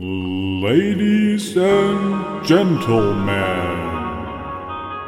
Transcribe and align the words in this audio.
Ladies 0.00 1.56
and 1.56 2.46
Gentlemen. 2.46 3.32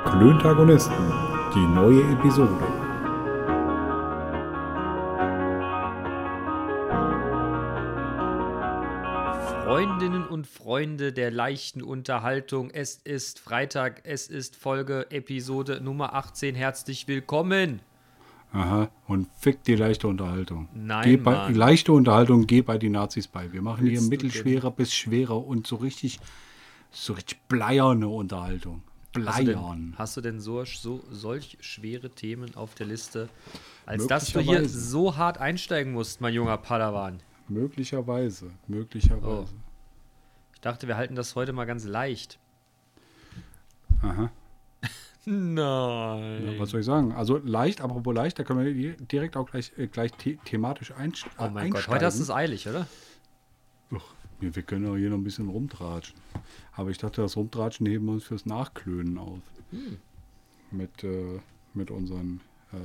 Klöntagonisten, 0.04 1.12
die 1.54 1.64
neue 1.76 2.02
Episode. 2.12 2.58
Freundinnen 9.62 10.26
und 10.26 10.48
Freunde 10.48 11.12
der 11.12 11.30
leichten 11.30 11.84
Unterhaltung, 11.84 12.72
es 12.72 12.96
ist 12.96 13.38
Freitag, 13.38 14.00
es 14.02 14.26
ist 14.26 14.56
Folge 14.56 15.06
Episode 15.10 15.80
Nummer 15.80 16.14
18. 16.14 16.56
Herzlich 16.56 17.06
willkommen. 17.06 17.80
Aha, 18.52 18.90
und 19.06 19.28
fick 19.38 19.62
die 19.62 19.76
leichte 19.76 20.08
Unterhaltung. 20.08 20.68
Nein, 20.74 21.04
geh 21.04 21.16
bei, 21.16 21.32
Mann. 21.32 21.54
leichte 21.54 21.92
Unterhaltung, 21.92 22.46
geh 22.46 22.62
bei 22.62 22.78
die 22.78 22.90
Nazis 22.90 23.28
bei. 23.28 23.52
Wir 23.52 23.62
machen 23.62 23.82
hier 23.82 23.92
Willst 23.92 24.06
du 24.06 24.10
mittelschwere 24.10 24.70
bis 24.72 24.92
schwere 24.92 25.36
und 25.36 25.68
so 25.68 25.76
richtig, 25.76 26.18
so 26.90 27.12
richtig 27.12 27.40
bleierne 27.46 28.08
Unterhaltung. 28.08 28.82
Hast 29.16 29.40
Bleiern. 29.42 29.90
denn, 29.90 29.98
hast 29.98 30.16
du 30.16 30.20
denn 30.20 30.40
so, 30.40 30.64
so 30.64 31.02
solch 31.10 31.58
schwere 31.60 32.10
Themen 32.10 32.54
auf 32.54 32.74
der 32.74 32.86
Liste, 32.86 33.28
als 33.86 34.06
dass 34.06 34.32
du 34.32 34.40
hier 34.40 34.68
so 34.68 35.16
hart 35.16 35.38
einsteigen 35.38 35.92
musst, 35.92 36.20
mein 36.20 36.32
junger 36.32 36.56
Padawan? 36.56 37.20
Möglicherweise, 37.48 38.52
möglicherweise. 38.68 39.48
Oh. 39.52 39.70
Ich 40.54 40.60
dachte, 40.60 40.86
wir 40.86 40.96
halten 40.96 41.16
das 41.16 41.34
heute 41.34 41.52
mal 41.52 41.64
ganz 41.64 41.84
leicht. 41.84 42.38
Aha. 44.02 44.30
Nein. 45.26 46.46
Ja, 46.54 46.58
was 46.58 46.70
soll 46.70 46.80
ich 46.80 46.86
sagen? 46.86 47.12
Also 47.12 47.38
leicht, 47.38 47.80
apropos 47.80 48.14
leicht, 48.14 48.38
da 48.38 48.44
können 48.44 48.64
wir 48.64 48.72
di- 48.72 49.04
direkt 49.06 49.36
auch 49.36 49.50
gleich, 49.50 49.72
äh, 49.76 49.86
gleich 49.86 50.10
the 50.22 50.38
thematisch 50.44 50.92
einst 50.92 51.26
oh 51.38 51.42
mein 51.42 51.52
Gott, 51.52 51.60
einsteigen. 51.78 51.94
heute 51.94 52.06
hast 52.06 52.18
du 52.18 52.22
es 52.22 52.30
eilig, 52.30 52.68
oder? 52.68 52.86
Ach, 53.94 54.04
wir, 54.40 54.54
wir 54.56 54.62
können 54.62 54.86
auch 54.88 54.96
hier 54.96 55.10
noch 55.10 55.18
ein 55.18 55.24
bisschen 55.24 55.48
rumtratschen. 55.48 56.18
Aber 56.72 56.90
ich 56.90 56.98
dachte, 56.98 57.20
das 57.22 57.36
Rumtratschen 57.36 57.86
heben 57.86 58.06
wir 58.06 58.12
uns 58.12 58.24
fürs 58.24 58.46
Nachklönen 58.46 59.18
auf. 59.18 59.40
Hm. 59.70 59.98
Mit, 60.70 61.04
äh, 61.04 61.40
mit 61.74 61.90
unseren 61.90 62.40
äh, 62.72 62.76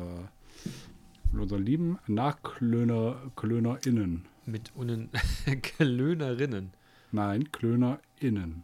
mit 1.31 1.42
unseren 1.42 1.64
lieben 1.66 1.99
Nachklöner 2.08 3.17
KlönerInnen. 3.36 4.25
Mit 4.45 4.72
unnen 4.75 5.09
Klönerinnen. 5.61 6.72
Nein, 7.11 7.52
KlönerInnen. 7.52 8.64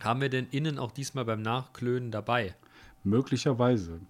Haben 0.00 0.20
wir 0.20 0.28
denn 0.28 0.46
innen 0.50 0.78
auch 0.78 0.92
diesmal 0.92 1.24
beim 1.24 1.42
Nachklönen 1.42 2.10
dabei? 2.10 2.54
Möglicherweise. 3.06 4.00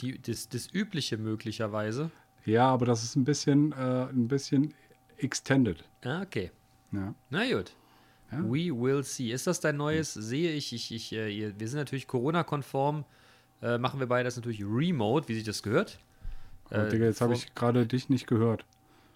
Die, 0.00 0.18
das, 0.20 0.48
das 0.48 0.68
übliche 0.72 1.16
möglicherweise. 1.18 2.10
Ja, 2.44 2.66
aber 2.68 2.86
das 2.86 3.04
ist 3.04 3.14
ein 3.14 3.24
bisschen, 3.24 3.72
äh, 3.72 4.06
ein 4.08 4.26
bisschen 4.26 4.72
extended. 5.18 5.84
Ah, 6.04 6.22
okay. 6.22 6.50
Ja. 6.92 7.14
Na 7.30 7.44
gut. 7.52 7.72
Ja. 8.32 8.38
We 8.44 8.70
will 8.74 9.04
see. 9.04 9.30
Ist 9.32 9.46
das 9.46 9.60
dein 9.60 9.76
neues? 9.76 10.14
Sehe 10.14 10.52
ich, 10.52 10.72
ich, 10.72 10.92
ich, 10.94 11.12
äh, 11.12 11.52
wir 11.58 11.68
sind 11.68 11.78
natürlich 11.78 12.06
Corona-konform. 12.06 13.04
Äh, 13.60 13.76
machen 13.78 14.00
wir 14.00 14.06
beide 14.06 14.24
das 14.24 14.36
natürlich 14.36 14.62
remote, 14.64 15.28
wie 15.28 15.34
sich 15.34 15.44
das 15.44 15.62
gehört. 15.62 15.98
Oh, 16.70 16.88
Digga, 16.90 17.06
jetzt 17.06 17.20
habe 17.20 17.34
ich 17.34 17.54
gerade 17.54 17.86
dich 17.86 18.08
nicht 18.08 18.26
gehört. 18.26 18.64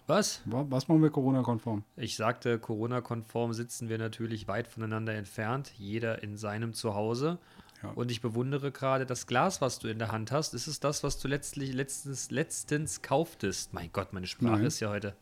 Was? 0.07 0.41
Wa- 0.45 0.65
Was 0.69 0.87
machen 0.87 1.01
wir 1.01 1.09
Corona-konform? 1.11 1.83
Ich 1.95 2.15
sagte, 2.17 2.59
Corona-konform 2.59 3.53
sitzen 3.53 3.89
wir 3.89 3.97
natürlich 3.97 4.47
weit 4.47 4.67
voneinander 4.67 5.13
entfernt, 5.13 5.71
jeder 5.77 6.21
in 6.23 6.35
seinem 6.37 6.73
Zuhause. 6.73 7.37
Ja. 7.83 7.89
Und 7.91 8.09
ich 8.11 8.21
bewundere 8.21 8.71
gerade 8.71 9.05
das 9.05 9.27
Glas, 9.27 9.59
was 9.61 9.79
du 9.79 9.89
in 9.89 9.99
der 9.99 10.11
Hand 10.11 10.31
hast. 10.31 10.53
Ist 10.53 10.67
es 10.67 10.79
das, 10.79 11.03
was 11.03 11.19
du 11.19 11.27
letztlich 11.27 11.73
letztens, 11.73 12.31
letztens 12.31 13.01
kauftest? 13.01 13.73
Mein 13.73 13.91
Gott, 13.91 14.13
meine 14.13 14.25
Sprache 14.27 14.53
Nein. 14.57 14.65
ist 14.65 14.79
ja 14.79 14.89
heute. 14.89 15.15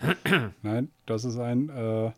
Nein, 0.62 0.90
das 1.06 1.24
ist 1.24 1.38
ein 1.38 1.68
äh, 1.68 2.12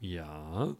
Ja. 0.00 0.74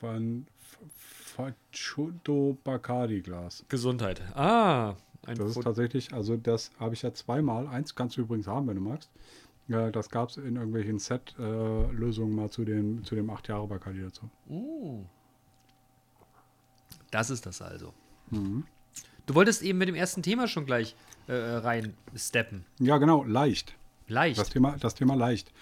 Fan- 0.00 0.46
Facundo 0.94 2.56
Bacardi-Glas. 2.64 3.64
Gesundheit. 3.68 4.22
Ah, 4.34 4.94
ein 5.26 5.36
Das 5.36 5.50
ist 5.56 5.62
tatsächlich, 5.62 6.12
also 6.14 6.36
das 6.36 6.70
habe 6.78 6.94
ich 6.94 7.02
ja 7.02 7.12
zweimal. 7.12 7.66
Eins 7.66 7.94
kannst 7.94 8.16
du 8.16 8.22
übrigens 8.22 8.46
haben, 8.46 8.66
wenn 8.68 8.76
du 8.76 8.80
magst. 8.82 9.10
Ja, 9.68 9.90
das 9.90 10.10
gab 10.10 10.28
es 10.30 10.36
in 10.36 10.56
irgendwelchen 10.56 10.98
Set-Lösungen 10.98 12.34
mal 12.34 12.50
zu 12.50 12.64
dem, 12.64 13.02
zu 13.04 13.14
dem 13.14 13.28
8 13.30 13.48
Jahre 13.48 13.66
Bacardi 13.66 14.02
dazu. 14.02 14.30
Das 17.10 17.30
ist 17.30 17.46
das 17.46 17.60
also. 17.62 17.92
Mhm. 18.30 18.64
Du 19.26 19.34
wolltest 19.34 19.62
eben 19.62 19.78
mit 19.78 19.88
dem 19.88 19.96
ersten 19.96 20.22
Thema 20.22 20.46
schon 20.46 20.66
gleich 20.66 20.94
äh, 21.26 21.32
reinsteppen. 21.34 22.64
Ja, 22.78 22.98
genau, 22.98 23.24
leicht. 23.24 23.74
Leicht. 24.08 24.38
Das 24.38 24.50
Thema, 24.50 24.76
das 24.78 24.94
Thema 24.94 25.16
leicht. 25.16 25.52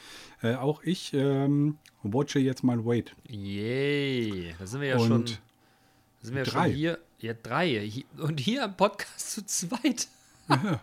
Äh, 0.43 0.57
auch 0.57 0.83
ich 0.83 1.15
ähm, 1.15 1.79
watche 2.03 2.39
jetzt 2.41 2.63
mein 2.63 2.85
Weight. 2.85 3.17
Yay. 3.27 4.55
Da 4.59 4.67
sind 4.67 4.83
wir 4.83 4.89
ja 4.89 4.97
Und 4.99 5.09
schon. 5.09 5.25
Da 5.25 6.27
sind 6.27 6.35
wir 6.35 6.45
ja 6.45 6.51
drei. 6.51 6.67
schon 6.69 6.77
hier. 6.77 6.99
Ja, 7.21 7.33
drei. 7.33 7.91
Und 8.19 8.39
hier 8.39 8.65
am 8.65 8.77
Podcast 8.77 9.31
zu 9.33 9.47
zweit. 9.47 10.09
Sozusagen 10.47 10.81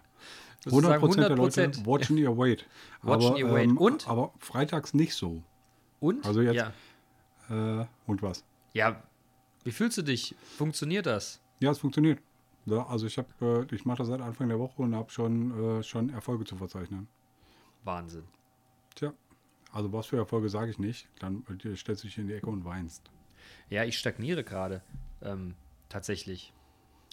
100% 0.65 1.15
der 1.27 1.29
Leute 1.35 1.67
100%. 1.71 1.85
watchen 1.85 2.17
ihr 2.17 2.37
Weight. 2.37 2.65
Watchen 3.01 3.27
aber, 3.29 3.37
ihr 3.39 3.51
Weight. 3.51 3.69
Ähm, 3.69 3.77
Und? 3.77 4.07
Aber 4.07 4.33
freitags 4.39 4.93
nicht 4.93 5.13
so. 5.15 5.41
Und? 5.99 6.25
Also 6.25 6.41
jetzt- 6.41 6.55
Ja. 7.49 7.81
Äh, 7.81 7.85
und 8.05 8.21
was? 8.21 8.43
ja. 8.73 9.01
Wie 9.63 9.71
fühlst 9.71 9.95
du 9.99 10.01
dich? 10.01 10.33
Funktioniert 10.57 11.05
das? 11.05 11.39
Ja, 11.59 11.69
es 11.69 11.77
funktioniert. 11.77 12.19
Ja, 12.65 12.87
also 12.87 13.05
ich 13.05 13.17
habe, 13.19 13.67
äh, 13.71 13.75
ich 13.75 13.85
mache 13.85 13.99
das 13.99 14.07
seit 14.07 14.19
Anfang 14.19 14.47
der 14.49 14.57
Woche 14.57 14.81
und 14.81 14.95
habe 14.95 15.11
schon, 15.11 15.79
äh, 15.79 15.83
schon 15.83 16.09
Erfolge 16.09 16.45
zu 16.45 16.55
verzeichnen. 16.55 17.07
Wahnsinn. 17.83 18.23
Tja, 18.95 19.13
also 19.71 19.93
was 19.93 20.07
für 20.07 20.17
Erfolge 20.17 20.49
sage 20.49 20.71
ich 20.71 20.79
nicht. 20.79 21.07
Dann 21.19 21.43
äh, 21.63 21.75
stellst 21.75 22.03
du 22.03 22.07
dich 22.07 22.17
in 22.17 22.25
die 22.27 22.33
Ecke 22.33 22.47
und 22.49 22.65
weinst. 22.65 23.03
Ja, 23.69 23.83
ich 23.83 23.99
stagniere 23.99 24.43
gerade. 24.43 24.81
Ähm, 25.21 25.53
tatsächlich. 25.89 26.53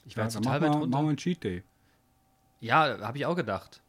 Ich 0.07 0.17
war 0.17 0.23
Ja, 0.25 0.29
jetzt 0.29 0.35
total 0.37 0.61
mach 0.61 0.67
weit 0.67 0.73
mal, 0.73 0.79
runter. 0.81 0.97
mach 0.97 1.03
mal 1.03 1.09
einen 1.09 1.17
Cheat 1.19 1.45
Day. 1.45 1.63
Ja, 2.61 2.99
habe 3.01 3.19
ich 3.19 3.27
auch 3.27 3.37
gedacht. 3.37 3.81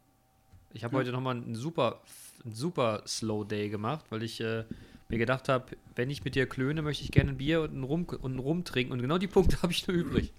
Ich 0.72 0.84
habe 0.84 0.94
Ja. 0.94 1.00
heute 1.00 1.12
nochmal 1.12 1.36
einen 1.36 1.54
super, 1.54 2.00
einen 2.44 2.54
super 2.54 3.02
Slow 3.06 3.44
Day 3.44 3.68
gemacht, 3.68 4.04
weil 4.10 4.22
ich 4.22 4.40
äh, 4.40 4.64
mir 5.08 5.18
gedacht 5.18 5.48
habe, 5.48 5.76
wenn 5.96 6.10
ich 6.10 6.24
mit 6.24 6.34
dir 6.34 6.46
klöne, 6.46 6.82
möchte 6.82 7.02
ich 7.04 7.10
gerne 7.10 7.30
ein 7.32 7.38
Bier 7.38 7.62
und 7.62 7.70
einen 7.72 7.84
Rum, 7.84 8.04
und 8.04 8.24
einen 8.32 8.38
Rum 8.38 8.64
trinken. 8.64 8.92
Und 8.92 9.00
genau 9.02 9.18
die 9.18 9.26
Punkte 9.26 9.60
habe 9.62 9.72
ich 9.72 9.86
nur 9.88 9.96
übrig. 9.96 10.32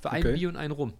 Für 0.00 0.10
ein 0.10 0.22
Okay. 0.22 0.32
Bier 0.32 0.48
und 0.48 0.56
ein 0.56 0.70
Rum. 0.70 0.94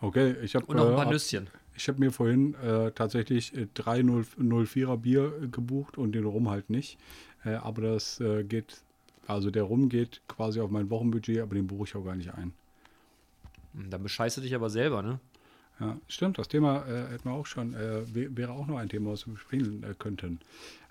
Okay, 0.00 0.34
ich 0.42 0.54
habe 0.54 0.64
Und 0.66 0.76
noch 0.76 0.86
ein 0.88 0.94
paar 0.94 1.04
äh, 1.04 1.10
Nüsschen. 1.10 1.50
ich 1.76 1.88
habe 1.88 1.98
mir 2.00 2.10
vorhin 2.10 2.54
äh, 2.54 2.90
tatsächlich 2.92 3.54
äh, 3.54 3.66
drei 3.74 4.02
0, 4.02 4.24
04er 4.38 4.96
Bier 4.96 5.32
äh, 5.42 5.48
gebucht 5.48 5.98
und 5.98 6.12
den 6.12 6.24
Rum 6.24 6.48
halt 6.48 6.70
nicht. 6.70 6.98
Äh, 7.44 7.54
aber 7.56 7.82
das 7.82 8.22
geht, 8.48 8.82
also 9.26 9.50
der 9.50 9.64
Rum 9.64 9.88
geht 9.90 10.22
quasi 10.28 10.60
auf 10.60 10.70
mein 10.70 10.88
Wochenbudget, 10.90 11.40
aber 11.40 11.54
den 11.54 11.66
buche 11.66 11.84
ich 11.84 11.94
auch 11.96 12.04
gar 12.04 12.16
nicht 12.16 12.32
ein. 12.32 12.54
Hm, 13.74 13.90
Dann 13.90 14.02
bescheißt 14.02 14.36
du 14.38 14.40
dich 14.40 14.54
aber 14.54 14.70
selber, 14.70 15.02
ne? 15.02 15.20
Ja, 15.80 15.98
stimmt, 16.08 16.38
das 16.38 16.48
Thema 16.48 16.84
äh, 16.86 17.08
hätten 17.10 17.24
wir 17.24 17.32
auch 17.32 17.46
schon, 17.46 17.74
äh, 17.74 18.02
wär- 18.14 18.36
wäre 18.36 18.52
auch 18.52 18.66
noch 18.66 18.76
ein 18.76 18.88
Thema, 18.90 19.12
was 19.12 19.26
wir 19.26 19.32
besprechen 19.34 19.82
äh, 19.82 19.94
könnten. 19.98 20.38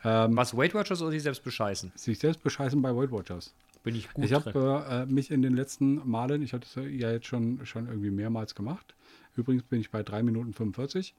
Ähm, 0.03 0.35
Was, 0.35 0.57
Weight 0.57 0.73
Watchers 0.73 1.01
oder 1.01 1.11
sich 1.11 1.21
selbst 1.23 1.43
bescheißen? 1.43 1.91
sich 1.95 2.17
selbst 2.17 2.41
bescheißen 2.41 2.81
bei 2.81 2.95
Weight 2.95 3.11
Watchers. 3.11 3.53
Bin 3.83 3.95
ich 3.95 4.11
gut 4.11 4.25
ich 4.25 4.33
habe 4.33 4.85
äh, 4.89 5.05
mich 5.05 5.31
in 5.31 5.41
den 5.41 5.55
letzten 5.55 6.01
Malen, 6.09 6.41
ich 6.41 6.53
hatte 6.53 6.65
es 6.67 6.75
ja 6.75 7.11
jetzt 7.11 7.27
schon, 7.27 7.65
schon 7.65 7.87
irgendwie 7.87 8.09
mehrmals 8.09 8.55
gemacht. 8.55 8.95
Übrigens 9.35 9.63
bin 9.63 9.79
ich 9.79 9.89
bei 9.91 10.03
3 10.03 10.23
Minuten 10.23 10.53
45. 10.53 11.13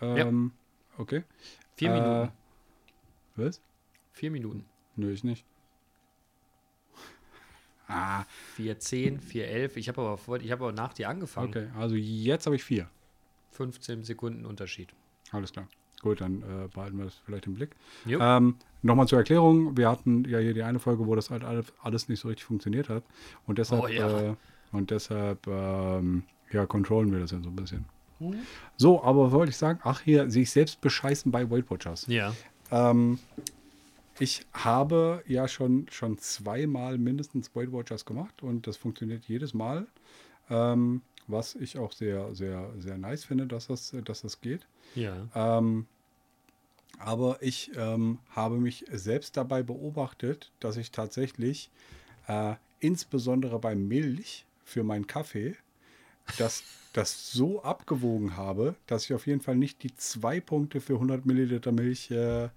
Ähm, 0.00 0.52
Okay. 0.98 1.24
Vier 1.76 1.90
äh, 1.90 1.92
Minuten. 2.00 2.32
Was? 3.36 3.60
Vier 4.12 4.30
Minuten. 4.30 4.64
Nö, 4.96 5.10
ich 5.10 5.24
nicht. 5.24 5.44
Ah, 7.92 8.24
4,10, 8.58 9.20
4,11. 9.20 9.76
Ich 9.76 9.88
habe 9.88 10.00
aber, 10.00 10.18
vor- 10.18 10.40
ich 10.40 10.50
habe 10.50 10.64
aber 10.64 10.72
nach 10.72 10.92
dir 10.94 11.08
angefangen. 11.08 11.48
okay. 11.48 11.66
Also 11.78 11.94
jetzt 11.96 12.46
habe 12.46 12.56
ich 12.56 12.64
vier. 12.64 12.88
15 13.52 14.02
Sekunden 14.04 14.46
Unterschied. 14.46 14.88
Alles 15.30 15.52
klar. 15.52 15.68
Gut, 16.00 16.20
dann 16.20 16.42
äh, 16.42 16.68
behalten 16.72 16.98
wir 16.98 17.04
das 17.04 17.14
vielleicht 17.24 17.46
im 17.46 17.54
Blick. 17.54 17.76
Ähm, 18.06 18.56
Nochmal 18.82 19.06
zur 19.06 19.18
Erklärung. 19.18 19.76
Wir 19.76 19.88
hatten 19.88 20.24
ja 20.24 20.38
hier 20.40 20.52
die 20.54 20.62
eine 20.64 20.80
Folge, 20.80 21.06
wo 21.06 21.14
das 21.14 21.30
halt 21.30 21.44
alles, 21.82 22.08
nicht 22.08 22.18
so 22.18 22.26
richtig 22.28 22.44
funktioniert 22.44 22.88
hat. 22.88 23.04
Und 23.46 23.58
deshalb, 23.58 23.84
Oh 23.84 23.86
ja. 23.86 24.30
äh, 24.30 24.34
und 24.72 24.90
deshalb 24.90 25.46
ähm, 25.46 26.24
ja, 26.50 26.66
controllen 26.66 27.12
wir 27.12 27.20
das 27.20 27.30
ja 27.30 27.40
so 27.40 27.50
ein 27.50 27.56
bisschen. 27.56 27.84
Mhm. 28.18 28.34
So, 28.76 29.02
aber 29.04 29.30
wollte 29.30 29.50
ich 29.50 29.56
sagen? 29.56 29.78
Ach, 29.84 30.00
hier, 30.00 30.28
sich 30.28 30.50
selbst 30.50 30.80
bescheißen 30.80 31.30
bei 31.30 31.48
Weight 31.48 31.70
Watchers. 31.70 32.06
Ja. 32.08 32.34
Ähm, 32.72 33.20
ich 34.22 34.46
habe 34.52 35.24
ja 35.26 35.48
schon, 35.48 35.88
schon 35.90 36.16
zweimal 36.16 36.96
mindestens 36.96 37.56
Weight 37.56 37.72
Watchers 37.72 38.04
gemacht 38.04 38.40
und 38.40 38.68
das 38.68 38.76
funktioniert 38.76 39.24
jedes 39.24 39.52
Mal. 39.52 39.88
Ähm, 40.48 41.02
was 41.26 41.56
ich 41.56 41.76
auch 41.76 41.90
sehr, 41.90 42.32
sehr, 42.32 42.70
sehr 42.78 42.98
nice 42.98 43.24
finde, 43.24 43.48
dass 43.48 43.66
das, 43.66 43.92
dass 44.04 44.22
das 44.22 44.40
geht. 44.40 44.68
Ja. 44.94 45.26
Ähm, 45.34 45.86
aber 47.00 47.38
ich 47.40 47.72
ähm, 47.74 48.20
habe 48.30 48.58
mich 48.58 48.84
selbst 48.92 49.36
dabei 49.36 49.64
beobachtet, 49.64 50.52
dass 50.60 50.76
ich 50.76 50.92
tatsächlich 50.92 51.68
äh, 52.28 52.54
insbesondere 52.78 53.58
bei 53.58 53.74
Milch 53.74 54.46
für 54.64 54.84
meinen 54.84 55.08
Kaffee 55.08 55.56
das, 56.38 56.62
das 56.92 57.32
so 57.32 57.64
abgewogen 57.64 58.36
habe, 58.36 58.76
dass 58.86 59.04
ich 59.04 59.14
auf 59.14 59.26
jeden 59.26 59.40
Fall 59.40 59.56
nicht 59.56 59.82
die 59.82 59.96
zwei 59.96 60.38
Punkte 60.38 60.80
für 60.80 60.94
100 60.94 61.26
Milliliter 61.26 61.72
Milch 61.72 62.08
äh, 62.12 62.50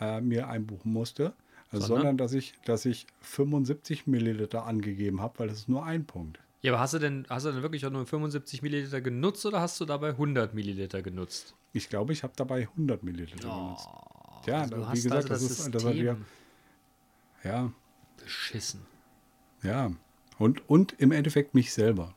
äh, 0.00 0.20
mir 0.20 0.48
einbuchen 0.48 0.92
musste, 0.92 1.34
Sondern? 1.70 1.88
sondern 1.88 2.16
dass 2.18 2.32
ich, 2.32 2.54
dass 2.64 2.84
ich 2.84 3.06
75 3.20 4.06
Milliliter 4.06 4.64
angegeben 4.66 5.20
habe, 5.20 5.38
weil 5.40 5.48
das 5.48 5.58
ist 5.58 5.68
nur 5.68 5.84
ein 5.84 6.04
Punkt. 6.06 6.40
Ja, 6.60 6.72
aber 6.72 6.80
hast 6.80 6.94
du 6.94 6.98
denn, 6.98 7.24
hast 7.28 7.46
du 7.46 7.52
denn 7.52 7.62
wirklich 7.62 7.86
auch 7.86 7.90
nur 7.90 8.04
75 8.06 8.62
Milliliter 8.62 9.00
genutzt 9.00 9.46
oder 9.46 9.60
hast 9.60 9.78
du 9.80 9.84
dabei 9.84 10.10
100 10.10 10.54
Milliliter 10.54 11.02
genutzt? 11.02 11.54
Ich 11.72 11.88
glaube, 11.88 12.12
ich 12.12 12.22
habe 12.24 12.32
dabei 12.36 12.62
100 12.66 13.02
Milliliter 13.04 13.48
genutzt. 13.48 13.86
Ja, 14.46 14.62
Also 14.62 14.76
wie 14.76 15.02
gesagt, 15.02 15.30
also 15.30 15.34
das 15.34 15.42
ist- 15.42 15.74
das 15.74 15.84
hat 15.84 15.94
ja- 15.94 16.16
Ja, 17.44 17.72
beschissen. 18.16 18.80
ja. 19.62 19.92
Und, 20.38 20.68
und 20.68 20.94
im 20.98 21.12
Endeffekt 21.12 21.54
mich 21.54 21.72
selber. 21.72 22.14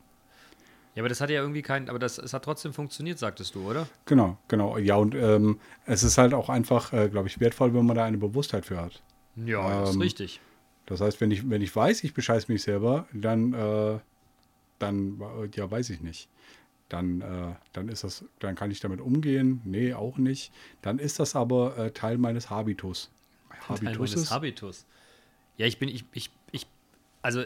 Ja, 0.96 1.02
aber 1.02 1.10
das 1.10 1.22
hat 1.22 1.30
ja 1.30 1.42
irgendwie 1.42 1.62
kein, 1.62 1.90
aber 1.90 2.00
das, 2.00 2.18
es 2.18 2.34
hat 2.34 2.44
trotzdem 2.44 2.74
funktioniert, 2.74 3.18
sagtest 3.18 3.56
du, 3.56 3.70
oder? 3.70 3.88
Genau, 4.06 4.38
genau. 4.48 4.78
Ja, 4.78 4.96
und 4.96 5.16
ähm, 5.16 5.60
es 5.86 6.04
ist 6.04 6.18
halt 6.18 6.34
auch 6.34 6.50
einfach, 6.50 6.92
äh, 6.92 7.08
glaube 7.10 7.28
ich, 7.28 7.40
wertvoll, 7.40 7.74
wenn 7.74 7.86
man 7.86 7.96
da 7.96 8.04
eine 8.04 8.18
Bewusstheit 8.18 8.66
für 8.66 8.78
hat. 8.78 9.02
Ja, 9.36 9.80
das 9.80 9.92
ist 9.92 9.96
Ähm, 9.96 10.02
richtig. 10.02 10.42
Das 10.88 11.00
heißt, 11.02 11.22
wenn 11.22 11.32
ich, 11.32 11.50
wenn 11.50 11.62
ich 11.62 11.74
weiß, 11.76 12.04
ich 12.04 12.14
bescheiß 12.14 12.50
mich 12.50 12.64
selber, 12.64 13.08
dann, 13.14 13.54
äh, 13.54 14.00
dann, 14.80 15.22
äh, 15.22 15.50
ja, 15.56 15.70
weiß 15.70 15.90
ich 15.92 16.02
nicht. 16.02 16.28
Dann, 16.90 17.22
äh, 17.22 17.56
dann 17.74 17.90
ist 17.90 18.04
das, 18.04 18.26
dann 18.40 18.56
kann 18.56 18.72
ich 18.72 18.80
damit 18.82 19.02
umgehen. 19.02 19.62
Nee, 19.66 19.94
auch 19.94 20.18
nicht. 20.18 20.52
Dann 20.82 21.00
ist 21.00 21.20
das 21.20 21.36
aber 21.36 21.78
äh, 21.78 21.92
Teil 21.92 22.18
meines 22.18 22.50
Habitus. 22.50 23.10
Teil 23.50 23.70
Habitus 23.78 23.98
meines 23.98 24.16
ist, 24.16 24.32
Habitus. 24.32 24.86
Ja, 25.58 25.66
ich 25.68 25.80
bin, 25.80 25.90
ich, 25.90 26.06
ich, 26.14 26.32
ich, 26.52 26.68
also, 27.22 27.44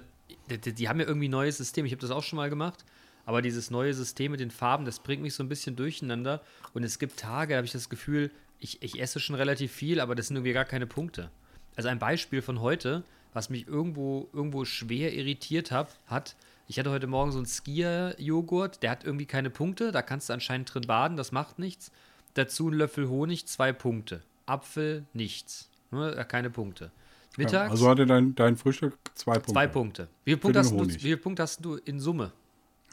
die- 0.50 0.74
die 0.74 0.90
haben 0.90 1.00
ja 1.00 1.08
irgendwie 1.08 1.28
ein 1.28 1.32
neues 1.32 1.58
System. 1.58 1.86
Ich 1.86 1.92
habe 1.92 2.02
das 2.02 2.12
auch 2.12 2.24
schon 2.24 2.38
mal 2.38 2.50
gemacht. 2.50 2.86
Aber 3.26 3.42
dieses 3.42 3.72
neue 3.72 3.94
System 3.94 4.32
mit 4.32 4.40
den 4.40 4.52
Farben, 4.52 4.86
das 4.86 5.00
bringt 5.00 5.22
mich 5.22 5.34
so 5.34 5.44
ein 5.44 5.50
bisschen 5.50 5.76
durcheinander. 5.76 6.42
Und 6.74 6.84
es 6.84 7.00
gibt 7.00 7.20
Tage, 7.20 7.54
da 7.54 7.58
habe 7.58 7.66
ich 7.66 7.74
das 7.74 7.90
Gefühl, 7.90 8.32
ich, 8.60 8.82
ich 8.82 9.02
esse 9.02 9.20
schon 9.20 9.36
relativ 9.36 9.72
viel, 9.72 10.00
aber 10.00 10.16
das 10.16 10.28
sind 10.28 10.38
irgendwie 10.38 10.54
gar 10.54 10.66
keine 10.66 10.88
Punkte. 10.88 11.32
Also 11.76 11.90
ein 11.90 12.00
Beispiel 12.00 12.42
von 12.42 12.62
heute, 12.62 13.04
was 13.34 13.50
mich 13.50 13.68
irgendwo, 13.68 14.30
irgendwo 14.32 14.64
schwer 14.66 15.14
irritiert 15.14 15.72
hab, 15.72 15.92
hat, 16.08 16.36
ich 16.68 16.80
hatte 16.80 16.90
heute 16.90 17.08
Morgen 17.08 17.32
so 17.32 17.38
einen 17.38 17.46
Skier-Joghurt, 17.46 18.82
der 18.82 18.92
hat 18.92 19.04
irgendwie 19.04 19.26
keine 19.26 19.50
Punkte, 19.50 19.92
da 19.92 20.02
kannst 20.02 20.30
du 20.30 20.34
anscheinend 20.34 20.74
drin 20.74 20.84
baden, 20.88 21.18
das 21.18 21.32
macht 21.32 21.60
nichts. 21.60 21.92
Dazu 22.34 22.70
ein 22.70 22.74
Löffel 22.74 23.08
Honig, 23.08 23.46
zwei 23.46 23.72
Punkte. 23.72 24.22
Apfel, 24.46 25.06
nichts. 25.14 25.70
Ne, 25.92 26.26
keine 26.28 26.50
Punkte. 26.50 26.86
ja, 26.86 26.92
Mittags, 27.38 27.72
also 27.72 27.90
hatte 27.90 28.06
dein, 28.06 28.34
dein 28.36 28.58
Frühstück 28.58 28.98
zwei 29.14 29.34
Punkte. 29.34 29.52
zwei 29.52 29.68
Punkte. 29.68 30.08
Wie 30.24 30.32
viele 30.32 30.38
Punkte, 30.38 30.60
hast 30.60 30.72
du, 30.72 30.88
wie 30.88 31.00
viele 31.00 31.18
Punkte 31.18 31.44
hast 31.44 31.64
du 31.64 31.76
in 31.76 32.00
Summe? 32.00 32.32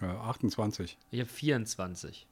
Ja, 0.00 0.20
28. 0.22 0.96
Ich 1.10 1.20
habe 1.20 1.28
24. 1.30 2.26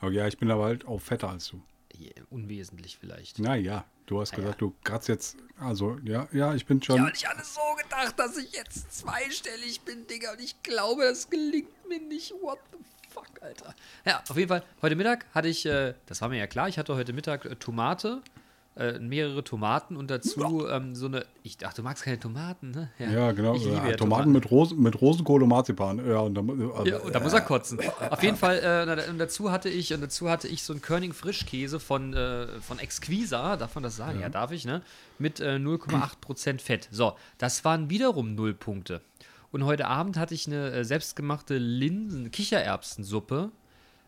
Aber 0.00 0.10
ja, 0.10 0.26
ich 0.26 0.38
bin 0.38 0.50
aber 0.50 0.64
halt 0.64 0.86
auch 0.86 1.00
fetter 1.00 1.28
als 1.30 1.48
du. 1.48 1.62
Je- 1.92 2.12
Unwesentlich 2.30 2.98
vielleicht. 2.98 3.38
Naja, 3.38 3.84
du 4.06 4.20
hast 4.20 4.32
ja. 4.32 4.38
gesagt, 4.38 4.60
du 4.60 4.74
kratzt 4.82 5.08
jetzt, 5.08 5.36
also 5.60 5.98
ja, 6.04 6.26
ja, 6.32 6.54
ich 6.54 6.66
bin 6.66 6.82
schon. 6.82 6.96
Ja, 6.96 7.04
und 7.04 7.16
ich 7.16 7.26
hatte 7.28 7.44
so 7.44 7.60
gedacht, 7.80 8.18
dass 8.18 8.36
ich 8.36 8.52
jetzt 8.52 8.92
zweistellig 8.98 9.82
bin, 9.82 10.06
Digga. 10.08 10.32
Und 10.32 10.40
ich 10.40 10.60
glaube, 10.62 11.04
das 11.04 11.30
gelingt 11.30 11.70
mir 11.88 12.00
nicht. 12.00 12.32
What 12.42 12.58
the 12.72 12.78
fuck, 13.10 13.30
Alter. 13.40 13.74
Ja, 14.04 14.22
auf 14.28 14.36
jeden 14.36 14.48
Fall, 14.48 14.64
heute 14.82 14.96
Mittag 14.96 15.26
hatte 15.32 15.46
ich, 15.48 15.64
äh, 15.66 15.94
das 16.06 16.20
war 16.20 16.28
mir 16.28 16.38
ja 16.38 16.48
klar, 16.48 16.68
ich 16.68 16.78
hatte 16.78 16.96
heute 16.96 17.12
Mittag 17.12 17.44
äh, 17.44 17.54
Tomate, 17.54 18.22
äh, 18.76 18.98
mehrere 18.98 19.44
Tomaten 19.44 19.96
und 19.96 20.10
dazu 20.10 20.66
ähm, 20.68 20.94
so 20.94 21.06
eine, 21.06 21.26
ich 21.42 21.56
dachte, 21.56 21.76
du 21.76 21.82
magst 21.84 22.04
keine 22.04 22.18
Tomaten, 22.18 22.72
ne? 22.72 22.90
ja, 22.98 23.32
genau. 23.32 23.54
Ich 23.54 23.64
liebe 23.64 23.76
äh, 23.76 23.90
ja 23.90 23.96
Tomaten 23.96 24.32
mit, 24.32 24.50
Rosen, 24.50 24.82
mit 24.82 25.00
Rosenkohl 25.00 25.42
und 25.42 25.48
Marzipan. 25.48 26.04
Ja, 26.06 26.18
und 26.18 26.34
dann, 26.34 26.50
also, 26.50 26.84
Ja, 26.84 26.98
und 26.98 27.14
da 27.14 27.20
muss 27.20 27.32
er 27.32 27.42
kotzen. 27.42 27.78
Auf 28.10 28.22
jeden 28.22 28.36
Fall, 28.36 28.58
äh, 28.58 29.10
und 29.10 29.18
dazu 29.18 29.52
hatte 29.52 29.68
ich, 29.68 29.94
und 29.94 30.00
dazu 30.00 30.28
hatte 30.28 30.48
ich 30.48 30.64
so 30.64 30.72
einen 30.72 30.82
Körning 30.82 31.12
Frischkäse 31.12 31.78
von, 31.78 32.14
äh, 32.14 32.48
von 32.60 32.78
Exquisa, 32.78 33.56
darf 33.56 33.74
man 33.74 33.84
das 33.84 33.96
sagen? 33.96 34.20
Ja, 34.20 34.28
darf 34.28 34.50
ich, 34.50 34.64
ne? 34.64 34.82
Mit 35.18 35.38
äh, 35.40 35.56
0,8% 35.56 36.60
Fett. 36.60 36.88
So, 36.90 37.14
das 37.38 37.64
waren 37.64 37.90
wiederum 37.90 38.34
0 38.34 38.54
Punkte. 38.54 39.02
Und 39.52 39.64
heute 39.64 39.86
Abend 39.86 40.16
hatte 40.16 40.34
ich 40.34 40.48
eine 40.48 40.72
äh, 40.72 40.84
selbstgemachte 40.84 41.58
Linsen, 41.58 42.32
Kichererbsensuppe 42.32 43.52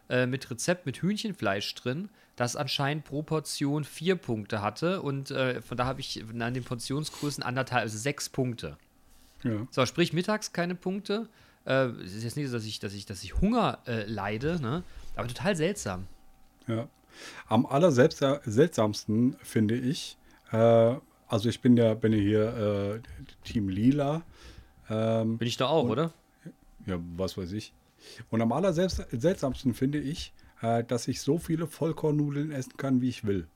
äh, 0.09 0.27
mit 0.27 0.51
Rezept 0.51 0.87
mit 0.87 1.03
Hühnchenfleisch 1.03 1.75
drin, 1.75 2.09
das 2.37 2.57
anscheinend 2.57 3.05
pro 3.05 3.23
Portion 3.23 3.85
vier 3.85 4.17
Punkte 4.17 4.63
hatte. 4.63 5.03
Und 5.03 5.31
äh, 5.31 5.61
von 5.63 5.77
da 5.77 5.87
habe 5.87 6.01
ich 6.01 6.25
an 6.39 6.55
den 6.55 6.65
Portionsgrößen 6.65 7.43
anderthalb, 7.43 7.83
also 7.83 7.99
sechs 7.99 8.29
Punkte. 8.29 8.77
ja. 9.43 9.67
So, 9.71 9.87
sprich 9.87 10.13
mittags 10.13 10.53
keine 10.53 10.75
Punkte. 10.75 11.29
Äh, 11.65 11.87
es 12.05 12.15
ist 12.15 12.25
jetzt 12.25 12.37
nicht 12.37 12.49
so, 12.49 12.53
dass 12.53 12.65
ich, 12.65 12.79
dass 12.79 12.95
ich, 12.95 13.07
dass 13.07 13.23
ich 13.23 13.41
Hunger 13.41 13.79
äh, 13.87 14.05
leide, 14.05 14.61
ne? 14.61 14.83
Aber 15.17 15.29
total 15.29 15.57
seltsam. 15.57 16.07
Ja. 16.67 16.89
Am 17.49 17.65
allerseltsamsten 17.65 19.37
finde 19.43 19.77
ich, 19.77 20.19
äh, 20.53 20.95
also 21.29 21.49
ich 21.49 21.61
bin 21.61 21.77
ja, 21.77 21.95
bin 21.95 22.13
ja 22.13 22.19
hier 22.19 23.03
Team 23.45 23.69
Lila. 23.69 24.23
Ähm, 24.89 25.39
Bin 25.39 25.49
ich 25.49 25.57
da 25.57 25.67
auch, 25.67 25.89
oder? 25.89 26.13
ja, 26.87 26.99
was 27.17 27.37
weiß 27.37 27.53
ich. 27.53 27.73
Und 28.31 28.41
am 28.43 28.53
allerseltsamsten 28.53 29.75
finde 29.75 29.99
ich, 29.99 30.33
äh, 30.63 30.85
dass 30.85 31.09
ich 31.09 31.21
so 31.21 31.39
viele 31.39 31.67
Vollkornnudeln 31.67 32.51
essen 32.53 32.77
kann, 32.77 33.01
wie 33.01 33.09
ich 33.09 33.25
will. 33.25 33.47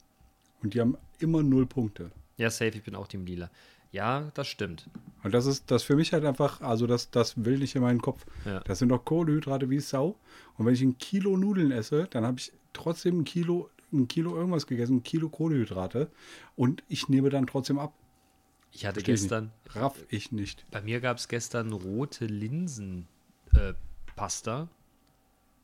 Und 0.62 0.74
die 0.74 0.80
haben 0.80 0.96
immer 1.18 1.42
null 1.42 1.66
Punkte. 1.66 2.10
Ja, 2.36 2.50
safe, 2.50 2.76
ich 2.76 2.82
bin 2.82 2.94
auch 2.94 3.08
Team 3.08 3.24
Lila. 3.26 3.50
Ja, 3.92 4.30
das 4.34 4.46
stimmt. 4.46 4.88
Und 5.24 5.34
das 5.34 5.46
ist 5.46 5.70
das 5.70 5.82
für 5.82 5.96
mich 5.96 6.12
halt 6.12 6.24
einfach, 6.24 6.60
also 6.60 6.86
das, 6.86 7.10
das 7.10 7.44
will 7.44 7.58
nicht 7.58 7.74
in 7.74 7.82
meinen 7.82 8.00
Kopf. 8.00 8.24
Ja. 8.44 8.60
Das 8.60 8.78
sind 8.78 8.88
doch 8.90 9.04
Kohlenhydrate 9.04 9.68
wie 9.68 9.80
Sau. 9.80 10.16
Und 10.56 10.66
wenn 10.66 10.74
ich 10.74 10.82
ein 10.82 10.96
Kilo 10.98 11.36
Nudeln 11.36 11.72
esse, 11.72 12.06
dann 12.10 12.24
habe 12.24 12.38
ich 12.38 12.52
trotzdem 12.72 13.20
ein 13.20 13.24
Kilo, 13.24 13.68
ein 13.92 14.06
Kilo 14.06 14.36
irgendwas 14.36 14.66
gegessen, 14.66 14.98
ein 14.98 15.02
Kilo 15.02 15.28
Kohlenhydrate. 15.28 16.08
Und 16.54 16.84
ich 16.88 17.08
nehme 17.08 17.30
dann 17.30 17.46
trotzdem 17.48 17.78
ab. 17.78 17.92
Ich 18.72 18.86
hatte 18.86 19.00
Versteh 19.00 19.12
ich 19.14 19.20
gestern, 19.22 19.50
Nicht. 19.64 19.76
Raff 19.76 20.04
ich 20.08 20.30
nicht. 20.30 20.64
bei 20.70 20.80
mir 20.80 21.00
gab 21.00 21.16
es 21.16 21.26
gestern 21.26 21.72
rote 21.72 22.26
Linsen 22.26 23.08
äh, 23.54 23.72
Pasta. 24.20 24.68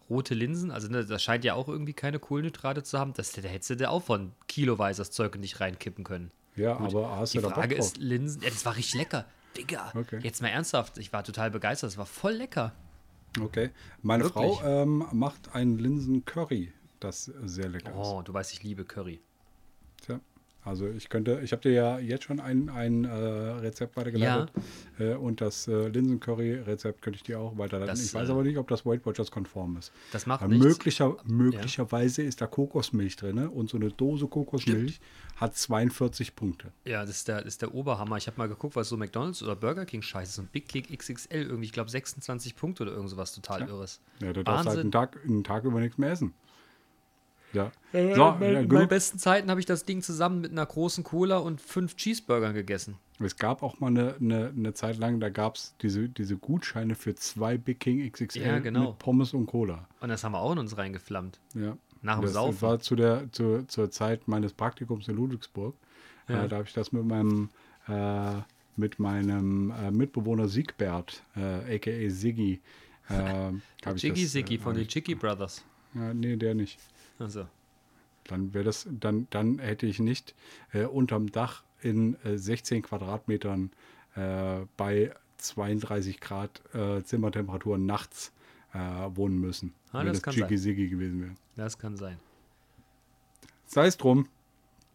Rote 0.09 0.33
Linsen, 0.35 0.71
also 0.71 0.89
ne, 0.89 1.05
das 1.05 1.23
scheint 1.23 1.45
ja 1.45 1.53
auch 1.53 1.69
irgendwie 1.69 1.93
keine 1.93 2.19
Kohlenhydrate 2.19 2.83
zu 2.83 2.99
haben. 2.99 3.13
Das, 3.13 3.33
da 3.33 3.43
hättest 3.43 3.69
du 3.69 3.77
dir 3.77 3.91
auch 3.91 4.03
von 4.03 4.33
kiloweise 4.49 5.03
das 5.03 5.11
Zeug 5.11 5.35
in 5.35 5.43
dich 5.43 5.61
reinkippen 5.61 6.05
können. 6.05 6.31
Ja, 6.55 6.79
aber 6.79 7.19
hast 7.19 7.35
Die 7.35 7.39
du 7.39 7.51
Frage 7.51 7.75
ist, 7.75 7.99
Linsen, 7.99 8.41
ja, 8.41 8.49
das 8.49 8.65
war 8.65 8.75
richtig 8.77 8.95
lecker. 8.95 9.27
Digga, 9.59 9.93
Okay. 9.95 10.21
jetzt 10.23 10.41
mal 10.41 10.49
ernsthaft, 10.49 10.97
ich 10.97 11.13
war 11.13 11.23
total 11.23 11.51
begeistert, 11.51 11.91
das 11.91 11.99
war 11.99 12.07
voll 12.07 12.33
lecker. 12.33 12.73
Okay. 13.39 13.71
Meine 14.01 14.25
Wirklich? 14.25 14.59
Frau 14.59 14.65
ähm, 14.65 15.05
macht 15.13 15.55
einen 15.55 15.79
Linsen-Curry, 15.79 16.73
das 16.99 17.25
sehr 17.45 17.69
lecker 17.69 17.91
ist. 17.91 17.97
Oh, 17.99 18.23
du 18.23 18.33
weißt, 18.33 18.55
ich 18.55 18.63
liebe 18.63 18.87
Curry. 18.87 19.21
Also 20.67 20.89
ich 20.89 21.09
könnte, 21.09 21.41
ich 21.45 21.53
habe 21.53 21.63
dir 21.63 21.71
ja 21.71 21.99
jetzt 22.01 22.25
schon 22.25 22.41
ein, 22.41 22.69
ein 22.69 23.05
äh, 23.05 23.09
Rezept 23.09 23.97
weitergeleitet. 23.97 24.53
Äh, 24.99 25.15
und 25.15 25.41
das 25.41 25.69
äh, 25.69 25.89
Linsen-Curry-Rezept 25.89 27.03
könnte 27.03 27.19
ich 27.19 27.23
dir 27.23 27.39
auch 27.39 27.57
weiterleiten. 27.57 27.95
Das, 27.95 28.05
ich 28.05 28.13
weiß 28.13 28.29
äh, 28.29 28.33
aber 28.33 28.43
nicht, 28.43 28.59
ob 28.59 28.67
das 28.67 28.85
Weight 28.85 29.07
Watchers 29.07 29.31
konform 29.31 29.77
ist. 29.77 29.93
Das 30.11 30.27
macht 30.27 30.47
nichts. 30.49 30.65
möglicher, 30.65 31.17
möglicherweise 31.25 32.23
ist 32.23 32.41
da 32.41 32.49
Kokosmilch 32.49 33.15
drin 33.15 33.37
ne? 33.37 33.49
und 33.49 33.71
so 33.71 33.77
eine 33.77 33.91
Dose 33.91 34.27
Kokosmilch 34.27 35.01
hat 35.37 35.57
42 35.57 36.35
Punkte. 36.35 36.73
Ja, 36.85 37.03
das 37.03 37.19
ist 37.19 37.29
der, 37.29 37.37
das 37.37 37.55
ist 37.55 37.63
der 37.63 37.73
Oberhammer. 37.73 38.17
Ich 38.17 38.27
habe 38.27 38.39
mal 38.39 38.49
geguckt, 38.49 38.75
was 38.75 38.89
so 38.89 38.97
McDonalds 38.97 39.45
oder 39.45 39.55
Burger 39.55 39.87
King 39.87 40.03
scheiße 40.03 40.31
ist. 40.31 40.39
Ein 40.39 40.49
Big 40.51 40.69
Kick 40.69 40.91
XXL 40.99 41.43
irgendwie, 41.43 41.67
ich 41.67 41.73
glaube 41.73 41.91
26 41.91 42.57
Punkte 42.57 42.83
oder 42.83 42.93
irgend 42.93 43.11
sowas 43.11 43.33
total 43.33 43.69
irres. 43.69 44.01
Ja, 44.21 44.33
da 44.33 44.43
darfst 44.43 44.67
du 44.67 44.71
halt 44.71 44.81
einen 44.81 44.93
Tag, 44.93 45.17
einen 45.25 45.45
Tag 45.45 45.65
über 45.65 45.79
nichts 45.79 45.97
mehr 45.99 46.11
essen. 46.11 46.35
Ja. 47.53 47.73
So, 47.93 47.99
So, 47.99 48.03
in 48.03 48.11
ja, 48.17 48.63
meinen 48.63 48.89
besten 48.89 49.19
Zeiten 49.19 49.51
habe 49.51 49.61
ich 49.61 49.67
das 49.67 49.85
Ding 49.85 50.03
zusammen 50.03 50.41
mit 50.41 50.53
einer 50.53 50.67
großen 50.67 51.05
Cola 51.05 51.39
und 51.39 51.61
fünf 51.61 51.97
Cheeseburgern 51.97 52.55
gegessen. 52.55 52.97
Es 53.19 53.37
gab 53.37 53.63
auch 53.63 53.81
mal 53.81 53.87
eine, 53.89 54.17
eine, 54.21 54.53
eine 54.55 54.75
Zeit 54.75 54.99
lang, 54.99 55.21
da 55.21 55.31
gab 55.31 55.55
es 55.57 55.75
diese, 55.81 56.09
diese 56.09 56.37
Gutscheine 56.37 56.95
für 56.95 57.15
zwei 57.15 57.57
Big 57.57 57.81
King 57.81 58.11
XXL 58.11 58.43
Ja, 58.43 58.59
genau. 58.59 58.91
mit 58.91 58.99
Pommes 58.99 59.33
und 59.33 59.47
Cola. 59.47 59.89
Und 60.01 60.11
das 60.11 60.23
haben 60.23 60.33
wir 60.33 60.41
auch 60.41 60.53
in 60.53 60.59
uns 60.59 60.77
reingeflammt. 60.77 61.41
Ja. 61.55 61.77
Nach 62.03 62.17
dem 62.17 62.25
das 62.25 62.35
Saufen. 62.35 62.61
war 62.63 62.79
zu 62.81 62.95
der, 62.95 63.33
zu, 63.33 63.67
zur 63.67 63.91
Zeit 63.91 64.29
meines 64.29 64.53
Praktikums 64.53 65.09
in 65.09 65.17
Ludwigsburg. 65.17 65.75
Ja. 66.29 66.45
Äh, 66.45 66.49
da 66.49 66.57
habe 66.57 66.69
ich 66.69 66.75
das 66.75 66.93
mit 66.93 67.07
meinem, 67.07 67.49
äh, 67.89 68.33
mit 68.77 68.99
meinem 68.99 69.71
äh, 69.71 69.91
Mitbewohner 69.91 70.49
Siegbert, 70.49 71.23
äh, 71.37 71.77
aka 71.77 72.11
Siggi, 72.11 72.61
äh, 73.09 73.49
ich 73.95 74.03
Jiggy 74.03 74.23
das, 74.25 74.33
Siggy 74.33 74.55
äh, 74.57 74.59
von 74.59 74.77
den 74.77 74.87
Chicky 74.87 75.15
Brothers. 75.15 75.65
ja, 75.95 76.13
Nee, 76.13 76.37
der 76.37 76.55
nicht. 76.55 76.79
Also, 77.19 77.47
Dann 78.25 78.53
wäre 78.55 78.65
das, 78.65 78.87
dann, 78.91 79.27
dann 79.31 79.59
hätte 79.59 79.87
ich 79.87 79.99
nicht 80.01 80.35
äh, 80.73 80.85
unterm 80.85 81.31
Dach 81.31 81.63
in 81.81 82.17
äh, 82.25 82.37
16 82.39 82.83
Quadratmetern 82.83 83.71
äh, 84.17 84.61
bei 84.77 85.15
32 85.39 86.21
Grad 86.21 86.63
äh, 86.75 87.03
Zimmertemperatur 87.03 87.79
nachts 87.79 88.33
äh, 88.73 88.79
wohnen 89.15 89.39
müssen. 89.41 89.75
Ah, 89.93 90.01
wenn 90.01 90.07
das 90.09 90.17
das 90.17 90.23
kann 90.23 90.35
sein. 90.35 90.49
Gewesen 90.49 91.21
wäre. 91.23 91.35
das 91.57 91.79
kann 91.79 91.97
sein. 91.97 92.19
Sei 93.67 93.87
es 93.87 93.97
drum. 93.97 94.29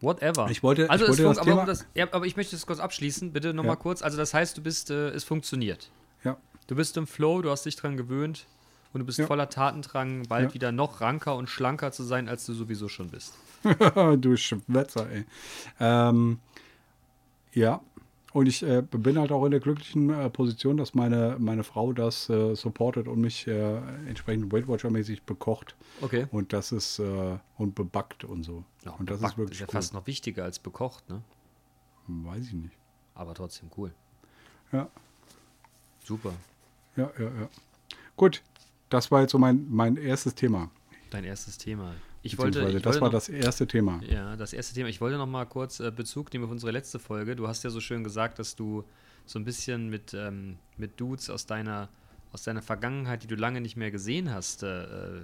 Whatever. 0.00 0.50
Ich 0.50 0.62
wollte- 0.62 0.90
also 0.90 1.04
ich 1.04 1.10
es 1.12 1.18
wollte 1.24 1.40
das 1.40 1.46
aber, 1.48 1.64
das, 1.64 1.86
ja, 1.94 2.12
aber 2.12 2.26
ich 2.26 2.36
möchte 2.36 2.56
das 2.56 2.66
kurz 2.66 2.80
abschließen, 2.80 3.32
bitte 3.32 3.54
nochmal 3.54 3.74
Ja. 3.76 3.80
kurz. 3.80 4.02
Also 4.02 4.16
das 4.16 4.34
heißt, 4.34 4.56
du 4.58 4.62
bist, 4.62 4.90
äh, 4.90 5.10
es 5.10 5.22
funktioniert. 5.24 5.90
Ja. 6.24 6.36
Du 6.66 6.74
bist 6.74 6.96
im 6.96 7.06
Flow, 7.06 7.40
du 7.42 7.50
hast 7.50 7.64
dich 7.66 7.76
dran 7.76 7.96
gewöhnt 7.96 8.46
und 8.92 9.00
du 9.00 9.06
bist 9.06 9.18
Ja. 9.18 9.26
voller 9.26 9.48
Tatendrang, 9.48 10.24
bald 10.28 10.50
Ja. 10.50 10.54
wieder 10.54 10.72
noch 10.72 11.00
ranker 11.00 11.36
und 11.36 11.48
schlanker 11.48 11.92
zu 11.92 12.02
sein, 12.04 12.28
als 12.28 12.46
du 12.46 12.52
sowieso 12.54 12.88
schon 12.88 13.08
bist. 13.10 13.34
du 14.18 14.36
Schwätzer, 14.36 15.08
ey. 15.10 15.24
Ähm, 15.80 16.38
ja, 17.52 17.80
und 18.32 18.46
ich 18.46 18.62
äh, 18.62 18.82
bin 18.82 19.18
halt 19.18 19.30
auch 19.30 19.44
in 19.44 19.50
der 19.50 19.60
glücklichen 19.60 20.08
äh, 20.10 20.30
Position, 20.30 20.78
dass 20.78 20.94
meine, 20.94 21.36
meine 21.38 21.64
Frau 21.64 21.92
das 21.92 22.30
äh, 22.30 22.54
supportet 22.54 23.06
und 23.06 23.20
mich 23.20 23.46
äh, 23.46 23.76
entsprechend 24.08 24.50
Weight 24.52 24.66
Watcher-mäßig 24.68 25.22
bekocht. 25.24 25.76
Okay. 26.00 26.26
Und 26.30 26.52
das 26.54 26.72
ist, 26.72 26.98
äh, 26.98 27.38
und 27.58 27.74
bebackt 27.74 28.24
und 28.24 28.42
so. 28.42 28.64
Ja, 28.84 28.92
und 28.92 29.10
das 29.10 29.20
ist 29.20 29.36
wirklich 29.36 29.60
ja 29.60 29.66
cool. 29.66 29.72
fast 29.72 29.92
noch 29.92 30.06
wichtiger 30.06 30.44
als 30.44 30.58
bekocht, 30.58 31.08
ne? 31.10 31.22
Weiß 32.08 32.46
ich 32.46 32.54
nicht. 32.54 32.74
Aber 33.14 33.34
trotzdem 33.34 33.70
cool. 33.76 33.92
Ja, 34.72 34.88
Super. 36.02 36.32
ja, 36.96 37.10
ja, 37.18 37.24
ja. 37.26 37.48
Gut, 38.16 38.42
das 38.92 39.10
war 39.10 39.22
jetzt 39.22 39.32
so 39.32 39.38
mein, 39.38 39.66
mein 39.70 39.96
erstes 39.96 40.34
Thema. 40.34 40.70
Dein 41.10 41.24
erstes 41.24 41.58
Thema. 41.58 41.94
Ich 42.22 42.38
wollte, 42.38 42.60
ich 42.60 42.74
das 42.76 42.84
wollte 42.84 43.00
war 43.00 43.08
noch, 43.08 43.12
das 43.12 43.28
erste 43.28 43.66
Thema. 43.66 44.00
Ja, 44.08 44.36
das 44.36 44.52
erste 44.52 44.74
Thema. 44.74 44.88
Ich 44.88 45.00
wollte 45.00 45.18
noch 45.18 45.26
mal 45.26 45.44
kurz 45.44 45.80
äh, 45.80 45.90
Bezug 45.90 46.32
nehmen 46.32 46.44
auf 46.44 46.50
unsere 46.50 46.70
letzte 46.70 46.98
Folge. 46.98 47.34
Du 47.34 47.48
hast 47.48 47.64
ja 47.64 47.70
so 47.70 47.80
schön 47.80 48.04
gesagt, 48.04 48.38
dass 48.38 48.54
du 48.54 48.84
so 49.26 49.38
ein 49.38 49.44
bisschen 49.44 49.88
mit, 49.88 50.14
ähm, 50.14 50.56
mit 50.76 51.00
Dudes 51.00 51.30
aus 51.30 51.46
deiner, 51.46 51.88
aus 52.32 52.44
deiner 52.44 52.62
Vergangenheit, 52.62 53.24
die 53.24 53.26
du 53.26 53.34
lange 53.34 53.60
nicht 53.60 53.76
mehr 53.76 53.90
gesehen 53.90 54.32
hast, 54.32 54.62
äh, 54.62 54.84
äh, 54.84 55.22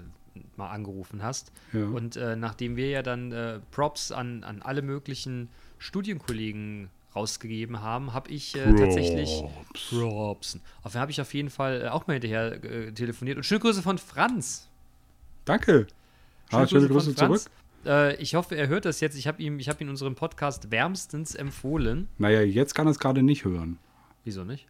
mal 0.56 0.70
angerufen 0.70 1.22
hast. 1.22 1.52
Ja. 1.72 1.86
Und 1.86 2.16
äh, 2.16 2.36
nachdem 2.36 2.76
wir 2.76 2.88
ja 2.88 3.02
dann 3.02 3.32
äh, 3.32 3.60
Props 3.70 4.10
an, 4.10 4.42
an 4.44 4.62
alle 4.62 4.82
möglichen 4.82 5.48
Studienkollegen 5.78 6.90
rausgegeben 7.14 7.80
haben, 7.82 8.12
habe 8.12 8.30
ich 8.30 8.54
äh, 8.56 8.74
tatsächlich 8.74 9.42
Props. 9.88 10.58
Auf 10.82 10.92
den 10.92 11.00
habe 11.00 11.10
ich 11.10 11.20
auf 11.20 11.32
jeden 11.34 11.50
Fall 11.50 11.82
äh, 11.82 11.88
auch 11.88 12.06
mal 12.06 12.14
hinterher 12.14 12.62
äh, 12.64 12.92
telefoniert. 12.92 13.36
Und 13.36 13.44
schöne 13.44 13.60
Grüße 13.60 13.82
von 13.82 13.98
Franz. 13.98 14.68
Danke. 15.44 15.86
Ah, 16.50 16.66
schöne 16.66 16.86
Grüße 16.88 17.14
von 17.14 17.16
Franz. 17.28 17.44
zurück. 17.44 17.52
Äh, 17.86 18.16
ich 18.22 18.34
hoffe, 18.34 18.54
er 18.56 18.68
hört 18.68 18.84
das 18.84 19.00
jetzt. 19.00 19.16
Ich 19.16 19.26
habe 19.26 19.42
ihm, 19.42 19.58
ich 19.58 19.68
habe 19.68 19.82
ihm 19.82 19.88
unseren 19.88 20.14
Podcast 20.14 20.70
wärmstens 20.70 21.34
empfohlen. 21.34 22.08
Naja, 22.18 22.42
jetzt 22.42 22.74
kann 22.74 22.86
er 22.86 22.90
es 22.90 22.98
gerade 22.98 23.22
nicht 23.22 23.44
hören. 23.44 23.78
Wieso 24.24 24.44
nicht? 24.44 24.66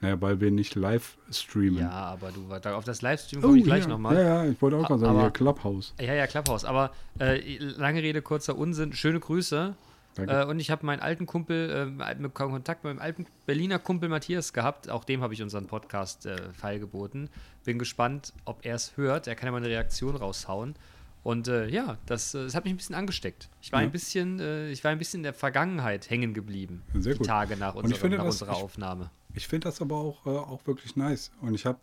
Naja, 0.00 0.20
weil 0.20 0.40
wir 0.40 0.50
nicht 0.50 0.74
live 0.74 1.16
streamen. 1.30 1.78
Ja, 1.80 1.90
aber 1.90 2.30
du 2.30 2.42
da 2.60 2.76
auf 2.76 2.84
das 2.84 3.00
Livestream 3.00 3.40
Oh, 3.42 3.46
komme 3.46 3.58
ich 3.58 3.64
gleich 3.64 3.84
ja. 3.84 3.88
nochmal. 3.88 4.14
Ja, 4.14 4.44
ja, 4.44 4.50
ich 4.50 4.60
wollte 4.60 4.76
auch 4.76 4.86
gerade 4.86 5.00
sagen, 5.00 5.12
Aber- 5.12 5.22
hier 5.22 5.30
Clubhouse. 5.30 5.94
Ja, 6.00 6.12
ja, 6.14 6.26
Clubhouse. 6.26 6.64
Aber 6.66 6.92
äh, 7.18 7.56
lange 7.58 8.02
Rede, 8.02 8.20
kurzer 8.20 8.56
Unsinn. 8.58 8.92
Schöne 8.92 9.20
Grüße. 9.20 9.74
Äh, 10.18 10.44
und 10.44 10.58
ich 10.60 10.70
habe 10.70 10.84
meinen 10.86 11.00
alten 11.00 11.26
Kumpel, 11.26 11.94
äh, 11.98 12.14
mit 12.14 12.34
Kontakt 12.34 12.84
mit 12.84 12.94
meinem 12.94 13.02
alten 13.02 13.26
Berliner 13.44 13.78
Kumpel 13.78 14.08
Matthias 14.08 14.52
gehabt. 14.52 14.88
Auch 14.90 15.04
dem 15.04 15.22
habe 15.22 15.34
ich 15.34 15.42
unseren 15.42 15.66
Podcast 15.66 16.26
äh, 16.26 16.52
feilgeboten. 16.52 17.28
Bin 17.64 17.78
gespannt, 17.78 18.32
ob 18.44 18.64
er 18.64 18.74
es 18.76 18.96
hört. 18.96 19.26
Er 19.26 19.34
kann 19.34 19.46
ja 19.46 19.52
mal 19.52 19.58
eine 19.58 19.68
Reaktion 19.68 20.16
raushauen. 20.16 20.74
Und 21.22 21.48
äh, 21.48 21.66
ja, 21.68 21.98
das, 22.06 22.34
äh, 22.34 22.44
das 22.44 22.54
hat 22.54 22.64
mich 22.64 22.72
ein 22.72 22.76
bisschen 22.76 22.94
angesteckt. 22.94 23.48
Ich 23.60 23.72
war 23.72 23.80
Ja. 23.80 23.86
ein 23.88 23.92
bisschen, 23.92 24.38
äh, 24.40 24.70
ich 24.70 24.84
war 24.84 24.92
ein 24.92 24.98
bisschen 24.98 25.18
in 25.20 25.24
der 25.24 25.34
Vergangenheit 25.34 26.08
hängen 26.08 26.34
geblieben. 26.34 26.82
Sehr 26.94 27.12
die 27.14 27.18
gut. 27.18 27.26
Tage 27.26 27.56
nach, 27.56 27.74
finde, 27.74 28.16
nach 28.16 28.24
das- 28.24 28.34
unserer 28.42 28.52
ich- 28.56 28.62
Aufnahme. 28.62 29.10
Ich 29.34 29.48
finde 29.48 29.66
das 29.68 29.82
aber 29.82 29.96
auch, 29.96 30.24
äh, 30.24 30.30
auch 30.30 30.66
wirklich 30.66 30.96
nice. 30.96 31.30
Und 31.42 31.54
ich 31.54 31.66
habe 31.66 31.78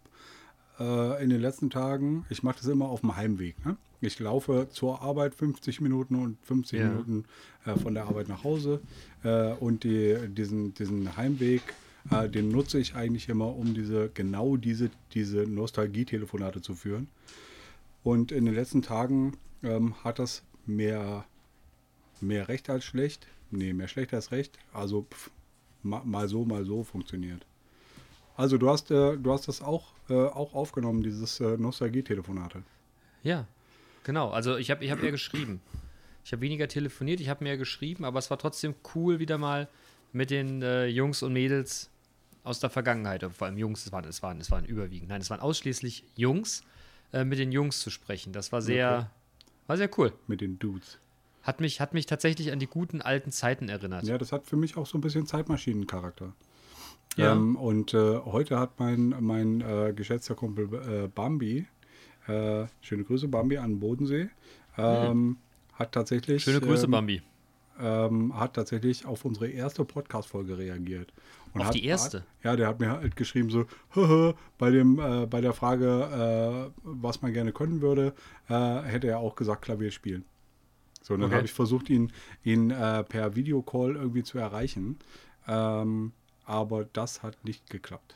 äh, 0.84 1.24
in 1.24 1.30
den 1.30 1.42
letzten 1.42 1.70
Tagen, 1.70 2.26
ich 2.30 2.44
mache 2.44 2.58
das 2.60 2.68
immer 2.68 2.88
auf 2.90 3.02
dem 3.02 3.16
Heimweg. 3.16 3.64
Ne? 3.66 3.78
Ich 4.02 4.20
laufe 4.20 4.68
zur 4.70 5.02
Arbeit 5.02 5.34
50 5.34 5.80
Minuten 5.82 6.16
und 6.16 6.38
50 6.46 6.80
Ja. 6.80 6.90
Minuten 6.90 7.26
äh, 7.66 7.76
von 7.78 7.94
der 7.94 8.06
Arbeit 8.06 8.28
nach 8.28 8.44
Hause. 8.44 8.82
Äh, 9.24 9.54
und 9.54 9.84
die, 9.84 10.18
diesen, 10.28 10.74
diesen 10.74 11.16
Heimweg, 11.16 11.62
äh, 12.12 12.28
den 12.28 12.50
nutze 12.50 12.80
ich 12.80 12.96
eigentlich 12.96 13.30
immer, 13.30 13.56
um 13.56 13.74
diese 13.74 14.10
genau 14.14 14.58
diese, 14.58 14.90
diese 15.14 15.48
Nostalgie-Telefonate 15.48 16.62
zu 16.62 16.76
führen. 16.76 17.08
Und 18.04 18.32
in 18.34 18.44
den 18.46 18.54
letzten 18.54 18.82
Tagen 18.82 19.38
ähm, 19.64 19.96
hat 20.04 20.20
das 20.20 20.44
mehr, 20.66 21.24
mehr 22.20 22.50
recht 22.50 22.70
als 22.70 22.84
schlecht. 22.84 23.28
Nee, 23.52 23.72
mehr 23.72 23.88
schlecht 23.88 24.14
als 24.14 24.32
recht. 24.32 24.60
Also 24.74 25.06
pff, 25.10 25.32
ma, 25.84 26.02
mal 26.04 26.28
so, 26.28 26.44
mal 26.44 26.66
so 26.66 26.84
funktioniert. 26.84 27.46
Also 28.36 28.58
du 28.58 28.70
hast, 28.70 28.90
äh, 28.92 29.18
du 29.18 29.32
hast 29.32 29.48
das 29.48 29.62
auch, 29.62 29.94
äh, 30.10 30.14
auch 30.14 30.54
aufgenommen, 30.54 31.04
dieses 31.04 31.40
äh, 31.40 31.58
Nostalgie-Telefonate. 31.58 32.64
Ja, 33.22 33.46
genau. 34.04 34.32
Also 34.32 34.58
ich 34.58 34.72
habe 34.72 34.84
ich 34.84 34.92
hab 34.92 35.02
eher 35.04 35.12
geschrieben. 35.12 35.62
Ich 36.26 36.32
habe 36.32 36.42
weniger 36.42 36.68
telefoniert, 36.68 37.20
ich 37.20 37.30
habe 37.30 37.44
mehr 37.44 37.58
geschrieben, 37.58 38.06
aber 38.06 38.18
es 38.20 38.30
war 38.30 38.38
trotzdem 38.38 38.76
cool, 38.96 39.20
wieder 39.20 39.38
mal 39.38 39.68
mit 40.14 40.30
den 40.30 40.62
äh, 40.62 40.86
Jungs 40.88 41.22
und 41.22 41.34
Mädels 41.34 41.90
aus 42.44 42.60
der 42.60 42.70
Vergangenheit, 42.70 43.24
vor 43.34 43.48
allem 43.48 43.58
Jungs, 43.58 43.86
es 43.86 43.92
waren, 43.92 44.06
es 44.06 44.22
waren, 44.24 44.40
es 44.40 44.52
waren 44.52 44.66
überwiegend, 44.66 45.10
nein, 45.10 45.22
es 45.22 45.30
waren 45.30 45.40
ausschließlich 45.40 46.04
Jungs, 46.16 46.64
äh, 47.14 47.24
mit 47.24 47.40
den 47.40 47.52
Jungs 47.52 47.80
zu 47.82 47.90
sprechen. 47.90 48.34
Das 48.34 48.52
war 48.52 48.62
sehr, 48.62 48.98
Okay. 49.00 49.08
war 49.68 49.78
sehr 49.78 49.90
cool. 49.98 50.14
mit 50.28 50.42
den 50.42 50.60
Dudes. 50.60 50.98
Hat 51.44 51.60
mich, 51.60 51.82
hat 51.82 51.94
mich 51.94 52.06
tatsächlich 52.06 52.52
an 52.54 52.60
die 52.60 52.68
guten 52.68 53.02
alten 53.02 53.32
Zeiten 53.32 53.68
erinnert. 53.70 54.04
Ja, 54.06 54.18
das 54.18 54.32
hat 54.32 54.46
für 54.46 54.56
mich 54.56 54.78
auch 54.78 54.86
so 54.86 54.98
ein 54.98 55.02
bisschen 55.02 55.26
Zeitmaschinencharakter. 55.28 56.34
Ja. 57.16 57.34
Ähm, 57.34 57.56
und 57.56 57.94
äh, 57.94 58.20
heute 58.26 58.60
hat 58.60 58.80
mein, 58.80 59.16
mein 59.20 59.62
äh, 59.62 59.94
geschätzter 59.96 60.36
Kumpel 60.36 60.74
äh, 60.74 61.08
Bambi, 61.08 61.68
äh, 62.28 62.66
schöne 62.82 63.04
Grüße 63.04 63.28
Bambi 63.28 63.58
an 63.58 63.72
den 63.74 63.80
Bodensee, 63.80 64.30
ähm, 64.78 65.38
hat 65.74 65.92
tatsächlich 65.92 66.44
Schöne 66.44 66.60
Grüße, 66.62 66.86
ähm, 66.86 66.92
Bambi. 66.92 67.22
ähm, 67.80 68.36
hat 68.40 68.56
tatsächlich 68.56 69.06
auf 69.06 69.26
unsere 69.26 69.48
erste 69.48 69.86
Podcast-Folge 69.86 70.58
reagiert. 70.58 71.14
Und 71.54 71.62
Auf 71.62 71.68
hat, 71.68 71.74
die 71.76 71.86
erste? 71.86 72.20
Hat, 72.22 72.28
ja, 72.44 72.56
der 72.56 72.68
hat 72.68 72.80
mir 72.80 72.90
halt 72.90 73.16
geschrieben 73.16 73.52
so, 73.52 73.66
"Haha, 73.96 74.34
bei 74.58 74.72
dem, 74.72 74.98
äh, 75.00 75.28
bei 75.28 75.40
der 75.42 75.54
Frage, 75.54 76.72
äh, 76.74 76.80
was 76.84 77.22
man 77.22 77.32
gerne 77.34 77.52
können 77.52 77.82
würde, 77.82 78.14
hätte 78.48 79.08
er 79.08 79.20
auch 79.20 79.36
gesagt 79.36 79.62
Klavier 79.64 79.92
spielen. 79.92 80.26
So, 81.04 81.14
und 81.14 81.20
dann 81.20 81.28
Okay. 81.30 81.36
habe 81.38 81.46
ich 81.46 81.54
versucht, 81.54 81.90
ihn, 81.92 82.12
ihn 82.44 82.70
per 82.70 83.36
Videocall 83.36 83.96
irgendwie 83.96 84.24
zu 84.24 84.38
erreichen. 84.40 84.98
Ähm, 85.48 86.12
aber 86.54 86.86
das 86.94 87.24
hat 87.24 87.36
nicht 87.44 87.70
geklappt. 87.70 88.16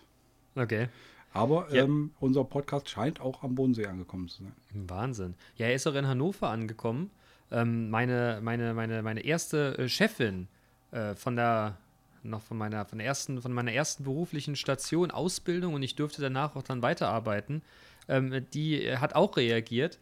Okay. 0.55 0.87
Aber 1.33 1.67
Ja. 1.73 1.83
ähm, 1.83 2.11
unser 2.19 2.43
Podcast 2.43 2.89
scheint 2.89 3.19
auch 3.19 3.43
am 3.43 3.55
Bodensee 3.55 3.85
angekommen 3.87 4.27
zu 4.29 4.43
sein. 4.43 4.53
Wahnsinn. 4.73 5.33
Ja, 5.55 5.65
er 5.67 5.73
ist 5.75 5.87
auch 5.87 5.95
in 5.95 6.07
Hannover 6.07 6.49
angekommen. 6.49 7.09
Ähm, 7.51 7.89
meine, 7.89 8.39
meine, 8.41 8.73
meine, 8.73 9.01
meine 9.01 9.21
erste 9.25 9.77
äh, 9.77 9.89
Chefin 9.89 10.47
äh, 10.91 11.15
von 11.15 11.35
der 11.35 11.77
noch 12.23 12.41
von 12.41 12.57
meiner 12.57 12.83
von 12.85 12.97
der 12.97 13.07
ersten 13.07 13.41
von 13.41 13.53
meiner 13.53 13.71
ersten 13.71 14.03
beruflichen 14.03 14.55
Station 14.55 15.11
Ausbildung 15.11 15.73
und 15.75 15.83
ich 15.83 15.95
durfte 15.95 16.21
danach 16.21 16.55
auch 16.55 16.63
dann 16.63 16.81
weiterarbeiten. 16.81 17.61
Ähm, 18.07 18.45
die 18.53 18.97
hat 18.97 19.15
auch 19.15 19.37
reagiert. 19.37 19.97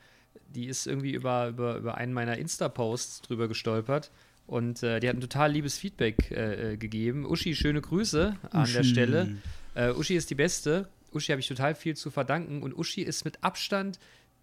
Die 0.49 0.65
ist 0.67 0.87
irgendwie 0.87 1.13
über, 1.13 1.47
über, 1.49 1.75
über 1.77 1.95
einen 1.95 2.13
meiner 2.13 2.37
Insta-Posts 2.37 3.21
drüber 3.21 3.47
gestolpert 3.47 4.11
und 4.47 4.83
äh, 4.83 4.99
die 4.99 5.09
hat 5.09 5.15
ein 5.15 5.21
total 5.21 5.51
liebes 5.51 5.77
Feedback 5.77 6.31
äh, 6.31 6.73
äh, 6.73 6.77
gegeben. 6.77 7.25
Uschi, 7.25 7.55
schöne 7.55 7.81
Grüße 7.81 8.37
an 8.51 8.71
der. 8.71 8.83
Stelle. 8.83 9.37
Äh, 9.73 9.91
Uschi 9.91 10.15
ist 10.15 10.29
die 10.29 10.35
Beste. 10.35 10.87
Uschi 11.11 11.31
habe 11.31 11.39
ich 11.39 11.47
total 11.47 11.75
viel 11.75 11.95
zu 11.95 12.11
verdanken 12.11 12.61
und 12.61 12.77
Uschi 12.77 13.01
ist 13.01 13.25
mit 13.25 13.43
Abstand, 13.43 13.99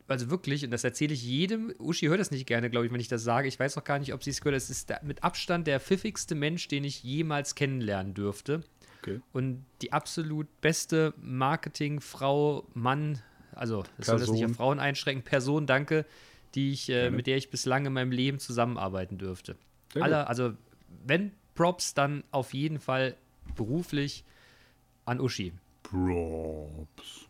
also 0.08 0.30
wirklich, 0.30 0.64
und 0.64 0.70
das 0.70 0.84
erzähle 0.84 1.14
ich 1.14 1.22
jedem, 1.22 1.72
Uschi 1.78 2.06
hört 2.06 2.20
das 2.20 2.30
nicht 2.30 2.46
gerne, 2.46 2.68
glaube 2.70 2.86
ich, 2.86 2.92
wenn 2.92 3.00
ich 3.00 3.08
das 3.08 3.22
sage. 3.22 3.48
Ich 3.48 3.58
weiß 3.58 3.78
auch 3.78 3.84
gar 3.84 3.98
nicht, 3.98 4.12
ob 4.12 4.24
sie 4.24 4.30
es 4.30 4.40
gehört. 4.40 4.56
Es 4.56 4.70
ist 4.70 4.90
der, 4.90 5.00
mit 5.02 5.22
Abstand 5.22 5.66
der 5.66 5.80
pfiffigste 5.80 6.34
Mensch, 6.34 6.68
den 6.68 6.84
ich 6.84 7.02
jemals 7.02 7.54
kennenlernen 7.54 8.14
dürfte. 8.14 8.62
Okay. 9.00 9.20
Und 9.32 9.64
die 9.80 9.92
absolut 9.92 10.48
beste 10.60 11.14
Marketingfrau, 11.20 12.66
Mann, 12.74 13.20
also 13.52 13.84
das 13.96 14.06
soll 14.06 14.18
das 14.18 14.30
nicht 14.30 14.44
auf. 14.44 14.52
Frauen 14.52 14.80
einschränken, 14.80 15.24
Person, 15.24 15.66
danke, 15.66 16.04
die 16.54 16.72
ich, 16.72 16.88
äh, 16.88 17.10
mit 17.10 17.26
der 17.26 17.36
ich 17.36 17.50
bislang 17.50 17.86
in 17.86 17.92
meinem 17.92 18.12
Leben 18.12 18.38
zusammenarbeiten 18.38 19.18
dürfte. 19.18 19.56
Sehr 19.92 20.02
Alle, 20.02 20.26
also 20.26 20.54
wenn 21.04 21.32
Props, 21.54 21.94
dann 21.94 22.24
auf 22.30 22.54
jeden 22.54 22.78
Fall 22.78 23.16
beruflich 23.56 24.24
an 25.04 25.20
Uschi. 25.20 25.52
Props. 25.82 27.28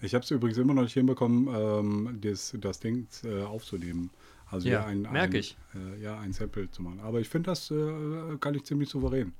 Ich 0.00 0.14
habe 0.14 0.22
es 0.22 0.30
übrigens 0.30 0.58
immer 0.58 0.74
noch 0.74 0.82
nicht 0.82 0.94
hinbekommen, 0.94 1.48
ähm, 1.48 2.18
das, 2.20 2.54
das 2.60 2.80
Ding 2.80 3.06
äh, 3.24 3.42
aufzunehmen. 3.42 4.10
Also 4.50 4.68
Ja, 4.68 4.80
ja, 4.80 4.86
ein, 4.86 5.06
ein, 5.06 5.34
ich. 5.34 5.56
Äh, 5.74 6.00
ja, 6.00 6.18
ein 6.18 6.32
Sample 6.32 6.70
zu 6.70 6.82
machen. 6.82 7.00
Aber 7.00 7.20
ich 7.20 7.28
finde, 7.28 7.50
das 7.50 7.70
äh, 7.70 8.36
kann 8.40 8.54
ich 8.54 8.64
ziemlich 8.64 8.88
souverän. 8.88 9.32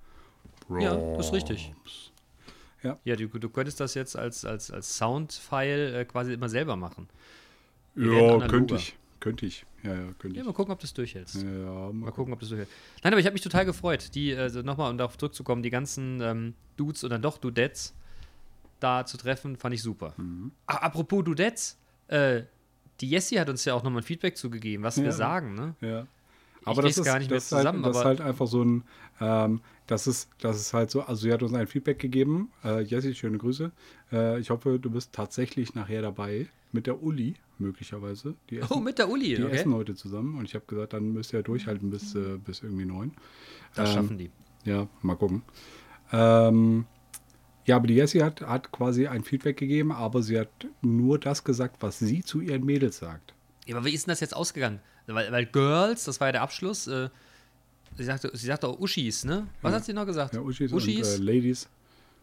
Ja, 0.78 0.96
das 1.16 1.26
ist 1.26 1.32
richtig. 1.32 1.72
Props. 1.72 2.12
Ja, 3.04 3.16
du, 3.16 3.26
du 3.26 3.48
könntest 3.48 3.80
das 3.80 3.94
jetzt 3.94 4.16
als, 4.16 4.44
als, 4.44 4.70
als 4.70 4.96
Soundfile 4.96 6.00
äh, 6.00 6.04
quasi 6.04 6.32
immer 6.32 6.48
selber 6.48 6.76
machen. 6.76 7.08
Wir 7.94 8.12
Ja, 8.12 8.46
könnte 8.46 8.76
ich. 8.76 8.96
Könnte 9.20 9.46
ich. 9.46 9.64
Ja, 9.82 9.94
ja, 9.94 10.12
könnte 10.18 10.36
Ja, 10.36 10.42
ich. 10.42 10.46
mal 10.46 10.52
gucken, 10.52 10.72
ob 10.72 10.78
du 10.80 10.84
es 10.86 10.94
durchhältst. 10.94 11.36
Ja, 11.42 11.42
Mal 11.48 11.92
mal 11.92 12.12
gucken, 12.12 12.32
ob 12.32 12.40
das 12.40 12.48
durchhält. 12.50 12.68
Nein, 13.02 13.12
aber 13.12 13.20
ich 13.20 13.26
habe 13.26 13.32
mich 13.34 13.42
total 13.42 13.64
gefreut, 13.64 14.14
die, 14.14 14.34
also 14.34 14.62
nochmal, 14.62 14.90
um 14.90 14.98
darauf 14.98 15.16
zurückzukommen, 15.18 15.62
die 15.62 15.70
ganzen 15.70 16.20
ähm, 16.20 16.54
Dudes 16.76 17.02
oder 17.04 17.18
doch 17.18 17.38
Dudettes 17.38 17.94
da 18.80 19.04
zu 19.04 19.16
treffen, 19.16 19.56
fand 19.56 19.74
ich 19.74 19.82
super. 19.82 20.14
Mhm. 20.16 20.52
Apropos 20.66 21.24
Dudettes, 21.24 21.76
äh, 22.08 22.42
die 23.00 23.08
Jessie 23.10 23.38
hat 23.40 23.48
uns 23.48 23.64
ja 23.64 23.74
auch 23.74 23.82
nochmal 23.82 24.02
ein 24.02 24.04
Feedback 24.04 24.36
zugegeben, 24.36 24.82
was 24.84 24.96
wir 24.98 25.04
Ja. 25.06 25.12
sagen, 25.12 25.54
ne? 25.54 25.74
Ja. 25.80 26.06
Aber 26.64 26.82
das 26.82 26.98
ist, 26.98 27.04
gar 27.04 27.18
nicht 27.18 27.30
das 27.30 27.46
ist 27.46 27.52
halt, 27.52 27.62
zusammen, 27.62 27.82
das 27.82 27.96
ist 27.96 28.04
halt 28.04 28.20
einfach 28.20 28.46
so 28.46 28.62
ein, 28.62 28.84
ähm, 29.20 29.60
das 29.86 30.06
ist, 30.06 30.28
das 30.40 30.56
ist 30.60 30.74
halt 30.74 30.90
so, 30.90 31.02
also 31.02 31.22
sie 31.22 31.32
hat 31.32 31.42
uns 31.42 31.54
ein 31.54 31.66
Feedback 31.66 31.98
gegeben. 31.98 32.50
Äh, 32.64 32.82
Jessie, 32.82 33.14
schöne 33.14 33.38
Grüße. 33.38 33.72
Äh, 34.12 34.40
ich 34.40 34.50
hoffe, 34.50 34.78
du 34.78 34.90
bist 34.90 35.12
tatsächlich 35.12 35.74
nachher 35.74 36.02
dabei 36.02 36.48
mit 36.72 36.86
der 36.86 37.02
Uli, 37.02 37.34
möglicherweise. 37.58 38.34
Die 38.50 38.58
essen, 38.58 38.72
Oh, 38.72 38.80
mit 38.80 38.98
der 38.98 39.08
Uli, 39.08 39.36
die 39.36 39.42
okay. 39.44 39.56
essen 39.56 39.72
heute 39.74 39.94
zusammen 39.94 40.38
und 40.38 40.44
ich 40.44 40.54
habe 40.54 40.64
gesagt, 40.66 40.92
dann 40.92 41.12
müsst 41.12 41.32
ihr 41.32 41.42
durchhalten 41.42 41.90
bis, 41.90 42.14
äh, 42.14 42.38
bis 42.38 42.62
irgendwie 42.62 42.84
neun. 42.84 43.12
Das 43.74 43.90
ähm, 43.90 43.94
schaffen 43.94 44.18
die. 44.18 44.30
Ja, 44.64 44.88
mal 45.02 45.16
gucken. 45.16 45.42
Ähm, 46.12 46.86
ja, 47.64 47.76
aber 47.76 47.86
die 47.86 47.94
Jessie 47.94 48.22
hat, 48.22 48.40
hat 48.40 48.72
quasi 48.72 49.06
ein 49.06 49.24
Feedback 49.24 49.56
gegeben, 49.56 49.92
aber 49.92 50.22
sie 50.22 50.38
hat 50.38 50.48
nur 50.80 51.18
das 51.18 51.44
gesagt, 51.44 51.76
was 51.80 51.98
sie 51.98 52.22
zu 52.22 52.40
ihren 52.40 52.64
Mädels 52.64 52.98
sagt. 52.98 53.34
Ja, 53.66 53.76
aber 53.76 53.86
wie 53.86 53.92
ist 53.92 54.06
denn 54.06 54.12
das 54.12 54.20
jetzt 54.20 54.34
ausgegangen? 54.34 54.80
Weil, 55.14 55.32
weil 55.32 55.46
Girls, 55.46 56.04
das 56.04 56.20
war 56.20 56.28
ja 56.28 56.32
der 56.32 56.42
Abschluss, 56.42 56.86
äh, 56.86 57.08
sie 57.96 58.04
sagte, 58.04 58.30
sie 58.34 58.46
sagte 58.46 58.68
auch 58.68 58.78
Uschis, 58.78 59.24
ne? 59.24 59.46
Was 59.62 59.72
hat 59.74 59.84
sie 59.84 59.92
noch 59.92 60.06
gesagt? 60.06 60.34
Ja, 60.34 60.40
Uschis, 60.40 60.72
Uschis 60.72 61.18
und 61.18 61.26
äh, 61.28 61.32
Ladies. 61.32 61.68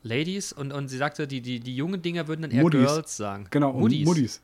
Ladies 0.03 0.53
und, 0.53 0.71
und 0.71 0.87
sie 0.87 0.97
sagte, 0.97 1.27
die, 1.27 1.41
die, 1.41 1.59
die 1.59 1.75
jungen 1.75 2.01
Dinger 2.01 2.27
würden 2.27 2.43
dann 2.43 2.51
eher 2.51 2.61
Muddis. 2.61 2.85
Girls 2.85 3.17
sagen. 3.17 3.47
Genau. 3.49 3.73
Muddis. 3.73 4.41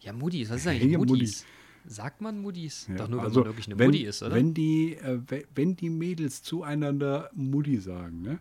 Ja, 0.00 0.12
Muddis, 0.14 0.48
was 0.50 0.56
ist 0.60 0.66
eigentlich 0.66 0.90
Hey, 0.92 0.96
Muddis? 0.98 1.44
Sagt 1.86 2.22
man 2.22 2.38
Muddis? 2.40 2.86
Ja, 2.88 2.96
Doch 2.96 3.08
nur, 3.08 3.18
wenn 3.18 3.26
also, 3.26 3.40
man 3.40 3.48
wirklich 3.50 3.66
eine 3.66 3.78
wenn, 3.78 3.86
Muddi 3.88 4.04
ist, 4.04 4.22
oder? 4.22 4.34
Wenn 4.34 4.54
die, 4.54 4.94
äh, 4.94 5.20
we- 5.28 5.44
wenn 5.54 5.76
die 5.76 5.90
Mädels 5.90 6.42
zueinander 6.42 7.28
Mutti 7.34 7.76
sagen, 7.78 8.22
ne? 8.22 8.38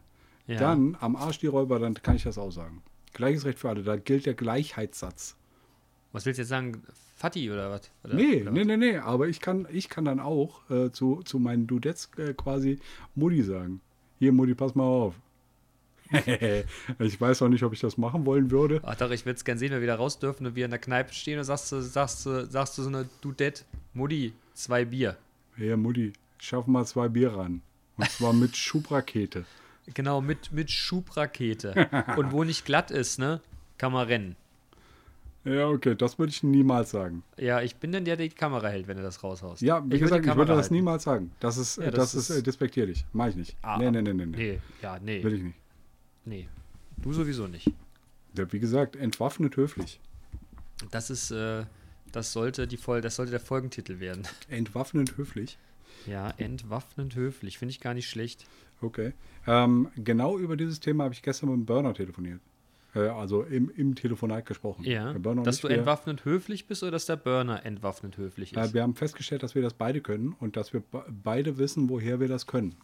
ja. 0.47 0.57
dann 0.57 0.95
am 1.01 1.17
Arsch 1.17 1.39
die 1.39 1.47
Räuber, 1.47 1.79
dann 1.79 1.93
kann 1.95 2.15
ich 2.15 2.23
das 2.23 2.37
auch 2.37 2.51
sagen. 2.51 2.81
Gleiches 3.11 3.43
Recht 3.43 3.59
für 3.59 3.67
alle, 3.69 3.83
da 3.83 3.97
gilt 3.97 4.25
der 4.25 4.33
Gleichheitssatz. 4.33 5.35
Was 6.13 6.25
willst 6.25 6.37
du 6.37 6.41
jetzt 6.43 6.49
sagen? 6.49 6.81
Fatti 7.23 7.49
oder 7.49 7.71
was? 7.71 7.89
Oder, 8.03 8.15
Nee, 8.15 8.41
oder 8.41 8.51
nee, 8.51 8.65
nee, 8.65 8.75
nee, 8.75 8.97
aber 8.97 9.29
ich 9.29 9.39
kann, 9.39 9.65
ich 9.71 9.87
kann 9.87 10.03
dann 10.03 10.19
auch 10.19 10.69
äh, 10.69 10.91
zu, 10.91 11.21
zu 11.23 11.39
meinen 11.39 11.67
Dudettes 11.67 12.09
äh, 12.17 12.33
quasi 12.33 12.81
Mutti 13.15 13.41
sagen. 13.43 13.79
Hier, 14.19 14.33
Mutti, 14.33 14.53
pass 14.53 14.75
mal 14.75 14.83
auf. 14.83 15.15
ich 16.11 17.21
weiß 17.21 17.41
auch 17.43 17.47
nicht, 17.47 17.63
ob 17.63 17.71
ich 17.71 17.79
das 17.79 17.97
machen 17.97 18.25
wollen 18.25 18.51
würde. 18.51 18.81
Ach 18.83 18.95
doch, 18.95 19.09
ich 19.09 19.25
würde 19.25 19.37
es 19.37 19.45
gern 19.45 19.57
sehen, 19.57 19.71
wenn 19.71 19.77
wir 19.77 19.83
wieder 19.83 19.95
raus 19.95 20.19
dürfen 20.19 20.45
und 20.47 20.57
wir 20.57 20.65
in 20.65 20.71
der 20.71 20.81
Kneipe 20.81 21.13
stehen 21.13 21.39
und 21.39 21.45
sagst 21.45 21.71
du, 21.71 21.79
sagst 21.79 22.25
du, 22.25 22.45
sagst 22.45 22.77
du 22.77 22.81
so 22.81 22.89
eine 22.89 23.07
Dudette, 23.21 23.63
Mutti, 23.93 24.33
zwei 24.53 24.83
Bier. 24.83 25.15
Hier, 25.55 25.77
Mutti, 25.77 26.11
schaff 26.39 26.67
mal 26.67 26.85
zwei 26.85 27.07
Bier 27.07 27.33
ran. 27.33 27.61
Und 27.95 28.11
zwar 28.11 28.33
mit 28.33 28.57
Schubrakete. 28.57 29.45
Genau, 29.93 30.19
mit, 30.19 30.51
mit 30.51 30.69
Schubrakete. 30.69 31.89
und 32.17 32.33
wo 32.33 32.43
nicht 32.43 32.65
glatt 32.65 32.91
ist, 32.91 33.17
ne, 33.17 33.39
kann 33.77 33.93
man 33.93 34.07
rennen. 34.07 34.35
Ja, 35.45 35.67
okay, 35.67 35.93
das 35.95 36.17
würde 36.17 36.29
ich 36.29 36.41
niemals 36.43 36.91
sagen. 36.91 37.21
Ja, 37.37 37.61
ich 37.61 37.75
bin 37.75 37.91
dann 37.91 38.05
der, 38.05 38.15
der 38.15 38.29
die 38.29 38.35
Kamera 38.35 38.69
hält, 38.69 38.87
wenn 38.87 38.95
du 38.97 39.03
das 39.03 39.21
raushaust. 39.23 39.61
Ja, 39.61 39.83
wie 39.89 39.95
Ich 39.95 40.01
gesagt, 40.01 40.21
ich 40.21 40.25
Kamera 40.27 40.37
würde 40.47 40.53
das 40.55 40.65
halten. 40.65 40.75
niemals 40.75 41.03
sagen. 41.03 41.31
Das 41.41 41.57
ist, 41.57 41.77
Ja, 41.77 41.91
das, 41.91 42.13
das 42.13 42.15
ist, 42.15 42.29
ist- 42.29 42.37
äh, 42.37 42.43
despektierlich. 42.43 43.05
Mach 43.11 43.27
ich 43.27 43.35
nicht. 43.35 43.57
Ah, 43.61 43.77
nee, 43.77 43.91
nee, 43.91 44.01
nee, 44.01 44.13
nee, 44.13 44.25
nee. 44.25 44.37
Nee, 44.37 44.59
ja, 44.81 44.97
nee. 44.99 45.21
Will 45.23 45.33
ich 45.33 45.43
nicht. 45.43 45.57
Nee. 46.25 46.47
Du 46.97 47.11
sowieso 47.11 47.47
nicht. 47.47 47.69
Ja, 48.37 48.51
wie 48.53 48.59
gesagt, 48.59 48.95
entwaffnet 48.95 49.57
höflich. 49.57 49.99
Das 50.91 51.09
ist, 51.09 51.31
äh, 51.31 51.65
das 52.13 52.31
sollte 52.31 52.65
die 52.67 52.77
Fol 52.77 53.01
das 53.01 53.15
sollte 53.17 53.31
der 53.31 53.39
Folgentitel 53.41 53.99
werden. 53.99 54.23
Entwaffnet 54.49 55.17
höflich. 55.17 55.57
Ja, 56.07 56.29
entwaffnend 56.37 57.15
höflich. 57.15 57.57
Finde 57.57 57.71
ich 57.71 57.79
gar 57.81 57.93
nicht 57.93 58.09
schlecht. 58.09 58.45
Okay. 58.81 59.13
Ähm, 59.45 59.89
genau 59.95 60.37
über 60.37 60.55
dieses 60.57 60.79
Thema 60.79 61.03
habe 61.05 61.13
ich 61.13 61.21
gestern 61.21 61.49
mit 61.49 61.57
dem 61.59 61.65
Burner 61.65 61.93
telefoniert. 61.93 62.39
Äh, 62.95 62.99
also 63.07 63.41
im, 63.43 63.71
im 63.75 63.95
Telefonat 63.95 64.45
gesprochen. 64.45 64.83
Ja. 64.85 65.13
Dass 65.13 65.61
du 65.61 65.69
wir, 65.69 65.77
entwaffnend 65.77 66.25
höflich 66.25 66.67
bist 66.67 66.83
oder 66.83 66.91
dass 66.91 67.05
der 67.05 67.15
Burner 67.15 67.65
entwaffnend 67.65 68.17
höflich 68.17 68.55
äh, 68.55 68.61
ist. 68.65 68.73
wir 68.73 68.83
haben 68.83 68.95
festgestellt, 68.95 69.41
dass 69.43 69.55
wir 69.55 69.61
das 69.61 69.73
beide 69.73 70.01
können 70.01 70.35
und 70.39 70.55
dass 70.57 70.73
wir 70.73 70.81
be- 70.81 71.05
beide 71.23 71.57
wissen, 71.57 71.89
woher 71.89 72.19
wir 72.19 72.27
das 72.27 72.45
können. 72.45 72.75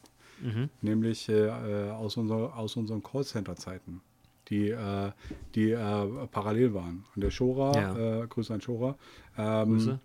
Mhm. 0.41 0.69
Nämlich 0.81 1.29
äh, 1.29 1.47
äh, 1.47 1.91
aus, 1.91 2.17
unser, 2.17 2.55
aus 2.57 2.75
unseren 2.75 3.03
Callcenter-Zeiten, 3.03 4.01
die, 4.49 4.69
äh, 4.69 5.11
die 5.53 5.71
äh, 5.71 6.27
parallel 6.31 6.73
waren. 6.73 7.05
Und 7.15 7.23
der 7.23 7.29
Schora, 7.31 7.73
Ja. 7.79 8.23
äh, 8.23 8.27
Grüße 8.27 8.53
an 8.53 8.61
Schora, 8.61 8.95
ähm, 9.37 9.69
Grüße. 9.73 9.99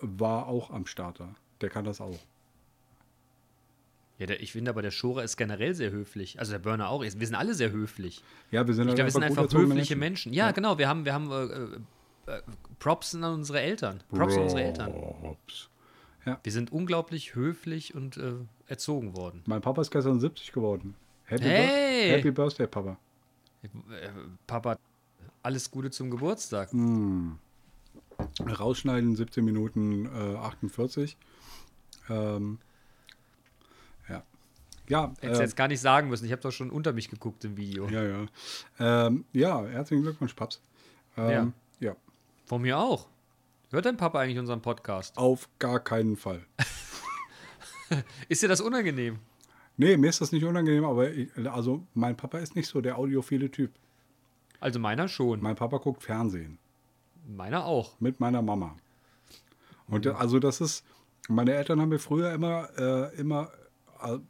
war 0.00 0.48
auch 0.48 0.70
am 0.70 0.86
Starter. 0.86 1.28
Der 1.60 1.70
kann 1.70 1.84
das 1.84 2.00
auch. 2.00 2.18
Ja, 4.18 4.26
der, 4.26 4.40
ich 4.42 4.52
finde 4.52 4.70
aber, 4.70 4.80
der 4.82 4.90
Schorer 4.90 5.22
ist 5.24 5.36
generell 5.36 5.74
sehr 5.74 5.90
höflich. 5.90 6.38
Also 6.38 6.52
der 6.52 6.58
Burner 6.58 6.88
auch. 6.88 7.02
Wir 7.02 7.10
sind 7.10 7.34
alle 7.34 7.54
sehr 7.54 7.70
höflich. 7.70 8.22
Ja, 8.50 8.66
wir 8.66 8.72
sind, 8.74 8.84
Ich 8.84 8.88
halt 8.88 8.96
glaube, 8.96 9.06
wir 9.08 9.12
sind 9.12 9.22
einfach 9.24 9.52
höfliche 9.52 9.96
Menschen. 9.96 10.32
Ja, 10.32 10.52
genau. 10.52 10.78
Wir 10.78 10.88
haben, 10.88 11.04
wir 11.04 11.12
haben 11.12 11.30
äh, 11.30 12.30
äh, 12.32 12.42
Props 12.78 13.14
an 13.14 13.24
unsere 13.24 13.60
Eltern. 13.60 14.02
Props 14.10 14.36
an 14.36 14.42
unsere 14.44 14.62
Eltern. 14.62 14.92
Props. 14.92 15.68
Wir 16.42 16.50
sind 16.52 16.72
unglaublich 16.72 17.34
höflich 17.36 17.94
und 17.94 18.16
äh, 18.16 18.32
erzogen 18.66 19.16
worden. 19.16 19.42
Mein 19.46 19.60
Papa 19.60 19.80
ist 19.82 19.90
gestern 19.92 20.18
70 20.18 20.50
geworden. 20.52 20.96
Happy, 21.24 21.44
Hey! 21.44 22.10
Bir- 22.10 22.16
Happy 22.18 22.30
Birthday, 22.32 22.66
Papa. 22.66 22.96
Äh, 23.62 23.68
Papa, 24.46 24.76
alles 25.42 25.70
Gute 25.70 25.90
zum 25.90 26.10
Geburtstag. 26.10 26.72
Hm. 26.72 27.38
Rausschneiden 28.40 29.14
17 29.14 29.44
Minuten 29.44 30.06
äh, 30.06 30.36
48. 30.36 31.16
Ähm, 32.08 32.58
ja. 32.58 32.75
Ja, 34.88 35.12
Hättest 35.20 35.40
äh, 35.40 35.44
jetzt 35.44 35.56
gar 35.56 35.68
nicht 35.68 35.80
sagen 35.80 36.08
müssen. 36.08 36.24
Ich 36.26 36.32
habe 36.32 36.42
doch 36.42 36.52
schon 36.52 36.70
unter 36.70 36.92
mich 36.92 37.08
geguckt 37.10 37.44
im 37.44 37.56
Video. 37.56 37.88
ja, 37.88 38.02
ja. 38.04 38.26
Ähm, 38.78 39.24
ja, 39.32 39.64
herzlichen 39.64 40.02
Glückwunsch, 40.02 40.34
Paps. 40.34 40.60
Ähm, 41.16 41.52
ja. 41.80 41.96
Von 42.44 42.62
mir 42.62 42.78
auch. 42.78 43.08
Hört 43.70 43.84
dein 43.86 43.96
Papa 43.96 44.20
eigentlich 44.20 44.38
unseren 44.38 44.62
Podcast? 44.62 45.16
Auf 45.18 45.48
gar 45.58 45.80
keinen 45.80 46.16
Fall. 46.16 46.44
Ist 48.28 48.42
dir 48.42 48.48
das 48.48 48.60
unangenehm? 48.60 49.18
Nee, 49.76 49.96
mir 49.96 50.08
ist 50.08 50.20
das 50.20 50.32
nicht 50.32 50.44
unangenehm, 50.44 50.84
aber 50.84 51.10
ich, 51.10 51.28
also 51.46 51.86
mein 51.94 52.16
Papa 52.16 52.38
ist 52.38 52.56
nicht 52.56 52.66
so 52.68 52.80
der 52.80 52.96
audiophile 52.98 53.50
Typ. 53.50 53.72
Also 54.58 54.78
meiner 54.78 55.06
schon. 55.08 55.42
Mein 55.42 55.54
Papa 55.54 55.76
guckt 55.78 56.02
Fernsehen. 56.02 56.58
Meiner 57.28 57.66
auch. 57.66 58.00
mit 58.00 58.18
meiner 58.18 58.40
Mama. 58.42 58.76
Und 59.88 60.06
da- 60.06 60.14
also 60.14 60.38
das 60.38 60.60
ist, 60.60 60.84
meine 61.28 61.52
Eltern 61.54 61.80
haben 61.80 61.90
mir 61.90 61.98
früher 61.98 62.32
immer, 62.32 62.68
äh, 62.78 63.14
immer, 63.16 63.50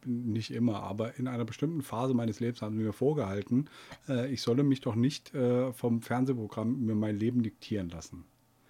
nicht 0.04 0.50
immer, 0.50 0.82
aber 0.82 1.18
in 1.18 1.28
einer 1.28 1.44
bestimmten 1.44 1.82
Phase 1.82 2.14
meines 2.14 2.40
Lebens 2.40 2.62
haben 2.62 2.76
sie 2.76 2.82
mir 2.84 2.92
vorgehalten, 2.92 3.68
äh, 4.08 4.30
ich 4.32 4.42
solle 4.42 4.62
mich 4.62 4.80
doch 4.80 4.94
nicht 4.94 5.34
äh, 5.34 5.72
vom 5.72 6.02
Fernsehprogramm 6.02 6.84
mir 6.84 6.94
mein 6.94 7.16
Leben 7.16 7.42
diktieren 7.42 7.88
lassen. 7.90 8.24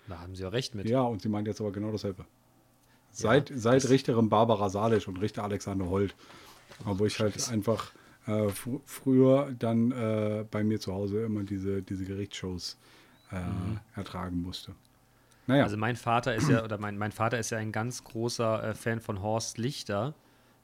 Da 0.09 0.21
haben 0.21 0.35
sie 0.35 0.43
ja 0.43 0.49
recht 0.51 0.75
mit. 0.75 0.89
Ja, 0.89 1.03
und 1.03 1.23
sie 1.23 1.29
meint 1.29 1.47
jetzt 1.49 1.61
aber 1.61 1.73
genau 1.73 1.91
dasselbe. 1.93 2.25
Seit, 3.11 3.51
seit 3.55 3.83
das- 3.83 3.91
Richterin 3.91 4.29
Barbara 4.29 4.69
Salisch 4.69 5.09
und 5.09 5.21
Richter 5.21 5.43
Alexander 5.45 5.89
Holt, 5.89 6.15
wo 6.85 7.07
ich 7.07 7.19
halt 7.19 7.49
einfach 7.51 7.93
äh, 8.27 8.49
fr 8.51 8.81
früher 8.85 9.53
dann 9.59 9.93
äh, 9.93 10.45
bei 10.51 10.63
mir 10.65 10.81
zu 10.81 10.93
Hause 10.93 11.23
immer 11.23 11.43
diese, 11.45 11.83
diese 11.83 12.05
Gerichtsshows 12.05 12.77
äh, 13.31 13.37
ertragen 13.99 14.43
musste. 14.43 14.75
Naja. 15.47 15.63
Also 15.63 15.77
mein 15.77 15.95
Vater 15.97 16.35
ist 16.35 16.49
ja, 16.49 16.65
oder 16.65 16.77
mein, 16.79 16.99
mein 16.99 17.13
Vater 17.13 17.39
ist 17.39 17.51
ja 17.51 17.59
ein 17.59 17.71
ganz 17.71 18.03
großer 18.05 18.65
äh, 18.71 18.75
Fan 18.75 19.01
von 19.01 19.23
Horst 19.23 19.59
Lichter. 19.59 20.15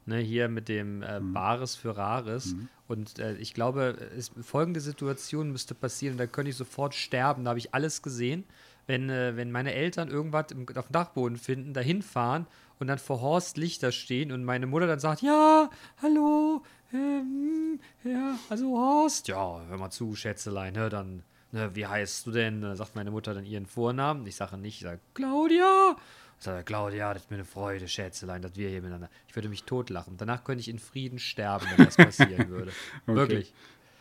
Ne, 0.05 0.19
hier 0.19 0.49
mit 0.49 0.69
dem 0.69 1.03
äh, 1.03 1.21
Mhm. 1.21 1.33
Bares 1.33 1.77
für 1.77 1.97
Rares. 1.97 2.57
Und 2.89 3.21
äh, 3.21 3.37
ich 3.37 3.55
glaube, 3.55 3.97
es, 4.17 4.33
folgende 4.43 4.81
Situation 4.81 5.53
müsste 5.53 5.75
passieren, 5.77 6.17
da 6.17 6.27
könnte 6.27 6.51
ich 6.51 6.57
sofort 6.57 6.95
sterben. 6.95 7.45
Da 7.45 7.51
habe 7.51 7.61
ich 7.61 7.73
alles 7.73 8.03
gesehen. 8.03 8.45
Wenn, 8.89 9.09
äh, 9.11 9.37
wenn 9.37 9.53
meine 9.53 9.73
Eltern 9.75 10.09
irgendwas 10.09 10.47
im, 10.51 10.67
auf 10.77 10.89
dem 10.89 10.93
Dachboden 10.93 11.37
finden, 11.37 11.73
dahin 11.73 12.03
fahren 12.03 12.47
und 12.81 12.89
dann 12.89 12.99
vor 12.99 13.21
Horst 13.21 13.57
Lichter 13.57 13.93
stehen 13.93 14.33
und 14.33 14.43
meine 14.45 14.67
Mutter 14.67 14.89
dann 14.89 14.99
sagt, 14.99 15.23
ja, 15.23 15.71
hallo, 16.03 16.65
ähm, 16.93 17.79
ja, 18.03 18.37
also 18.51 18.77
Horst, 18.77 19.29
ja, 19.29 19.61
hör 19.69 19.79
mal 19.79 19.91
zu, 19.91 20.17
Schätzelein, 20.17 20.73
ne, 20.75 20.89
dann, 20.89 21.23
ne, 21.53 21.71
wie 21.75 21.87
heißt 21.87 22.27
du 22.27 22.33
denn? 22.33 22.61
Dann 22.61 22.75
sagt 22.77 22.97
meine 22.97 23.13
Mutter 23.13 23.35
dann 23.35 23.45
ihren 23.47 23.67
Vornamen. 23.67 24.27
Ich 24.27 24.35
sage 24.35 24.59
nicht, 24.59 24.79
ich 24.79 24.83
sage, 24.83 25.01
Claudia. 25.15 25.95
Sagt 26.43 26.57
er, 26.59 26.63
Claudia, 26.65 27.15
das 27.15 27.23
ist 27.25 27.31
mir 27.31 27.37
eine 27.37 27.45
Freude, 27.45 27.87
Schätzelein, 27.87 28.43
dass 28.43 28.57
wir 28.57 28.69
hier 28.69 28.81
miteinander. 28.83 29.09
Ich 29.29 29.37
würde 29.37 29.49
mich 29.49 29.63
totlachen. 29.65 30.17
Danach 30.17 30.43
könnte 30.43 30.61
ich 30.61 30.69
in 30.69 30.79
Frieden 30.81 31.19
sterben, 31.19 31.67
wenn 31.77 31.85
das 31.87 31.97
passieren 31.97 32.49
würde. 32.51 32.73
Okay. 33.07 33.17
Wirklich, 33.17 33.55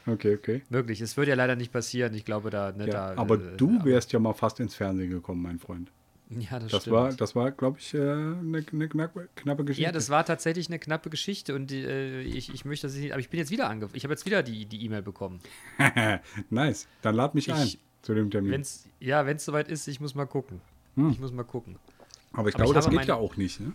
Okay, 0.07 0.33
okay. 0.35 0.61
wirklich. 0.69 0.99
Es 1.01 1.15
würde 1.17 1.29
ja 1.29 1.35
leider 1.35 1.55
nicht 1.55 1.71
passieren. 1.71 2.15
Ich 2.15 2.25
glaube, 2.25 2.49
da, 2.49 2.71
ne, 2.71 2.87
Ja, 2.87 3.13
da. 3.13 3.21
aber 3.21 3.35
äh, 3.35 3.57
du 3.57 3.83
wärst 3.85 4.11
ja 4.13 4.17
mal 4.19 4.33
fast 4.33 4.59
ins 4.59 4.73
Fernsehen 4.73 5.11
gekommen, 5.11 5.43
mein 5.43 5.59
Freund. 5.59 5.91
Ja, 6.31 6.57
das, 6.59 6.71
Das 6.71 6.81
stimmt. 6.83 6.95
war, 6.95 7.13
das 7.13 7.35
war, 7.35 7.51
glaube 7.51 7.77
ich, 7.77 7.93
äh, 7.93 7.99
eine, 7.99 8.65
eine 8.71 8.87
knappe, 8.89 9.27
knappe 9.35 9.63
Geschichte. 9.65 9.83
ja, 9.83 9.91
das 9.91 10.09
war 10.09 10.25
tatsächlich 10.25 10.69
eine 10.69 10.79
knappe 10.79 11.09
Geschichte 11.11 11.53
und 11.53 11.71
äh, 11.71 12.21
ich, 12.21 12.51
ich 12.53 12.65
möchte 12.65 12.87
das 12.87 12.95
nicht. 12.95 13.11
Aber 13.11 13.19
ich 13.19 13.29
bin 13.29 13.37
jetzt 13.39 13.51
wieder 13.51 13.69
angefragt. 13.69 13.95
Ich 13.97 14.03
habe 14.05 14.13
jetzt 14.13 14.25
wieder 14.25 14.41
die 14.41 14.83
E-Mail 14.85 15.03
bekommen. 15.03 15.39
nice. 16.49 16.87
Dann 17.01 17.15
lad 17.15 17.35
mich 17.35 17.47
Ich- 17.49 17.53
ein 17.53 17.69
zu 18.01 18.15
dem 18.15 18.31
Termin. 18.31 18.51
Wenn's, 18.51 18.87
ja, 18.99 19.25
wenn 19.27 19.37
es 19.37 19.45
soweit 19.45 19.67
ist, 19.69 19.87
ich 19.87 19.99
muss 19.99 20.15
mal 20.15 20.25
gucken. 20.25 20.61
Hm. 20.95 21.11
Ich 21.11 21.19
muss 21.19 21.31
mal 21.31 21.43
gucken. 21.43 21.75
Aber 22.33 22.49
ich 22.49 22.55
aber 22.55 22.65
glaube, 22.65 22.79
ich 22.79 22.85
das 22.85 22.89
geht 22.89 23.05
ja 23.07 23.15
auch 23.15 23.37
nicht. 23.37 23.59
Ne? 23.59 23.73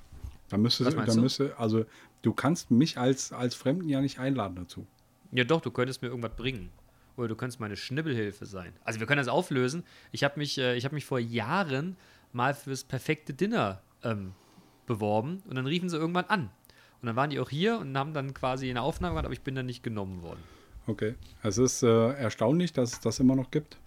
Da 0.48 0.56
müsste, 0.56 0.84
da 0.84 1.14
müsste, 1.14 1.58
also 1.58 1.84
du 2.22 2.32
kannst 2.32 2.70
mich 2.70 2.98
als, 2.98 3.32
als 3.32 3.54
Fremden 3.54 3.88
ja 3.88 4.00
nicht 4.00 4.18
einladen 4.18 4.56
dazu. 4.56 4.86
Ja, 5.32 5.44
doch, 5.44 5.60
du 5.60 5.70
könntest 5.70 6.02
mir 6.02 6.08
irgendwas 6.08 6.36
bringen. 6.36 6.70
Oder 7.16 7.28
du 7.28 7.36
könntest 7.36 7.60
meine 7.60 7.76
Schnibbelhilfe 7.76 8.46
sein. 8.46 8.72
Also 8.84 9.00
wir 9.00 9.06
können 9.06 9.18
das 9.18 9.28
auflösen. 9.28 9.84
Ich 10.12 10.22
habe 10.22 10.38
mich, 10.38 10.58
äh, 10.58 10.76
ich 10.76 10.84
hab 10.84 10.92
mich 10.92 11.04
vor 11.04 11.18
Jahren 11.18 11.96
mal 12.32 12.54
fürs 12.54 12.84
perfekte 12.84 13.32
Dinner 13.32 13.80
ähm, 14.02 14.32
beworben 14.86 15.42
und 15.48 15.56
dann 15.56 15.66
riefen 15.66 15.88
sie 15.88 15.96
irgendwann 15.96 16.26
an. 16.26 16.50
Und 17.00 17.06
dann 17.06 17.16
waren 17.16 17.30
die 17.30 17.40
auch 17.40 17.50
hier 17.50 17.78
und 17.78 17.96
haben 17.96 18.12
dann 18.12 18.34
quasi 18.34 18.70
eine 18.70 18.82
Aufnahme 18.82 19.12
gemacht, 19.12 19.24
aber 19.24 19.32
ich 19.32 19.42
bin 19.42 19.54
dann 19.54 19.66
nicht 19.66 19.82
genommen 19.82 20.22
worden. 20.22 20.40
Okay. 20.86 21.14
Es 21.42 21.58
ist 21.58 21.82
äh, 21.82 22.12
erstaunlich, 22.12 22.72
dass 22.72 22.92
es 22.92 23.00
das 23.00 23.18
immer 23.18 23.34
noch 23.34 23.50
gibt. 23.50 23.78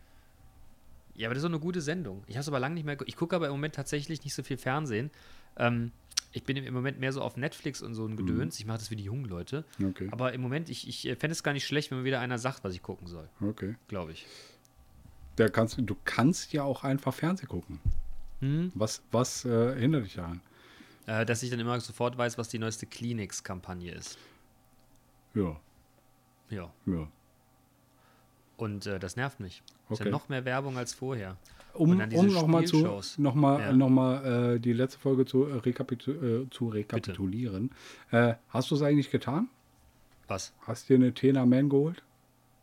Ja, 1.19 1.27
aber 1.27 1.36
das 1.36 1.43
ist 1.43 1.47
doch 1.47 1.53
eine 1.53 1.60
gute 1.60 1.82
Sendung. 1.82 2.23
Ich 2.27 2.36
habe 2.36 2.41
es 2.43 2.47
aber 2.47 2.62
lange 2.62 2.75
nicht 2.75 2.86
mehr. 2.86 2.97
Ich 3.05 3.17
gucke 3.17 3.36
aber 3.36 3.47
im 3.47 3.51
Moment 3.51 3.75
tatsächlich 3.75 4.23
nicht 4.23 4.34
so 4.34 4.41
viel 4.41 4.55
Fernsehen. 4.55 5.12
Ähm, 5.58 5.91
ich 6.32 6.43
bin 6.45 6.55
im 6.55 6.73
Moment 6.73 6.97
mehr 6.97 7.12
so 7.12 7.21
auf 7.21 7.36
Netflix 7.36 7.82
und 7.82 7.93
so 7.93 8.05
ein 8.05 8.15
Gedöns. 8.15 8.58
Ich 8.58 8.65
mache 8.65 8.77
das 8.77 8.89
wie 8.89 8.95
die 8.95 9.03
jungen 9.03 9.25
Leute. 9.25 9.65
Okay. 9.84 10.08
Aber 10.12 10.32
im 10.32 10.39
Moment, 10.39 10.69
ich, 10.69 10.88
ich 10.88 11.01
fände 11.19 11.34
es 11.34 11.43
gar 11.43 11.51
nicht 11.51 11.67
schlecht, 11.67 11.91
wenn 11.91 11.97
mir 11.97 12.03
wieder 12.05 12.21
einer 12.21 12.38
sagt, 12.38 12.63
was 12.63 12.73
ich 12.73 12.82
gucken 12.82 13.08
soll. 13.08 13.27
Okay. 13.41 13.75
Glaube 13.89 14.13
ich. 14.13 14.25
Der 15.38 15.49
kannst, 15.49 15.77
du 15.77 15.97
kannst 16.05 16.53
ja 16.53 16.63
auch 16.63 16.86
einfach 16.86 17.13
Fernsehen 17.13 17.49
gucken. 17.49 17.82
Hm? 18.39 18.71
Was, 18.73 19.01
was 19.12 19.43
äh, 19.43 19.77
hindert 19.77 20.05
dich 20.05 20.13
daran? 20.13 20.39
Äh, 21.05 21.25
dass 21.25 21.43
ich 21.43 21.49
dann 21.49 21.60
immer 21.60 21.77
sofort 21.82 22.17
weiß, 22.17 22.38
was 22.38 22.47
die 22.47 22.60
neueste 22.60 22.86
Kleenex-Kampagne 22.86 23.91
ist. 23.91 24.17
Ja, 25.34 25.60
Ja. 26.49 26.71
ja. 26.86 27.08
Und 28.60 28.86
äh, 28.88 29.00
das 29.00 29.15
nervt 29.15 29.39
mich. 29.39 29.63
Ist 29.89 30.02
Okay. 30.02 30.06
ja 30.06 30.12
noch 30.12 30.28
mehr 30.28 30.43
Werbung 30.43 30.78
als 30.78 30.93
vorher. 30.93 31.38
Um, 31.74 31.91
um 32.13 32.28
nochmal 32.28 32.65
zu, 32.65 33.00
noch 33.17 33.36
mal, 33.36 33.60
Ja. 33.62 33.72
noch 33.72 33.89
mal, 33.89 34.56
äh, 34.56 34.60
die 34.60 34.74
letzte 34.74 35.00
Folge 35.00 35.26
zu, 35.26 35.45
äh, 35.45 35.54
rekapitu 35.60 36.12
äh, 36.12 36.50
zu 36.50 36.67
rekapitulieren. 36.67 37.72
Äh, 38.12 38.34
hast 38.50 38.69
du 38.72 38.76
es 38.76 38.82
eigentlich 38.82 39.12
getan? 39.12 39.48
Was? 40.28 40.52
Hast 40.67 40.89
dir 40.89 40.95
eine 40.95 41.13
Tena 41.13 41.45
Man 41.45 41.69
geholt? 41.69 42.04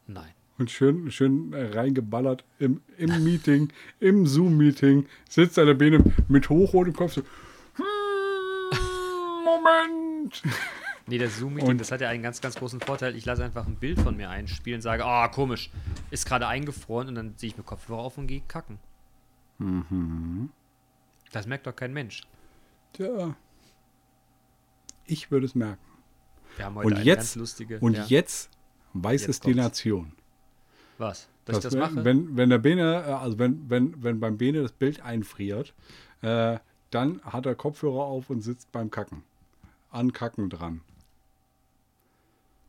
Nein. 0.07 0.33
Und 0.59 0.71
schön, 0.71 1.11
schön 1.11 1.53
äh, 1.55 1.67
reingeballert 1.79 2.45
im, 2.59 2.81
im 2.99 3.25
Meeting, 3.25 3.73
im 4.01 4.27
Zoom-Meeting, 4.27 5.07
sitzt 5.29 5.59
an 5.59 5.67
der 5.67 5.75
Beine 5.75 6.03
mit 6.29 6.51
hochrotem 6.51 6.93
Kopf 6.95 7.13
so. 7.15 7.23
"Hm, 7.77 7.85
Moment! 9.45 10.43
Nee, 11.09 11.19
das 11.19 11.39
Zoom-Meeting, 11.39 11.71
Und- 11.71 11.81
das 11.81 11.93
hat 11.93 12.01
ja 12.01 12.09
einen 12.09 12.23
ganz, 12.23 12.41
ganz 12.41 12.57
großen 12.57 12.81
Vorteil. 12.81 13.15
Ich 13.15 13.25
lasse 13.25 13.45
einfach 13.45 13.67
ein 13.67 13.77
Bild 13.77 14.01
von 14.01 14.17
mir 14.17 14.29
einspielen, 14.29 14.81
sage, 14.81 15.05
ah, 15.05 15.29
komisch, 15.29 15.71
ist 16.11 16.27
gerade 16.27 16.49
eingefroren 16.49 17.09
und 17.09 17.15
dann 17.15 17.37
ziehe 17.37 17.53
ich 17.53 17.57
mir 17.57 17.63
Kopfhörer 17.63 18.01
auf 18.01 18.19
und 18.19 18.27
gehe 18.27 18.43
kacken. 18.49 18.79
Mhm. 19.59 20.51
Das 21.33 21.47
merkt 21.47 21.67
doch 21.67 21.77
kein 21.77 21.93
Mensch. 21.93 22.23
Tja. 22.93 23.37
Ich 25.07 25.31
würde 25.31 25.47
es 25.47 25.55
merken. 25.55 25.81
Wir 26.57 26.65
haben 26.65 26.75
heute 26.75 26.87
Und 26.89 26.95
eine 26.95 27.05
jetzt, 27.05 27.19
ganz 27.19 27.37
lustige. 27.37 27.79
und 27.81 27.95
ja. 27.97 28.05
jetzt 28.07 28.51
weiß 28.95 29.23
Jetzt 29.23 29.31
es 29.31 29.41
die 29.41 29.53
kommt's. 29.53 29.57
Nation. 29.65 30.13
Was? 30.99 31.29
Dass 31.45 31.59
ich 31.59 31.63
Dass 31.63 31.73
das 31.73 31.75
wenn, 31.75 31.95
mache? 31.95 32.05
Wenn, 32.05 32.37
wenn 32.37 32.51
der 32.51 32.59
Bene, 32.59 33.05
äh, 33.07 33.13
also 33.13 33.39
wenn, 33.39 33.71
wenn, 33.71 34.03
wenn 34.03 34.19
beim 34.19 34.37
Bene 34.39 34.63
das 34.63 34.73
Bild 34.73 35.03
einfriert, 35.03 35.75
äh, 36.23 36.59
dann 36.91 37.21
hat 37.23 37.47
er 37.47 37.55
Kopfhörer 37.55 38.05
auf 38.05 38.31
und 38.31 38.41
sitzt 38.41 38.73
beim 38.73 38.91
Kacken. 38.91 39.23
An 39.91 40.13
Kacken 40.13 40.51
dran. 40.51 40.81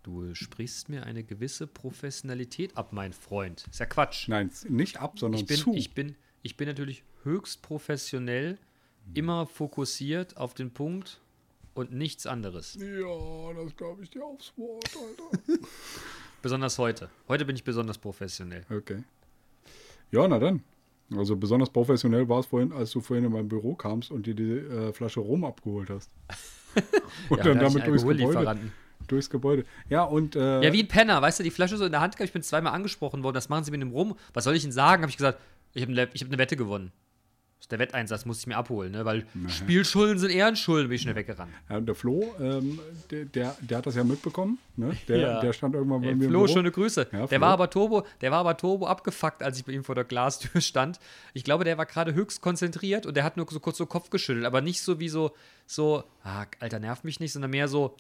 Du 0.07 0.33
sprichst 0.33 0.87
mir 0.87 1.05
eine 1.05 1.21
gewisse 1.21 1.67
Professionalität 1.67 2.77
ab, 2.77 2.93
mein 2.93 3.11
Freund. 3.11 3.67
Ist 3.69 3.81
ja 3.81 3.85
Quatsch. 3.85 4.29
Nein, 4.29 4.49
nicht 4.69 5.01
ab, 5.01 5.19
sondern 5.19 5.41
ich 5.41 5.45
bin, 5.45 5.57
zu. 5.57 5.73
ich 5.73 5.93
bin, 5.93 6.15
ich 6.43 6.55
bin 6.55 6.69
natürlich 6.69 7.03
höchst 7.23 7.61
professionell, 7.61 8.57
immer 9.13 9.45
fokussiert 9.47 10.37
auf 10.37 10.53
den 10.53 10.71
Punkt 10.71 11.19
und 11.73 11.91
nichts 11.91 12.25
anderes. 12.25 12.75
ja, 12.75 13.53
das 13.53 13.75
glaube 13.75 14.01
ich 14.03 14.09
dir 14.09 14.23
aufs 14.23 14.53
Wort, 14.55 14.89
Alter. 14.95 15.61
Besonders 16.41 16.77
heute. 16.77 17.09
Heute 17.27 17.43
bin 17.43 17.57
ich 17.57 17.65
besonders 17.65 17.97
professionell. 17.97 18.65
okay. 18.69 19.03
Ja, 20.11 20.25
na 20.25 20.39
dann. 20.39 20.63
Also 21.17 21.35
besonders 21.35 21.69
professionell 21.69 22.29
war 22.29 22.39
es 22.39 22.45
vorhin, 22.45 22.71
als 22.71 22.91
du 22.91 23.01
vorhin 23.01 23.25
in 23.25 23.33
mein 23.33 23.49
Büro 23.49 23.75
kamst 23.75 24.11
und 24.11 24.25
dir 24.25 24.35
die 24.35 24.51
äh, 24.53 24.93
Flasche 24.93 25.19
Rum 25.19 25.43
abgeholt 25.43 25.89
hast. 25.89 26.09
und 27.29 27.39
Ja, 27.39 27.43
dann 27.43 27.59
damit 27.59 27.85
durchs 27.85 28.03
Gebäude. 28.05 28.71
Durchs 29.07 29.29
Gebäude. 29.29 29.65
Ja, 29.89 30.03
und 30.03 30.35
äh, 30.35 30.61
Ja, 30.63 30.73
wie 30.73 30.83
ein 30.83 30.87
Penner, 30.87 31.21
weißt 31.21 31.39
du, 31.39 31.43
die 31.43 31.51
Flasche 31.51 31.77
so 31.77 31.85
in 31.85 31.91
der 31.91 32.01
Hand 32.01 32.15
gehabt, 32.15 32.27
ich 32.29 32.33
bin 32.33 32.43
zweimal 32.43 32.73
angesprochen 32.73 33.23
worden, 33.23 33.35
das 33.35 33.49
machen 33.49 33.63
sie 33.63 33.71
mit 33.71 33.81
dem 33.81 33.91
Rum. 33.91 34.15
Was 34.33 34.43
soll 34.43 34.55
ich 34.55 34.63
Ihnen 34.63 34.73
sagen? 34.73 35.01
Habe 35.03 35.09
ich 35.09 35.17
gesagt, 35.17 35.39
ich 35.73 35.81
habe 35.83 35.91
eine, 35.91 36.01
hab 36.03 36.27
eine 36.27 36.37
Wette 36.37 36.55
gewonnen. 36.57 36.91
Das 37.59 37.63
ist 37.65 37.71
der 37.71 37.79
Wetteinsatz, 37.79 38.23
musste 38.25 38.41
ich 38.43 38.47
mir 38.47 38.55
abholen, 38.55 38.91
ne? 38.91 39.03
weil 39.03 39.25
Spielschulden 39.47 40.19
sind 40.19 40.29
Ehrenschulden, 40.29 40.89
bin 40.89 40.95
ich 40.95 41.01
schnell 41.01 41.15
weggerannt. 41.15 41.51
Ja, 41.69 41.79
der 41.79 41.95
Flo, 41.95 42.23
ähm, 42.39 42.79
der, 43.09 43.25
der, 43.25 43.57
der 43.61 43.77
hat 43.79 43.85
das 43.87 43.95
ja 43.95 44.03
mitbekommen. 44.03 44.59
Ne? 44.75 44.95
Der, 45.07 45.17
Ja. 45.17 45.41
der 45.41 45.53
stand 45.53 45.73
irgendwann 45.73 46.01
bei 46.01 46.09
Ey, 46.09 46.15
mir 46.15 46.25
im 46.25 46.29
Flo, 46.29 46.41
Büro. 46.43 46.53
schöne 46.53 46.69
Grüße. 46.71 47.07
Ja, 47.11 47.17
der 47.19 47.27
Flo. 47.27 47.41
war 47.41 47.49
aber 47.49 47.69
Turbo, 47.71 48.05
der 48.21 48.29
war 48.29 48.39
aber 48.41 48.55
Turbo 48.57 48.85
abgefuckt, 48.85 49.41
als 49.41 49.57
ich 49.57 49.65
bei 49.65 49.71
ihm 49.71 49.83
vor 49.83 49.95
der 49.95 50.03
Glastür 50.03 50.61
stand. 50.61 50.99
Ich 51.33 51.43
glaube, 51.43 51.63
der 51.63 51.79
war 51.79 51.87
gerade 51.87 52.13
höchst 52.13 52.41
konzentriert 52.41 53.07
und 53.07 53.17
der 53.17 53.23
hat 53.23 53.37
nur 53.37 53.47
so 53.49 53.59
kurz 53.59 53.77
so 53.77 53.87
Kopf 53.87 54.11
geschüttelt, 54.11 54.45
aber 54.45 54.61
nicht 54.61 54.81
so 54.81 54.99
wie 54.99 55.09
so, 55.09 55.31
so, 55.65 56.03
ah, 56.23 56.45
Alter, 56.59 56.77
nerv 56.77 57.03
mich 57.03 57.19
nicht, 57.19 57.33
sondern 57.33 57.49
mehr 57.49 57.67
so, 57.67 57.95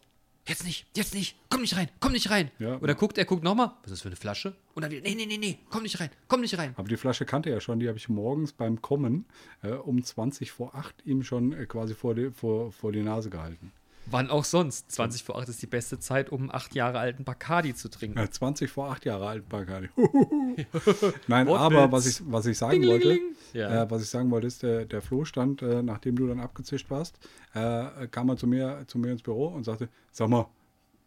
jetzt 0.47 0.65
nicht, 0.65 0.85
jetzt 0.95 1.13
nicht, 1.13 1.37
komm 1.49 1.61
nicht 1.61 1.75
rein, 1.75 1.89
komm 1.99 2.11
nicht 2.11 2.29
rein. 2.29 2.51
Ja. 2.59 2.75
und 2.75 2.87
dann 2.87 2.97
guckt 2.97 3.17
er, 3.17 3.25
guckt 3.25 3.43
nochmal, 3.43 3.71
was 3.81 3.85
ist 3.85 3.91
das 3.91 4.01
für 4.01 4.09
eine 4.09 4.15
Flasche? 4.15 4.55
Und 4.75 4.83
dann 4.83 4.91
wieder, 4.91 5.01
nee, 5.01 5.15
nee, 5.15 5.25
nee, 5.25 5.37
nee, 5.37 5.59
komm 5.69 5.83
nicht 5.83 5.99
rein, 5.99 6.09
komm 6.27 6.41
nicht 6.41 6.57
rein. 6.57 6.73
Aber 6.77 6.87
die 6.87 6.97
Flasche 6.97 7.25
kannte 7.25 7.49
er 7.49 7.61
schon, 7.61 7.79
die 7.79 7.87
habe 7.87 7.97
ich 7.97 8.09
morgens 8.09 8.53
beim 8.53 8.81
Kommen 8.81 9.25
äh, 9.61 9.69
um 9.69 10.03
20 10.03 10.51
vor 10.51 10.75
8 10.75 11.05
ihm 11.05 11.23
schon 11.23 11.53
äh, 11.53 11.65
quasi 11.65 11.93
vor 11.93 12.15
die, 12.15 12.31
vor, 12.31 12.71
vor 12.71 12.91
die 12.91 13.01
Nase 13.01 13.29
gehalten. 13.29 13.71
Wann 14.09 14.29
auch 14.29 14.45
sonst? 14.45 14.89
20 14.91 15.23
vor 15.23 15.37
8 15.37 15.49
ist 15.49 15.61
die 15.61 15.67
beste 15.67 15.99
Zeit, 15.99 16.31
um 16.31 16.41
einen 16.41 16.51
acht 16.51 16.73
Jahre 16.75 16.99
alten 16.99 17.25
Bacardi 17.25 17.75
zu 17.75 17.89
trinken. 17.89 18.17
Äh, 18.17 18.29
20 18.29 18.71
vor 18.71 18.89
8 18.89 19.05
Jahre 19.05 19.27
alt, 19.27 19.49
Bacardi. 19.49 19.89
Nein, 21.27 21.47
aber 21.49 21.91
was 21.91 22.05
ich, 22.05 22.21
was 22.25 22.45
ich 22.45 22.57
sagen 22.57 22.81
wollte, 22.87 23.09
Dingelingeling. 23.09 23.35
Ja. 23.53 23.83
äh, 23.83 23.91
was 23.91 24.03
ich 24.03 24.09
sagen 24.09 24.31
wollte, 24.31 24.47
ist, 24.47 24.63
der, 24.63 24.85
der 24.85 25.01
Flo 25.01 25.25
stand, 25.25 25.61
äh, 25.61 25.83
nachdem 25.83 26.15
du 26.15 26.27
dann 26.27 26.39
abgezischt 26.39 26.89
warst, 26.89 27.19
äh, 27.53 28.07
kam 28.07 28.29
er 28.29 28.37
zu 28.37 28.47
mir, 28.47 28.85
zu 28.87 28.97
mir 28.97 29.11
ins 29.11 29.21
Büro 29.21 29.47
und 29.47 29.65
sagte, 29.65 29.89
sag 30.11 30.29
mal, 30.29 30.47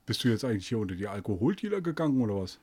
bist 0.05 0.23
du 0.25 0.29
jetzt 0.29 0.45
eigentlich 0.45 0.69
hier 0.69 0.79
unter 0.79 0.95
die 0.95 1.09
Alkoholdealer 1.09 1.81
gegangen 1.81 2.21
oder 2.21 2.43
was? 2.43 2.59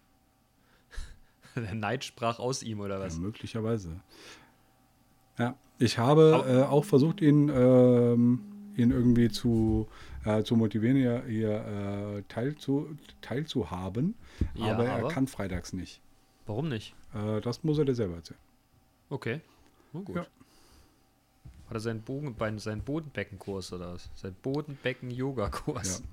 Der 1.56 1.73
Neid 1.73 2.04
sprach 2.04 2.38
aus 2.38 2.62
ihm, 2.62 2.80
oder 2.80 3.00
was? 3.00 3.15
Ja, 3.15 3.21
möglicherweise. 3.21 4.02
Ja, 5.39 5.56
ich 5.80 5.97
habe 5.97 6.45
äh, 6.47 6.62
auch 6.63 6.86
versucht, 6.86 7.21
ihn, 7.21 7.50
ähm, 7.50 8.41
ihn 8.78 8.92
irgendwie 8.92 9.30
zu, 9.30 9.88
äh, 10.26 10.44
zu 10.44 10.56
motivieren, 10.56 10.98
hier, 10.98 11.24
hier 11.28 12.18
äh, 12.18 12.24
teil 12.30 12.56
zu, 12.56 12.96
teilzuhaben. 13.22 14.16
Ja, 14.54 14.74
aber 14.74 14.86
er 14.86 15.00
aber? 15.00 15.08
kann 15.10 15.28
freitags 15.28 15.74
nicht. 15.74 16.02
Warum 16.46 16.70
nicht? 16.70 16.96
Äh, 17.13 17.42
das 17.42 17.63
muss 17.63 17.78
er 17.78 17.86
dir 17.86 17.96
selber 17.96 18.16
erzählen. 18.16 18.40
Okay. 19.10 19.42
Oh, 19.94 20.00
gut. 20.02 20.16
Ja. 20.16 20.22
Hat 20.22 21.74
er 21.74 21.80
seinen, 21.80 22.02
Bogen, 22.02 22.36
bei- 22.36 22.58
seinen 22.58 22.82
Bodenbeckenkurs 22.82 23.74
oder 23.74 23.94
was? 23.94 24.10
Sein 24.16 24.36
Bodenbecken-Yoga-Kurs. 24.42 26.04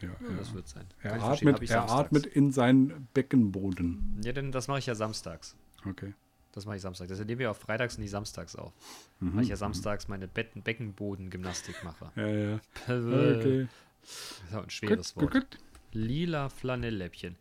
Ja, 0.00 0.08
Ja, 0.08 0.14
ja. 0.28 0.36
das 0.36 0.52
wird 0.54 0.66
sein. 0.66 0.84
Er, 1.02 1.10
Kann 1.12 1.20
atmet, 1.20 1.70
er 1.70 1.88
atmet 1.90 2.26
in 2.26 2.50
seinen 2.50 3.06
Beckenboden. 3.14 4.20
Ja, 4.24 4.32
denn 4.32 4.50
das 4.50 4.66
mache 4.66 4.80
ich 4.80 4.86
ja 4.86 4.96
samstags. 4.96 5.54
Okay. 5.88 6.14
Das 6.52 6.66
mache 6.66 6.76
ich 6.76 6.82
samstags. 6.82 7.08
Deshalb 7.08 7.28
nehmen 7.28 7.38
wir 7.40 7.50
auf 7.50 7.58
freitags 7.58 7.96
und 7.96 8.02
nicht 8.02 8.10
samstags 8.10 8.56
auf. 8.56 8.72
Mhm. 9.20 9.36
Weil 9.36 9.42
ich 9.44 9.48
ja 9.48 9.56
samstags 9.56 10.08
meine 10.08 10.28
Betten 10.28 10.62
Beckenboden-Gymnastik 10.62 11.82
mache. 11.84 12.10
Ja, 12.16 12.26
ja. 12.28 12.60
Okay. 12.86 13.36
Okay. 13.36 13.68
Das 14.02 14.42
ist 14.50 14.54
auch 14.56 14.62
ein 14.64 14.70
schweres 14.70 15.14
Gut, 15.14 15.22
Wort. 15.22 15.32
gut, 15.32 15.50
gut. 15.50 15.58
Lila 15.92 16.48
Flanellläppchen. 16.48 17.36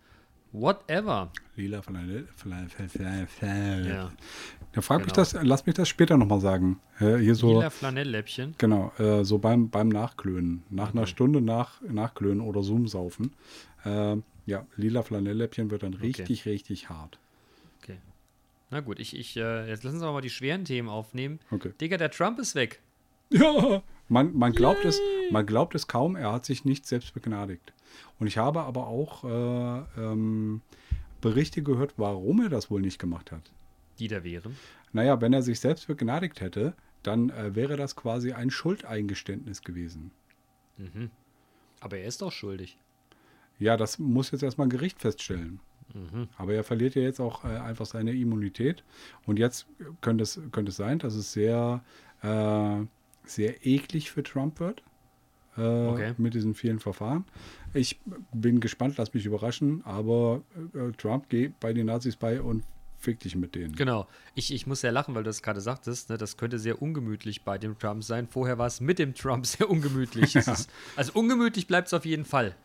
Whatever. 0.53 1.31
Lila 1.55 1.81
Flanell. 1.81 2.27
Flanell- 2.35 2.67
Flanell- 2.89 3.27
Flanell. 3.27 3.87
Ja. 3.87 4.11
Ja, 4.75 4.81
frag 4.81 4.97
mich 4.99 5.07
Genau. 5.07 5.15
das, 5.15 5.33
lass 5.41 5.65
mich 5.65 5.75
das 5.75 5.87
später 5.87 6.17
nochmal 6.17 6.41
sagen. 6.41 6.79
Äh, 6.99 7.17
hier 7.17 7.35
so. 7.35 7.53
Lila 7.53 7.69
Flanellläppchen. 7.69 8.55
Genau, 8.57 8.91
äh, 8.99 9.23
so 9.23 9.37
beim, 9.37 9.69
beim 9.69 9.87
Nachklönen. 9.89 10.63
Nach 10.69 10.93
einer 10.93 11.07
Stunde 11.07 11.39
nach, 11.41 11.81
Nachklönen 11.81 12.41
oder 12.41 12.63
Zoom-Saufen. 12.63 13.33
Ähm, 13.85 14.23
ja, 14.45 14.65
lila 14.75 15.03
Flanellläppchen 15.03 15.71
wird 15.71 15.83
dann 15.83 15.93
richtig, 15.93 16.45
richtig 16.45 16.89
hart. 16.89 17.17
Na 18.71 18.79
gut, 18.79 18.99
ich, 18.99 19.15
ich, 19.15 19.35
äh, 19.35 19.67
jetzt 19.67 19.83
lassen 19.83 19.99
Sie 19.99 20.05
aber 20.05 20.13
mal 20.13 20.21
die 20.21 20.29
schweren 20.29 20.63
Themen 20.63 20.87
aufnehmen. 20.87 21.39
Okay. 21.51 21.73
Digga, 21.79 21.97
der 21.97 22.09
Trump 22.09 22.39
ist 22.39 22.55
weg. 22.55 22.81
Ja, 23.29 23.83
man, 24.07 24.33
man, 24.33 24.53
glaubt 24.53 24.85
es, 24.85 24.99
man 25.29 25.45
glaubt 25.45 25.75
es 25.75 25.87
kaum, 25.87 26.15
er 26.15 26.31
hat 26.31 26.45
sich 26.45 26.65
nicht 26.65 26.85
selbst 26.85 27.13
begnadigt. 27.13 27.73
Und 28.19 28.27
ich 28.27 28.37
habe 28.37 28.61
aber 28.61 28.87
auch 28.87 29.23
äh, 29.23 30.01
ähm, 30.01 30.61
Berichte 31.19 31.61
gehört, 31.63 31.93
warum 31.97 32.41
er 32.41 32.49
das 32.49 32.71
wohl 32.71 32.81
nicht 32.81 32.99
gemacht 32.99 33.31
hat. 33.31 33.51
Die 33.99 34.07
da 34.07 34.23
wären. 34.23 34.57
Naja, 34.93 35.21
wenn 35.21 35.33
er 35.33 35.41
sich 35.41 35.59
selbst 35.59 35.87
begnadigt 35.87 36.41
hätte, 36.41 36.73
dann 37.03 37.29
äh, 37.29 37.55
wäre 37.55 37.77
das 37.77 37.95
quasi 37.95 38.31
ein 38.31 38.49
Schuldeingeständnis 38.49 39.61
gewesen. 39.61 40.11
Aber 41.79 41.97
er 41.97 42.05
ist 42.05 42.21
doch 42.21 42.31
schuldig. 42.31 42.77
Ja, 43.59 43.77
das 43.77 43.99
muss 43.99 44.31
jetzt 44.31 44.43
erstmal 44.43 44.67
ein 44.67 44.71
Gericht 44.71 44.99
feststellen. 44.99 45.59
Mhm. 45.93 46.27
Aber 46.37 46.53
er 46.53 46.63
verliert 46.63 46.95
ja 46.95 47.01
jetzt 47.01 47.19
auch 47.19 47.43
äh, 47.45 47.47
einfach 47.49 47.85
seine 47.85 48.13
Immunität. 48.13 48.83
Und 49.25 49.39
jetzt 49.39 49.67
könnte 50.01 50.23
es, 50.23 50.39
könnte 50.51 50.69
es 50.69 50.77
sein, 50.77 50.99
dass 50.99 51.13
es 51.15 51.33
sehr, 51.33 51.83
äh, 52.21 52.85
sehr 53.25 53.65
eklig 53.65 54.11
für 54.11 54.23
Trump 54.23 54.59
wird. 54.59 54.81
Äh, 55.57 55.61
Okay. 55.61 56.13
Mit 56.17 56.33
diesen 56.33 56.53
vielen 56.55 56.79
Verfahren. 56.79 57.25
Ich 57.73 57.99
bin 58.33 58.59
gespannt, 58.61 58.95
lass 58.97 59.13
mich 59.13 59.25
überraschen. 59.25 59.81
Aber 59.85 60.41
äh, 60.73 60.91
Trump 60.93 61.29
geht 61.29 61.59
bei 61.59 61.73
den 61.73 61.87
Nazis 61.87 62.15
bei 62.15 62.41
und 62.41 62.63
fick 62.97 63.19
dich 63.19 63.35
mit 63.35 63.55
denen. 63.55 63.75
Genau. 63.75 64.07
Ich, 64.35 64.53
ich 64.53 64.67
muss 64.67 64.81
ja 64.81 64.91
lachen, 64.91 65.15
weil 65.15 65.23
du 65.23 65.29
das 65.29 65.41
gerade 65.41 65.59
sagtest. 65.59 66.09
Ne, 66.09 66.17
das 66.17 66.37
könnte 66.37 66.59
sehr 66.59 66.81
ungemütlich 66.81 67.43
bei 67.43 67.57
dem 67.57 67.77
Trump 67.77 68.03
sein. 68.03 68.27
Vorher 68.27 68.57
war 68.57 68.67
es 68.67 68.79
mit 68.79 68.99
dem 68.99 69.13
Trump 69.13 69.45
sehr 69.47 69.69
ungemütlich. 69.69 70.35
Es 70.35 70.47
ist, 70.47 70.69
also 70.95 71.13
ungemütlich 71.13 71.67
bleibt 71.67 71.87
es 71.87 71.93
auf 71.93 72.05
jeden 72.05 72.25
Fall. 72.25 72.55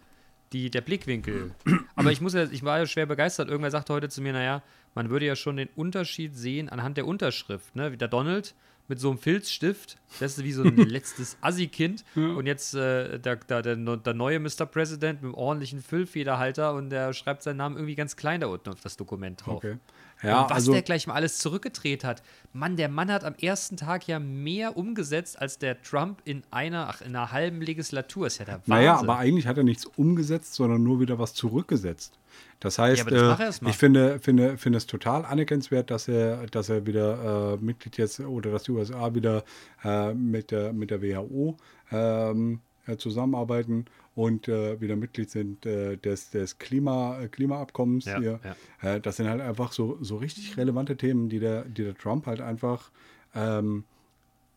Die, 0.52 0.70
der 0.70 0.80
Blickwinkel. 0.80 1.54
Aber 1.96 2.12
ich 2.12 2.20
muss 2.20 2.34
ja, 2.34 2.44
ich 2.44 2.62
war 2.62 2.78
ja 2.78 2.86
schwer 2.86 3.06
begeistert. 3.06 3.48
Irgendwer 3.48 3.70
sagte 3.70 3.92
heute 3.92 4.08
zu 4.08 4.22
mir, 4.22 4.32
naja, 4.32 4.62
man 4.94 5.10
würde 5.10 5.26
ja 5.26 5.36
schon 5.36 5.56
den 5.56 5.68
Unterschied 5.74 6.36
sehen 6.36 6.68
anhand 6.68 6.96
der 6.96 7.06
Unterschrift. 7.06 7.74
Ne? 7.74 7.92
Wie 7.92 7.96
der 7.96 8.08
Donald 8.08 8.54
mit 8.88 9.00
so 9.00 9.10
einem 9.10 9.18
Filzstift, 9.18 9.98
das 10.20 10.38
ist 10.38 10.44
wie 10.44 10.52
so 10.52 10.62
ein 10.62 10.76
letztes 10.76 11.36
Assi-Kind. 11.40 12.04
Und 12.36 12.46
jetzt 12.46 12.74
äh, 12.74 13.18
der, 13.18 13.36
der, 13.36 13.62
der, 13.62 13.76
der 13.76 14.14
neue 14.14 14.38
Mr. 14.38 14.66
President 14.66 15.22
mit 15.22 15.28
einem 15.28 15.34
ordentlichen 15.34 15.82
Füllfederhalter 15.82 16.74
und 16.74 16.90
der 16.90 17.12
schreibt 17.12 17.42
seinen 17.42 17.56
Namen 17.56 17.76
irgendwie 17.76 17.96
ganz 17.96 18.16
klein 18.16 18.40
da 18.40 18.46
unten 18.46 18.70
auf 18.70 18.80
das 18.80 18.96
Dokument 18.96 19.44
drauf. 19.44 19.56
Okay. 19.56 19.78
Ja, 20.22 20.42
und 20.42 20.50
was 20.50 20.56
also, 20.56 20.72
der 20.72 20.82
gleich 20.82 21.06
mal 21.06 21.14
alles 21.14 21.38
zurückgedreht 21.38 22.04
hat. 22.04 22.22
Mann, 22.52 22.76
der 22.76 22.88
Mann 22.88 23.12
hat 23.12 23.24
am 23.24 23.34
ersten 23.34 23.76
Tag 23.76 24.08
ja 24.08 24.18
mehr 24.18 24.76
umgesetzt 24.76 25.40
als 25.40 25.58
der 25.58 25.82
Trump 25.82 26.22
in 26.24 26.42
einer, 26.50 26.88
ach, 26.88 27.00
in 27.02 27.08
einer 27.08 27.32
halben 27.32 27.60
Legislatur. 27.60 28.26
Ist 28.26 28.38
ja 28.38 28.46
der 28.46 28.54
Wahnsinn. 28.54 28.74
naja, 28.74 28.96
aber 28.98 29.18
eigentlich 29.18 29.46
hat 29.46 29.58
er 29.58 29.64
nichts 29.64 29.84
umgesetzt, 29.84 30.54
sondern 30.54 30.82
nur 30.82 31.00
wieder 31.00 31.18
was 31.18 31.34
zurückgesetzt. 31.34 32.18
Das 32.60 32.78
heißt, 32.78 33.10
Ja, 33.10 33.36
das 33.36 33.60
äh, 33.60 33.68
ich 33.68 33.76
finde, 33.76 34.18
finde, 34.18 34.56
finde 34.56 34.78
es 34.78 34.86
total 34.86 35.24
anerkennenswert, 35.24 35.90
dass 35.90 36.08
er, 36.08 36.46
dass 36.46 36.70
er 36.70 36.86
wieder 36.86 37.54
äh, 37.54 37.64
Mitglied 37.64 37.98
jetzt 37.98 38.20
oder 38.20 38.50
dass 38.50 38.64
die 38.64 38.72
USA 38.72 39.14
wieder 39.14 39.44
äh, 39.84 40.14
mit, 40.14 40.50
der, 40.50 40.72
mit 40.72 40.90
der 40.90 41.02
WHO 41.02 41.56
ähm, 41.92 42.60
äh, 42.86 42.96
zusammenarbeiten 42.96 43.86
und 44.16 44.48
äh, 44.48 44.80
wieder 44.80 44.96
Mitglied 44.96 45.30
sind 45.30 45.64
äh, 45.66 45.96
des, 45.96 46.30
des 46.30 46.58
Klima, 46.58 47.20
äh, 47.20 47.28
Klimaabkommens 47.28 48.06
Ja, 48.06 48.18
hier. 48.18 48.40
Äh, 48.80 49.00
das 49.00 49.16
sind 49.16 49.28
halt 49.28 49.40
einfach 49.42 49.70
so, 49.72 49.98
so 50.02 50.16
richtig 50.16 50.56
relevante 50.56 50.96
Themen, 50.96 51.28
die 51.28 51.38
der, 51.38 51.64
die 51.66 51.84
der 51.84 51.94
Trump 51.94 52.26
halt 52.26 52.40
einfach 52.40 52.90
ähm, 53.34 53.84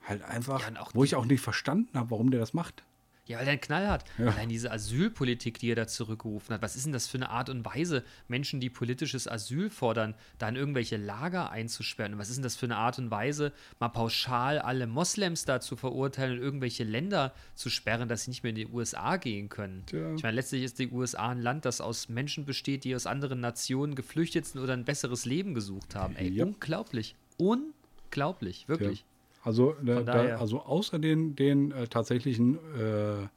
halt 0.08 0.24
einfach, 0.24 0.62
Ja, 0.62 0.88
wo 0.94 1.02
die- 1.04 1.08
ich 1.08 1.16
auch 1.16 1.26
nicht 1.26 1.42
verstanden 1.42 1.90
habe, 2.00 2.10
warum 2.10 2.32
der 2.32 2.40
das 2.40 2.54
macht. 2.54 2.84
Ja, 3.30 3.38
weil 3.38 3.46
er 3.46 3.52
einen 3.52 3.62
Knall 3.62 3.88
hat. 3.88 4.04
Ja. 4.18 4.26
Allein 4.28 4.50
diese 4.50 4.72
Asylpolitik, 4.72 5.60
die 5.60 5.72
er 5.72 5.76
da 5.76 5.88
zurückgerufen 5.88 6.54
hat. 6.54 6.64
Was 6.64 6.76
ist 6.76 6.86
denn 6.86 6.94
das 6.94 7.08
für 7.08 7.18
eine 7.18 7.30
Art 7.30 7.50
und 7.50 7.64
Weise, 7.64 8.04
Menschen, 8.28 8.60
die 8.60 8.72
politisches 8.72 9.28
Asyl 9.28 9.70
fordern, 9.70 10.16
da 10.40 10.50
in 10.50 10.56
irgendwelche 10.56 10.98
Lager 10.98 11.52
einzusperren? 11.52 12.14
Und 12.14 12.20
was 12.20 12.30
ist 12.30 12.38
denn 12.38 12.44
das 12.44 12.56
für 12.56 12.66
eine 12.66 12.78
Art 12.78 12.98
und 12.98 13.12
Weise, 13.12 13.54
mal 13.80 13.90
pauschal 13.90 14.58
alle 14.58 14.88
Moslems 14.88 15.46
da 15.46 15.62
zu 15.62 15.76
verurteilen 15.76 16.40
und 16.40 16.44
irgendwelche 16.44 16.84
Länder 16.84 17.34
zu 17.54 17.70
sperren, 17.70 18.10
dass 18.10 18.24
sie 18.24 18.32
nicht 18.32 18.42
mehr 18.44 18.50
in 18.50 18.56
die 18.56 18.68
USA 18.68 19.18
gehen 19.18 19.48
können? 19.48 19.84
Tja. 19.86 20.16
Ich 20.16 20.24
meine, 20.24 20.36
letztlich 20.36 20.64
ist 20.64 20.80
die 20.80 20.90
USA 20.90 21.30
ein 21.30 21.42
Land, 21.42 21.66
das 21.66 21.82
aus 21.82 22.10
Menschen 22.10 22.46
besteht, 22.46 22.84
die 22.84 22.96
aus 22.96 23.06
anderen 23.06 23.40
Nationen 23.40 23.94
geflüchtet 23.94 24.48
sind 24.48 24.60
oder 24.60 24.74
ein 24.74 24.86
besseres 24.86 25.26
Leben 25.26 25.54
gesucht 25.54 25.94
haben. 25.94 26.16
Ey, 26.16 26.30
Ja. 26.30 26.46
unglaublich. 26.46 27.16
Unglaublich, 27.38 28.68
wirklich. 28.68 29.06
Also, 29.44 29.72
äh, 29.82 29.86
da, 29.86 30.02
daher. 30.04 30.40
also 30.42 30.62
außer 30.62 31.00
den, 31.00 31.36
den 31.36 31.72
äh, 31.72 31.88
tatsächlichen 31.88 32.56
äh, 32.78 33.28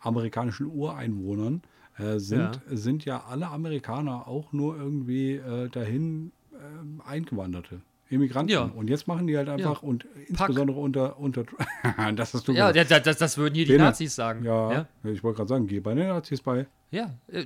amerikanischen 0.00 0.66
Ureinwohnern 0.66 1.62
äh, 1.98 2.18
sind, 2.18 2.38
Ja. 2.70 2.76
sind 2.76 3.04
ja 3.04 3.24
alle 3.28 3.48
Amerikaner 3.48 4.28
auch 4.28 4.52
nur 4.52 4.76
irgendwie 4.76 5.34
äh, 5.36 5.68
dahin 5.68 6.32
ähm, 6.54 7.00
Eingewanderte. 7.06 7.80
Immigranten. 8.10 8.50
Ja. 8.52 8.62
Und 8.62 8.88
jetzt 8.88 9.06
machen 9.06 9.26
die 9.26 9.36
halt 9.36 9.50
einfach 9.50 9.82
und 9.82 10.06
insbesondere 10.28 10.78
unter, 10.78 11.18
unter 11.18 11.44
das 12.16 12.32
hast 12.32 12.48
du 12.48 12.52
Ja, 12.52 12.72
das, 12.72 12.88
das, 13.02 13.18
das 13.18 13.36
würden 13.36 13.54
hier 13.54 13.66
die 13.66 13.72
Denen- 13.72 13.84
Nazis 13.84 14.14
sagen. 14.14 14.44
ja, 14.44 14.72
ja? 14.72 14.86
ich 15.04 15.22
wollte 15.22 15.36
gerade 15.38 15.48
sagen, 15.48 15.66
geh 15.66 15.80
bei 15.80 15.94
den 15.94 16.08
Nazis 16.08 16.40
bei. 16.40 16.66
Ja, 16.90 17.10
äh, 17.30 17.44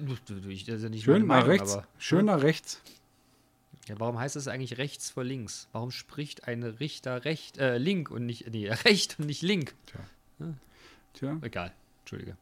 ich, 0.48 0.64
das 0.64 0.76
ist 0.76 0.82
ja 0.84 0.88
nicht 0.88 1.02
Schön 1.02 1.26
meine 1.26 1.40
nach 1.40 1.48
Meinung, 1.48 1.48
rechts. 1.50 1.78
Schön 1.98 2.26
nach 2.26 2.42
rechts. 2.42 2.80
Ja, 3.88 3.98
warum 3.98 4.18
heißt 4.18 4.36
es 4.36 4.48
eigentlich 4.48 4.78
rechts 4.78 5.10
vor 5.10 5.24
links? 5.24 5.68
Warum 5.72 5.90
spricht 5.90 6.46
ein 6.46 6.62
Richter 6.62 7.24
recht, 7.24 7.58
äh, 7.58 7.78
link 7.78 8.10
und 8.10 8.26
nicht, 8.26 8.50
nee, 8.50 8.68
recht 8.84 9.18
und 9.18 9.26
nicht 9.26 9.42
link? 9.42 9.74
Tja. 11.14 11.38
Egal, 11.42 11.72
entschuldige. 12.00 12.36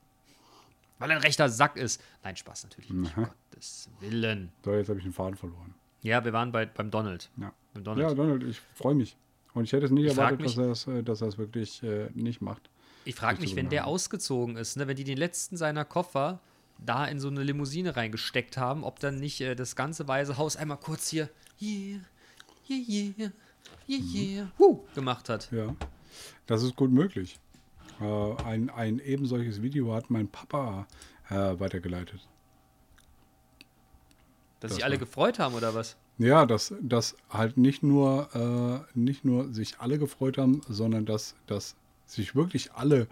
Weil 0.99 1.11
ein 1.13 1.19
rechter 1.19 1.49
Sack 1.49 1.77
ist. 1.77 2.03
Nein, 2.23 2.37
Spaß 2.37 2.65
natürlich 2.65 2.91
nicht, 2.91 3.17
Aha. 3.17 3.35
Gottes 3.51 3.89
Willen. 4.01 4.53
So, 4.65 4.75
jetzt 4.75 4.89
habe 4.91 4.99
ich 4.99 5.05
den 5.05 5.15
Faden 5.15 5.35
verloren. 5.37 5.75
Ja, 6.03 6.25
wir 6.25 6.33
waren 6.33 6.53
bei, 6.53 6.67
beim 6.67 6.91
Donald. 6.91 7.31
Ja. 7.39 7.53
Beim 7.75 7.85
Donald. 7.85 8.09
Ja, 8.09 8.15
Donald, 8.15 8.43
ich 8.43 8.61
freue 8.75 8.95
mich. 8.95 9.17
Und 9.55 9.65
ich 9.65 9.73
hätte 9.73 9.87
es 9.87 9.91
nicht 9.91 10.05
Ich 10.05 10.11
erwartet, 10.11 10.45
dass 10.45 10.57
mich- 10.57 10.97
es, 10.99 11.05
dass 11.05 11.21
er 11.23 11.29
es 11.29 11.39
wirklich 11.39 11.83
äh, 11.83 12.11
nicht 12.15 12.41
macht. 12.41 12.71
Ich 13.05 13.15
frage 13.15 13.41
mich, 13.41 13.57
wenn 13.57 13.71
der 13.71 13.81
genau. 13.81 13.93
ausgezogen 13.93 14.57
ist, 14.57 14.77
ne, 14.77 14.87
wenn 14.87 14.97
die 14.97 15.05
den 15.05 15.17
letzten 15.17 15.57
seiner 15.57 15.85
Koffer 15.87 16.39
da 16.85 17.05
in 17.07 17.21
so 17.21 17.29
eine 17.29 17.43
Limousine 17.43 17.97
reingesteckt 17.97 18.57
haben, 18.57 18.85
ob 18.85 18.99
dann 19.01 19.17
nicht 19.17 19.41
äh, 19.41 19.55
das 19.55 19.77
ganze 19.77 20.07
Weiße 20.09 20.39
Haus 20.39 20.57
einmal 20.57 20.79
kurz 20.79 21.09
hier, 21.09 21.29
yeah, 21.61 22.01
yeah, 22.69 23.13
yeah, 23.19 23.31
yeah, 23.89 24.01
yeah, 24.15 24.49
huh, 24.59 24.81
gemacht 24.95 25.29
hat. 25.29 25.51
Ja, 25.53 25.75
das 26.47 26.63
ist 26.63 26.77
gut 26.77 26.91
möglich. 26.91 27.39
Äh, 28.01 28.35
ein, 28.45 28.71
ein 28.71 28.99
eben 28.99 29.27
solches 29.27 29.61
Video 29.63 29.93
hat 29.93 30.11
mein 30.11 30.29
Papa 30.29 30.87
äh, 31.29 31.35
weitergeleitet. 31.61 32.21
Dass 34.61 34.71
Das 34.71 34.75
sich 34.77 34.85
alle 34.85 34.95
war- 34.95 35.01
gefreut 35.01 35.39
haben 35.39 35.55
oder 35.55 35.75
was? 35.75 35.97
Ja, 36.19 36.45
dass, 36.45 36.75
dass 36.83 37.17
halt 37.31 37.57
nicht 37.57 37.83
nur, 37.83 38.85
äh, 38.95 38.99
nicht 38.99 39.25
nur 39.25 39.53
sich 39.55 39.81
alle 39.81 39.99
gefreut 39.99 40.37
haben, 40.37 40.61
sondern 40.69 41.07
dass, 41.07 41.35
dass 41.47 41.77
sich 42.07 42.35
wirklich 42.35 42.73
alle 42.73 43.07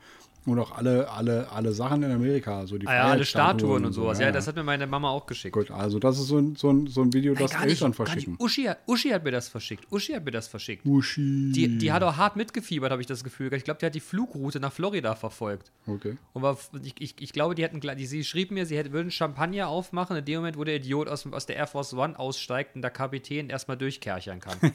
und 0.50 0.58
auch 0.58 0.72
alle, 0.72 1.10
alle, 1.10 1.50
alle 1.50 1.72
Sachen 1.72 2.02
in 2.02 2.10
Amerika, 2.10 2.66
so 2.66 2.78
die 2.78 2.86
Ah 2.86 2.94
ja, 2.94 3.02
alle 3.04 3.24
Statuen 3.24 3.84
und 3.84 3.92
sowas. 3.92 4.18
Ja, 4.18 4.30
das 4.32 4.46
hat 4.46 4.56
mir 4.56 4.62
meine 4.64 4.86
Mama 4.86 5.10
auch 5.10 5.26
geschickt. 5.26 5.52
Gut, 5.54 5.70
also 5.70 5.98
das 5.98 6.18
ist 6.18 6.26
so 6.28 6.38
ein, 6.38 6.56
so 6.56 6.70
ein, 6.70 6.86
so 6.86 7.02
ein 7.02 7.12
Video, 7.12 7.34
Nein, 7.34 7.42
das 7.42 7.54
Eltern 7.62 7.88
nicht. 7.90 7.96
verschicken. 7.96 8.36
Uschi, 8.38 8.64
hat- 8.64 8.78
Uschi 8.86 9.10
hat 9.10 9.24
mir 9.24 9.30
das 9.32 9.48
verschickt. 9.48 9.84
Uschi 9.90 10.12
hat 10.14 10.24
mir 10.24 10.30
das 10.30 10.48
verschickt. 10.48 10.84
Uschi. 10.86 11.52
Die, 11.52 11.78
die 11.78 11.92
hat 11.92 12.02
auch 12.02 12.16
hart 12.16 12.36
mitgefiebert, 12.36 12.90
habe 12.90 13.00
ich 13.02 13.06
das 13.06 13.24
Gefühl. 13.24 13.52
Ich 13.54 13.64
glaube, 13.64 13.80
die 13.80 13.86
hat 13.86 13.94
die 13.94 14.00
Flugroute 14.00 14.60
nach 14.60 14.72
Florida 14.72 15.14
verfolgt. 15.14 15.70
Okay. 15.86 16.16
Und 16.32 16.42
war, 16.42 16.56
ich, 16.82 16.94
ich, 16.98 17.14
ich 17.18 17.32
glaube, 17.32 17.54
die 17.54 17.62
gleich- 17.80 17.96
die, 17.96 18.06
sie 18.06 18.24
schrieb 18.24 18.50
mir, 18.50 18.66
sie 18.66 18.76
hätte, 18.76 18.92
würden 18.92 19.10
Champagner 19.10 19.68
aufmachen, 19.68 20.16
in 20.16 20.24
dem 20.24 20.36
Moment, 20.36 20.56
wo 20.56 20.64
der 20.64 20.76
Idiot 20.76 21.08
aus, 21.08 21.26
aus 21.30 21.46
der 21.46 21.56
Air 21.56 21.66
Force 21.66 21.94
One 21.94 22.18
aussteigt 22.18 22.76
und 22.76 22.82
der 22.82 22.90
Kapitän 22.90 23.50
erstmal 23.50 23.76
durchkerchern 23.76 24.40
kann. 24.40 24.56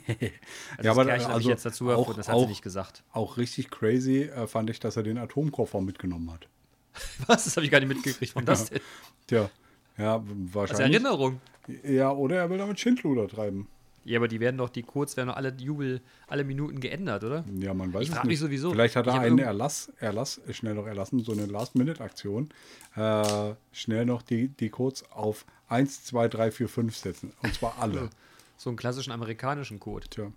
Also 0.78 0.86
Ja, 0.86 0.92
aber, 0.92 1.04
das 1.06 1.14
Kerchern 1.14 1.32
habe 1.32 1.42
ich 1.42 1.48
also 1.48 1.50
jetzt 1.50 1.66
dazu 1.66 1.86
auch- 1.86 1.98
erfunden, 2.00 2.18
das 2.18 2.28
hat 2.28 2.36
auch- 2.36 2.42
sie 2.42 2.48
nicht 2.48 2.62
gesagt. 2.62 3.04
Auch 3.12 3.38
richtig 3.38 3.70
crazy 3.70 4.24
äh, 4.24 4.48
fand 4.48 4.70
ich, 4.70 4.80
dass 4.80 4.98
er 4.98 5.04
den 5.04 5.18
Atomkoffer 5.64 5.82
mitgenommen 5.82 6.32
hat. 6.32 6.48
Was? 7.28 7.46
Das 7.46 7.56
habe 7.58 7.66
ich 7.66 7.72
gar 7.72 7.80
nicht 7.80 7.90
mitgekriegt. 7.90 8.36
Warum 8.36 8.46
das 8.46 8.70
denn? 8.70 8.82
Tja, 9.28 9.50
ja, 9.98 10.16
Als 10.16 10.24
wahrscheinlich. 10.28 10.94
Erinnerung. 11.02 11.40
Ja, 11.84 12.12
oder 12.12 12.38
er 12.38 12.50
will 12.50 12.58
damit 12.58 12.80
Schindluder 12.80 13.28
treiben. 13.28 13.68
Ja, 14.06 14.20
aber 14.20 14.28
die 14.28 14.42
werden 14.42 14.58
doch, 14.58 14.68
die 14.70 14.84
Codes 14.84 15.16
werden 15.16 15.30
doch 15.30 15.38
alle 15.38 15.54
Jubel, 15.58 16.02
alle 16.28 16.44
Minuten 16.44 16.82
geändert, 16.82 17.24
oder? 17.24 17.46
Ja, 17.58 17.74
man 17.74 17.94
weiß 17.94 18.04
Ich 18.04 18.10
es 18.10 18.16
frag 18.16 18.26
mich 18.26 18.32
nicht. 18.32 18.40
sowieso. 18.40 18.72
Vielleicht 18.72 18.98
hat 18.98 19.08
er 19.08 19.14
einen 19.22 19.40
Erlass, 19.40 19.94
Erlass, 19.98 20.42
schnell 20.52 20.74
noch 20.74 20.86
erlassen, 20.88 21.24
so 21.24 21.32
eine 21.32 21.46
Last-Minute-Aktion. 21.46 22.50
Äh, 22.98 23.54
schnell 23.72 24.06
noch 24.06 24.22
die, 24.22 24.50
die 24.50 24.70
Codes 24.70 25.10
auf 25.10 25.46
1, 25.70 26.04
2, 26.04 26.28
3, 26.28 26.52
4, 26.52 26.68
5 26.68 26.98
setzen. 26.98 27.34
Und 27.42 27.54
zwar 27.54 27.76
alle. 27.80 28.10
So 28.56 28.70
einen 28.70 28.78
klassischen 28.78 29.12
amerikanischen 29.12 29.78
Code. 29.80 30.08
Tja. 30.08 30.32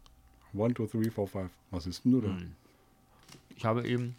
1, 0.54 0.80
2, 0.80 0.88
3, 0.90 1.10
4, 1.10 1.12
5. 1.12 1.50
Was 1.70 1.86
ist 1.86 2.04
denn 2.04 2.12
du 2.12 2.20
da? 2.22 2.28
Hm. 2.28 2.52
Ich 3.54 3.64
habe 3.64 3.86
eben 3.86 4.16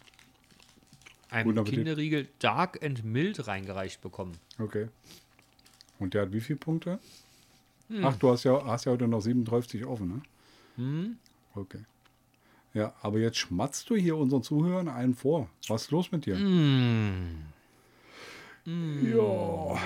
Appetit. 1.30 1.66
Kinderriegel 1.66 2.28
Dark 2.38 2.82
and 2.82 3.04
Mild 3.04 3.46
reingereicht 3.46 4.00
bekommen. 4.00 4.32
Okay. 4.58 4.88
Und 5.98 6.14
der 6.14 6.22
hat 6.22 6.32
wie 6.32 6.40
viele 6.40 6.58
Punkte? 6.58 6.98
Hm. 7.88 8.04
Ach, 8.04 8.16
du 8.16 8.30
hast 8.30 8.44
ja, 8.44 8.64
hast 8.64 8.84
ja 8.84 8.92
heute 8.92 9.08
noch 9.08 9.20
37 9.20 9.84
offen, 9.84 10.08
ne? 10.08 10.22
Hm? 10.76 11.16
Okay. 11.54 11.84
Ja, 12.74 12.94
aber 13.02 13.18
jetzt 13.18 13.38
schmatzt 13.38 13.90
du 13.90 13.96
hier 13.96 14.16
unseren 14.16 14.42
Zuhörern 14.42 14.88
einen 14.88 15.14
vor. 15.14 15.48
Was 15.68 15.84
ist 15.84 15.90
los 15.90 16.12
mit 16.12 16.26
dir? 16.26 16.36
Hm. 16.36 17.46
Ja. 18.64 19.78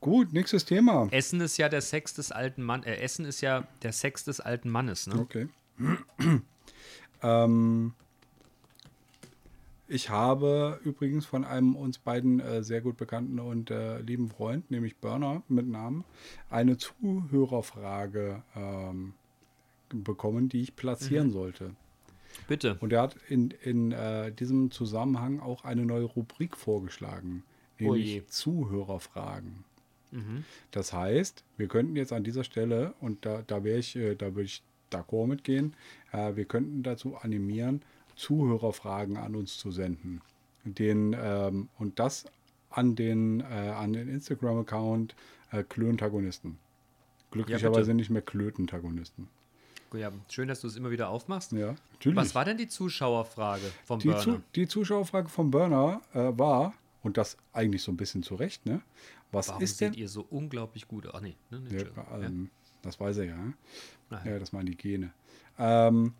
Gut, 0.00 0.32
nächstes 0.32 0.64
Thema. 0.64 1.08
Essen 1.10 1.40
ist 1.40 1.56
ja 1.56 1.68
der 1.68 1.80
Sex 1.80 2.12
des 2.14 2.32
alten 2.32 2.62
Mannes. 2.62 2.86
Äh, 2.86 2.96
Essen 2.96 3.24
ist 3.24 3.40
ja 3.40 3.66
der 3.82 3.92
Sex 3.92 4.24
des 4.24 4.40
alten 4.40 4.68
Mannes, 4.68 5.06
ne? 5.06 5.18
Okay. 5.18 5.48
ähm, 7.22 7.94
ich 9.92 10.08
habe 10.08 10.80
übrigens 10.84 11.26
von 11.26 11.44
einem 11.44 11.76
uns 11.76 11.98
beiden 11.98 12.40
äh, 12.40 12.62
sehr 12.62 12.80
gut 12.80 12.96
bekannten 12.96 13.38
und 13.38 13.70
äh, 13.70 14.00
lieben 14.00 14.28
Freund, 14.28 14.70
nämlich 14.70 14.96
Burner 14.96 15.42
mit 15.48 15.66
Namen, 15.66 16.04
eine 16.48 16.78
Zuhörerfrage 16.78 18.42
ähm, 18.56 19.12
bekommen, 19.90 20.48
die 20.48 20.62
ich 20.62 20.76
platzieren 20.76 21.30
sollte. 21.30 21.74
Bitte. 22.48 22.78
Und 22.80 22.92
er 22.94 23.02
hat 23.02 23.16
in, 23.28 23.50
in 23.62 23.92
äh, 23.92 24.32
diesem 24.32 24.70
Zusammenhang 24.70 25.40
auch 25.40 25.64
eine 25.64 25.84
neue 25.84 26.04
Rubrik 26.04 26.56
vorgeschlagen, 26.56 27.44
Oh 27.78 27.84
nämlich 27.84 28.14
je. 28.14 28.26
Zuhörerfragen. 28.26 29.64
Mhm. 30.10 30.44
Das 30.70 30.94
heißt, 30.94 31.44
wir 31.58 31.68
könnten 31.68 31.96
jetzt 31.96 32.12
an 32.14 32.24
dieser 32.24 32.44
Stelle, 32.44 32.94
und 33.00 33.26
da, 33.26 33.42
da 33.46 33.62
wäre 33.62 33.78
ich, 33.78 33.96
äh, 33.96 34.14
da 34.14 34.34
würde 34.34 34.44
ich 34.44 34.62
d'accord 34.90 35.26
mitgehen, 35.26 35.74
äh, 36.12 36.34
wir 36.34 36.46
könnten 36.46 36.82
dazu 36.82 37.16
animieren, 37.16 37.82
Zuhörerfragen 38.22 39.16
an 39.16 39.34
uns 39.34 39.58
zu 39.58 39.70
senden. 39.72 40.20
Den, 40.64 41.16
ähm, 41.18 41.68
und 41.78 41.98
das 41.98 42.24
an 42.70 42.94
den, 42.94 43.40
äh, 43.40 43.44
an 43.44 43.92
den 43.92 44.08
Instagram-Account 44.08 45.14
äh, 45.50 45.64
Klöntagonisten. 45.64 46.58
Glücklicherweise 47.32 47.86
bitte. 47.86 47.94
nicht 47.94 48.10
mehr 48.10 48.22
Klötentagonisten. 48.22 49.28
Ja, 49.94 50.10
schön, 50.28 50.48
dass 50.48 50.60
du 50.60 50.68
es 50.68 50.76
immer 50.76 50.90
wieder 50.90 51.08
aufmachst. 51.08 51.52
Ja, 51.52 51.74
natürlich. 51.92 52.16
Was 52.16 52.34
war 52.34 52.44
denn 52.44 52.56
die 52.56 52.68
Zuschauerfrage 52.68 53.64
vom 53.84 53.98
die, 53.98 54.08
Burner? 54.08 54.22
Zu, 54.22 54.42
die 54.54 54.66
Zuschauerfrage 54.66 55.28
vom 55.28 55.50
Burner 55.50 56.00
äh, 56.14 56.38
war, 56.38 56.72
und 57.02 57.16
das 57.16 57.36
eigentlich 57.52 57.82
so 57.82 57.92
ein 57.92 57.96
bisschen 57.96 58.22
zu 58.22 58.36
Recht, 58.36 58.64
ne? 58.64 58.80
Was 59.32 59.48
Warum 59.48 59.62
ist 59.62 59.78
seht 59.78 59.94
denn. 59.94 60.00
ihr 60.00 60.08
so 60.08 60.26
unglaublich 60.30 60.86
gut? 60.86 61.08
Ach 61.12 61.20
nee, 61.20 61.36
ne, 61.50 61.60
nee 61.60 61.78
Ja, 61.78 62.18
ähm, 62.20 62.50
Das 62.82 63.00
weiß 63.00 63.18
er 63.18 63.24
ja. 63.24 63.36
ne? 63.36 63.54
Ja, 64.24 64.38
das 64.38 64.52
meinen 64.52 64.66
die 64.66 64.76
Gene. 64.76 65.12
Ähm, 65.58 66.14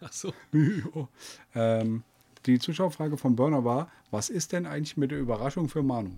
Ach 0.04 0.12
so. 0.12 0.32
ähm, 1.54 2.02
die 2.46 2.58
Zuschauerfrage 2.58 3.16
vom 3.16 3.36
Burner 3.36 3.64
war: 3.64 3.90
Was 4.10 4.30
ist 4.30 4.52
denn 4.52 4.66
eigentlich 4.66 4.96
mit 4.96 5.10
der 5.10 5.18
Überraschung 5.18 5.68
für 5.68 5.82
Manu? 5.82 6.12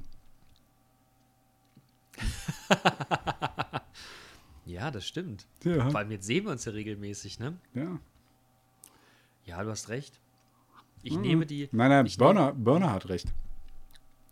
Ja, 4.64 4.90
das 4.90 5.06
stimmt. 5.06 5.46
Ja. 5.64 5.90
Vor 5.90 5.98
allem 5.98 6.10
jetzt 6.12 6.26
sehen 6.26 6.44
wir 6.44 6.52
uns 6.52 6.64
ja 6.64 6.72
regelmäßig, 6.72 7.38
ne? 7.38 7.58
Ja. 7.74 7.98
Ja, 9.44 9.62
du 9.62 9.70
hast 9.70 9.88
recht. 9.88 10.20
Ich 11.02 11.16
nehme 11.18 11.46
die. 11.46 11.68
Nein, 11.72 11.90
nein, 11.90 12.08
Burner, 12.16 12.52
Burner 12.52 12.92
hat 12.92 13.08
recht. 13.08 13.26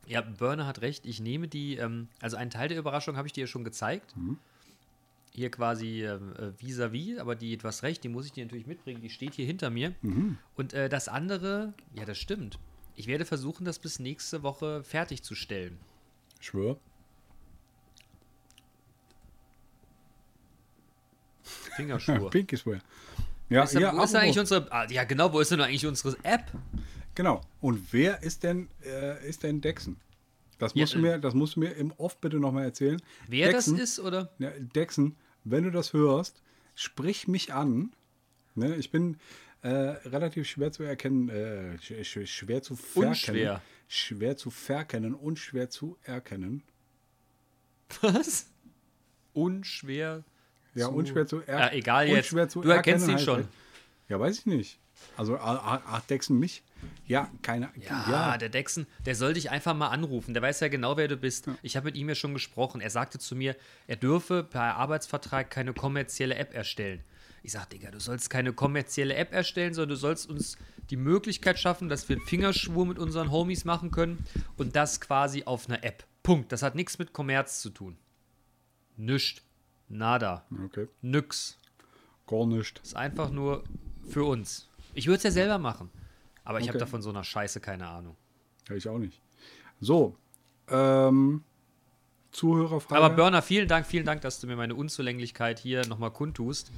Ja, 0.07 0.21
Burner 0.21 0.67
hat 0.67 0.81
recht. 0.83 1.05
Ich 1.05 1.21
nehme 1.21 1.49
die, 1.49 1.77
ähm, 1.77 2.09
also 2.21 2.37
einen 2.37 2.51
Teil 2.51 2.69
der 2.69 2.79
Überraschung 2.79 3.17
habe 3.17 3.27
ich 3.27 3.33
dir 3.33 3.43
ja 3.43 3.47
schon 3.47 3.65
gezeigt. 3.65 4.17
Mhm. 4.17 4.39
Hier 5.41 5.51
quasi 5.51 6.05
ähm, 6.05 6.35
äh, 6.37 6.53
vis-à-vis, 6.61 7.19
aber 7.19 7.35
die, 7.35 7.57
hast 7.63 7.83
recht, 7.83 8.05
die 8.05 8.11
muss 8.11 8.27
ich 8.27 8.33
dir 8.33 8.45
natürlich 8.45 8.67
mitbringen. 8.67 9.01
Die 9.01 9.09
steht 9.09 9.33
hier 9.33 9.47
hinter 9.47 9.71
mir. 9.71 9.95
Mhm. 10.03 10.37
Und 10.55 10.75
äh, 10.75 10.91
das 10.91 11.09
andere, 11.09 11.73
ja, 11.95 12.05
das 12.05 12.19
stimmt. 12.19 12.59
Ich 12.95 13.07
werde 13.07 13.25
versuchen, 13.25 13.65
das 13.65 13.79
bis 13.79 14.01
nächste 14.01 14.43
Woche 14.43 14.83
fertigzustellen. 14.85 15.79
Schwör. 16.41 16.77
Fingerschwur. 21.43 22.29
Pinky 22.31 22.59
Swear. 22.59 22.81
Ja, 23.49 23.63
Ist 23.63 23.75
da, 23.75 23.81
ja, 23.81 23.97
wo 23.97 24.03
ist 24.03 24.13
denn 24.13 24.21
eigentlich 24.21 24.39
unsere. 24.39 24.71
Ah, 24.71 24.87
ja, 24.91 25.05
genau, 25.05 25.33
wo 25.33 25.41
ist 25.41 25.51
denn 25.51 25.63
eigentlich 25.63 25.87
unsere 25.87 26.19
App? 26.23 26.53
genau. 27.15 27.41
Und 27.63 27.95
wer 27.95 28.23
ist 28.23 28.43
denn, 28.43 28.69
äh, 28.85 29.27
ist 29.27 29.43
denn 29.43 29.63
Dexen? 29.63 29.97
Das 30.59 30.75
Ja, 30.75 30.83
musst, 30.83 30.95
du 30.95 30.99
äh, 30.99 31.03
mir, 31.03 31.19
das 31.19 31.33
musst 31.33 31.57
du 31.57 31.61
mir 31.61 31.71
im 31.77 31.93
Off 31.93 32.19
bitte 32.19 32.37
nochmal 32.37 32.65
erzählen. 32.65 33.01
Wer 33.27 33.51
Dexen, 33.51 33.79
das 33.79 33.93
ist, 33.93 34.01
oder? 34.01 34.31
Ja, 34.39 34.51
Dexen, 34.51 35.17
wenn 35.45 35.65
du 35.65 35.71
das 35.71 35.93
hörst, 35.93 36.43
sprich 36.75 37.29
mich 37.29 37.53
an. 37.53 37.93
Ne, 38.55 38.77
ich 38.77 38.91
bin 38.91 39.19
äh, 39.63 39.69
relativ 39.69 40.49
schwer 40.49 40.73
zu 40.73 40.83
erkennen, 40.83 41.29
äh, 41.29 41.79
sch 41.79 41.93
sch 42.05 42.27
schwer 42.31 42.63
zu 42.63 42.77
verkennen. 42.77 43.11
Unschwer. 43.11 43.63
Schwer 43.89 44.37
zu 44.37 44.51
verkennen 44.51 45.15
und 45.15 45.39
schwer 45.39 45.69
zu 45.71 45.97
erkennen. 46.05 46.63
Was? 48.01 48.47
Unschwer. 49.33 50.25
Ja, 50.75 50.87
zu- 50.89 50.93
unschwer 50.95 51.27
zu 51.27 51.39
erkennen. 51.39 51.59
Ja, 51.59 51.73
egal 51.73 52.09
jetzt. 52.09 52.17
Unschwer 52.33 52.49
zu 52.49 52.61
Du 52.63 52.69
erkennst 52.71 53.09
ihn 53.09 53.19
schon. 53.19 53.43
heißt- 53.43 53.49
Ja, 54.09 54.21
weiß 54.21 54.39
ich 54.41 54.47
nicht. 54.47 54.79
Also, 55.17 55.37
ach, 55.39 55.83
ach, 55.87 56.01
Dexen 56.07 56.39
mich? 56.39 56.63
Ja, 57.07 57.29
keine. 57.43 57.71
Ja, 57.81 58.39
der 58.39 58.49
Dexen, 58.49 58.87
der 59.05 59.15
soll 59.15 59.35
dich 59.35 59.51
einfach 59.51 59.75
mal 59.75 59.89
anrufen. 59.89 60.33
Der 60.33 60.43
weiß 60.43 60.61
ja 60.61 60.69
genau, 60.69 60.97
wer 60.97 61.09
du 61.09 61.17
bist. 61.17 61.49
Ich 61.63 61.77
habe 61.77 61.87
mit 61.87 61.97
ihm 61.97 62.09
ja 62.09 62.15
schon 62.15 62.35
gesprochen. 62.35 62.81
Er 62.81 62.91
sagte 62.91 63.19
zu 63.19 63.35
mir, 63.35 63.57
er 63.87 63.97
dürfe 63.97 64.45
per 64.45 64.77
Arbeitsvertrag 64.77 65.51
keine 65.51 65.73
kommerzielle 65.73 66.37
App 66.37 66.55
erstellen. 66.55 67.03
Ich 67.43 67.53
sag, 67.53 67.71
Digga, 67.71 67.91
du 67.91 67.99
sollst 67.99 68.31
keine 68.31 68.53
kommerzielle 68.53 69.15
App 69.15 69.33
erstellen, 69.33 69.75
sondern 69.75 69.91
du 69.91 69.97
sollst 69.97 70.29
uns 70.29 70.57
die 70.91 70.97
Möglichkeit 70.97 71.59
schaffen, 71.59 71.89
dass 71.89 72.09
wir 72.09 72.17
einen 72.17 72.27
Fingerschwur 72.27 72.85
mit 72.85 72.99
unseren 72.99 73.31
Homies 73.31 73.65
machen 73.65 73.91
können 73.91 74.25
und 74.57 74.77
das 74.77 75.01
quasi 75.01 75.45
auf 75.45 75.69
einer 75.69 75.83
App. 75.83 76.05
Punkt. 76.23 76.53
Das 76.53 76.63
hat 76.63 76.75
nichts 76.75 76.99
mit 76.99 77.13
Kommerz 77.13 77.61
zu 77.63 77.71
tun. 77.71 77.97
Nischt. 78.97 79.43
Nada. 79.89 80.45
Okay, 80.67 80.87
Nix. 81.03 81.59
gar 82.27 82.47
nicht. 82.47 82.79
Ist 82.81 82.95
einfach 82.95 83.31
nur 83.31 83.65
für 84.09 84.25
uns. 84.25 84.69
Ich 84.95 85.07
würde 85.07 85.17
es 85.17 85.25
ja 85.25 85.31
selber 85.31 85.59
machen. 85.59 85.91
Aber 86.45 86.59
ich 86.61 86.69
habe 86.69 86.77
Okay. 86.79 86.85
davon 86.85 87.03
so 87.03 87.11
einer 87.11 87.25
Scheiße 87.25 87.61
keine 87.61 87.89
Ahnung. 87.89 88.17
Ja, 88.69 88.75
ich 88.77 88.89
auch 88.89 88.99
nicht. 88.99 89.21
So, 89.81 90.17
ähm, 90.69 91.43
Zuhörerfrage. 92.33 93.03
Aber 93.03 93.15
Burner, 93.15 93.43
vielen 93.43 93.67
Dank, 93.69 93.87
vielen 93.87 94.07
Dank, 94.07 94.21
dass 94.23 94.41
du 94.41 94.47
mir 94.47 94.57
meine 94.57 94.75
Unzulänglichkeit 94.75 95.59
hier 95.59 95.87
nochmal 95.87 96.11
kundtust. 96.13 96.71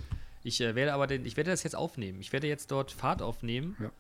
Ich 0.42 0.61
äh, 0.61 0.75
werde 0.75 0.94
aber 0.94 1.07
den, 1.07 1.25
ich 1.25 1.37
werde 1.37 1.51
das 1.51 1.62
jetzt 1.62 1.77
aufnehmen. 1.77 2.20
Ich 2.20 2.33
werde 2.33 2.46
jetzt 2.46 2.70
dort 2.70 2.90
Fahrt 2.90 3.22
aufnehmen. 3.22 3.77
Ja. 3.81 3.90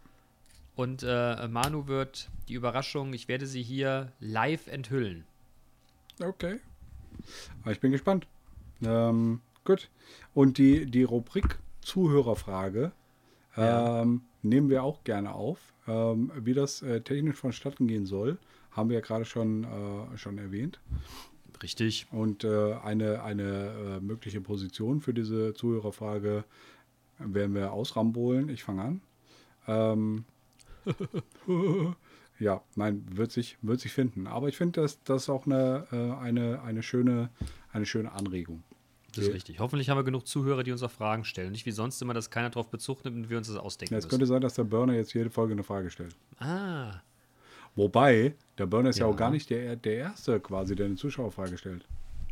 Und 0.74 1.02
äh, 1.02 1.46
Manu 1.48 1.86
wird 1.86 2.30
die 2.48 2.54
Überraschung, 2.54 3.12
ich 3.12 3.28
werde 3.28 3.46
sie 3.46 3.62
hier 3.62 4.12
live 4.20 4.66
enthüllen. 4.68 5.24
Okay. 6.22 6.58
Aber 7.62 7.72
ich 7.72 7.80
bin 7.80 7.92
gespannt. 7.92 8.26
Ähm, 8.82 9.40
gut. 9.64 9.90
Und 10.34 10.56
die, 10.58 10.86
die 10.86 11.02
Rubrik 11.04 11.58
Zuhörerfrage 11.82 12.92
Ja. 13.56 14.00
ähm, 14.02 14.22
nehmen 14.42 14.68
wir 14.68 14.82
auch 14.82 15.04
gerne 15.04 15.34
auf. 15.34 15.72
Ähm, 15.86 16.30
wie 16.36 16.54
das 16.54 16.82
äh, 16.82 17.00
technisch 17.00 17.36
vonstatten 17.36 17.88
gehen 17.88 18.06
soll, 18.06 18.38
haben 18.70 18.88
wir 18.88 18.94
ja 18.94 19.00
gerade 19.00 19.24
schon, 19.24 19.64
äh, 19.64 20.16
schon 20.16 20.38
erwähnt. 20.38 20.80
Richtig. 21.62 22.06
Und 22.10 22.44
äh, 22.44 22.74
eine, 22.74 23.22
eine 23.22 23.98
äh, 23.98 24.00
mögliche 24.00 24.40
Position 24.40 25.00
für 25.00 25.14
diese 25.14 25.54
Zuhörerfrage 25.54 26.44
werden 27.18 27.54
wir 27.54 27.72
ausrambolen. 27.72 28.48
Ich 28.48 28.64
fange 28.64 28.82
an. 28.82 29.00
Ähm, 29.68 30.24
ja, 32.38 32.62
nein, 32.74 33.04
wird 33.10 33.30
sich, 33.30 33.58
wird 33.62 33.80
sich 33.80 33.92
finden. 33.92 34.26
Aber 34.26 34.48
ich 34.48 34.56
finde, 34.56 34.80
das, 34.80 35.02
das 35.04 35.24
ist 35.24 35.28
auch 35.28 35.46
eine, 35.46 35.86
äh, 35.92 36.20
eine, 36.20 36.62
eine, 36.62 36.82
schöne, 36.82 37.30
eine 37.72 37.86
schöne 37.86 38.12
Anregung. 38.12 38.62
Das 39.14 39.26
ist 39.26 39.34
richtig. 39.34 39.58
Hoffentlich 39.60 39.90
haben 39.90 39.98
wir 39.98 40.04
genug 40.04 40.26
Zuhörer, 40.26 40.62
die 40.62 40.72
uns 40.72 40.82
auch 40.82 40.90
Fragen 40.90 41.24
stellen. 41.24 41.52
Nicht 41.52 41.66
wie 41.66 41.70
sonst 41.70 42.00
immer, 42.00 42.14
dass 42.14 42.30
keiner 42.30 42.48
drauf 42.50 42.68
Bezug 42.70 43.04
nimmt 43.04 43.16
und 43.18 43.30
wir 43.30 43.36
uns 43.38 43.48
das 43.48 43.56
ausdenken 43.56 43.94
Ja, 43.94 43.98
es 43.98 44.04
müssen. 44.04 44.10
könnte 44.10 44.26
sein, 44.26 44.40
dass 44.40 44.54
der 44.54 44.64
Burner 44.64 44.94
jetzt 44.94 45.12
jede 45.12 45.28
Folge 45.30 45.52
eine 45.52 45.62
Frage 45.62 45.90
stellt. 45.90 46.16
Ah, 46.38 47.00
Wobei, 47.74 48.34
der 48.58 48.66
Burner 48.66 48.90
ist 48.90 48.98
ja, 48.98 49.06
Ja. 49.06 49.12
auch 49.12 49.16
gar 49.16 49.30
nicht 49.30 49.48
der, 49.48 49.76
der 49.76 49.94
Erste 49.96 50.38
quasi, 50.40 50.74
der 50.74 50.86
eine 50.86 50.96
Zuschauerfrage 50.96 51.56
stellt. 51.56 51.86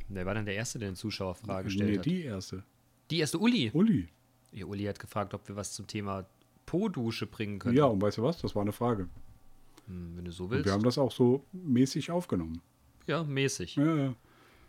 wer 0.09 0.27
war 0.27 0.35
denn 0.35 0.45
der 0.45 0.55
Erste, 0.55 0.79
der 0.79 0.88
eine 0.88 0.97
Zuschauerfrage 0.97 1.69
nee, 1.77 1.97
hat? 1.99 2.05
die 2.05 2.23
Erste. 2.25 2.62
Die 3.11 3.19
erste 3.21 3.38
Uli. 3.38 3.71
Uli. 3.73 4.09
Ja, 4.53 4.66
Uli 4.66 4.85
hat 4.85 4.99
gefragt, 4.99 5.33
ob 5.35 5.47
wir 5.49 5.57
was 5.57 5.73
zum 5.73 5.87
Thema 5.87 6.27
Po-Dusche 6.66 7.27
bringen 7.27 7.59
können. 7.59 7.77
Ja, 7.77 7.85
und 7.87 8.01
weißt 8.03 8.19
du 8.19 8.23
was? 8.23 8.38
Das 8.38 8.55
war 8.55 8.62
eine 8.62 8.73
Frage. 8.73 9.09
Hm, 9.87 10.12
wenn 10.16 10.25
du 10.25 10.31
so 10.33 10.45
Und 10.45 10.51
willst. 10.51 10.64
wir 10.66 10.73
haben 10.73 10.83
das 10.83 10.99
auch 10.99 11.11
so 11.12 11.45
mäßig 11.53 12.11
aufgenommen. 12.11 12.61
ja, 13.07 13.23
mäßig. 13.25 13.77
Ja, 13.77 13.97
ja. 13.97 14.14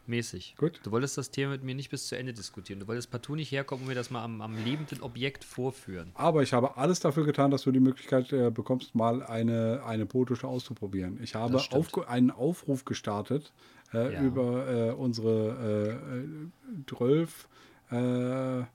Mäßig. 0.07 0.55
Gut. 0.57 0.79
Du 0.83 0.91
wolltest 0.91 1.17
das 1.17 1.29
Thema 1.31 1.51
mit 1.51 1.63
mir 1.63 1.75
nicht 1.75 1.89
bis 1.91 2.07
zu 2.07 2.17
Ende 2.17 2.33
diskutieren. 2.33 2.79
Du 2.79 2.87
wolltest 2.87 3.11
partout 3.11 3.35
nicht 3.35 3.51
herkommen 3.51 3.83
und 3.83 3.87
mir 3.89 3.95
das 3.95 4.09
mal 4.09 4.23
am, 4.23 4.41
am 4.41 4.55
lebenden 4.65 5.01
Objekt 5.01 5.43
vorführen. 5.43 6.11
Aber 6.15 6.41
ich 6.41 6.53
habe 6.53 6.75
alles 6.77 6.99
dafür 6.99 7.23
getan, 7.25 7.51
dass 7.51 7.63
du 7.63 7.71
die 7.71 7.79
Möglichkeit 7.79 8.33
äh, 8.33 8.49
bekommst, 8.49 8.95
mal 8.95 9.21
eine, 9.23 9.83
eine 9.85 10.05
Potische 10.05 10.47
auszuprobieren. 10.47 11.19
Ich 11.21 11.35
habe 11.35 11.57
aufge- 11.57 12.07
einen 12.07 12.31
Aufruf 12.31 12.83
gestartet 12.83 13.53
äh, 13.93 14.13
Ja. 14.13 14.21
über 14.23 14.67
äh, 14.67 14.91
unsere 14.91 15.97
äh, 16.75 16.79
äh, 16.79 16.85
12 16.87 17.47
äh, 17.91 17.95
ähm, 18.59 18.65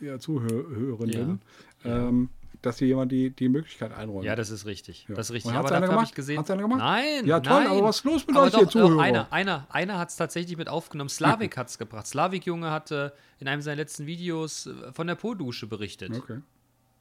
ja, 0.00 0.18
Zuhörenden, 0.18 1.40
Ja. 1.84 1.90
Ja. 1.90 2.08
ähm, 2.08 2.28
dass 2.62 2.78
hier 2.78 2.88
jemand 2.88 3.10
die, 3.12 3.30
die 3.30 3.48
Möglichkeit 3.48 3.92
einräumt. 3.92 4.24
Ja, 4.24 4.36
das 4.36 4.50
ist 4.50 4.66
richtig. 4.66 5.06
Ja. 5.08 5.14
Das 5.14 5.30
ist 5.30 5.34
richtig. 5.34 5.52
Und 5.52 5.58
Aber 5.58 5.68
dafür 5.68 5.88
habe 5.88 5.94
ich 6.04 6.10
gemacht? 6.10 6.14
gesehen. 6.14 6.38
Hat's 6.38 6.50
einer 6.50 6.62
gemacht? 6.62 6.80
Nein. 6.80 7.26
Ja, 7.26 7.40
toll, 7.40 7.64
nein. 7.64 7.72
aber 7.72 7.84
was 7.84 7.98
ist 7.98 8.04
los 8.04 8.26
mit 8.26 8.36
aber 8.36 8.46
euch, 8.46 8.52
doch, 8.52 8.60
doch, 8.62 8.70
Zuhörer? 8.70 9.00
Einer, 9.00 9.32
einer, 9.32 9.66
einer 9.70 9.98
hat 9.98 10.10
es 10.10 10.16
tatsächlich 10.16 10.56
mit 10.56 10.68
aufgenommen. 10.68 11.10
Slavik 11.10 11.56
hat 11.56 11.68
es 11.68 11.78
gebracht. 11.78 12.06
Slavik 12.06 12.46
Junge 12.46 12.70
hatte 12.70 13.12
in 13.38 13.48
einem 13.48 13.62
seiner 13.62 13.76
letzten 13.76 14.06
Videos 14.06 14.66
äh, 14.66 14.92
von 14.92 15.06
der 15.06 15.14
Po-Dusche 15.14 15.66
berichtet. 15.66 16.16
Okay. 16.16 16.40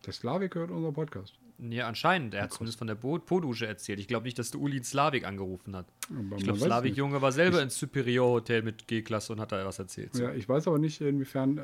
Der 0.06 0.14
Slavik 0.14 0.56
hört 0.56 0.72
unser 0.72 0.92
Podcast. 0.92 1.36
Ja, 1.62 1.88
anscheinend. 1.88 2.34
Er 2.34 2.44
hat 2.44 2.54
zumindest 2.54 2.78
von 2.78 2.88
der 2.88 2.96
Po-Dusche 2.96 3.68
erzählt. 3.68 4.00
Ich 4.00 4.08
glaube 4.08 4.24
nicht, 4.24 4.40
dass 4.40 4.52
der 4.52 4.62
Uli 4.62 4.78
in 4.78 4.84
Slavik 4.86 5.26
angerufen 5.28 5.76
hat. 5.76 5.88
Aber 6.10 6.38
Ich 6.38 6.44
glaube, 6.46 6.60
Slavik. 6.60 6.96
Junge 6.96 7.22
war 7.22 7.34
selber 7.34 7.62
ins 7.62 7.78
Superior 7.78 8.30
Hotel 8.30 8.62
mit 8.62 8.88
G-Klasse 8.88 9.34
und 9.34 9.42
hat 9.42 9.52
da 9.52 9.66
was 9.66 9.78
erzählt. 9.78 10.14
So. 10.16 10.24
Ja, 10.24 10.34
ich 10.34 10.48
weiß 10.48 10.70
aber 10.70 10.80
nicht, 10.80 11.02
inwiefern 11.02 11.58
äh, 11.58 11.62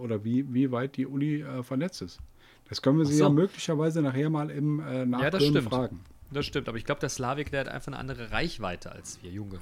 oder 0.00 0.24
wie, 0.24 0.52
wie 0.52 0.72
weit 0.72 0.96
die 0.96 1.06
Uli 1.06 1.42
äh, 1.42 1.62
vernetzt 1.62 2.02
ist. 2.02 2.18
Das 2.72 2.80
können 2.80 2.96
wir 2.96 3.04
sie 3.04 3.18
so. 3.18 3.24
ja 3.24 3.28
möglicherweise 3.28 4.00
nachher 4.00 4.30
mal 4.30 4.48
im 4.50 4.80
äh, 4.80 5.04
Ja, 5.04 5.28
das 5.28 5.44
stimmt. 5.44 5.68
fragen. 5.68 6.00
Das 6.30 6.46
stimmt, 6.46 6.70
aber 6.70 6.78
ich 6.78 6.86
glaube, 6.86 7.02
der 7.02 7.10
Slavik, 7.10 7.50
der 7.50 7.60
hat 7.60 7.68
einfach 7.68 7.88
eine 7.88 7.98
andere 7.98 8.30
Reichweite 8.30 8.90
als 8.90 9.22
wir 9.22 9.30
Junge. 9.30 9.60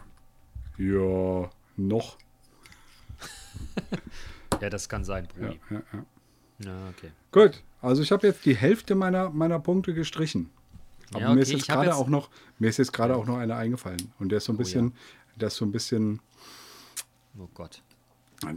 Ja, 0.78 1.50
noch. 1.76 2.16
Ja, 4.60 4.70
das 4.70 4.88
kann 4.88 5.02
sein, 5.04 5.26
Ja, 5.40 5.46
Brudi. 5.48 5.60
ja, 5.70 5.82
ja. 5.92 6.04
Ja, 6.64 6.88
okay. 6.90 7.10
Gut, 7.32 7.64
also 7.82 8.00
ich 8.02 8.12
habe 8.12 8.28
jetzt 8.28 8.44
die 8.44 8.54
Hälfte 8.54 8.94
meiner, 8.94 9.30
meiner 9.30 9.58
Punkte 9.58 9.92
gestrichen. 9.92 10.50
Aber 11.12 11.20
Ja, 11.22 11.34
mir 11.34 11.40
ist 11.40 11.48
okay, 11.48 11.56
jetzt 11.56 11.68
gerade 11.68 11.96
auch 11.96 12.06
noch, 12.08 12.30
mir 12.60 12.68
ist 12.68 12.76
jetzt 12.76 12.92
gerade 12.92 13.16
auch 13.16 13.26
noch 13.26 13.38
eine 13.38 13.56
eingefallen. 13.56 14.12
Und 14.20 14.28
der 14.28 14.36
ist 14.38 14.44
so 14.44 14.52
ein 14.52 14.56
Oh, 14.56 14.58
bisschen, 14.58 14.94
der 15.34 15.48
ist 15.48 15.56
so 15.56 15.64
ein 15.64 15.72
bisschen, 15.72 16.20
Oh 17.36 17.48
Gott. 17.54 17.82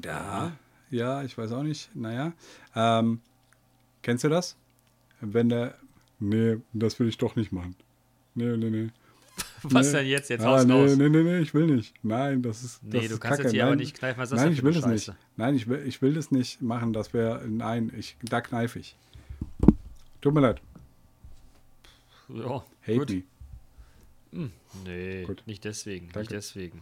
ja, 0.04 0.52
ja, 0.92 1.24
ich 1.24 1.36
weiß 1.40 1.52
auch 1.54 1.64
nicht, 1.64 1.90
naja. 1.96 2.34
Ähm, 2.76 3.22
kennst 4.04 4.24
du 4.24 4.30
das? 4.30 4.56
Wenn 5.22 5.50
der, 5.50 5.76
nee, 6.20 6.58
das 6.74 7.00
will 7.00 7.08
ich 7.08 7.18
doch 7.18 7.36
nicht 7.36 7.52
machen. 7.52 7.76
Nee, 8.36 8.56
nee, 8.58 8.70
nee. 8.70 8.90
Was 9.64 9.88
Nee. 9.92 10.00
denn 10.00 10.08
jetzt? 10.08 10.30
Jetzt 10.30 10.44
ah, 10.44 10.50
haust 10.50 10.68
nee, 10.68 10.74
raus. 10.74 10.96
nee, 10.96 11.10
nee, 11.10 11.24
nee, 11.24 11.40
ich 11.40 11.54
will 11.56 11.66
nicht. 11.66 11.94
Nein, 12.04 12.42
das 12.44 12.64
ist. 12.64 12.84
Nee, 12.84 13.00
das 13.00 13.08
du 13.08 13.14
ist 13.16 13.20
kannst 13.22 13.38
Kacke. 13.38 13.44
jetzt 13.44 13.52
hier 13.54 13.64
aber 13.64 13.72
Nein, 13.72 13.80
nicht 13.80 13.96
kneifen. 13.98 14.20
Was 14.22 14.30
ist 14.30 14.32
das 14.34 14.40
Nein, 14.42 14.50
denn 14.50 14.58
ich 14.58 14.64
will 14.64 14.74
das 14.74 14.86
nicht. 14.86 15.14
Nein, 15.38 15.56
ich 15.56 15.68
will, 15.68 15.88
ich 15.88 16.02
will 16.02 16.14
das 16.14 16.30
nicht 16.32 16.62
machen. 16.62 16.94
Das 16.94 17.14
wäre. 17.14 17.48
Nein, 17.48 17.92
ich, 17.98 18.16
da 18.22 18.42
kneife 18.42 18.78
ich. 18.80 18.96
Tut 20.22 20.34
mir 20.34 20.42
leid. 20.42 20.62
Ja, 22.30 22.64
Hate 22.82 22.98
gut. 22.98 23.10
me. 24.32 24.50
Nee, 24.86 25.24
Gut. 25.26 25.44
nicht 25.46 25.64
deswegen. 25.64 26.06
Nicht 26.06 26.16
Danke. 26.16 26.34
deswegen. 26.34 26.82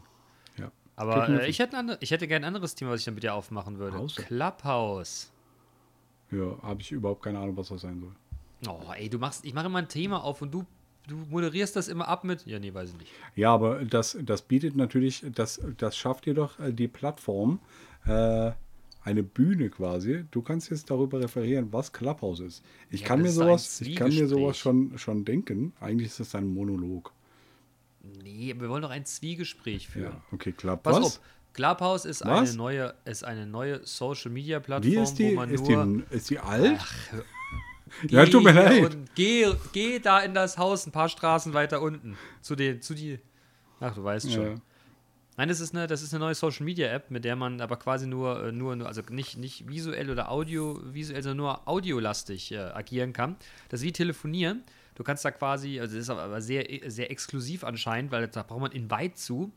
Ja. 0.57 0.71
Aber 0.95 1.27
äh, 1.27 1.49
ich, 1.49 1.59
hätte 1.59 1.77
ein 1.77 1.97
ich 1.99 2.11
hätte 2.11 2.27
gerne 2.27 2.45
ein 2.45 2.55
anderes 2.55 2.75
Thema, 2.75 2.91
was 2.91 3.01
ich 3.01 3.05
dann 3.05 3.15
mit 3.15 3.23
dir 3.23 3.33
aufmachen 3.33 3.77
würde. 3.77 3.97
Hause. 3.97 4.21
Clubhouse. 4.23 5.31
Ja, 6.31 6.57
habe 6.61 6.81
ich 6.81 6.91
überhaupt 6.91 7.23
keine 7.23 7.39
Ahnung, 7.39 7.57
was 7.57 7.69
das 7.69 7.81
sein 7.81 7.99
soll. 7.99 8.15
Oh, 8.67 8.91
ey, 8.93 9.09
du 9.09 9.17
machst, 9.17 9.43
ich 9.45 9.53
mache 9.53 9.65
immer 9.65 9.79
ein 9.79 9.87
Thema 9.89 10.23
auf 10.23 10.41
und 10.41 10.51
du, 10.53 10.65
du 11.07 11.17
moderierst 11.29 11.75
das 11.75 11.87
immer 11.87 12.07
ab 12.07 12.23
mit. 12.23 12.45
Ja, 12.45 12.59
nee, 12.59 12.73
weiß 12.73 12.91
ich 12.91 12.97
nicht. 12.97 13.11
Ja, 13.35 13.53
aber 13.53 13.83
das, 13.85 14.17
das 14.21 14.43
bietet 14.43 14.75
natürlich, 14.75 15.25
das, 15.33 15.59
das 15.77 15.97
schafft 15.97 16.25
dir 16.25 16.33
doch 16.33 16.59
äh, 16.59 16.71
die 16.71 16.87
Plattform, 16.87 17.59
äh, 18.05 18.51
eine 19.03 19.23
Bühne 19.23 19.69
quasi. 19.69 20.25
Du 20.29 20.41
kannst 20.43 20.69
jetzt 20.69 20.89
darüber 20.91 21.19
referieren, 21.19 21.73
was 21.73 21.91
Clubhouse 21.91 22.39
ist. 22.39 22.63
Ich 22.91 23.01
Ja, 23.01 23.07
kann 23.07 23.23
das 23.23 23.29
mir 23.29 23.31
sowas, 23.33 23.81
ich 23.81 23.95
kann 23.95 24.13
mir 24.13 24.27
sowas 24.27 24.57
schon, 24.57 24.97
schon 24.97 25.25
denken. 25.25 25.73
Eigentlich 25.79 26.09
ist 26.09 26.19
es 26.19 26.35
ein 26.35 26.47
Monolog. 26.47 27.11
Nee, 28.23 28.55
wir 28.57 28.69
wollen 28.69 28.81
doch 28.81 28.89
ein 28.89 29.05
Zwiegespräch 29.05 29.87
führen. 29.87 30.13
Ja, 30.13 30.21
okay, 30.31 30.51
Club. 30.51 30.83
Pass 30.83 30.97
was? 30.97 31.03
auf, 31.03 31.21
Clubhouse 31.53 32.05
ist 32.05 32.25
Was? 32.25 32.49
eine 32.49 32.57
neue, 32.57 32.93
ist 33.05 33.23
eine 33.23 33.45
neue 33.45 33.85
Social 33.85 34.31
Media 34.31 34.59
Plattform, 34.59 34.91
Wie 34.91 34.97
ist 34.97 35.15
die? 35.15 35.31
wo 35.31 35.35
man 35.35 35.49
Ist 35.49 35.67
nur 35.67 35.85
die, 35.85 36.15
ist 36.15 36.29
die 36.29 36.39
alt? 36.39 36.79
Geh 38.03 38.15
ja, 38.15 38.25
tut 38.25 38.43
mir 38.43 38.53
leid. 38.53 38.95
Und 38.95 39.15
geh, 39.15 39.51
geh 39.73 39.99
da 39.99 40.21
in 40.21 40.33
das 40.33 40.57
Haus 40.57 40.87
ein 40.87 40.91
paar 40.91 41.09
Straßen 41.09 41.53
weiter 41.53 41.81
unten. 41.81 42.17
Zu 42.41 42.55
den, 42.55 42.81
zu 42.81 42.93
die. 42.93 43.19
Ach, 43.79 43.93
du 43.93 44.03
weißt 44.03 44.31
schon. 44.31 44.43
Ja. 44.43 44.55
Nein, 45.37 45.47
das 45.49 45.59
ist 45.59 45.73
eine, 45.73 45.87
das 45.87 46.01
ist 46.01 46.13
eine 46.13 46.23
neue 46.23 46.35
Social 46.35 46.65
Media 46.65 46.91
App, 46.91 47.09
mit 47.09 47.25
der 47.25 47.35
man 47.35 47.61
aber 47.61 47.77
quasi 47.77 48.05
nur, 48.05 48.45
äh, 48.47 48.51
nur, 48.51 48.75
nur 48.75 48.87
also 48.87 49.01
nicht, 49.09 49.37
nicht 49.37 49.67
visuell 49.67 50.09
oder 50.09 50.29
audiovisuell, 50.31 51.23
sondern 51.23 51.37
nur 51.37 51.67
audiolastig 51.67 52.51
äh, 52.51 52.57
agieren 52.57 53.11
kann. 53.11 53.37
Das 53.69 53.79
ist 53.79 53.85
wie 53.85 53.91
telefonieren. 53.91 54.63
Du 54.95 55.03
kannst 55.03 55.25
da 55.25 55.31
quasi, 55.31 55.79
also 55.79 55.95
das 55.95 56.03
ist 56.03 56.09
aber 56.09 56.41
sehr, 56.41 56.65
sehr 56.87 57.09
exklusiv 57.11 57.63
anscheinend, 57.63 58.11
weil 58.11 58.27
da 58.27 58.43
braucht 58.43 58.61
man 58.61 58.71
Invite 58.71 59.15
zu. 59.15 59.51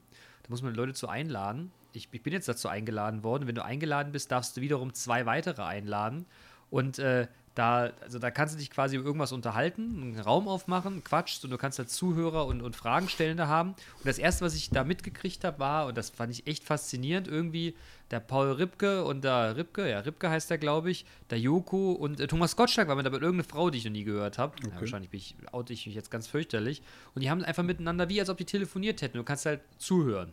Da 0.45 0.51
muss 0.51 0.63
man 0.63 0.75
Leute 0.75 0.95
zu 0.95 1.09
einladen. 1.09 1.71
Ich, 1.95 2.09
ich 2.11 2.23
bin 2.23 2.33
jetzt 2.33 2.49
dazu 2.49 2.69
eingeladen 2.69 3.23
worden. 3.23 3.47
Wenn 3.47 3.55
du 3.55 3.65
eingeladen 3.65 4.13
bist, 4.13 4.31
darfst 4.31 4.57
du 4.57 4.61
wiederum 4.61 4.93
zwei 4.95 5.27
weitere 5.27 5.63
einladen. 5.63 6.27
Und 6.71 6.99
äh, 6.99 7.29
da, 7.55 7.93
also 8.01 8.19
da 8.19 8.31
kannst 8.31 8.55
du 8.55 8.59
dich 8.59 8.71
quasi 8.71 8.97
über 8.97 9.07
irgendwas 9.07 9.31
unterhalten, 9.31 10.03
einen 10.03 10.19
Raum 10.19 10.49
aufmachen, 10.49 11.05
quatschst 11.05 11.45
und 11.45 11.51
du 11.51 11.59
kannst 11.59 11.79
da 11.79 11.87
Zuhörer 11.87 12.47
und, 12.47 12.63
und 12.63 12.75
Fragenstellende 12.75 13.47
haben. 13.47 13.71
Und 13.71 14.07
das 14.07 14.19
erste, 14.19 14.45
was 14.45 14.57
ich 14.57 14.71
da 14.71 14.83
mitgekriegt 14.83 15.45
habe, 15.45 15.61
war, 15.61 15.87
und 15.87 15.97
das 15.97 16.11
fand 16.11 16.33
ich 16.33 16.47
echt 16.49 16.65
faszinierend, 16.65 17.29
irgendwie 17.29 17.77
der 18.11 18.21
Paul 18.21 18.53
Ripke 18.53 19.05
und 19.05 19.23
der 19.23 19.57
Ripke, 19.57 19.89
ja, 19.89 20.01
Ripke 20.01 20.29
heißt 20.31 20.51
der, 20.51 20.59
glaube 20.59 20.91
ich, 20.91 21.07
der 21.31 21.39
Joko 21.39 21.93
und 21.93 22.19
äh, 22.19 22.27
Thomas 22.27 22.57
Gottschalk 22.57 22.89
war 22.89 22.97
mit 22.97 23.07
dabei, 23.07 23.19
irgendeine 23.19 23.45
Frau, 23.45 23.71
die 23.71 23.79
ich 23.79 23.85
noch 23.85 23.93
nie 23.93 24.05
gehört 24.05 24.39
habe. 24.39 24.57
Ja, 24.63 24.81
wahrscheinlich 24.81 25.11
bin 25.11 25.19
ich, 25.19 25.37
oute 25.53 25.73
ich 25.73 25.87
mich 25.87 25.95
jetzt 25.95 26.11
ganz 26.11 26.27
fürchterlich. 26.27 26.83
Und 27.15 27.23
die 27.23 27.31
haben 27.31 27.45
einfach 27.45 27.63
miteinander, 27.63 28.09
wie 28.09 28.19
als 28.21 28.31
ob 28.31 28.37
die 28.37 28.45
telefoniert 28.45 29.01
hätten. 29.01 29.17
Du 29.17 29.25
kannst 29.25 29.47
halt 29.47 29.61
zuhören. 29.79 30.33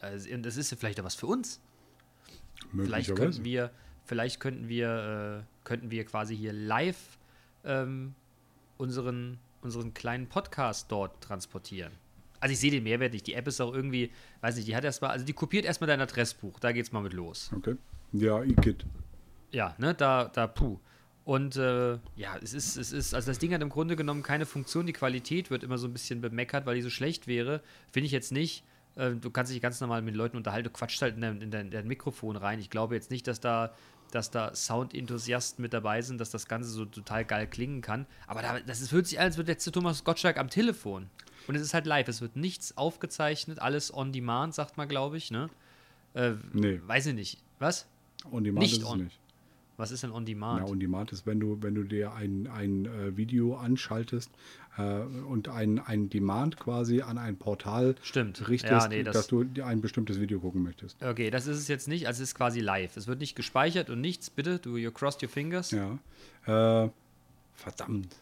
Also, 0.00 0.32
und 0.34 0.44
das 0.44 0.56
ist 0.56 0.70
ja 0.70 0.76
vielleicht 0.76 1.00
auch 1.00 1.04
was 1.04 1.14
für 1.14 1.26
uns. 1.26 1.60
Vielleicht 2.76 3.14
könnten 3.14 3.44
wir, 3.44 3.70
vielleicht 4.04 4.40
könnten 4.40 4.68
wir, 4.68 5.44
äh, 5.44 5.64
könnten 5.64 5.90
wir 5.90 6.04
quasi 6.04 6.36
hier 6.36 6.52
live 6.52 7.18
ähm, 7.64 8.14
unseren, 8.78 9.38
unseren 9.62 9.94
kleinen 9.94 10.28
Podcast 10.28 10.90
dort 10.90 11.22
transportieren. 11.22 11.92
Also 12.40 12.52
ich 12.52 12.60
sehe 12.60 12.70
den 12.70 12.82
Mehrwert 12.82 13.12
nicht. 13.12 13.26
Die 13.26 13.34
App 13.34 13.48
ist 13.48 13.60
auch 13.60 13.72
irgendwie, 13.72 14.10
weiß 14.42 14.56
nicht, 14.56 14.68
die 14.68 14.76
hat 14.76 14.84
erstmal, 14.84 15.10
also 15.10 15.24
die 15.24 15.32
kopiert 15.32 15.64
erstmal 15.64 15.88
dein 15.88 16.00
Adressbuch, 16.00 16.58
da 16.60 16.72
geht's 16.72 16.92
mal 16.92 17.00
mit 17.00 17.14
los. 17.14 17.50
Okay. 17.56 17.76
Ja, 18.12 18.42
Igitt. 18.42 18.84
Ja, 19.50 19.74
ne, 19.78 19.94
da, 19.94 20.26
da, 20.26 20.46
puh. 20.46 20.78
Und 21.24 21.56
äh, 21.56 21.94
ja, 22.16 22.36
es 22.42 22.52
ist, 22.52 22.76
es 22.76 22.92
ist, 22.92 23.14
also 23.14 23.30
das 23.30 23.38
Ding 23.38 23.54
hat 23.54 23.62
im 23.62 23.70
Grunde 23.70 23.96
genommen 23.96 24.22
keine 24.22 24.44
Funktion. 24.44 24.84
Die 24.84 24.92
Qualität 24.92 25.50
wird 25.50 25.62
immer 25.62 25.78
so 25.78 25.86
ein 25.86 25.92
bisschen 25.92 26.20
bemeckert, 26.20 26.66
weil 26.66 26.74
die 26.74 26.82
so 26.82 26.90
schlecht 26.90 27.26
wäre. 27.26 27.62
Finde 27.90 28.06
ich 28.06 28.12
jetzt 28.12 28.30
nicht. 28.30 28.62
Äh, 28.96 29.12
du 29.14 29.30
kannst 29.30 29.52
dich 29.52 29.60
ganz 29.60 29.80
normal 29.80 30.02
mit 30.02 30.14
Leuten 30.14 30.36
unterhalten, 30.36 30.64
du 30.64 30.70
quatscht 30.70 31.00
halt 31.02 31.14
in 31.16 31.20
dein, 31.20 31.40
in, 31.42 31.50
dein, 31.50 31.66
in 31.66 31.72
dein 31.72 31.86
Mikrofon 31.86 32.36
rein. 32.36 32.58
Ich 32.60 32.70
glaube 32.70 32.94
jetzt 32.94 33.10
nicht, 33.10 33.26
dass 33.26 33.40
da, 33.40 33.74
dass 34.12 34.30
da 34.30 34.54
Sound-Enthusiasten 34.54 35.62
mit 35.62 35.72
dabei 35.72 36.02
sind, 36.02 36.20
dass 36.20 36.30
das 36.30 36.46
Ganze 36.46 36.68
so 36.70 36.84
total 36.84 37.24
geil 37.24 37.46
klingen 37.46 37.80
kann. 37.80 38.06
Aber 38.26 38.42
da, 38.42 38.60
das 38.60 38.80
ist, 38.80 38.92
hört 38.92 39.06
sich 39.06 39.18
an, 39.18 39.24
als 39.26 39.36
würde 39.36 39.52
letzte 39.52 39.72
Thomas 39.72 40.04
Gottschalk 40.04 40.38
am 40.38 40.48
Telefon. 40.50 41.08
Und 41.46 41.54
es 41.56 41.62
ist 41.62 41.74
halt 41.74 41.86
live. 41.86 42.08
Es 42.08 42.20
wird 42.20 42.36
nichts 42.36 42.76
aufgezeichnet, 42.76 43.58
alles 43.58 43.92
on 43.92 44.12
demand, 44.12 44.54
sagt 44.54 44.76
man, 44.76 44.88
glaube 44.88 45.16
ich, 45.16 45.30
ne? 45.30 45.50
Äh, 46.14 46.34
Nee. 46.52 46.80
Weiß 46.86 47.06
ich 47.06 47.14
nicht. 47.14 47.38
Was? 47.58 47.86
On 48.30 48.42
Demand 48.42 48.62
Nicht 48.62 48.72
ist 48.78 48.82
es 48.82 48.88
on. 48.88 49.04
nicht. 49.04 49.18
Was 49.76 49.90
ist 49.90 50.04
denn 50.04 50.12
on 50.12 50.24
demand? 50.24 50.60
Ja, 50.60 50.72
on 50.72 50.78
Demand 50.78 51.10
ist, 51.12 51.26
wenn 51.26 51.40
du, 51.40 51.58
wenn 51.60 51.74
du 51.74 51.82
dir 51.82 52.14
ein, 52.14 52.46
ein 52.46 52.86
äh, 52.86 53.16
Video 53.16 53.56
anschaltest 53.56 54.30
und 54.82 55.48
ein, 55.48 55.78
ein 55.78 56.08
Demand 56.10 56.58
quasi 56.58 57.00
an 57.00 57.16
ein 57.18 57.36
Portal 57.36 57.94
Stimmt. 58.02 58.48
richtest, 58.48 58.72
Ja, 58.72 58.88
nee, 58.88 59.02
das- 59.04 59.14
dass 59.14 59.26
du 59.28 59.44
dir 59.44 59.66
ein 59.66 59.80
bestimmtes 59.80 60.20
Video 60.20 60.40
gucken 60.40 60.62
möchtest. 60.62 61.02
Okay, 61.02 61.30
das 61.30 61.46
ist 61.46 61.58
es 61.58 61.68
jetzt 61.68 61.86
nicht. 61.88 62.06
Also 62.08 62.22
es 62.22 62.30
ist 62.30 62.34
quasi 62.34 62.60
live. 62.60 62.96
Es 62.96 63.06
wird 63.06 63.20
nicht 63.20 63.36
gespeichert 63.36 63.88
und 63.90 64.00
nichts. 64.00 64.30
Bitte, 64.30 64.58
du 64.58 64.76
you 64.76 64.90
crossed 64.90 65.22
your 65.22 65.28
fingers. 65.28 65.70
Ja. 65.70 65.98
Äh, 66.84 66.90
verdammt. 67.54 68.16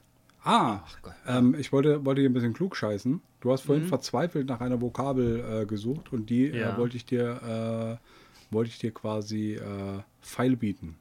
Ah, 0.45 0.81
Gott. 1.03 1.15
ähm, 1.27 1.55
ich 1.59 1.73
wollte, 1.73 2.05
wollte 2.05 2.21
hier 2.21 2.29
ein 2.29 2.33
bisschen 2.35 2.53
klug 2.53 2.77
scheißen. 2.77 3.21
Du 3.41 3.53
hast 3.53 3.63
Mhm. 3.63 3.67
vorhin 3.67 3.87
verzweifelt 3.87 4.49
nach 4.49 4.61
einer 4.61 4.81
Vokabel 4.81 5.63
äh, 5.63 5.67
gesucht 5.67 6.13
und 6.13 6.29
die 6.31 6.47
Ja. 6.49 6.75
äh, 6.75 6.79
wollte 6.79 6.97
ich 6.97 7.05
dir, 7.07 7.99
äh, 8.03 8.53
wollte 8.53 8.71
ich 8.71 8.79
dir 8.79 8.93
quasi 8.93 9.55
äh, 9.55 10.01
feil 10.21 10.57
bieten. 10.57 10.97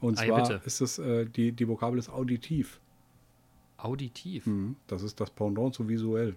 Und 0.00 0.18
ja, 0.20 0.26
zwar 0.26 0.42
bitte. 0.48 0.60
ist 0.66 0.80
es, 0.80 0.98
äh, 0.98 1.24
die, 1.24 1.52
die 1.52 1.68
Vokabel 1.68 1.98
ist 1.98 2.10
auditiv. 2.10 2.80
Auditiv. 3.84 4.46
Mhm. 4.46 4.76
Das 4.86 5.02
ist 5.02 5.20
das 5.20 5.30
Pendant 5.30 5.74
zu 5.74 5.88
visuell. 5.88 6.36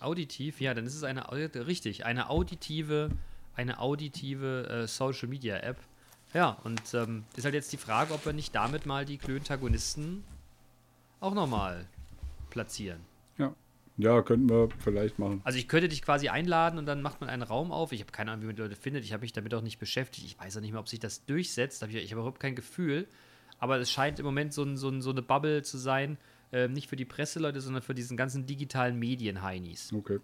Auditiv, 0.00 0.60
ja, 0.60 0.74
dann 0.74 0.86
ist 0.86 0.94
es 0.94 1.04
eine 1.04 1.30
richtig, 1.30 2.04
eine 2.04 2.28
auditive, 2.28 3.10
eine 3.54 3.78
auditive 3.78 4.68
äh, 4.68 4.86
Social 4.86 5.28
Media 5.28 5.56
App. 5.58 5.78
Ja, 6.32 6.58
und 6.64 6.82
ähm, 6.94 7.24
ist 7.36 7.44
halt 7.44 7.54
jetzt 7.54 7.72
die 7.72 7.76
Frage, 7.76 8.12
ob 8.12 8.26
wir 8.26 8.32
nicht 8.32 8.54
damit 8.54 8.86
mal 8.86 9.04
die 9.04 9.18
Klöntagonisten 9.18 10.24
auch 11.20 11.34
nochmal 11.34 11.86
platzieren. 12.50 13.00
Ja. 13.38 13.54
Ja, 13.96 14.20
könnten 14.22 14.48
wir 14.48 14.68
vielleicht 14.80 15.20
machen. 15.20 15.40
Also 15.44 15.58
ich 15.58 15.68
könnte 15.68 15.88
dich 15.88 16.02
quasi 16.02 16.28
einladen 16.28 16.78
und 16.78 16.86
dann 16.86 17.02
macht 17.02 17.20
man 17.20 17.30
einen 17.30 17.42
Raum 17.42 17.70
auf. 17.70 17.92
Ich 17.92 18.00
habe 18.00 18.10
keine 18.10 18.32
Ahnung, 18.32 18.42
wie 18.42 18.46
man 18.46 18.56
die 18.56 18.62
Leute 18.62 18.74
findet. 18.74 19.04
Ich 19.04 19.12
habe 19.12 19.20
mich 19.20 19.32
damit 19.32 19.54
auch 19.54 19.62
nicht 19.62 19.78
beschäftigt. 19.78 20.26
Ich 20.26 20.38
weiß 20.38 20.56
auch 20.56 20.60
nicht 20.60 20.72
mehr, 20.72 20.80
ob 20.80 20.88
sich 20.88 20.98
das 20.98 21.24
durchsetzt. 21.24 21.82
Ich 21.84 22.10
habe 22.10 22.20
überhaupt 22.20 22.40
kein 22.40 22.56
Gefühl. 22.56 23.06
Aber 23.60 23.78
es 23.78 23.90
scheint 23.92 24.18
im 24.18 24.24
Moment 24.24 24.52
so, 24.52 24.64
ein, 24.64 24.76
so, 24.76 24.88
ein, 24.88 25.00
so 25.00 25.10
eine 25.10 25.22
Bubble 25.22 25.62
zu 25.62 25.78
sein. 25.78 26.18
Ähm, 26.54 26.72
nicht 26.72 26.88
für 26.88 26.96
die 26.96 27.04
Presseleute, 27.04 27.60
sondern 27.60 27.82
für 27.82 27.94
diesen 27.94 28.16
ganzen 28.16 28.46
digitalen 28.46 28.98
Medien-Heinis. 28.98 29.92
Okay. 29.92 30.18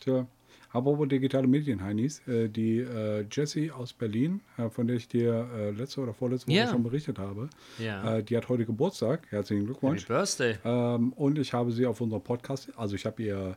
Tja, 0.00 0.26
apropos 0.72 1.06
digitale 1.08 1.46
Medien, 1.46 1.80
Heinis, 1.82 2.26
äh, 2.26 2.48
die 2.48 2.78
äh, 2.78 3.24
Jessie 3.30 3.70
aus 3.70 3.92
Berlin, 3.92 4.40
äh, 4.58 4.68
von 4.68 4.86
der 4.88 4.96
ich 4.96 5.06
dir 5.06 5.48
äh, 5.54 5.70
letzte 5.70 6.00
oder 6.00 6.12
vorletzte 6.12 6.48
Woche 6.48 6.56
Ja. 6.56 6.66
schon 6.66 6.82
berichtet 6.82 7.18
habe, 7.20 7.48
Ja. 7.78 8.18
äh, 8.18 8.22
die 8.24 8.36
hat 8.36 8.48
heute 8.48 8.66
Geburtstag. 8.66 9.26
Herzlichen 9.30 9.62
Happy 9.62 9.72
Glückwunsch. 9.72 10.06
Birthday. 10.08 10.56
Ähm, 10.64 11.12
und 11.12 11.38
ich 11.38 11.52
habe 11.52 11.70
sie 11.70 11.86
auf 11.86 12.00
unserem 12.00 12.22
Podcast, 12.22 12.76
also 12.76 12.96
ich 12.96 13.06
habe 13.06 13.22
ihr 13.22 13.56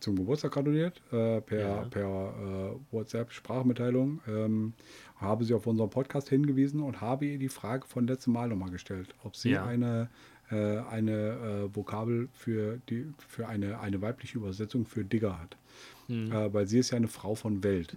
zum 0.00 0.16
Geburtstag 0.16 0.52
gratuliert 0.52 1.00
äh, 1.10 1.40
per, 1.40 1.58
Ja. 1.58 1.84
per 1.84 2.74
äh, 2.74 2.94
WhatsApp-Sprachmitteilung, 2.94 4.20
ähm, 4.28 4.72
habe 5.16 5.44
sie 5.44 5.54
auf 5.54 5.66
unseren 5.66 5.90
Podcast 5.90 6.28
hingewiesen 6.28 6.80
und 6.82 7.00
habe 7.00 7.24
ihr 7.26 7.38
die 7.38 7.48
Frage 7.48 7.86
von 7.86 8.06
letztem 8.06 8.34
Mal 8.34 8.48
nochmal 8.48 8.70
gestellt, 8.70 9.14
ob 9.24 9.36
sie 9.36 9.50
Ja. 9.52 9.64
eine, 9.64 10.10
äh, 10.50 10.78
eine 10.90 11.12
äh, 11.70 11.74
Vokabel 11.76 12.28
für, 12.34 12.78
die, 12.88 13.06
für 13.28 13.48
eine, 13.48 13.80
eine 13.80 14.00
weibliche 14.00 14.38
Übersetzung 14.38 14.86
für 14.86 15.04
Digger 15.04 15.38
hat. 15.40 15.56
Hm. 16.08 16.30
Äh, 16.32 16.52
weil 16.54 16.66
sie 16.66 16.78
ist 16.78 16.90
ja 16.90 16.96
eine 16.96 17.08
Frau 17.08 17.34
von 17.34 17.62
Welt. 17.64 17.96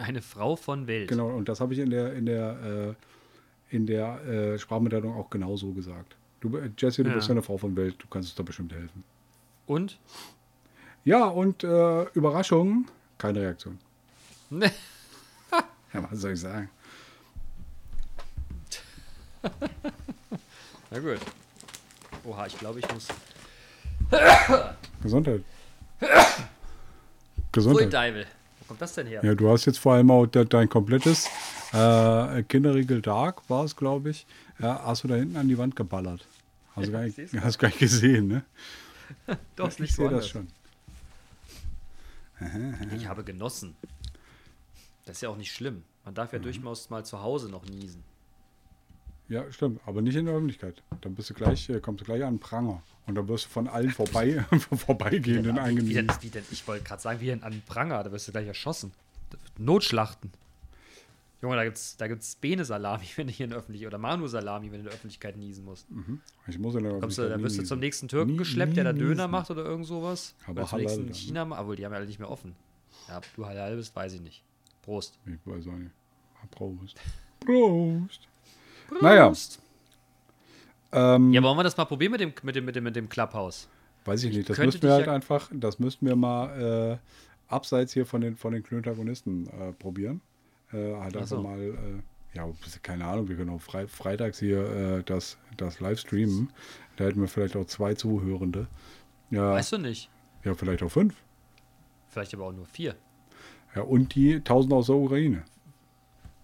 Eine 0.00 0.22
Frau 0.22 0.56
von 0.56 0.86
Welt. 0.86 1.08
Genau, 1.08 1.28
und 1.28 1.48
das 1.48 1.60
habe 1.60 1.72
ich 1.72 1.78
in 1.80 1.90
der, 1.90 2.12
in 2.14 2.26
der, 2.26 2.94
äh, 3.70 3.74
in 3.74 3.86
der 3.86 4.24
äh, 4.26 4.58
Sprachmitteilung 4.58 5.14
auch 5.14 5.30
genauso 5.30 5.72
gesagt. 5.72 6.16
Du, 6.40 6.56
äh, 6.56 6.70
Jesse, 6.78 7.02
du 7.04 7.10
Ja. 7.10 7.16
bist 7.16 7.28
ja 7.28 7.32
eine 7.32 7.42
Frau 7.42 7.56
von 7.58 7.74
Welt, 7.76 7.96
du 7.98 8.06
kannst 8.08 8.28
uns 8.30 8.34
da 8.36 8.42
bestimmt 8.42 8.72
helfen. 8.72 9.04
Und? 9.66 9.98
Ja, 11.04 11.26
und 11.26 11.62
Überraschung, 11.62 12.86
keine 13.18 13.40
Reaktion. 13.40 13.78
Ja, 15.94 16.06
was 16.10 16.20
soll 16.20 16.32
ich 16.32 16.40
sagen? 16.40 16.68
Na 20.90 20.98
gut. 20.98 21.18
Oha, 22.28 22.46
ich 22.46 22.58
glaube, 22.58 22.78
ich 22.80 22.92
muss. 22.92 23.08
Gesundheit. 25.02 25.42
Pfui, 25.98 26.08
Gesundheit. 27.52 27.92
Deivel. 27.92 28.26
Wo 28.60 28.64
kommt 28.68 28.82
das 28.82 28.94
denn 28.94 29.06
her? 29.06 29.24
Ja, 29.24 29.34
du 29.34 29.48
hast 29.50 29.64
jetzt 29.64 29.78
vor 29.78 29.94
allem 29.94 30.10
auch 30.10 30.26
de 30.26 30.44
dein 30.44 30.68
komplettes 30.68 31.26
äh, 31.72 32.42
Kinderriegel 32.42 33.00
Dark, 33.00 33.48
war 33.48 33.64
es, 33.64 33.74
glaube 33.76 34.10
ich, 34.10 34.26
ja, 34.58 34.82
hast 34.84 35.04
du 35.04 35.08
da 35.08 35.14
hinten 35.14 35.36
an 35.36 35.48
die 35.48 35.56
Wand 35.56 35.74
geballert. 35.74 36.26
Hast 36.76 36.88
du 36.88 36.92
gar 36.92 37.02
nicht, 37.02 37.18
hast 37.40 37.58
gar 37.58 37.68
nicht 37.68 37.78
gesehen, 37.78 38.28
ne? 38.28 38.44
Doch, 39.56 39.68
ist 39.68 39.74
ich 39.74 39.80
nicht 39.80 39.94
so 39.94 40.02
sehe 40.02 40.10
das 40.10 40.28
schon. 40.28 40.48
Ich 42.94 43.06
habe 43.08 43.24
genossen. 43.24 43.74
Das 45.06 45.16
ist 45.16 45.22
ja 45.22 45.30
auch 45.30 45.36
nicht 45.36 45.50
schlimm. 45.52 45.82
Man 46.04 46.14
darf 46.14 46.30
Mhm. 46.32 46.38
ja 46.38 46.42
durchaus 46.42 46.90
mal 46.90 47.04
zu 47.04 47.20
Hause 47.22 47.48
noch 47.48 47.64
niesen. 47.64 48.04
Ja, 49.28 49.50
stimmt. 49.52 49.80
Aber 49.86 50.00
nicht 50.00 50.16
in 50.16 50.24
der 50.24 50.34
Öffentlichkeit. 50.34 50.82
Dann 51.02 51.14
bist 51.14 51.28
du 51.30 51.34
gleich, 51.34 51.68
äh, 51.68 51.80
kommst 51.80 52.00
du 52.00 52.04
gleich 52.06 52.24
an 52.24 52.34
den 52.34 52.40
Pranger. 52.40 52.82
Und 53.06 53.14
dann 53.14 53.28
wirst 53.28 53.44
du 53.46 53.48
von 53.50 53.68
allen 53.68 53.90
vorbei, 53.90 54.44
vorbeigehenden 54.74 55.58
eingenommen. 55.58 56.08
wie 56.22 56.28
denn, 56.30 56.44
ich 56.50 56.66
wollte 56.66 56.84
gerade 56.84 57.02
sagen, 57.02 57.20
wie 57.20 57.26
denn 57.26 57.42
an 57.42 57.62
Pranger, 57.66 58.02
da 58.02 58.10
wirst 58.12 58.28
du 58.28 58.32
gleich 58.32 58.46
erschossen. 58.46 58.92
Notschlachten. 59.58 60.32
Junge, 61.40 61.54
da 61.56 61.64
gibt's, 61.64 61.96
da 61.96 62.08
gibt's 62.08 62.34
Bene-Salami, 62.36 63.04
wenn 63.16 63.26
du 63.28 63.32
hier 63.32 63.44
in 63.44 63.50
der 63.50 63.58
Öffentlichkeit, 63.60 63.86
oder 63.88 63.98
Manu-Salami, 63.98 64.66
wenn 64.66 64.72
du 64.72 64.78
in 64.78 64.84
der 64.84 64.94
Öffentlichkeit 64.94 65.36
niesen 65.36 65.64
musst. 65.64 65.86
Ich 66.48 66.58
muss 66.58 66.74
in 66.74 66.84
der 66.84 66.98
Kommst 66.98 67.18
du, 67.18 67.28
da 67.28 67.36
nie 67.36 67.42
wirst 67.44 67.58
du 67.58 67.62
zum 67.64 67.78
nächsten 67.80 68.08
Türken 68.08 68.32
Nie- 68.32 68.38
geschleppt, 68.38 68.76
der 68.76 68.84
da 68.84 68.92
nie 68.92 68.98
Döner 69.00 69.14
niesen. 69.14 69.30
macht 69.30 69.50
oder 69.50 69.64
irgend 69.64 69.86
sowas. 69.86 70.34
Aber 70.46 70.62
oder 70.62 70.66
zum 70.68 70.78
nächsten 70.80 71.00
dann, 71.00 71.08
ne? 71.08 71.14
China, 71.14 71.60
obwohl 71.60 71.76
die 71.76 71.84
haben 71.84 71.92
ja 71.92 71.98
alle 71.98 72.06
nicht 72.06 72.18
mehr 72.18 72.30
offen. 72.30 72.56
Ja, 73.08 73.18
ob 73.18 73.24
du 73.36 73.46
halal 73.46 73.76
bist, 73.76 73.94
weiß 73.94 74.14
ich 74.14 74.20
nicht. 74.20 74.42
Prost. 74.82 75.18
Ich 75.26 75.38
weiß 75.44 75.66
auch 75.68 75.72
nicht. 75.72 75.92
Ah, 76.42 76.46
Prost. 76.50 76.98
Prost. 78.88 79.02
Naja. 79.02 79.32
Ähm, 81.16 81.32
Ja, 81.32 81.42
wollen 81.42 81.56
wir 81.58 81.64
das 81.64 81.76
mal 81.76 81.84
probieren 81.84 82.12
mit 82.12 82.20
dem, 82.20 82.32
mit 82.42 82.56
dem, 82.56 82.64
mit 82.64 82.76
dem, 82.76 82.84
mit 82.84 82.96
dem 82.96 83.08
Clubhouse? 83.08 83.68
weiß 84.04 84.24
ich 84.24 84.34
nicht. 84.34 84.48
Das 84.48 84.56
müssten 84.58 84.82
wir 84.82 84.92
halt 84.94 85.06
ja- 85.06 85.12
einfach, 85.12 85.50
das 85.52 85.78
müssten 85.78 86.06
wir 86.06 86.16
mal 86.16 86.98
äh, 86.98 87.52
abseits 87.52 87.92
hier 87.92 88.06
von 88.06 88.22
den, 88.22 88.36
von 88.36 88.52
den 88.54 88.62
Klöntagonisten 88.62 89.46
äh, 89.48 89.72
probieren. 89.72 90.22
Äh, 90.72 90.94
halt 90.94 91.14
Ach 91.14 91.20
einfach 91.20 91.26
so. 91.26 91.42
mal, 91.42 91.60
äh, 91.60 91.74
ja, 92.34 92.48
keine 92.82 93.04
Ahnung, 93.04 93.28
wir 93.28 93.36
können 93.36 93.50
auch 93.50 93.60
frei, 93.60 93.86
freitags 93.86 94.38
hier 94.38 94.60
äh, 94.98 95.02
das, 95.04 95.36
das 95.58 95.80
live 95.80 95.98
streamen. 95.98 96.50
Da 96.96 97.04
hätten 97.04 97.20
wir 97.20 97.28
vielleicht 97.28 97.54
auch 97.56 97.66
zwei 97.66 97.92
Zuhörende. 97.94 98.66
Ja, 99.30 99.52
Weißt 99.52 99.72
du 99.72 99.78
nicht. 99.78 100.08
ja 100.44 100.54
vielleicht 100.54 100.82
auch 100.82 100.90
fünf. 100.90 101.14
Vielleicht 102.08 102.32
aber 102.32 102.46
auch 102.46 102.52
nur 102.52 102.64
vier. 102.66 102.94
Ja, 103.74 103.82
und 103.82 104.14
die 104.14 104.40
tausend 104.40 104.72
aus 104.72 104.86
der 104.86 104.96
Ukraine. 104.96 105.42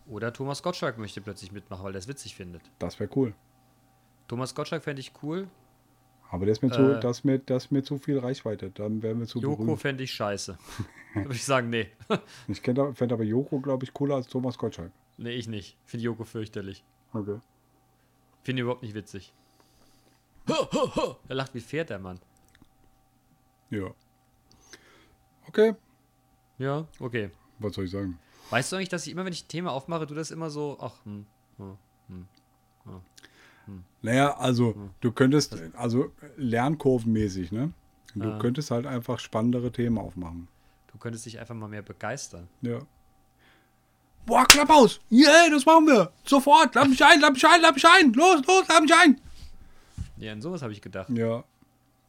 Oder 0.07 0.33
Thomas 0.33 0.63
Gottschalk 0.63 0.99
möchte 0.99 1.21
plötzlich 1.21 1.51
mitmachen, 1.53 1.85
weil 1.85 1.95
er 1.95 1.99
es 1.99 2.09
witzig 2.09 2.35
findet. 2.35 2.63
Das 2.79 3.01
wäre 3.01 3.11
cool. 3.17 3.35
Thomas 4.29 4.55
Gottschalk 4.55 4.83
fände 4.83 5.01
ich 5.01 5.13
cool. 5.23 5.49
Aber 6.31 6.47
das 6.47 6.59
ist 6.59 6.63
mir, 6.63 6.71
zu, 6.71 6.83
Äh. 6.97 7.01
das 7.01 7.19
ist 7.19 7.25
mir, 7.25 7.39
das 7.39 7.71
mir 7.71 7.83
zu 7.83 7.99
viel 7.99 8.19
Reichweite. 8.19 8.71
Dann 8.71 9.03
wären 9.03 9.21
wir 9.21 9.27
zu 9.27 9.39
Joko 9.41 9.77
fände 9.77 10.03
ich 10.05 10.11
scheiße. 10.13 10.59
Würde 11.15 11.35
ich 11.35 11.45
sagen, 11.45 11.71
nee. 11.71 11.91
Ich 12.49 12.61
fände 12.61 13.15
aber 13.15 13.23
Joko, 13.25 13.61
glaube 13.61 13.85
ich, 13.85 13.93
cooler 13.95 14.17
als 14.17 14.27
Thomas 14.27 14.59
Gottschalk. 14.59 14.91
nee, 15.17 15.31
ich 15.33 15.47
nicht. 15.49 15.77
Finde 15.85 16.05
Joko 16.05 16.25
fürchterlich. 16.25 16.83
Okay. 17.13 17.39
Finde 18.43 18.63
überhaupt 18.63 18.83
nicht 18.83 18.95
witzig. 18.95 19.33
Er 20.47 21.35
lacht 21.35 21.55
wie 21.55 21.61
Pferd, 21.61 21.89
der 21.91 21.99
Mann. 21.99 22.21
Ja. 23.71 23.91
Okay, 25.49 25.75
Ja, 26.59 26.87
okay. 27.01 27.31
was 27.59 27.75
soll 27.75 27.85
ich 27.85 27.91
sagen? 27.91 28.19
Weißt 28.51 28.71
du 28.71 28.77
eigentlich, 28.77 28.89
dass 28.89 29.07
ich 29.07 29.13
immer, 29.13 29.25
wenn 29.25 29.33
ich 29.33 29.45
ein 29.45 29.49
Thema 29.49 29.73
aufmache, 29.73 30.07
du 30.07 30.15
das 30.15 30.31
immer 30.31 30.51
so, 30.51 30.79
ach, 30.81 30.93
hm, 31.05 31.27
hm. 31.59 32.27
Naja, 34.03 34.37
also 34.37 34.75
Hm. 34.75 34.91
du 35.01 35.11
könntest, 35.13 35.57
also 35.75 36.13
lernkurvenmäßig, 36.37 37.51
ne? 37.53 37.73
Du 38.15 38.29
Ah. 38.31 38.39
könntest 38.39 38.71
halt 38.71 38.87
einfach 38.87 39.19
spannendere 39.19 39.73
Themen 39.73 39.99
aufmachen. 39.99 40.49
du 40.93 40.99
könntest 40.99 41.27
dich 41.27 41.41
einfach 41.41 41.55
mal 41.57 41.67
mehr 41.69 41.83
begeistern. 41.83 42.47
Ja. 42.63 42.79
Boah, 44.27 44.47
Klapphaus! 44.47 45.01
Yeah, 45.11 45.51
das 45.51 45.67
machen 45.67 45.87
wir! 45.89 46.13
Sofort! 46.25 46.75
Lass 46.77 46.87
mich 46.89 47.05
ein, 47.05 47.21
lass 47.21 47.33
mich 47.33 47.45
ein, 47.47 47.61
lass 47.61 47.75
mich 47.75 47.85
ein! 47.87 48.13
Los, 48.13 48.47
los, 48.47 48.65
lass 48.69 48.81
mich 48.81 48.95
ein! 48.95 49.21
Ja, 50.19 50.33
an 50.33 50.41
sowas 50.41 50.63
habe 50.63 50.73
ich 50.73 50.81
gedacht. 50.81 51.11
Ja. 51.11 51.43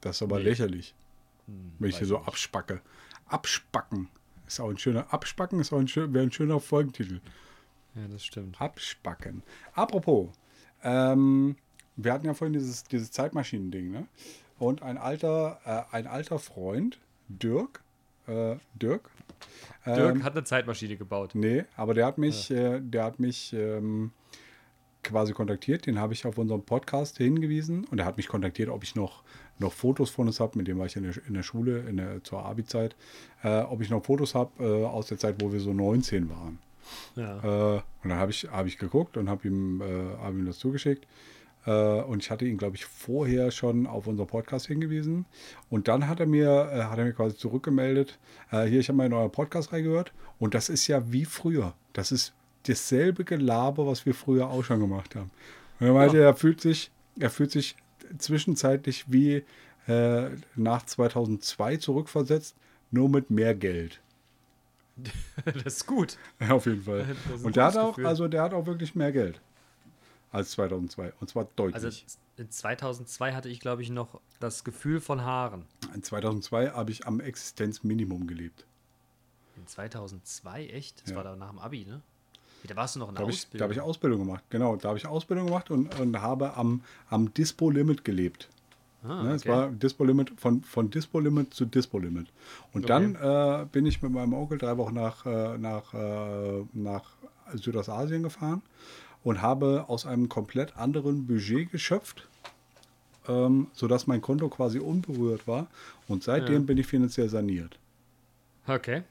Das 0.02 0.18
ist 0.18 0.22
aber 0.22 0.38
Nee. 0.38 0.44
lächerlich, 0.44 0.94
Hm, 1.48 1.74
wenn 1.80 1.90
ich 1.90 1.98
hier 1.98 2.06
so 2.08 2.18
nicht. 2.20 2.28
abspacke. 2.28 2.82
Abspacken. 3.28 4.10
Ist 4.48 4.60
auch 4.60 4.70
ein 4.70 4.78
schöner, 4.78 5.12
abspacken 5.14 5.60
ist 5.60 5.74
auch 5.74 5.80
ein, 5.80 5.88
schön, 5.88 6.14
wäre 6.14 6.26
ein 6.26 6.32
schöner 6.32 6.60
Folgentitel. 6.60 7.22
Ja, 7.96 8.08
das 8.10 8.24
stimmt. 8.24 8.60
Abspacken. 8.62 9.44
Apropos, 9.74 10.30
ähm, 10.84 11.56
wir 11.96 12.14
hatten 12.14 12.26
ja 12.26 12.34
vorhin 12.34 12.54
dieses, 12.54 12.84
dieses 12.84 13.12
Zeitmaschinen-Ding, 13.12 13.92
ne? 13.92 14.08
Und 14.58 14.84
ein 14.84 14.98
alter, 14.98 15.60
äh, 15.66 15.96
ein 15.96 16.08
alter 16.08 16.40
Freund, 16.40 17.00
Dirk, 17.28 17.84
äh, 18.28 18.56
Dirk, 18.76 19.10
Dirk 19.86 20.16
ähm, 20.16 20.24
hat 20.24 20.34
eine 20.34 20.44
Zeitmaschine 20.44 20.98
gebaut. 20.98 21.36
nee, 21.36 21.66
aber 21.76 21.94
der 21.94 22.06
hat 22.06 22.18
mich, 22.18 22.50
äh, 22.52 22.80
der 22.82 23.04
hat 23.04 23.20
mich 23.20 23.54
ähm, 23.54 24.12
quasi 25.04 25.34
kontaktiert. 25.34 25.86
Den 25.86 26.00
habe 26.00 26.14
ich 26.14 26.26
auf 26.26 26.38
unserem 26.38 26.64
Podcast 26.64 27.18
hingewiesen 27.18 27.86
und 27.86 28.00
er 28.00 28.06
hat 28.06 28.18
mich 28.18 28.28
kontaktiert, 28.28 28.70
ob 28.70 28.84
ich 28.84 28.96
noch, 28.96 29.24
noch 29.60 29.74
Fotos 29.74 30.10
von 30.10 30.28
uns 30.28 30.40
habe. 30.40 30.58
Mit 30.58 30.68
dem 30.68 30.78
war 30.78 30.86
ich 30.86 30.96
in 30.96 31.04
der, 31.04 31.14
in 31.28 31.34
der 31.34 31.44
Schule, 31.44 31.80
in 31.88 31.98
der, 31.98 32.24
zur 32.24 32.46
Abi-Zeit, 32.46 32.96
äh, 33.44 33.62
ob 33.62 33.82
ich 33.82 33.90
noch 33.90 34.04
Fotos 34.04 34.36
habe 34.36 34.52
äh, 34.64 34.86
aus 34.86 35.08
der 35.08 35.18
Zeit, 35.18 35.36
wo 35.40 35.52
wir 35.52 35.60
so 35.60 35.74
19 35.74 36.30
waren. 36.30 36.60
Ja. 37.16 37.76
Äh, 37.76 37.82
und 38.04 38.10
dann 38.10 38.20
habe 38.20 38.32
ich, 38.32 38.48
hab 38.52 38.66
ich 38.66 38.78
geguckt 38.78 39.18
und 39.18 39.30
habe 39.30 39.48
ihm, 39.48 39.82
äh, 39.82 40.18
hab 40.22 40.32
ihm 40.32 40.46
das 40.46 40.60
zugeschickt. 40.60 41.08
Äh, 41.66 41.72
und 41.72 42.24
ich 42.24 42.30
hatte 42.30 42.46
ihn, 42.46 42.58
glaube 42.58 42.76
ich, 42.76 42.86
vorher 42.86 43.52
schon 43.52 43.88
auf 43.88 44.08
unser 44.08 44.26
Podcast 44.26 44.68
hingewiesen. 44.68 45.26
Und 45.70 45.88
dann 45.88 46.08
hat 46.08 46.20
er 46.20 46.28
mir, 46.28 46.70
äh, 46.72 46.84
hat 46.84 46.98
er 46.98 47.06
mir 47.06 47.14
quasi 47.14 47.36
zurückgemeldet, 47.36 48.20
hier, 48.52 48.80
ich 48.80 48.88
habe 48.88 48.98
mal 48.98 49.08
in 49.08 49.14
euer 49.14 49.32
Podcast 49.32 49.74
reingehört. 49.74 50.14
Und 50.40 50.54
das 50.54 50.70
ist 50.70 50.88
ja 50.88 51.12
wie 51.12 51.26
früher. 51.26 51.74
Das 51.94 52.12
ist 52.12 52.34
dasselbe 52.68 53.26
Gelaber, 53.26 53.86
was 53.86 54.06
wir 54.06 54.14
früher 54.14 54.50
auch 54.50 54.64
schon 54.64 54.80
gemacht 54.80 55.16
haben. 55.16 55.32
Und 55.80 55.88
er 55.88 55.94
meinte, 55.94 56.18
er 56.20 56.36
fühlt 56.36 56.62
sich, 56.62 56.92
er 57.20 57.30
fühlt 57.30 57.52
sich 57.52 57.76
zwischenzeitlich 58.18 59.06
wie 59.12 59.44
äh, 59.88 60.30
nach 60.56 60.86
2002 60.86 61.78
zurückversetzt, 61.78 62.56
nur 62.92 63.10
mit 63.10 63.30
mehr 63.30 63.56
Geld. 63.56 64.02
das 65.46 65.66
ist 65.66 65.88
gut. 65.88 66.18
Ja, 66.40 66.52
auf 66.52 66.66
jeden 66.66 66.84
Fall. 66.84 67.06
Und 67.44 67.56
der 67.56 67.66
hat 67.66 67.78
auch, 67.78 67.90
Gefühl. 67.96 68.08
also 68.08 68.28
der 68.28 68.42
hat 68.44 68.54
auch 68.54 68.66
wirklich 68.66 68.96
mehr 68.96 69.12
Geld 69.12 69.42
als 70.32 70.52
2002. 70.52 71.14
Und 71.20 71.30
zwar 71.30 71.48
deutlich. 71.56 71.76
Also 71.84 72.04
in 72.38 72.50
2002 72.50 73.34
hatte 73.34 73.50
ich, 73.50 73.60
glaube 73.60 73.82
ich, 73.82 73.90
noch 73.90 74.20
das 74.40 74.64
Gefühl 74.64 75.00
von 75.02 75.22
Haaren. 75.22 75.66
in 75.94 76.04
2002 76.04 76.70
habe 76.72 76.92
ich 76.92 77.06
am 77.08 77.20
Existenzminimum 77.20 78.28
gelebt. 78.28 78.66
In 79.58 79.68
2002, 79.68 80.68
echt? 80.68 81.02
Das 81.04 81.12
Ja. 81.12 81.16
war 81.18 81.24
da 81.24 81.36
nach 81.36 81.50
dem 81.50 81.60
Abi, 81.60 81.86
ne? 81.86 82.02
Da 82.68 82.76
warst 82.76 82.96
du 82.96 83.00
noch 83.00 83.10
in 83.10 83.16
Da 83.16 83.20
der 83.20 83.24
habe 83.28 83.32
ich, 83.32 83.42
da 83.42 83.46
Ausbildung. 83.48 83.68
hab 83.68 83.72
ich 83.74 83.82
Ausbildung 83.82 84.20
gemacht. 84.20 84.44
Genau, 84.50 84.76
da 84.76 84.90
habe 84.90 84.98
ich 84.98 85.06
Ausbildung 85.08 85.48
gemacht 85.48 85.72
und, 85.72 85.88
und 86.00 86.22
habe 86.22 86.56
am, 86.56 86.82
am 87.10 87.34
Dispo-Limit 87.34 88.04
gelebt. 88.06 88.50
ah, 89.04 89.24
Ne, 89.24 89.34
Es 89.36 89.42
okay. 89.44 89.50
war 89.52 89.70
Dispo-Limit 89.72 90.34
von, 90.38 90.62
von 90.64 90.90
Dispo-Limit 90.90 91.54
zu 91.54 91.66
Dispo-Limit. 91.66 92.28
Und 92.74 92.86
Okay. 92.86 93.14
dann 93.14 93.16
äh, 93.16 93.66
bin 93.72 93.86
ich 93.86 94.02
mit 94.02 94.12
meinem 94.12 94.34
Onkel 94.34 94.58
drei 94.58 94.78
Wochen 94.78 94.94
nach, 94.96 95.26
äh, 95.26 95.58
nach, 95.58 95.94
äh, 95.94 96.64
nach 96.74 97.04
Südostasien 97.54 98.24
gefahren 98.24 98.62
und 99.24 99.42
habe 99.42 99.86
aus 99.88 100.06
einem 100.06 100.30
komplett 100.30 100.76
anderen 100.78 101.26
Budget 101.28 101.72
geschöpft, 101.72 102.28
ähm, 103.28 103.68
sodass 103.74 104.08
mein 104.08 104.22
Konto 104.22 104.50
quasi 104.50 104.80
unberührt 104.80 105.48
war. 105.48 105.68
Und 106.08 106.24
seitdem 106.24 106.62
Ja. 106.62 106.66
bin 106.68 106.78
ich 106.78 106.88
finanziell 106.88 107.30
saniert. 107.30 107.78
okay. 108.68 109.04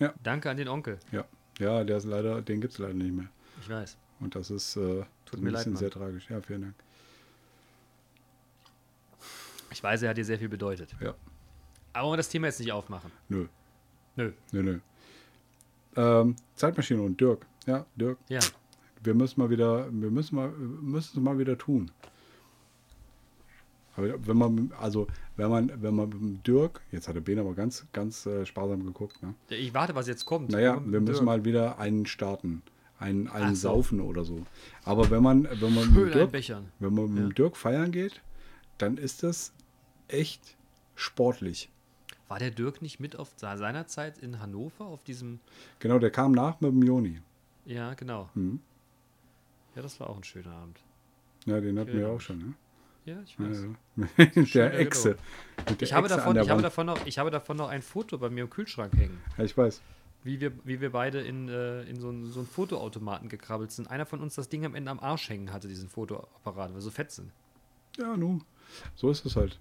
Ja. 0.00 0.12
Danke 0.22 0.50
an 0.50 0.56
den 0.56 0.66
Onkel. 0.68 0.98
Ja, 1.12 1.24
ja 1.58 1.84
der 1.84 1.96
ist 1.98 2.04
leider, 2.04 2.42
den 2.42 2.60
gibt 2.60 2.72
es 2.74 2.78
leider 2.78 2.94
nicht 2.94 3.12
mehr. 3.14 3.28
Ich 3.60 3.68
weiß. 3.68 3.96
Und 4.20 4.34
das 4.34 4.50
ist 4.50 4.76
äh, 4.76 5.04
Tut 5.24 5.40
ein 5.40 5.44
mir 5.44 5.50
leid, 5.50 5.60
bisschen 5.60 5.72
Mann. 5.74 5.80
sehr 5.80 5.90
tragisch. 5.90 6.28
Ja, 6.30 6.40
vielen 6.40 6.62
Dank. 6.62 6.74
Ich 9.70 9.82
weiß, 9.82 10.02
er 10.02 10.10
hat 10.10 10.16
dir 10.16 10.24
sehr 10.24 10.38
viel 10.38 10.48
bedeutet. 10.48 10.94
Ja, 11.00 11.14
Aber 11.92 12.12
wir 12.12 12.16
das 12.16 12.28
Thema 12.28 12.46
jetzt 12.46 12.60
nicht 12.60 12.72
aufmachen? 12.72 13.10
nö, 13.28 13.46
Nö. 14.16 14.32
nö, 14.52 14.62
nö. 14.62 14.78
Ähm, 15.96 16.36
Zeitmaschine 16.54 17.02
und 17.02 17.20
Dirk. 17.20 17.44
Ja, 17.66 17.84
Dirk, 17.96 18.18
Ja. 18.28 18.40
wir 19.02 19.14
müssen 19.14 19.40
mal 19.40 19.50
wieder, 19.50 19.86
wir 19.92 20.10
müssen 20.10 20.36
mal, 20.36 20.50
müssen 20.50 21.18
es 21.18 21.22
mal 21.24 21.38
wieder 21.38 21.58
tun. 21.58 21.90
Aber 23.96 24.26
wenn 24.26 24.36
man, 24.36 24.72
also 24.80 25.06
wenn 25.36 25.50
man, 25.50 25.70
wenn 25.82 25.94
man 25.94 26.08
mit 26.08 26.18
dem 26.20 26.42
Dirk, 26.42 26.80
jetzt 26.90 27.08
hat 27.08 27.14
der 27.16 27.20
Ben 27.20 27.38
aber 27.38 27.54
ganz, 27.54 27.86
ganz 27.92 28.26
äh, 28.26 28.44
sparsam 28.44 28.84
geguckt, 28.84 29.22
ne? 29.22 29.34
Ich 29.48 29.72
warte, 29.74 29.94
was 29.94 30.06
jetzt 30.08 30.24
kommt. 30.24 30.50
Naja, 30.50 30.74
Dirk. 30.76 30.92
wir 30.92 31.00
müssen 31.00 31.24
mal 31.24 31.44
wieder 31.44 31.78
einen 31.78 32.06
starten. 32.06 32.62
Einen, 32.98 33.28
einen 33.28 33.54
so. 33.56 33.68
Saufen 33.68 34.00
oder 34.00 34.24
so. 34.24 34.46
Aber 34.84 35.10
wenn 35.10 35.22
man, 35.22 35.44
wenn 35.44 35.74
man 35.74 35.92
mit 35.92 36.12
Schön 36.12 36.30
Dirk, 36.30 36.32
wenn 36.78 36.94
man 36.94 37.12
mit 37.12 37.24
Ja. 37.24 37.28
Dirk 37.30 37.56
feiern 37.56 37.90
geht, 37.90 38.22
dann 38.78 38.96
ist 38.96 39.22
das 39.22 39.52
echt 40.08 40.56
sportlich. 40.94 41.70
War 42.28 42.38
der 42.38 42.50
Dirk 42.50 42.82
nicht 42.82 43.00
mit 43.00 43.16
auf 43.16 43.32
seiner 43.36 43.86
Zeit 43.86 44.18
in 44.18 44.40
Hannover 44.40 44.86
auf 44.86 45.02
diesem. 45.04 45.40
Genau, 45.78 45.98
der 45.98 46.10
kam 46.10 46.32
nach 46.32 46.60
mit 46.60 46.70
dem 46.70 46.82
Joni. 46.82 47.20
Ja, 47.66 47.94
genau. 47.94 48.30
Mhm. 48.34 48.60
Ja, 49.74 49.82
das 49.82 49.98
war 50.00 50.08
auch 50.08 50.16
ein 50.16 50.24
schöner 50.24 50.52
Abend. 50.52 50.80
Ja, 51.46 51.60
den 51.60 51.78
hatten 51.78 51.92
wir 51.92 52.08
auch 52.08 52.20
schon, 52.20 52.38
ne? 52.38 52.54
Ja, 53.04 53.16
ich 53.24 53.36
Ja, 53.38 53.48
weiß. 53.50 53.66
ja. 53.96 54.24
der 54.34 54.46
Schöner 54.46 54.74
Echse. 54.74 55.16
Mit 55.68 55.80
der 55.80 55.86
Ich 55.86 55.92
habe, 55.92 56.06
Echse 56.06 56.16
davon, 56.16 56.36
ich, 56.36 56.48
habe 56.50 56.62
davon 56.62 56.86
noch, 56.86 57.06
ich 57.06 57.18
habe 57.18 57.30
davon 57.30 57.56
noch 57.56 57.68
ein 57.68 57.82
Foto 57.82 58.18
bei 58.18 58.30
mir 58.30 58.44
im 58.44 58.50
Kühlschrank 58.50 58.96
hängen. 58.96 59.20
Ja, 59.36 59.44
ich 59.44 59.56
weiß. 59.56 59.82
Wie 60.22 60.40
wir, 60.40 60.52
wie 60.64 60.80
wir 60.80 60.90
beide 60.90 61.20
in, 61.20 61.48
äh, 61.48 61.82
in 61.82 62.00
so, 62.00 62.08
einen, 62.08 62.26
so 62.30 62.40
einen 62.40 62.48
Fotoautomaten 62.48 63.28
gekrabbelt 63.28 63.72
sind. 63.72 63.90
Einer 63.90 64.06
von 64.06 64.20
uns 64.20 64.34
das 64.34 64.48
Ding 64.48 64.64
am 64.64 64.74
Ende 64.74 64.90
am 64.90 65.00
Arsch 65.00 65.28
hängen 65.28 65.52
hatte, 65.52 65.68
diesen 65.68 65.88
Fotoapparat, 65.90 66.70
weil 66.70 66.74
wir 66.76 66.80
so 66.80 66.90
fett 66.90 67.10
sind. 67.10 67.30
Ja, 67.98 68.16
nun, 68.16 68.42
so 68.94 69.10
ist 69.10 69.24
es 69.26 69.36
halt. 69.36 69.58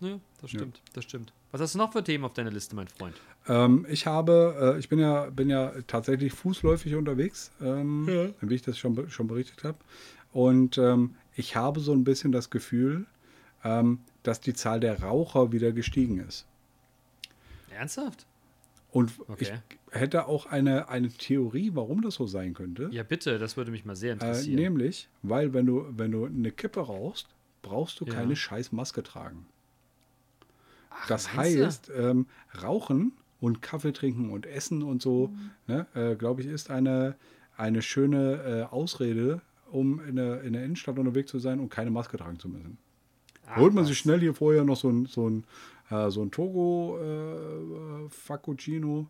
Ja, 0.00 0.18
das 0.40 0.50
stimmt, 0.50 0.80
das 0.94 1.04
stimmt. 1.04 1.32
Was 1.50 1.60
hast 1.60 1.74
du 1.74 1.78
noch 1.78 1.92
für 1.92 2.04
Themen 2.04 2.24
auf 2.24 2.32
deiner 2.32 2.50
Liste, 2.50 2.76
mein 2.76 2.88
Freund? 2.88 3.14
Ähm, 3.46 3.84
ich 3.90 4.06
habe, 4.06 4.74
äh, 4.76 4.78
ich 4.78 4.88
bin 4.88 4.98
ja, 4.98 5.28
bin 5.30 5.50
ja 5.50 5.72
tatsächlich 5.86 6.32
fußläufig 6.32 6.94
unterwegs, 6.94 7.50
ähm, 7.60 8.32
wie 8.40 8.54
ich 8.54 8.62
das 8.62 8.78
schon, 8.78 9.10
schon 9.10 9.26
berichtet 9.26 9.64
habe. 9.64 9.78
Und 10.32 10.78
ähm, 10.78 11.14
ich 11.38 11.54
habe 11.56 11.80
so 11.80 11.92
ein 11.92 12.04
bisschen 12.04 12.32
das 12.32 12.50
Gefühl, 12.50 13.06
ähm, 13.64 14.00
dass 14.24 14.40
die 14.40 14.54
Zahl 14.54 14.80
der 14.80 15.00
Raucher 15.02 15.52
wieder 15.52 15.72
gestiegen 15.72 16.18
ist. 16.18 16.46
Ernsthaft? 17.70 18.26
Und 18.90 19.12
Okay. 19.28 19.60
ich 19.92 19.98
hätte 19.98 20.26
auch 20.26 20.46
eine, 20.46 20.88
eine 20.88 21.08
Theorie, 21.10 21.70
warum 21.74 22.02
das 22.02 22.14
so 22.14 22.26
sein 22.26 22.54
könnte. 22.54 22.88
Ja, 22.90 23.02
bitte, 23.02 23.38
das 23.38 23.56
würde 23.56 23.70
mich 23.70 23.84
mal 23.84 23.94
sehr 23.96 24.10
äh, 24.10 24.14
interessieren. 24.14 24.56
nämlich, 24.56 25.08
weil 25.22 25.52
wenn 25.54 25.66
du, 25.66 25.86
wenn 25.96 26.10
du 26.10 26.24
eine 26.24 26.50
Kippe 26.50 26.80
rauchst, 26.80 27.28
brauchst 27.62 28.00
du 28.00 28.04
Ja. 28.06 28.14
keine 28.14 28.34
scheiß 28.34 28.72
Maske 28.72 29.02
tragen. 29.02 29.46
Ach, 30.90 31.06
Das 31.06 31.34
heißt, 31.34 31.90
ähm, 31.94 32.26
Rauchen 32.62 33.12
und 33.40 33.60
Kaffee 33.62 33.92
trinken 33.92 34.30
und 34.30 34.46
Essen 34.46 34.82
und 34.82 35.02
so, 35.02 35.28
Mhm. 35.28 35.50
ne, 35.66 35.86
äh, 35.94 36.16
glaube 36.16 36.40
ich, 36.40 36.48
ist 36.48 36.70
eine, 36.70 37.14
eine 37.56 37.82
schöne 37.82 38.66
äh, 38.70 38.74
Ausrede, 38.74 39.42
um 39.70 40.00
in 40.00 40.16
der, 40.16 40.42
in 40.42 40.52
der 40.52 40.64
Innenstadt 40.64 40.98
unterwegs 40.98 41.30
zu 41.30 41.38
sein 41.38 41.60
und 41.60 41.68
keine 41.68 41.90
Maske 41.90 42.16
tragen 42.16 42.38
zu 42.38 42.48
müssen. 42.48 42.78
Ach, 43.46 43.56
Holt 43.56 43.74
man 43.74 43.82
was. 43.82 43.88
sich 43.88 43.98
schnell 43.98 44.20
hier 44.20 44.34
vorher 44.34 44.64
noch 44.64 44.76
so 44.76 44.90
ein, 44.90 45.06
so 45.06 45.28
ein, 45.28 45.44
äh, 45.90 46.10
so 46.10 46.22
ein 46.22 46.30
Togo 46.30 46.98
äh, 47.00 48.08
Faccuccino 48.08 49.06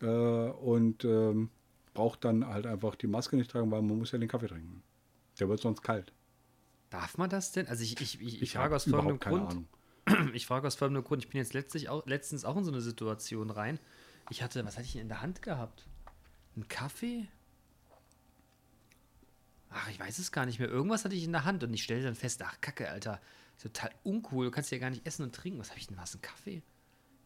äh, 0.00 0.06
und 0.06 1.04
ähm, 1.04 1.50
braucht 1.94 2.24
dann 2.24 2.46
halt 2.46 2.66
einfach 2.66 2.94
die 2.94 3.06
Maske 3.06 3.36
nicht 3.36 3.50
tragen, 3.50 3.70
weil 3.70 3.82
man 3.82 3.98
muss 3.98 4.12
ja 4.12 4.18
den 4.18 4.28
Kaffee 4.28 4.48
trinken. 4.48 4.82
Der 5.38 5.48
wird 5.48 5.60
sonst 5.60 5.82
kalt. 5.82 6.12
Darf 6.90 7.18
man 7.18 7.30
das 7.30 7.52
denn? 7.52 7.66
Also 7.68 7.82
ich, 7.82 8.00
ich, 8.00 8.20
ich, 8.20 8.42
ich, 8.42 8.52
frage 8.52 8.74
aus 8.74 8.84
folgendem 8.84 9.18
Grund. 9.18 9.50
Ahnung. 9.50 9.66
Ich 10.34 10.46
frage 10.46 10.66
aus 10.66 10.74
folgendem 10.74 11.04
Grund. 11.04 11.22
Ich 11.22 11.30
bin 11.30 11.38
jetzt 11.38 11.54
letztlich 11.54 11.88
auch, 11.88 12.04
letztens 12.06 12.44
auch 12.44 12.56
in 12.56 12.64
so 12.64 12.72
eine 12.72 12.80
Situation 12.80 13.50
rein. 13.50 13.78
Ich 14.30 14.42
hatte, 14.42 14.64
was 14.64 14.76
hatte 14.76 14.86
ich 14.86 14.96
in 14.96 15.08
der 15.08 15.22
Hand 15.22 15.42
gehabt? 15.42 15.86
Ein 16.56 16.66
Kaffee? 16.68 17.28
Ach, 19.70 19.88
ich 19.88 20.00
weiß 20.00 20.18
es 20.18 20.32
gar 20.32 20.46
nicht 20.46 20.58
mehr. 20.58 20.68
Irgendwas 20.68 21.04
hatte 21.04 21.14
ich 21.14 21.24
in 21.24 21.32
der 21.32 21.44
Hand 21.44 21.62
und 21.62 21.72
ich 21.72 21.82
stellte 21.82 22.04
dann 22.04 22.14
fest, 22.14 22.42
ach, 22.42 22.60
Kacke, 22.60 22.88
Alter. 22.88 23.20
Total 23.62 23.90
uncool. 24.02 24.46
Du 24.46 24.50
kannst 24.50 24.70
ja 24.70 24.78
gar 24.78 24.90
nicht 24.90 25.06
essen 25.06 25.22
und 25.22 25.34
trinken. 25.34 25.60
Was 25.60 25.70
habe 25.70 25.78
ich 25.78 25.86
denn? 25.86 25.96
Was? 25.96 26.14
Ein 26.14 26.22
Kaffee? 26.22 26.62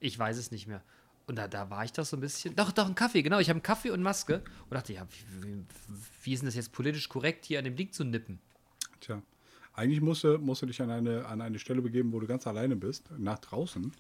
Ich 0.00 0.18
weiß 0.18 0.36
es 0.36 0.50
nicht 0.50 0.66
mehr. 0.66 0.82
Und 1.26 1.36
da, 1.36 1.48
da 1.48 1.70
war 1.70 1.84
ich 1.84 1.92
doch 1.92 2.04
so 2.04 2.16
ein 2.16 2.20
bisschen. 2.20 2.54
Doch, 2.56 2.72
doch, 2.72 2.86
ein 2.86 2.94
Kaffee, 2.94 3.22
genau. 3.22 3.38
Ich 3.38 3.48
habe 3.48 3.56
einen 3.56 3.62
Kaffee 3.62 3.90
und 3.90 4.02
Maske. 4.02 4.42
Und 4.68 4.74
dachte, 4.74 4.92
ja, 4.92 5.06
wie, 5.40 5.64
wie, 6.22 6.32
ist 6.32 6.40
denn 6.40 6.46
das 6.46 6.54
jetzt 6.54 6.72
politisch 6.72 7.08
korrekt, 7.08 7.46
hier 7.46 7.58
an 7.58 7.64
dem 7.64 7.76
Ding 7.76 7.92
zu 7.92 8.04
nippen? 8.04 8.40
Tja, 9.00 9.22
eigentlich 9.72 10.00
musst 10.00 10.24
du, 10.24 10.38
musst 10.38 10.60
du 10.60 10.66
dich 10.66 10.82
an 10.82 10.90
eine, 10.90 11.24
an 11.26 11.40
eine 11.40 11.58
Stelle 11.58 11.80
begeben, 11.80 12.12
wo 12.12 12.20
du 12.20 12.26
ganz 12.26 12.46
alleine 12.46 12.76
bist, 12.76 13.10
nach 13.16 13.38
draußen. 13.38 13.92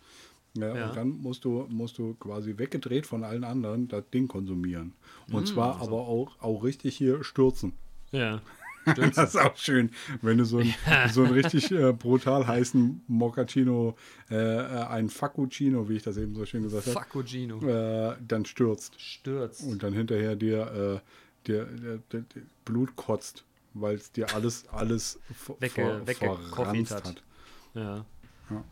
Ja, 0.56 0.74
Ja. 0.74 0.88
Und 0.88 0.96
dann 0.96 1.08
musst 1.08 1.44
du, 1.44 1.66
musst 1.68 1.98
du 1.98 2.14
quasi 2.14 2.58
weggedreht 2.58 3.06
von 3.06 3.24
allen 3.24 3.44
anderen 3.44 3.88
das 3.88 4.04
Ding 4.12 4.28
konsumieren. 4.28 4.92
Und 5.32 5.48
zwar 5.48 5.80
aber 5.80 6.06
auch, 6.06 6.40
auch 6.40 6.62
richtig 6.62 6.96
hier 6.96 7.24
stürzen. 7.24 7.72
Ja. 8.14 8.40
Das 8.96 9.16
ist 9.16 9.36
auch 9.38 9.56
schön, 9.56 9.90
wenn 10.20 10.36
du 10.36 10.44
so, 10.44 10.58
ein, 10.58 10.74
so 11.10 11.22
einen 11.24 11.32
richtig 11.32 11.70
äh, 11.72 11.94
brutal 11.94 12.46
heißen 12.46 13.02
Moccacino, 13.06 13.96
äh, 14.30 14.34
äh, 14.36 14.84
einen 14.84 15.08
Faccuccino, 15.08 15.88
wie 15.88 15.96
ich 15.96 16.02
das 16.02 16.18
eben 16.18 16.34
so 16.34 16.44
schön 16.44 16.64
gesagt 16.64 16.88
habe, 16.88 16.92
Facugino. 16.92 17.66
äh, 17.66 18.14
dann 18.28 18.44
stürzt. 18.44 19.00
Stürzt. 19.00 19.62
Und 19.62 19.82
dann 19.82 19.94
hinterher 19.94 20.36
dir, 20.36 21.00
äh, 21.02 21.46
dir, 21.46 21.64
dir, 21.64 21.98
dir, 22.12 22.20
dir 22.34 22.42
Blut 22.66 22.94
kotzt, 22.94 23.42
weil 23.72 23.94
es 23.96 24.12
dir 24.12 24.34
alles, 24.34 24.68
alles 24.68 25.18
ver- 25.34 25.56
Wegge- 25.60 26.04
ver- 26.18 26.38
verranzt 26.54 26.92
hat. 26.92 27.04
hat. 27.06 27.22
Ja. 27.72 28.04
Ja. 28.50 28.64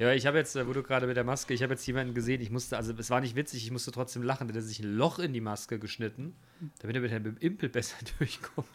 Ja, 0.00 0.14
ich 0.14 0.24
habe 0.24 0.38
jetzt, 0.38 0.56
äh, 0.56 0.66
wo 0.66 0.72
du 0.72 0.82
gerade 0.82 1.06
mit 1.06 1.18
der 1.18 1.24
Maske, 1.24 1.52
ich 1.52 1.62
habe 1.62 1.74
jetzt 1.74 1.86
jemanden 1.86 2.14
gesehen, 2.14 2.40
ich 2.40 2.50
musste, 2.50 2.74
also 2.78 2.94
es 2.96 3.10
war 3.10 3.20
nicht 3.20 3.36
witzig, 3.36 3.64
ich 3.64 3.70
musste 3.70 3.92
trotzdem 3.92 4.22
lachen, 4.22 4.48
der 4.48 4.56
hat 4.56 4.64
sich 4.66 4.80
ein 4.80 4.96
Loch 4.96 5.18
in 5.18 5.34
die 5.34 5.42
Maske 5.42 5.78
geschnitten, 5.78 6.34
damit 6.78 6.96
er 6.96 7.02
mit 7.02 7.12
dem 7.12 7.36
Impel 7.38 7.68
besser 7.68 7.96
durchkommt. 8.18 8.66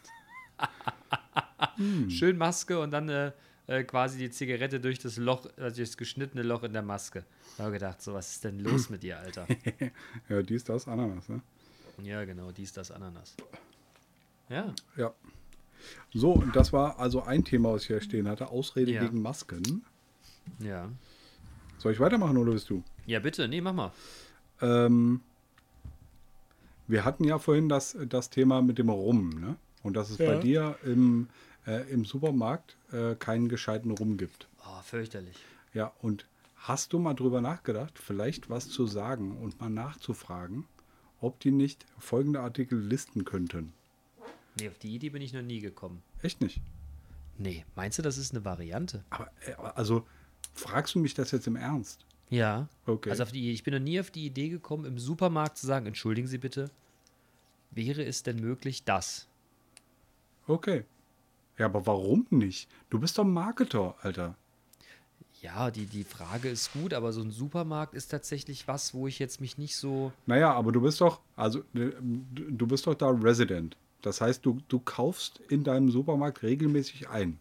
Hm. 1.74 2.08
Schön 2.10 2.38
Maske 2.38 2.78
und 2.78 2.92
dann 2.92 3.08
äh, 3.08 3.32
äh, 3.66 3.82
quasi 3.82 4.18
die 4.18 4.30
Zigarette 4.30 4.78
durch 4.78 5.00
das 5.00 5.16
Loch, 5.16 5.46
also 5.56 5.76
durch 5.76 5.88
das 5.88 5.96
geschnittene 5.96 6.44
Loch 6.44 6.62
in 6.62 6.72
der 6.72 6.82
Maske. 6.82 7.24
Da 7.56 7.64
habe 7.64 7.74
ich 7.74 7.80
gedacht, 7.80 8.00
so, 8.00 8.14
was 8.14 8.30
ist 8.30 8.44
denn 8.44 8.60
los 8.60 8.88
mit 8.88 9.02
dir, 9.02 9.18
Alter? 9.18 9.48
Ja, 10.28 10.42
dies, 10.42 10.62
das, 10.62 10.86
Ananas, 10.86 11.28
ne? 11.28 11.40
ja, 12.04 12.24
genau, 12.24 12.52
dies, 12.52 12.72
das, 12.72 12.92
Ananas. 12.92 13.34
Ja, 14.48 14.72
Ja. 14.96 15.12
So, 16.14 16.32
und 16.32 16.54
das 16.54 16.72
war 16.72 16.98
also 17.00 17.22
ein 17.22 17.44
Thema, 17.44 17.72
was 17.72 17.82
ich 17.82 17.88
hier 17.88 18.00
stehen 18.00 18.28
hatte. 18.28 18.48
Ausrede 18.48 18.92
Ja. 18.92 19.04
gegen 19.04 19.20
Masken. 19.20 19.84
ja. 20.60 20.88
Soll 21.78 21.92
ich 21.92 22.00
weitermachen 22.00 22.36
oder 22.36 22.52
bist 22.52 22.70
du? 22.70 22.82
Ja, 23.06 23.20
bitte, 23.20 23.48
nee, 23.48 23.60
mach 23.60 23.72
mal. 23.74 23.92
Ähm, 24.60 25.20
wir 26.86 27.04
hatten 27.04 27.24
ja 27.24 27.38
vorhin 27.38 27.68
das, 27.68 27.96
das 28.08 28.30
Thema 28.30 28.62
mit 28.62 28.78
dem 28.78 28.88
Rum, 28.88 29.30
ne? 29.30 29.56
Und 29.82 29.94
dass 29.94 30.10
es 30.10 30.18
bei 30.18 30.34
Ja. 30.34 30.40
dir 30.40 30.78
im, 30.84 31.28
äh, 31.66 31.88
im 31.90 32.04
Supermarkt 32.04 32.76
äh, 32.92 33.14
keinen 33.14 33.48
gescheiten 33.48 33.90
Rum 33.90 34.16
gibt. 34.16 34.48
Oh, 34.64 34.82
fürchterlich. 34.82 35.36
Ja, 35.74 35.92
und 36.00 36.26
hast 36.56 36.92
du 36.92 36.98
mal 36.98 37.14
drüber 37.14 37.40
nachgedacht, 37.40 37.98
vielleicht 37.98 38.50
was 38.50 38.68
zu 38.68 38.86
sagen 38.86 39.36
und 39.36 39.60
mal 39.60 39.70
nachzufragen, 39.70 40.64
ob 41.20 41.38
die 41.40 41.50
nicht 41.52 41.86
folgende 41.98 42.40
Artikel 42.40 42.78
listen 42.80 43.24
könnten? 43.24 43.74
Nee, 44.58 44.68
auf 44.68 44.78
die 44.78 44.94
Idee 44.94 45.10
bin 45.10 45.22
ich 45.22 45.32
noch 45.32 45.42
nie 45.42 45.60
gekommen. 45.60 46.02
Echt 46.22 46.40
nicht. 46.40 46.60
Nee, 47.38 47.64
meinst 47.76 47.98
du, 47.98 48.02
das 48.02 48.16
ist 48.16 48.34
eine 48.34 48.44
Variante? 48.44 49.04
Aber 49.10 49.30
äh, 49.46 49.52
also 49.74 50.06
fragst 50.56 50.94
du 50.94 50.98
mich 50.98 51.14
das 51.14 51.30
jetzt 51.30 51.46
im 51.46 51.56
Ernst? 51.56 52.04
Ja. 52.28 52.68
Okay. 52.86 53.10
Also 53.10 53.22
auf 53.22 53.32
die, 53.32 53.52
ich 53.52 53.62
bin 53.62 53.74
noch 53.74 53.80
nie 53.80 54.00
auf 54.00 54.10
die 54.10 54.26
Idee 54.26 54.48
gekommen, 54.48 54.84
im 54.84 54.98
Supermarkt 54.98 55.58
zu 55.58 55.66
sagen, 55.66 55.86
entschuldigen 55.86 56.28
Sie 56.28 56.38
bitte, 56.38 56.70
wäre 57.70 58.04
es 58.04 58.22
denn 58.22 58.40
möglich, 58.40 58.84
das? 58.84 59.28
Okay. 60.46 60.84
Ja, 61.58 61.66
aber 61.66 61.86
warum 61.86 62.26
nicht? 62.30 62.68
Du 62.90 62.98
bist 62.98 63.18
doch 63.18 63.24
Marketer, 63.24 63.94
Alter. 64.02 64.36
Ja, 65.42 65.70
die, 65.70 65.86
die 65.86 66.04
Frage 66.04 66.48
ist 66.48 66.72
gut, 66.72 66.94
aber 66.94 67.12
so 67.12 67.20
ein 67.20 67.30
Supermarkt 67.30 67.94
ist 67.94 68.08
tatsächlich 68.08 68.66
was, 68.66 68.94
wo 68.94 69.06
ich 69.06 69.18
jetzt 69.18 69.40
mich 69.40 69.58
nicht 69.58 69.76
so. 69.76 70.12
Naja, 70.26 70.52
aber 70.52 70.72
du 70.72 70.80
bist 70.80 71.00
doch, 71.00 71.20
also 71.36 71.60
äh, 71.74 71.92
du 72.00 72.66
bist 72.66 72.86
doch 72.86 72.94
da 72.94 73.10
Resident. 73.10 73.76
Das 74.02 74.20
heißt, 74.20 74.44
du, 74.44 74.60
du 74.68 74.78
kaufst 74.78 75.40
in 75.48 75.64
deinem 75.64 75.90
Supermarkt 75.90 76.42
regelmäßig 76.42 77.08
ein. 77.08 77.38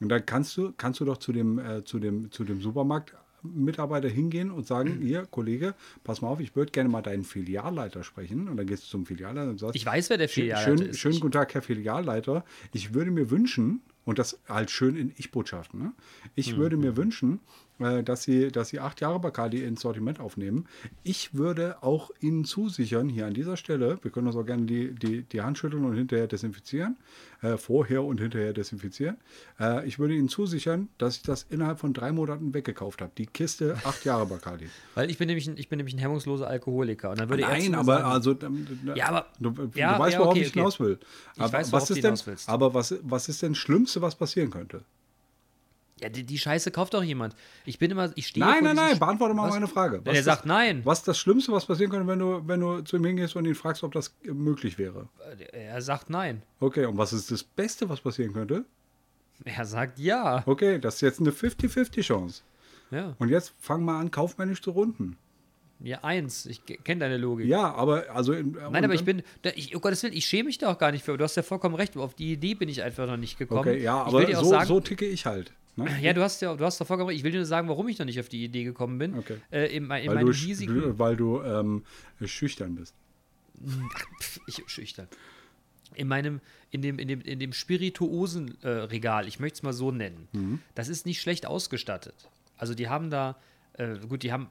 Und 0.00 0.08
dann 0.08 0.24
kannst 0.24 0.56
du, 0.56 0.72
kannst 0.76 1.00
du 1.00 1.04
doch 1.04 1.18
zu 1.18 1.32
dem, 1.32 1.58
äh, 1.58 1.84
zu 1.84 1.98
dem, 1.98 2.30
zu 2.32 2.44
dem 2.44 2.60
Supermarktmitarbeiter 2.62 4.08
hingehen 4.08 4.50
und 4.50 4.66
sagen, 4.66 4.98
hier, 5.02 5.26
Kollege, 5.26 5.74
pass 6.04 6.22
mal 6.22 6.28
auf, 6.28 6.40
ich 6.40 6.56
würde 6.56 6.72
gerne 6.72 6.88
mal 6.88 7.02
deinen 7.02 7.24
Filialleiter 7.24 8.02
sprechen. 8.02 8.48
Und 8.48 8.56
dann 8.56 8.66
gehst 8.66 8.84
du 8.84 8.88
zum 8.88 9.06
Filialleiter 9.06 9.50
und 9.50 9.58
sagst, 9.58 9.76
Ich 9.76 9.86
weiß, 9.86 10.10
wer 10.10 10.18
der 10.18 10.28
Filialleiter 10.28 10.76
schön, 10.78 10.86
ist. 10.90 10.98
schönen 10.98 11.20
guten 11.20 11.32
Tag, 11.32 11.52
Herr 11.54 11.62
Filialleiter. 11.62 12.44
Ich 12.72 12.94
würde 12.94 13.10
mir 13.10 13.30
wünschen, 13.30 13.82
und 14.04 14.18
das 14.18 14.40
halt 14.48 14.70
schön 14.70 14.96
in 14.96 15.12
Ich-Botschaften, 15.18 15.80
ne? 15.80 15.92
ich 16.34 16.56
würde 16.56 16.76
Mhm. 16.76 16.82
mir 16.82 16.96
wünschen, 16.96 17.34
äh, 17.34 17.38
dass 17.80 18.22
Sie, 18.22 18.48
dass 18.48 18.68
Sie 18.68 18.78
acht 18.80 19.00
Jahre 19.00 19.18
Bacardi 19.20 19.64
ins 19.64 19.80
Sortiment 19.80 20.20
aufnehmen. 20.20 20.66
Ich 21.02 21.34
würde 21.34 21.82
auch 21.82 22.10
Ihnen 22.20 22.44
zusichern, 22.44 23.08
hier 23.08 23.26
an 23.26 23.34
dieser 23.34 23.56
Stelle, 23.56 23.98
wir 24.02 24.10
können 24.10 24.26
uns 24.26 24.36
auch 24.36 24.44
gerne 24.44 24.64
die, 24.66 24.92
die, 24.94 25.22
die 25.22 25.40
Hand 25.40 25.58
schütteln 25.58 25.84
und 25.84 25.94
hinterher 25.96 26.26
desinfizieren, 26.26 26.96
äh, 27.42 27.56
vorher 27.56 28.04
und 28.04 28.20
hinterher 28.20 28.52
desinfizieren. 28.52 29.16
Äh, 29.58 29.86
ich 29.86 29.98
würde 29.98 30.14
Ihnen 30.14 30.28
zusichern, 30.28 30.88
dass 30.98 31.16
ich 31.16 31.22
das 31.22 31.46
innerhalb 31.48 31.78
von 31.78 31.92
drei 31.94 32.12
Monaten 32.12 32.52
weggekauft 32.52 33.00
habe. 33.00 33.12
Die 33.16 33.26
Kiste 33.26 33.76
acht 33.84 34.04
Jahre 34.04 34.26
Bacardi. 34.26 34.68
Weil 34.94 35.10
ich 35.10 35.18
bin 35.18 35.28
nämlich 35.28 35.48
ein, 35.48 35.56
ich 35.56 35.68
bin 35.68 35.78
nämlich 35.78 35.94
ein 35.94 35.98
hemmungsloser 35.98 36.46
Alkoholiker. 36.46 37.10
Und 37.10 37.18
dann 37.20 37.28
würde 37.30 37.42
Nein, 37.42 37.74
aber 37.74 37.94
sagen, 37.94 38.04
also 38.04 38.36
ähm, 38.42 38.66
Ja, 38.94 39.08
aber- 39.08 39.26
du, 39.38 39.50
du 39.50 39.70
Ja, 39.74 39.98
weißt, 39.98 40.14
ja, 40.14 40.18
worauf 40.20 40.32
okay, 40.32 40.42
ich 40.42 40.48
okay. 40.48 40.58
hinaus 40.58 40.78
will. 40.80 40.98
Ich 41.36 41.40
aber 41.40 41.52
weiß, 41.54 41.72
was 41.72 41.90
ist 41.90 42.04
denn, 42.04 42.18
willst. 42.26 42.48
aber 42.48 42.74
was, 42.74 42.94
was 43.02 43.28
ist 43.28 43.42
denn 43.42 43.52
das 43.52 43.58
Schlimmste, 43.58 44.02
was 44.02 44.14
passieren 44.14 44.50
könnte? 44.50 44.82
Ja, 46.02 46.08
die, 46.08 46.24
die 46.24 46.38
Scheiße 46.38 46.70
kauft 46.70 46.94
doch 46.94 47.02
jemand. 47.02 47.34
Ich 47.66 47.78
bin 47.78 47.90
immer, 47.90 48.10
ich 48.14 48.26
stehe 48.28 48.44
Nein, 48.44 48.64
nein, 48.64 48.76
nein, 48.76 48.98
beantworte 48.98 49.34
mal 49.34 49.48
Was? 49.48 49.54
meine 49.54 49.68
Frage. 49.68 50.00
Wenn 50.04 50.14
er 50.14 50.22
sagt 50.22 50.46
nein, 50.46 50.80
Was 50.84 51.00
ist 51.00 51.08
das 51.08 51.18
Schlimmste, 51.18 51.52
was 51.52 51.66
passieren 51.66 51.90
könnte, 51.90 52.06
wenn 52.06 52.18
du, 52.18 52.42
wenn 52.46 52.60
du 52.60 52.80
zu 52.82 52.96
ihm 52.96 53.04
hingehst 53.04 53.36
und 53.36 53.44
ihn 53.44 53.54
fragst, 53.54 53.82
ob 53.84 53.92
das 53.92 54.14
äh, 54.24 54.30
möglich 54.32 54.78
wäre? 54.78 55.08
er 55.52 55.82
sagt 55.82 56.10
nein. 56.10 56.42
Okay, 56.58 56.86
und 56.86 56.96
was 56.96 57.12
ist 57.12 57.30
das 57.30 57.42
Beste, 57.42 57.88
was 57.88 58.00
passieren 58.00 58.32
könnte? 58.32 58.64
Er 59.44 59.64
sagt 59.64 59.98
ja. 59.98 60.42
Okay, 60.46 60.78
das 60.78 60.96
ist 60.96 61.00
jetzt 61.02 61.20
eine 61.20 61.30
50-50 61.30 62.02
Chance. 62.02 62.42
Ja, 62.90 63.14
Und 63.18 63.28
jetzt 63.28 63.52
fang 63.58 63.84
mal 63.84 64.00
an, 64.00 64.10
kaufmännisch 64.10 64.60
zu 64.62 64.72
runden. 64.72 65.16
ja 65.78 66.02
eins. 66.02 66.44
Ich 66.46 66.62
kenne 66.84 67.00
deine 67.00 67.16
Logik. 67.16 67.46
Ja, 67.46 67.72
aber 67.74 68.04
also. 68.12 68.32
in- 68.32 68.52
Nein, 68.52 68.66
und 68.66 68.84
aber 68.84 68.94
ich 68.94 69.04
bin, 69.04 69.22
da, 69.42 69.50
ich, 69.54 69.74
um 69.74 69.80
Gottes 69.80 70.02
Willen, 70.02 70.12
ich 70.12 70.26
schäme 70.26 70.44
mich 70.48 70.58
da 70.58 70.72
auch 70.72 70.78
gar 70.78 70.90
nicht 70.92 71.04
für. 71.04 71.16
Du 71.16 71.24
hast 71.24 71.36
ja 71.36 71.42
vollkommen 71.42 71.74
recht. 71.76 71.96
Auf 71.96 72.14
die 72.14 72.32
Idee 72.32 72.54
bin 72.54 72.68
ich 72.68 72.82
einfach 72.82 73.06
noch 73.06 73.16
nicht 73.16 73.38
gekommen. 73.38 73.60
Okay, 73.60 73.82
ja, 73.82 74.02
aber 74.02 74.26
so, 74.34 74.44
sagen, 74.44 74.66
so 74.66 74.80
ticke 74.80 75.06
ich 75.06 75.24
halt. 75.24 75.52
Ne? 75.76 75.98
ja, 76.00 76.12
du 76.12 76.22
hast 76.22 76.42
ja, 76.42 76.54
du 76.54 76.64
hast 76.64 76.80
doch 76.80 76.86
vollkommen 76.86 77.08
recht. 77.08 77.18
Ich 77.18 77.24
will 77.24 77.32
dir 77.32 77.38
nur 77.38 77.46
sagen, 77.46 77.68
warum 77.68 77.88
ich 77.88 77.98
noch 77.98 78.06
nicht 78.06 78.20
auf 78.20 78.28
die 78.28 78.44
Idee 78.44 78.64
gekommen 78.64 78.98
bin. 78.98 79.14
Okay. 79.14 79.36
Äh, 79.50 79.76
in, 79.76 79.84
in 79.84 79.88
Weil 79.88 80.24
du, 80.24 80.32
hiesigen, 80.32 80.98
weil 80.98 81.16
du 81.16 81.42
ähm, 81.42 81.84
schüchtern 82.24 82.74
bist. 82.74 82.94
Ich 84.46 84.62
schüchtern. 84.66 85.06
in 85.94 86.08
meinem, 86.08 86.40
in 86.70 86.82
dem, 86.82 86.98
in 86.98 87.08
dem, 87.08 87.20
in 87.20 87.38
dem 87.38 87.52
Spirituosenregal, 87.52 89.28
ich 89.28 89.38
möchte 89.38 89.56
es 89.58 89.62
mal 89.62 89.72
so 89.72 89.90
nennen, 89.90 90.60
das 90.74 90.88
ist 90.88 91.04
nicht 91.04 91.20
schlecht 91.20 91.46
ausgestattet. 91.46 92.14
Also 92.56 92.74
die 92.74 92.88
haben 92.88 93.10
da, 93.10 93.36
äh, 93.74 93.98
gut, 94.06 94.22
die 94.22 94.32
haben 94.32 94.48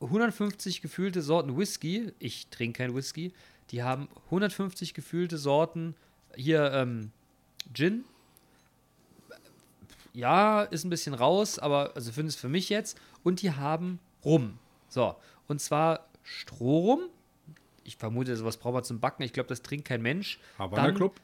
150 0.00 0.80
gefühlte 0.80 1.22
Sorten 1.22 1.56
Whisky. 1.56 2.12
Ich 2.18 2.48
trinke 2.48 2.78
kein 2.78 2.94
Whisky. 2.94 3.32
Die 3.70 3.82
haben 3.82 4.08
150 4.26 4.94
gefühlte 4.94 5.38
Sorten. 5.38 5.94
Hier 6.36 6.72
ähm, 6.72 7.10
Gin. 7.74 8.04
Ja, 10.12 10.62
ist 10.62 10.84
ein 10.84 10.90
bisschen 10.90 11.14
raus, 11.14 11.58
aber 11.58 11.92
also 11.94 12.12
für, 12.12 12.28
für 12.30 12.48
mich 12.48 12.68
jetzt. 12.68 12.98
Und 13.22 13.42
die 13.42 13.52
haben 13.52 13.98
Rum. 14.24 14.58
So, 14.88 15.16
und 15.46 15.60
zwar 15.60 16.08
Strohrum. 16.22 17.02
Ich 17.84 17.96
vermute, 17.96 18.36
sowas 18.36 18.58
braucht 18.58 18.74
man 18.74 18.84
zum 18.84 19.00
Backen. 19.00 19.22
Ich 19.22 19.32
glaube, 19.32 19.48
das 19.48 19.62
trinkt 19.62 19.86
kein 19.86 20.02
Mensch. 20.02 20.38
Havanna 20.58 20.92
Club? 20.92 21.20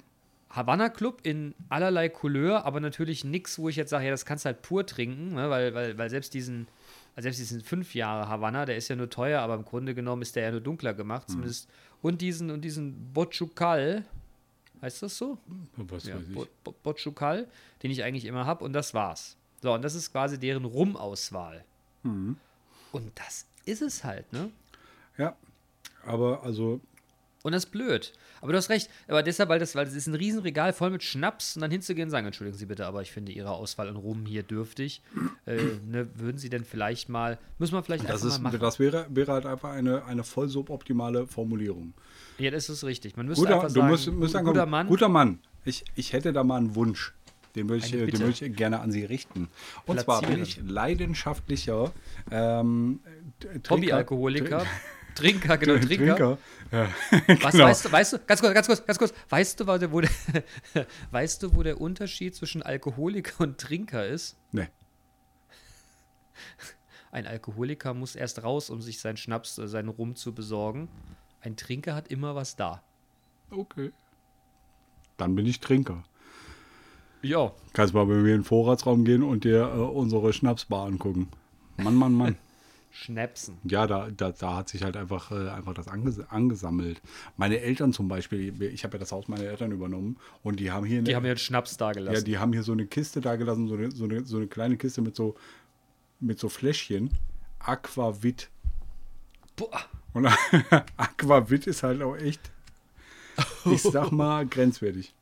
Havanna 0.54 0.88
Club 0.88 1.20
in 1.24 1.54
allerlei 1.68 2.08
Couleur, 2.08 2.64
aber 2.64 2.80
natürlich 2.80 3.24
nichts, 3.24 3.58
wo 3.58 3.68
ich 3.68 3.76
jetzt 3.76 3.90
sage, 3.90 4.04
ja, 4.04 4.10
das 4.10 4.24
kannst 4.24 4.44
du 4.44 4.46
halt 4.46 4.62
pur 4.62 4.86
trinken, 4.86 5.34
ne? 5.34 5.50
weil, 5.50 5.74
weil, 5.74 5.98
weil 5.98 6.10
selbst 6.10 6.32
diesen, 6.32 6.68
also 7.16 7.24
selbst 7.24 7.40
diesen 7.40 7.60
fünf 7.60 7.94
Jahre 7.94 8.28
Havanna, 8.28 8.64
der 8.64 8.76
ist 8.76 8.88
ja 8.88 8.94
nur 8.94 9.10
teuer, 9.10 9.40
aber 9.40 9.54
im 9.54 9.64
Grunde 9.64 9.94
genommen 9.94 10.22
ist 10.22 10.36
der 10.36 10.44
ja 10.44 10.50
nur 10.52 10.60
dunkler 10.60 10.94
gemacht, 10.94 11.28
zumindest. 11.28 11.68
Und 12.02 12.20
diesen, 12.20 12.50
und 12.50 12.60
diesen 12.60 13.12
Bochucal, 13.12 14.04
heißt 14.84 15.02
das 15.02 15.16
so? 15.18 15.38
Was 15.76 16.04
Ja, 16.04 16.16
weiß 16.16 16.28
ich. 16.28 16.34
Bo- 16.34 16.46
Bo- 16.62 16.74
Bochucal, 16.82 17.48
den 17.82 17.90
ich 17.90 18.02
eigentlich 18.04 18.24
immer 18.26 18.46
habe, 18.46 18.64
und 18.64 18.72
das 18.72 18.94
war's. 18.94 19.36
So, 19.62 19.72
und 19.72 19.82
das 19.82 19.94
ist 19.94 20.12
quasi 20.12 20.38
deren 20.38 20.64
Rum-Auswahl. 20.64 21.64
Mhm. 22.02 22.36
Und 22.92 23.10
das 23.18 23.46
ist 23.64 23.82
es 23.82 24.04
halt, 24.04 24.32
ne? 24.32 24.50
Ja, 25.18 25.36
aber 26.04 26.42
also, 26.42 26.80
Und 27.44 27.52
das 27.52 27.66
ist 27.66 27.70
blöd. 27.72 28.12
Aber 28.40 28.52
du 28.52 28.58
hast 28.58 28.70
recht. 28.70 28.88
Aber 29.06 29.22
deshalb, 29.22 29.50
weil 29.50 29.58
das, 29.58 29.74
weil 29.74 29.84
das 29.84 29.94
ist 29.94 30.06
ein 30.06 30.14
Riesenregal 30.14 30.72
voll 30.72 30.88
mit 30.88 31.02
Schnaps 31.02 31.56
und 31.56 31.60
dann 31.60 31.70
hinzugehen 31.70 32.06
und 32.06 32.10
sagen, 32.10 32.24
entschuldigen 32.24 32.56
Sie 32.56 32.64
bitte, 32.64 32.86
aber 32.86 33.02
ich 33.02 33.12
finde 33.12 33.32
Ihre 33.32 33.50
Auswahl 33.50 33.86
an 33.86 33.96
Rum 33.96 34.24
hier 34.24 34.42
dürftig. 34.42 35.02
äh, 35.44 35.56
ne, 35.86 36.08
würden 36.14 36.38
Sie 36.38 36.48
denn 36.48 36.64
vielleicht 36.64 37.10
mal, 37.10 37.38
müssen 37.58 37.74
wir 37.74 37.82
vielleicht 37.82 38.04
das, 38.04 38.22
einfach 38.22 38.28
ist, 38.28 38.42
mal 38.42 38.48
machen. 38.50 38.60
das 38.60 38.78
wäre, 38.78 39.06
wäre 39.10 39.30
halt 39.30 39.44
einfach 39.44 39.72
eine, 39.72 40.06
eine 40.06 40.24
voll 40.24 40.48
suboptimale 40.48 41.26
Formulierung. 41.26 41.92
ja, 42.38 42.50
das 42.50 42.70
ist 42.70 42.82
richtig. 42.82 43.18
Man 43.18 43.26
müsste 43.26 43.44
Guter, 43.44 43.56
einfach 43.56 43.68
sagen, 43.68 43.88
musst, 43.88 44.10
musst 44.10 44.32
sagen, 44.32 44.46
guter 44.46 44.64
Mann. 44.64 44.86
Guter 44.86 45.10
Mann. 45.10 45.38
Ich, 45.66 45.84
ich 45.96 46.14
hätte 46.14 46.32
da 46.32 46.44
mal 46.44 46.56
einen 46.56 46.74
Wunsch. 46.74 47.12
Den 47.56 47.68
würde 47.68 47.84
ich, 47.84 47.90
den 47.92 48.18
würde 48.18 48.30
ich 48.30 48.56
gerne 48.56 48.80
an 48.80 48.90
Sie 48.90 49.04
richten. 49.04 49.48
Und 49.86 50.00
zwar 50.00 50.22
bin 50.22 50.42
ich 50.42 50.54
Platzieren. 50.54 50.68
leidenschaftlicher 50.68 51.92
ähm, 52.30 53.00
Hobbyalkoholiker. 53.68 54.64
Trinker, 55.14 55.56
genau, 55.58 55.74
Tr- 55.74 55.86
Trinker. 55.86 56.16
Trinker. 56.16 56.38
Ja, 56.72 56.88
Was 57.42 57.52
genau. 57.52 57.64
weißt 57.66 57.84
du, 57.84 57.92
weißt 57.92 58.12
du, 58.14 58.18
ganz 58.26 58.40
kurz, 58.40 58.54
ganz 58.54 58.66
kurz, 58.66 58.86
ganz 58.86 58.98
kurz, 58.98 59.14
weißt 59.28 59.60
du, 59.60 59.66
wo 59.66 59.78
der, 59.78 59.92
wo 59.92 60.00
der, 60.00 60.10
weißt 61.10 61.42
du, 61.42 61.54
wo 61.54 61.62
der 61.62 61.80
Unterschied 61.80 62.34
zwischen 62.34 62.62
Alkoholiker 62.62 63.42
und 63.44 63.58
Trinker 63.58 64.06
ist? 64.06 64.36
Nee. 64.52 64.68
Ein 67.12 67.26
Alkoholiker 67.26 67.94
muss 67.94 68.16
erst 68.16 68.42
raus, 68.42 68.70
um 68.70 68.82
sich 68.82 69.00
seinen 69.00 69.16
Schnaps, 69.16 69.56
äh, 69.58 69.68
seinen 69.68 69.88
Rum 69.88 70.16
zu 70.16 70.34
besorgen. 70.34 70.88
Ein 71.40 71.56
Trinker 71.56 71.94
hat 71.94 72.08
immer 72.08 72.34
was 72.34 72.56
da. 72.56 72.82
Okay. 73.50 73.92
Dann 75.16 75.36
bin 75.36 75.46
ich 75.46 75.60
Trinker. 75.60 76.02
Ja. 77.22 77.52
Kannst 77.72 77.94
mal 77.94 78.04
bei 78.06 78.14
mir 78.14 78.34
in 78.34 78.40
den 78.40 78.44
Vorratsraum 78.44 79.04
gehen 79.04 79.22
und 79.22 79.44
dir 79.44 79.60
äh, 79.62 79.78
unsere 79.78 80.32
Schnapsbar 80.32 80.86
angucken. 80.86 81.28
Mann, 81.76 81.94
Mann, 81.94 82.12
Mann. 82.14 82.36
Schnäpsen. 82.94 83.58
Ja, 83.64 83.88
da, 83.88 84.08
da, 84.16 84.30
da 84.30 84.56
hat 84.56 84.68
sich 84.68 84.84
halt 84.84 84.96
einfach, 84.96 85.32
äh, 85.32 85.48
einfach 85.50 85.74
das 85.74 85.88
anges 85.88 86.20
angesammelt. 86.30 87.02
Meine 87.36 87.58
Eltern 87.58 87.92
zum 87.92 88.06
Beispiel, 88.06 88.62
ich 88.62 88.84
habe 88.84 88.94
ja 88.94 88.98
das 89.00 89.10
Haus 89.10 89.26
meiner 89.26 89.42
Eltern 89.42 89.72
übernommen 89.72 90.16
und 90.44 90.60
die 90.60 90.70
haben 90.70 90.86
hier 90.86 91.02
Die 91.02 91.10
eine, 91.10 91.16
haben 91.16 91.24
ja 91.24 91.32
einen 91.32 91.38
Schnaps 91.38 91.76
da 91.76 91.90
ja, 91.90 92.20
die 92.20 92.38
haben 92.38 92.52
hier 92.52 92.62
so 92.62 92.70
eine 92.70 92.86
Kiste 92.86 93.20
da 93.20 93.34
gelassen, 93.34 93.66
so 93.66 93.74
eine, 93.74 93.90
so 93.90 94.04
eine, 94.04 94.24
so 94.24 94.36
eine 94.36 94.46
kleine 94.46 94.76
Kiste 94.76 95.02
mit 95.02 95.16
so, 95.16 95.34
mit 96.20 96.38
so 96.38 96.48
Fläschchen. 96.48 97.10
Aquavit. 97.58 98.48
Boah. 99.56 99.80
Und 100.12 100.26
Aquavit 100.96 101.66
ist 101.66 101.82
halt 101.82 102.00
auch 102.00 102.16
echt, 102.16 102.52
ich 103.64 103.82
sag 103.82 104.12
mal, 104.12 104.46
grenzwertig. 104.46 105.12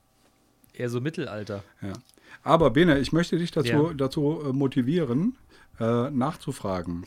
Eher 0.74 0.90
so 0.90 1.00
Mittelalter. 1.00 1.64
Ja. 1.80 1.94
Aber 2.42 2.70
Bene, 2.70 2.98
ich 2.98 3.12
möchte 3.12 3.38
dich 3.38 3.50
dazu, 3.50 3.68
Ja. 3.88 3.94
dazu 3.94 4.42
äh, 4.44 4.52
motivieren, 4.52 5.38
äh, 5.80 6.10
nachzufragen. 6.10 7.06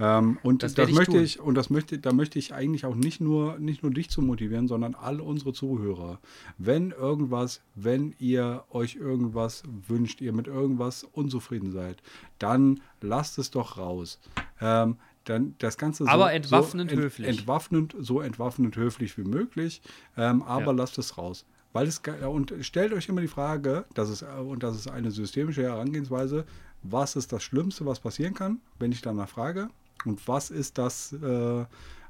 Ähm, 0.00 0.38
und 0.42 0.62
Das 0.62 0.74
das, 0.74 0.88
ich 0.88 0.94
möchte 0.94 1.12
tun. 1.16 1.22
ich, 1.24 1.40
und 1.40 1.54
das 1.56 1.70
möchte, 1.70 1.98
da 1.98 2.12
möchte 2.12 2.38
ich 2.38 2.54
eigentlich 2.54 2.84
auch 2.84 2.94
nicht 2.94 3.20
nur, 3.20 3.58
nicht 3.58 3.82
nur 3.82 3.92
dich 3.92 4.10
zu 4.10 4.22
motivieren, 4.22 4.68
sondern 4.68 4.94
all 4.94 5.20
unsere 5.20 5.52
Zuhörer. 5.52 6.20
Wenn 6.56 6.92
irgendwas, 6.92 7.60
wenn 7.74 8.14
ihr 8.18 8.64
euch 8.70 8.94
irgendwas 8.96 9.64
wünscht, 9.88 10.20
ihr 10.20 10.32
mit 10.32 10.46
irgendwas 10.46 11.02
unzufrieden 11.04 11.72
seid, 11.72 12.00
dann 12.38 12.80
lasst 13.00 13.38
es 13.38 13.50
doch 13.50 13.76
raus. 13.78 14.20
Ähm, 14.60 14.96
dann 15.24 15.54
das 15.58 15.76
Ganze 15.76 16.04
so, 16.04 16.10
Aber 16.10 16.32
entwaffnend 16.32 16.90
so 16.90 16.96
ent- 16.96 17.04
höflich. 17.04 17.28
Entwaffnend, 17.28 17.94
so 17.98 18.20
entwaffnend 18.20 18.76
höflich 18.76 19.18
wie 19.18 19.24
möglich, 19.24 19.82
ähm, 20.16 20.42
aber 20.42 20.66
Ja. 20.66 20.72
lasst 20.72 20.96
es 20.98 21.18
raus. 21.18 21.44
Weil 21.74 21.86
es 21.86 22.00
und 22.30 22.54
stellt 22.62 22.92
euch 22.94 23.08
immer 23.10 23.20
die 23.20 23.28
Frage, 23.28 23.84
das 23.94 24.08
ist, 24.08 24.22
äh, 24.22 24.26
und 24.40 24.62
das 24.62 24.74
ist 24.76 24.88
eine 24.88 25.10
systemische 25.10 25.62
Herangehensweise, 25.62 26.46
was 26.82 27.14
ist 27.16 27.32
das 27.32 27.42
Schlimmste, 27.42 27.84
was 27.84 28.00
passieren 28.00 28.32
kann, 28.34 28.60
wenn 28.78 28.90
ich 28.92 29.02
danach 29.02 29.28
frage? 29.28 29.68
Und 30.04 30.26
was 30.28 30.50
ist 30.50 30.78
das, 30.78 31.12
äh, 31.12 31.60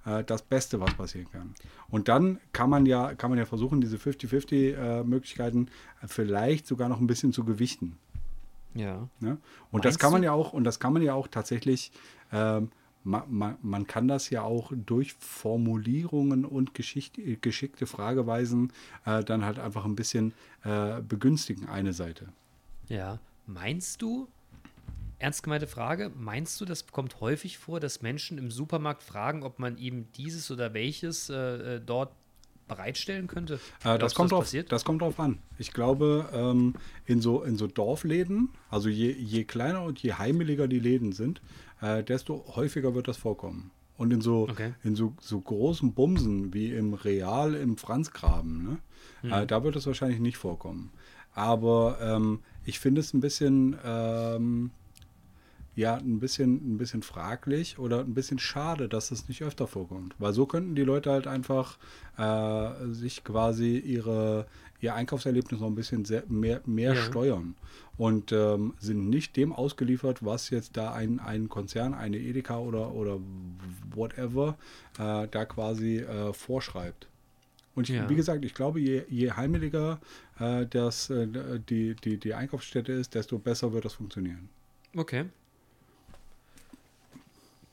äh, 0.04 0.24
das 0.24 0.42
Beste, 0.42 0.80
was 0.80 0.94
passieren 0.94 1.30
kann? 1.30 1.54
Und 1.88 2.08
dann 2.08 2.38
kann 2.52 2.70
man 2.70 2.86
ja, 2.86 3.14
kann 3.14 3.30
man 3.30 3.38
ja 3.38 3.46
versuchen, 3.46 3.80
diese 3.80 3.96
50-50-Möglichkeiten 3.96 5.68
vielleicht 6.06 6.66
sogar 6.66 6.88
noch 6.88 7.00
ein 7.00 7.06
bisschen 7.06 7.32
zu 7.32 7.44
gewichten. 7.44 7.98
Ja. 8.74 9.08
Ne? 9.20 9.38
Und 9.70 9.84
das 9.84 9.94
Meinst 9.94 10.00
kann 10.00 10.12
man 10.12 10.22
ja 10.22 10.32
auch, 10.32 10.52
und 10.52 10.64
das 10.64 10.78
kann 10.80 10.92
man 10.92 11.02
ja 11.02 11.14
auch 11.14 11.28
tatsächlich, 11.28 11.90
ähm, 12.32 12.70
ma, 13.02 13.24
ma, 13.28 13.56
man 13.62 13.86
kann 13.86 14.08
das 14.08 14.30
ja 14.30 14.42
auch 14.42 14.72
durch 14.74 15.14
Formulierungen 15.14 16.44
und 16.44 16.72
äh, 16.78 17.36
geschickte 17.36 17.86
Frageweisen 17.86 18.72
äh, 19.04 19.24
dann 19.24 19.44
halt 19.44 19.58
einfach 19.58 19.84
ein 19.84 19.96
bisschen 19.96 20.34
äh, 20.64 21.00
begünstigen, 21.00 21.68
eine 21.68 21.92
Seite. 21.92 22.28
Ja. 22.88 23.18
Meinst 23.46 24.02
du, 24.02 24.28
ernst 25.18 25.42
gemeinte 25.42 25.66
Frage, 25.66 26.10
meinst 26.16 26.60
du, 26.60 26.64
das 26.64 26.86
kommt 26.86 27.20
häufig 27.20 27.58
vor, 27.58 27.80
dass 27.80 28.02
Menschen 28.02 28.38
im 28.38 28.50
Supermarkt 28.50 29.02
fragen, 29.02 29.42
ob 29.42 29.58
man 29.58 29.76
ihm 29.76 30.10
dieses 30.12 30.50
oder 30.50 30.74
welches 30.74 31.28
äh, 31.30 31.76
äh, 31.76 31.80
dort 31.84 32.12
bereitstellen 32.68 33.26
könnte? 33.26 33.58
Äh, 33.84 33.98
das, 33.98 34.14
kommt 34.14 34.32
drauf, 34.32 34.44
passiert? 34.44 34.70
das 34.70 34.84
kommt 34.84 35.02
drauf 35.02 35.18
an. 35.18 35.38
Ich 35.58 35.72
glaube, 35.72 36.28
ähm, 36.32 36.74
in, 37.06 37.20
so, 37.20 37.42
in 37.42 37.56
so 37.56 37.66
Dorfläden, 37.66 38.50
also 38.70 38.88
je, 38.88 39.10
je 39.10 39.44
kleiner 39.44 39.82
und 39.82 40.02
je 40.02 40.12
heimeliger 40.12 40.68
die 40.68 40.78
Läden 40.78 41.12
sind, 41.12 41.40
äh, 41.80 42.04
desto 42.04 42.44
häufiger 42.54 42.94
wird 42.94 43.08
das 43.08 43.16
vorkommen. 43.16 43.70
Und 43.96 44.12
in 44.12 44.20
so, 44.20 44.48
Okay. 44.48 44.74
in 44.84 44.94
so, 44.94 45.14
so 45.20 45.40
großen 45.40 45.92
Bumsen 45.92 46.54
wie 46.54 46.72
im 46.72 46.94
Real 46.94 47.54
im 47.54 47.76
Franzgraben, 47.76 48.62
ne? 48.62 48.78
Mhm. 49.22 49.32
äh, 49.32 49.46
da 49.46 49.64
wird 49.64 49.74
es 49.74 49.86
wahrscheinlich 49.86 50.20
nicht 50.20 50.36
vorkommen. 50.36 50.92
Aber 51.34 51.98
ähm, 52.00 52.40
ich 52.64 52.78
finde 52.78 53.00
es 53.00 53.12
ein 53.12 53.20
bisschen, 53.20 53.76
ähm, 53.84 54.70
ja, 55.78 55.94
ein 55.94 56.18
bisschen, 56.18 56.74
ein 56.74 56.76
bisschen 56.76 57.04
fraglich 57.04 57.78
oder 57.78 58.00
ein 58.00 58.12
bisschen 58.12 58.40
schade, 58.40 58.88
dass 58.88 59.12
es 59.12 59.28
nicht 59.28 59.42
öfter 59.44 59.68
vorkommt. 59.68 60.16
Weil 60.18 60.32
so 60.32 60.44
könnten 60.44 60.74
die 60.74 60.82
Leute 60.82 61.12
halt 61.12 61.28
einfach 61.28 61.78
äh, 62.16 62.92
sich 62.92 63.22
quasi 63.22 63.78
ihre, 63.78 64.46
ihr 64.80 64.96
Einkaufserlebnis 64.96 65.60
noch 65.60 65.68
ein 65.68 65.76
bisschen 65.76 66.04
sehr, 66.04 66.24
mehr, 66.28 66.60
mehr 66.66 66.94
Ja. 66.94 67.00
steuern 67.02 67.54
und 67.96 68.32
ähm, 68.32 68.74
sind 68.80 69.08
nicht 69.08 69.36
dem 69.36 69.52
ausgeliefert, 69.52 70.24
was 70.24 70.50
jetzt 70.50 70.76
da 70.76 70.92
ein, 70.92 71.20
ein 71.20 71.48
Konzern, 71.48 71.94
eine 71.94 72.18
Edeka 72.18 72.58
oder, 72.58 72.92
oder 72.92 73.20
whatever 73.94 74.56
äh, 74.98 75.28
da 75.30 75.44
quasi 75.44 75.98
äh, 75.98 76.32
vorschreibt. 76.32 77.06
Und 77.76 77.88
ich, 77.88 77.94
Ja. 77.94 78.08
wie 78.08 78.16
gesagt, 78.16 78.44
ich 78.44 78.54
glaube, 78.54 78.80
je, 78.80 79.04
je 79.08 79.30
heimeliger 79.30 80.00
äh, 80.40 80.66
das, 80.66 81.08
äh, 81.10 81.28
die, 81.68 81.94
die, 81.94 82.16
die 82.16 82.34
Einkaufsstätte 82.34 82.90
ist, 82.90 83.14
desto 83.14 83.38
besser 83.38 83.72
wird 83.72 83.84
das 83.84 83.92
funktionieren. 83.92 84.48
Okay. 84.96 85.26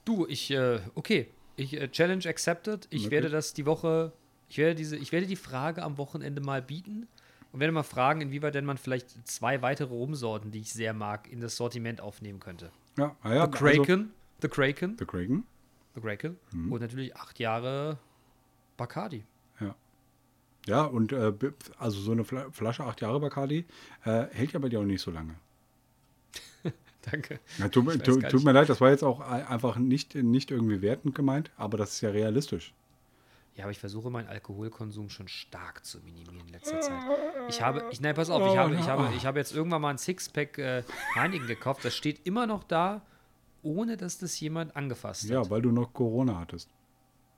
Du, 0.06 0.26
ich, 0.28 0.52
äh, 0.52 0.80
okay. 0.96 1.28
Ich, 1.58 1.74
äh, 1.74 1.90
Challenge 1.90 2.26
accepted. 2.28 2.88
Ich 2.92 3.04
Okay. 3.06 3.12
werde 3.12 3.30
das 3.30 3.54
die 3.54 3.66
Woche, 3.66 4.14
ich 4.50 4.58
werde 4.58 4.76
diese, 4.76 4.98
ich 4.98 5.12
werde 5.12 5.26
die 5.28 5.36
Frage 5.36 5.84
am 5.84 5.98
Wochenende 5.98 6.42
mal 6.42 6.62
bieten 6.62 7.08
und 7.52 7.60
werde 7.60 7.72
mal 7.72 7.84
fragen, 7.84 8.22
inwieweit 8.22 8.56
denn 8.56 8.66
man 8.66 8.78
vielleicht 8.78 9.28
zwei 9.28 9.62
weitere 9.62 9.90
Rumsorten, 9.94 10.52
die 10.52 10.60
ich 10.60 10.74
sehr 10.74 10.94
mag, 10.94 11.32
in 11.32 11.40
das 11.42 11.56
Sortiment 11.56 12.02
aufnehmen 12.02 12.40
könnte. 12.40 12.72
Ja, 12.98 13.16
ah 13.22 13.34
ja 13.34 13.46
The 13.46 13.52
Kraken, 13.52 14.14
The 14.42 14.48
Kraken, 14.50 14.90
Also, 14.90 14.98
The 15.00 15.06
Kraken. 15.06 15.44
The 15.96 16.02
Kraken 16.02 16.38
Mhm. 16.52 16.72
und 16.74 16.82
natürlich 16.82 17.16
acht 17.16 17.40
Jahre 17.40 17.98
Bacardi. 18.78 19.24
Ja. 19.62 19.76
Ja, 20.68 20.84
und 20.84 21.14
äh, 21.14 21.32
also 21.78 22.00
so 22.02 22.12
eine 22.12 22.26
Fla 22.26 22.52
Flasche, 22.52 22.84
acht 22.84 23.00
Jahre 23.02 23.20
Bacardi, 23.22 23.66
äh, 24.04 24.26
hält 24.32 24.52
ja 24.52 24.60
bei 24.60 24.68
dir 24.70 24.82
auch 24.82 24.84
nicht 24.84 25.02
so 25.02 25.10
lange. 25.12 25.36
Danke. 27.12 27.40
Ja, 27.58 27.70
tu, 27.70 27.84
gar 27.84 27.98
tut 28.30 28.44
mir 28.44 28.52
leid, 28.52 28.70
das 28.70 28.82
war 28.82 28.90
jetzt 28.90 29.04
auch 29.04 29.20
ein- 29.20 29.46
einfach 29.48 29.78
nicht, 29.78 30.16
nicht 30.16 30.52
irgendwie 30.52 30.82
wertend 30.82 31.16
gemeint, 31.16 31.52
aber 31.58 31.78
das 31.78 31.94
ist 31.94 32.02
ja 32.02 32.10
realistisch. 32.10 32.74
Ja, 33.56 33.64
aber 33.66 33.72
ich 33.72 33.80
versuche 33.80 34.10
meinen 34.10 34.28
Alkoholkonsum 34.28 35.10
schon 35.10 35.28
stark 35.30 35.86
zu 35.86 36.00
minimieren 36.00 36.42
in 36.46 36.52
letzter 36.52 36.82
Zeit. 36.82 37.02
Ich 37.48 37.62
habe, 37.62 37.86
ich, 37.92 38.02
nein, 38.02 38.14
pass 38.16 38.30
auf, 38.30 38.52
ich 38.52 38.58
habe, 38.58 38.76
ich 38.76 38.88
habe, 38.88 39.10
ich 39.16 39.26
habe 39.26 39.40
jetzt 39.40 39.56
irgendwann 39.56 39.82
mal 39.82 39.92
ein 39.92 39.98
Sixpack 39.98 40.58
äh, 40.58 40.84
Heineken 41.16 41.48
gekauft. 41.48 41.86
Das 41.86 41.96
steht 41.96 42.20
immer 42.26 42.48
noch 42.48 42.64
da, 42.66 43.02
ohne 43.64 43.96
dass 43.96 44.18
das 44.18 44.38
jemand 44.42 44.76
angefasst 44.76 45.24
hat. 45.24 45.30
Ja, 45.30 45.50
weil 45.50 45.62
du 45.62 45.72
noch 45.72 45.94
Corona 45.94 46.38
hattest. 46.40 46.70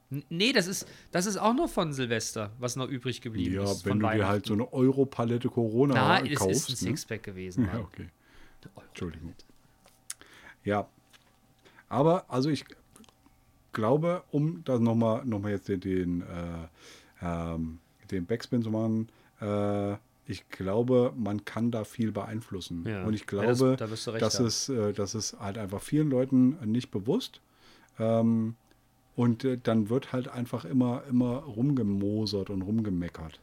N- 0.10 0.24
Nee, 0.30 0.54
das 0.54 0.66
ist, 0.66 0.88
das 1.12 1.28
ist 1.28 1.38
auch 1.38 1.54
noch 1.54 1.70
von 1.70 1.94
Silvester, 1.94 2.52
was 2.58 2.76
noch 2.78 2.88
übrig 2.88 3.22
geblieben 3.22 3.54
Ja, 3.56 3.64
ist. 3.66 3.86
wenn 3.86 3.92
von 3.92 4.00
du 4.00 4.10
dir 4.18 4.28
halt 4.28 4.46
so 4.48 4.54
eine 4.54 4.74
Europalette 4.74 5.50
Corona 5.50 5.94
Na, 5.94 6.26
es 6.26 6.40
kaufst. 6.40 6.70
ist 6.70 6.70
ein 6.70 6.72
ne? 6.72 6.78
Sixpack 6.98 7.22
gewesen. 7.24 7.70
Ja, 7.72 7.80
okay. 7.80 8.08
Entschuldigung. 8.88 9.36
Ja. 10.68 10.88
Aber, 11.90 12.26
also 12.28 12.50
ich 12.50 12.66
glaube, 13.74 14.24
um 14.32 14.64
da 14.66 14.78
nochmal 14.80 15.26
noch 15.26 15.40
mal 15.40 15.52
jetzt 15.52 15.68
den, 15.70 15.80
den, 15.80 16.22
äh, 16.22 16.26
ähm, 17.22 17.80
den 18.12 18.26
Backspin 18.26 18.62
zu 18.62 18.70
machen, 18.72 19.10
äh, 19.42 19.94
ich 20.30 20.50
glaube, 20.50 21.14
man 21.16 21.46
kann 21.46 21.72
da 21.72 21.86
viel 21.86 22.12
beeinflussen. 22.12 22.84
Ja. 22.86 23.06
Und 23.06 23.14
ich 23.14 23.22
Ja, 23.32 23.44
das- 23.44 23.60
glaube, 23.60 23.78
da 23.78 24.18
dass, 24.20 24.40
es, 24.40 24.68
äh, 24.70 24.92
dass 24.94 25.14
es 25.16 25.38
halt 25.40 25.58
einfach 25.58 25.82
vielen 25.82 26.10
Leuten 26.10 26.58
nicht 26.70 26.92
bewusst. 26.92 27.40
Ähm, 27.98 28.56
und 29.16 29.46
äh, 29.46 29.58
dann 29.62 29.90
wird 29.90 30.12
halt 30.12 30.28
einfach 30.28 30.66
immer, 30.66 31.04
immer 31.10 31.38
rumgemosert 31.38 32.50
und 32.50 32.62
rumgemeckert. 32.62 33.40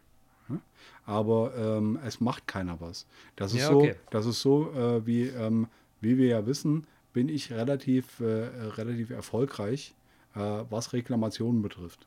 Ja? 0.50 0.60
Aber 1.06 1.54
ähm, 1.56 1.98
es 2.04 2.20
macht 2.20 2.46
keiner 2.46 2.80
was. 2.80 3.06
Das 3.36 3.52
ist 3.54 3.60
Ja, 3.62 3.68
so, 3.70 3.78
okay. 3.78 3.94
das 4.10 4.26
ist 4.26 4.42
so 4.42 4.70
äh, 4.72 5.06
wie, 5.06 5.22
ähm, 5.28 5.68
wie 6.02 6.18
wir 6.18 6.26
ja 6.28 6.46
wissen, 6.46 6.86
bin 7.14 7.30
ich 7.30 7.50
relativ, 7.50 8.20
äh, 8.20 8.24
relativ 8.24 9.08
erfolgreich, 9.08 9.94
äh, 10.34 10.40
was 10.68 10.92
Reklamationen 10.92 11.62
betrifft. 11.62 12.06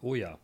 Oh 0.00 0.14
ja. 0.14 0.38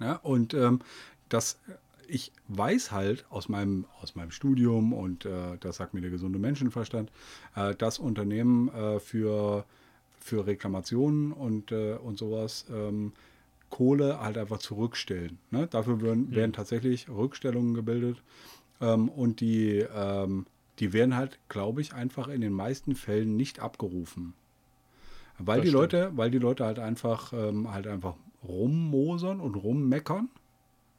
Ja, 0.00 0.16
und 0.16 0.54
ähm, 0.54 0.80
das, 1.28 1.60
ich 2.08 2.32
weiß 2.48 2.90
halt 2.90 3.26
aus 3.30 3.48
meinem, 3.48 3.84
aus 4.00 4.16
meinem 4.16 4.30
Studium 4.30 4.92
und 4.92 5.24
äh, 5.26 5.58
das 5.60 5.76
sagt 5.76 5.94
mir 5.94 6.00
der 6.00 6.10
gesunde 6.10 6.38
Menschenverstand, 6.38 7.12
äh, 7.54 7.74
dass 7.74 7.98
Unternehmen 7.98 8.68
äh, 8.68 8.98
für, 8.98 9.64
für 10.18 10.46
Reklamationen 10.46 11.32
und, 11.32 11.70
äh, 11.70 11.94
und 11.94 12.18
sowas 12.18 12.66
ähm, 12.72 13.12
Kohle 13.70 14.20
halt 14.20 14.38
einfach 14.38 14.58
zurückstellen. 14.58 15.38
Ne? 15.50 15.66
Dafür 15.66 16.00
werden, 16.00 16.34
werden 16.34 16.54
tatsächlich 16.54 17.08
Rückstellungen 17.08 17.74
gebildet 17.74 18.22
ähm, 18.80 19.10
und 19.10 19.40
die, 19.40 19.84
ähm, 19.94 20.46
die 20.80 20.92
werden 20.92 21.16
halt, 21.16 21.38
glaube 21.48 21.80
ich, 21.80 21.92
einfach 21.94 22.28
in 22.28 22.40
den 22.40 22.52
meisten 22.52 22.94
Fällen 22.94 23.36
nicht 23.36 23.60
abgerufen. 23.60 24.34
Weil 25.38 25.58
Das 25.58 25.64
die 25.64 25.68
stimmt. 25.68 25.80
Leute, 25.92 26.12
weil 26.16 26.30
die 26.30 26.38
Leute 26.38 26.64
halt 26.64 26.78
einfach, 26.78 27.32
ähm, 27.32 27.70
halt 27.72 27.86
einfach 27.86 28.14
rummosern 28.46 29.40
und 29.40 29.54
rummeckern, 29.56 30.28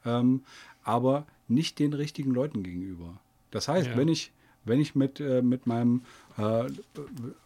ähm, 0.04 0.42
aber 0.82 1.26
nicht 1.48 1.78
den 1.78 1.92
richtigen 1.92 2.32
Leuten 2.32 2.62
gegenüber. 2.62 3.18
Das 3.50 3.68
heißt, 3.68 3.88
Ja. 3.88 3.96
wenn 3.96 4.08
ich, 4.08 4.32
wenn 4.64 4.80
ich 4.80 4.94
mit, 4.94 5.20
äh, 5.20 5.42
mit 5.42 5.66
meinem 5.66 6.02
äh, 6.38 6.70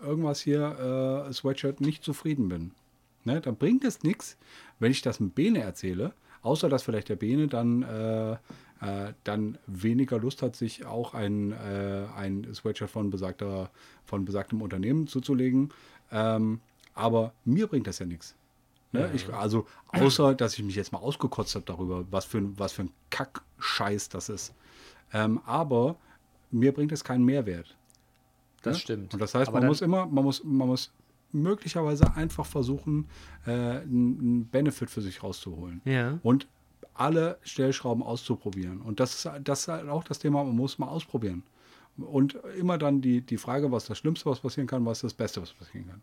irgendwas 0.00 0.40
hier, 0.40 1.26
äh, 1.28 1.32
Sweatshirt 1.32 1.80
nicht 1.80 2.04
zufrieden 2.04 2.48
bin, 2.48 2.70
ne, 3.24 3.40
dann 3.40 3.56
bringt 3.56 3.84
es 3.84 4.02
nichts, 4.02 4.36
wenn 4.78 4.92
ich 4.92 5.02
das 5.02 5.18
mit 5.20 5.34
Bene 5.34 5.60
erzähle, 5.60 6.12
außer 6.42 6.68
dass 6.68 6.82
vielleicht 6.82 7.08
der 7.08 7.16
Bene 7.16 7.48
dann, 7.48 7.82
äh, 7.82 8.36
dann 9.24 9.56
weniger 9.66 10.18
Lust 10.18 10.42
hat, 10.42 10.56
sich 10.56 10.84
auch 10.84 11.14
ein, 11.14 11.52
äh, 11.52 12.06
ein 12.16 12.46
Sweatshirt 12.54 12.90
von, 12.90 13.08
besagter, 13.10 13.70
von 14.04 14.24
besagtem 14.24 14.60
Unternehmen 14.60 15.06
zuzulegen. 15.06 15.70
Ähm, 16.12 16.60
aber 16.94 17.32
mir 17.44 17.66
bringt 17.66 17.86
das 17.86 17.98
ja 17.98 18.06
nichts. 18.06 18.34
Ne? 18.92 19.10
Ich, 19.14 19.32
also, 19.32 19.66
außer, 19.88 20.34
dass 20.34 20.56
ich 20.58 20.62
mich 20.64 20.76
jetzt 20.76 20.92
mal 20.92 20.98
ausgekotzt 20.98 21.54
habe 21.54 21.64
darüber, 21.64 22.04
was 22.10 22.24
für, 22.26 22.38
ein- 22.38 22.58
was 22.58 22.72
für 22.72 22.82
ein 22.82 22.90
Kack-Scheiß 23.10 24.08
das 24.10 24.28
ist. 24.28 24.54
Ähm, 25.12 25.40
aber 25.46 25.96
mir 26.50 26.72
bringt 26.72 26.92
es 26.92 27.02
keinen 27.02 27.24
Mehrwert. 27.24 27.74
Das 28.62 28.74
ne? 28.76 28.80
stimmt. 28.80 29.14
Und 29.14 29.20
das 29.20 29.34
heißt, 29.34 29.48
Aber 29.48 29.60
man 29.60 29.68
muss 29.68 29.80
immer, 29.80 30.06
man 30.06 30.24
muss, 30.24 30.44
man 30.44 30.68
muss 30.68 30.92
möglicherweise 31.32 32.14
einfach 32.14 32.46
versuchen, 32.46 33.08
äh, 33.46 33.50
einen 33.50 34.18
einen 34.20 34.44
Benefit 34.46 34.90
für 34.90 35.00
sich 35.00 35.22
rauszuholen. 35.22 35.80
Ja. 35.84 36.18
Und 36.22 36.46
alle 36.94 37.38
Stellschrauben 37.42 38.02
auszuprobieren. 38.02 38.80
Und 38.80 39.00
das 39.00 39.14
ist, 39.24 39.30
das 39.44 39.60
ist 39.60 39.68
halt 39.68 39.88
auch 39.88 40.04
das 40.04 40.18
Thema, 40.18 40.44
man 40.44 40.56
muss 40.56 40.78
mal 40.78 40.88
ausprobieren. 40.88 41.42
Und 41.96 42.34
immer 42.58 42.76
dann 42.78 43.00
die, 43.00 43.20
die 43.20 43.36
Frage, 43.36 43.70
was 43.70 43.86
das 43.86 43.98
Schlimmste, 43.98 44.26
was 44.26 44.40
passieren 44.40 44.66
kann, 44.66 44.84
was 44.84 45.00
das 45.00 45.14
Beste, 45.14 45.40
was 45.42 45.52
passieren 45.52 45.88
kann. 45.88 46.02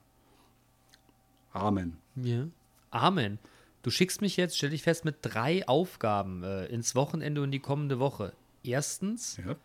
Amen. 1.53 1.97
Ja. 2.15 2.47
Amen. 2.91 3.39
Du 3.83 3.89
schickst 3.89 4.21
mich 4.21 4.37
jetzt, 4.37 4.57
stell 4.57 4.69
dich 4.69 4.83
fest, 4.83 5.05
mit 5.05 5.15
drei 5.21 5.67
Aufgaben 5.67 6.43
äh, 6.43 6.65
ins 6.67 6.95
Wochenende 6.95 7.41
und 7.41 7.51
die 7.51 7.59
kommende 7.59 7.99
Woche. 7.99 8.33
Erstens, 8.63 9.37
Ja. 9.45 9.55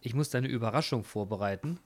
ich 0.00 0.14
muss 0.14 0.30
deine 0.30 0.48
Überraschung 0.48 1.04
vorbereiten. 1.04 1.78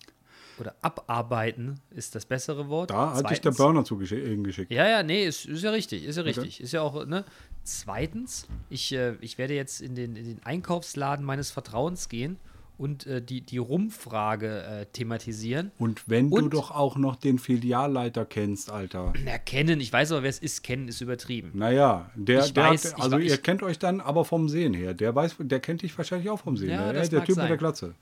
Oder 0.59 0.77
abarbeiten 0.83 1.81
ist 1.91 2.15
das 2.15 2.27
bessere 2.27 2.69
Wort. 2.69 2.91
Da 2.91 3.15
hat 3.15 3.31
dich 3.31 3.41
der 3.41 3.53
Burner 3.53 3.85
zugeschickt. 3.85 4.71
Ja, 4.71 4.87
ja, 4.87 5.03
nee, 5.03 5.25
ist, 5.25 5.47
ist 5.47 5.63
ja 5.63 5.71
richtig, 5.71 6.05
ist 6.05 6.17
ja 6.17 6.23
richtig. 6.23 6.61
Ist 6.61 6.73
ja 6.73 6.83
auch, 6.83 7.07
ne? 7.07 7.25
Zweitens, 7.65 8.47
ich, 8.71 8.93
äh, 8.93 9.15
ich 9.21 9.39
werde 9.39 9.55
jetzt 9.55 9.81
in 9.81 9.95
den, 9.95 10.17
in 10.17 10.25
den 10.25 10.43
Einkaufsladen 10.45 11.25
meines 11.25 11.51
Vertrauens 11.51 12.09
gehen 12.09 12.37
und 12.77 13.07
äh, 13.07 13.23
die, 13.23 13.41
die 13.43 13.59
Rumfrage 13.59 14.63
äh, 14.65 14.87
thematisieren. 14.87 15.71
Und 15.79 16.09
wenn 16.09 16.31
du 16.31 16.37
Und- 16.37 16.55
doch 16.55 16.73
auch 16.73 16.97
noch 16.97 17.15
den 17.15 17.39
Filialleiter 17.39 18.25
kennst, 18.25 18.71
Alter. 18.73 19.13
Na, 19.25 19.39
kennen, 19.39 19.79
ich 19.81 19.93
weiß 19.93 20.11
aber, 20.13 20.23
wer 20.25 20.31
es 20.31 20.41
ist, 20.41 20.65
kennen 20.65 20.89
ist 20.89 21.01
übertrieben. 21.01 21.53
Naja, 21.55 22.11
der, 22.17 22.45
Ich 22.45 22.53
der 22.53 22.65
weiß, 22.65 22.85
hat, 22.87 22.99
ich 22.99 23.03
also 23.05 23.17
weiß- 23.17 23.21
ihr 23.23 23.37
kennt 23.39 23.63
euch 23.63 23.79
dann 23.79 24.01
aber 24.01 24.25
vom 24.25 24.49
Sehen 24.49 24.75
her. 24.75 24.95
Der 24.95 25.15
weiß, 25.15 25.37
der 25.39 25.61
kennt 25.61 25.83
dich 25.83 25.97
wahrscheinlich 25.97 26.31
auch 26.31 26.41
vom 26.41 26.57
Sehen 26.57 26.71
Ja, 26.71 26.91
her. 26.91 26.93
der 27.09 27.25
Typ 27.25 27.37
sein. 27.37 27.45
mit 27.45 27.51
der 27.51 27.59
Glatze. 27.59 27.95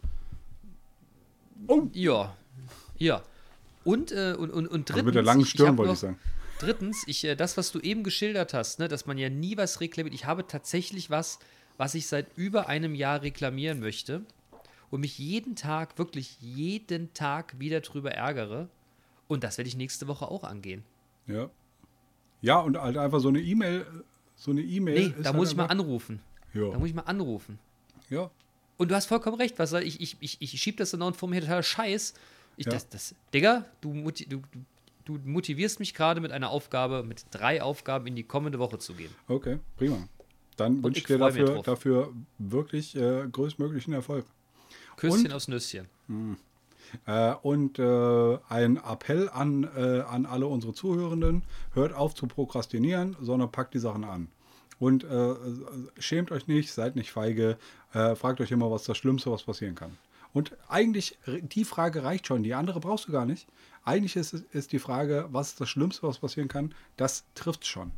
Ja, 1.92 2.34
ja. 2.96 3.22
Und, 3.84 4.12
äh, 4.12 4.34
und, 4.38 4.50
und, 4.50 4.66
und 4.66 4.88
drittens. 4.88 4.90
Also 4.96 5.04
mit 5.04 5.14
der 5.14 5.22
langen 5.22 5.40
ich- 5.40 5.46
ich 5.48 5.52
Stirn 5.52 5.76
wollte 5.76 5.88
noch- 5.88 5.94
ich 5.94 6.00
sagen. 6.00 6.18
Drittens, 6.60 7.04
ich, 7.06 7.24
äh, 7.24 7.34
das, 7.36 7.56
was 7.56 7.72
du 7.72 7.80
eben 7.80 8.04
geschildert 8.04 8.52
hast, 8.54 8.78
ne, 8.78 8.88
dass 8.88 9.06
man 9.06 9.18
ja 9.18 9.28
nie 9.28 9.56
was 9.56 9.80
reklamiert. 9.80 10.14
Ich 10.14 10.26
habe 10.26 10.46
tatsächlich 10.46 11.10
was, 11.10 11.38
was 11.78 11.94
ich 11.94 12.06
seit 12.06 12.26
über 12.36 12.68
einem 12.68 12.94
Jahr 12.94 13.22
reklamieren 13.22 13.80
möchte 13.80 14.22
und 14.90 15.00
mich 15.00 15.18
jeden 15.18 15.56
Tag, 15.56 15.98
wirklich 15.98 16.36
jeden 16.40 17.12
Tag 17.14 17.58
wieder 17.58 17.80
drüber 17.80 18.12
ärgere. 18.12 18.68
Und 19.28 19.42
das 19.44 19.58
werde 19.58 19.68
ich 19.68 19.76
nächste 19.76 20.06
Woche 20.08 20.28
auch 20.28 20.44
angehen. 20.44 20.84
Ja. 21.26 21.48
Ja, 22.42 22.58
und 22.60 22.76
halt 22.80 22.96
einfach 22.96 23.20
so 23.20 23.28
eine 23.28 23.40
E-Mail, 23.40 23.86
so 24.34 24.50
eine 24.50 24.60
E-Mail. 24.62 25.08
Nee, 25.08 25.14
da 25.18 25.26
halt 25.30 25.36
muss 25.36 25.50
ich 25.50 25.56
mal 25.56 25.66
anrufen. 25.66 26.20
Da 26.52 26.60
Ja. 26.60 26.78
muss 26.78 26.88
ich 26.88 26.94
mal 26.94 27.02
anrufen. 27.02 27.58
ja. 28.08 28.30
Und 28.76 28.90
du 28.90 28.94
hast 28.94 29.04
vollkommen 29.06 29.36
recht, 29.36 29.58
was 29.58 29.68
soll 29.70 29.82
ich, 29.82 30.00
ich, 30.00 30.16
ich, 30.20 30.40
ich 30.40 30.58
schieb 30.58 30.78
das 30.78 30.92
dann 30.92 31.02
auch 31.02 31.14
vor 31.14 31.28
mir 31.28 31.42
total 31.42 31.62
Scheiß. 31.62 32.14
Ich, 32.56 32.64
Ja. 32.64 32.72
das, 32.72 32.88
das, 32.88 33.14
Digga, 33.34 33.66
du, 33.82 33.92
du, 33.92 34.26
du, 34.26 34.42
du 35.18 35.28
motivierst 35.28 35.80
mich 35.80 35.94
gerade 35.94 36.20
mit 36.20 36.32
einer 36.32 36.50
Aufgabe, 36.50 37.02
mit 37.02 37.24
drei 37.30 37.62
Aufgaben 37.62 38.06
in 38.06 38.16
die 38.16 38.24
kommende 38.24 38.58
Woche 38.58 38.78
zu 38.78 38.94
gehen. 38.94 39.10
Okay, 39.28 39.58
prima. 39.76 40.08
Dann 40.56 40.82
wünsche 40.82 41.00
ich 41.00 41.06
dir 41.06 41.18
dafür, 41.18 41.62
dafür 41.62 42.12
wirklich 42.38 42.94
äh, 42.96 43.26
größtmöglichen 43.30 43.94
Erfolg. 43.94 44.26
Küsschen 44.96 45.26
Und? 45.26 45.32
aus 45.32 45.48
Nüsschen. 45.48 45.88
Äh, 47.06 47.34
und 47.42 47.78
äh, 47.78 48.38
ein 48.48 48.76
Appell 48.76 49.28
an, 49.28 49.68
äh, 49.76 50.00
an 50.00 50.26
alle 50.26 50.46
unsere 50.46 50.74
Zuhörenden: 50.74 51.44
Hört 51.72 51.94
auf 51.94 52.14
zu 52.14 52.26
prokrastinieren, 52.26 53.16
sondern 53.20 53.50
packt 53.50 53.74
die 53.74 53.78
Sachen 53.78 54.04
an. 54.04 54.28
Und 54.78 55.04
äh, 55.04 55.34
schämt 55.98 56.32
euch 56.32 56.46
nicht, 56.48 56.72
seid 56.72 56.96
nicht 56.96 57.12
feige, 57.12 57.58
äh, 57.92 58.14
fragt 58.14 58.40
euch 58.40 58.50
immer, 58.50 58.70
was 58.70 58.84
das 58.84 58.96
Schlimmste, 58.96 59.30
was 59.30 59.42
passieren 59.42 59.74
kann. 59.74 59.96
Und 60.32 60.56
eigentlich, 60.68 61.18
die 61.26 61.64
Frage 61.64 62.04
reicht 62.04 62.26
schon, 62.26 62.42
die 62.42 62.54
andere 62.54 62.80
brauchst 62.80 63.08
du 63.08 63.12
gar 63.12 63.26
nicht. 63.26 63.46
Eigentlich 63.84 64.16
ist, 64.16 64.32
es- 64.34 64.42
ist 64.52 64.72
die 64.72 64.78
Frage, 64.78 65.28
was 65.32 65.48
ist 65.50 65.60
das 65.60 65.68
Schlimmste, 65.70 66.02
was 66.06 66.18
passieren 66.18 66.48
kann, 66.48 66.74
das 66.96 67.24
trifft 67.34 67.66
schon. 67.66 67.92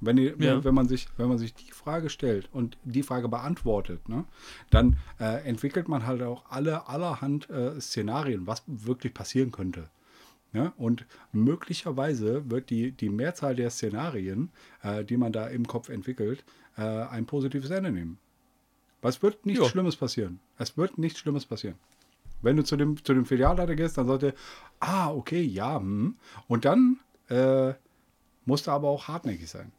Wenn, 0.00 0.18
ihr, 0.18 0.34
Ja. 0.38 0.62
wenn, 0.62 0.74
man 0.74 0.88
sich, 0.88 1.08
wenn 1.16 1.28
man 1.28 1.38
sich 1.38 1.54
die 1.54 1.70
Frage 1.72 2.10
stellt 2.10 2.48
und 2.52 2.76
die 2.84 3.02
Frage 3.02 3.28
beantwortet, 3.28 4.08
ne, 4.10 4.24
dann 4.70 4.98
äh, 5.18 5.42
entwickelt 5.48 5.88
man 5.88 6.06
halt 6.06 6.22
auch 6.22 6.44
alle 6.50 6.86
allerhand 6.88 7.48
äh, 7.48 7.80
Szenarien, 7.80 8.46
was 8.46 8.62
wirklich 8.66 9.14
passieren 9.14 9.52
könnte. 9.52 9.88
Ja, 10.52 10.72
und 10.76 11.04
möglicherweise 11.32 12.48
wird 12.50 12.70
die, 12.70 12.92
die 12.92 13.08
Mehrzahl 13.08 13.54
der 13.56 13.70
Szenarien, 13.70 14.50
äh, 14.82 15.04
die 15.04 15.16
man 15.16 15.32
da 15.32 15.46
im 15.48 15.66
Kopf 15.66 15.88
entwickelt, 15.88 16.44
äh, 16.76 16.82
ein 16.82 17.26
positives 17.26 17.70
Ende 17.70 17.90
nehmen. 17.90 18.18
Was 19.02 19.22
wird 19.22 19.44
nichts 19.46 19.62
Ja. 19.64 19.68
Schlimmes 19.70 19.96
passieren? 19.96 20.40
Es 20.58 20.76
wird 20.76 20.98
nichts 20.98 21.18
Schlimmes 21.20 21.44
passieren. 21.46 21.76
Wenn 22.42 22.56
du 22.56 22.64
zu 22.64 22.76
dem, 22.76 23.02
zu 23.02 23.14
dem 23.14 23.24
Filialleiter 23.26 23.74
gehst, 23.76 23.98
dann 23.98 24.06
sagt 24.06 24.22
er, 24.22 24.34
ah, 24.80 25.10
okay, 25.12 25.42
ja, 25.42 25.78
hm. 25.78 26.16
Und 26.48 26.64
dann 26.64 27.00
äh, 27.28 27.74
musst 28.44 28.66
du 28.66 28.70
aber 28.70 28.88
auch 28.88 29.08
hartnäckig 29.08 29.48
sein. 29.48 29.72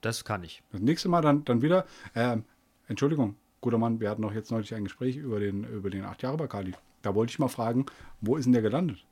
Das 0.00 0.24
kann 0.24 0.44
ich. 0.44 0.62
Das 0.72 0.80
nächste 0.80 1.08
Mal 1.08 1.20
dann, 1.22 1.44
dann 1.44 1.62
wieder, 1.62 1.86
ähm, 2.14 2.44
Entschuldigung, 2.88 3.36
guter 3.60 3.78
Mann, 3.78 4.00
wir 4.00 4.10
hatten 4.10 4.22
noch 4.22 4.34
jetzt 4.34 4.50
neulich 4.50 4.74
ein 4.74 4.84
Gespräch 4.84 5.16
über 5.16 5.40
den, 5.40 5.64
über 5.64 5.90
den 5.90 6.04
8 6.04 6.22
Jahre 6.22 6.36
Bakali. 6.36 6.74
Da 7.02 7.14
wollte 7.14 7.30
ich 7.32 7.38
mal 7.38 7.48
fragen, 7.48 7.86
wo 8.20 8.36
ist 8.36 8.44
denn 8.44 8.52
der 8.52 8.62
gelandet? 8.62 9.04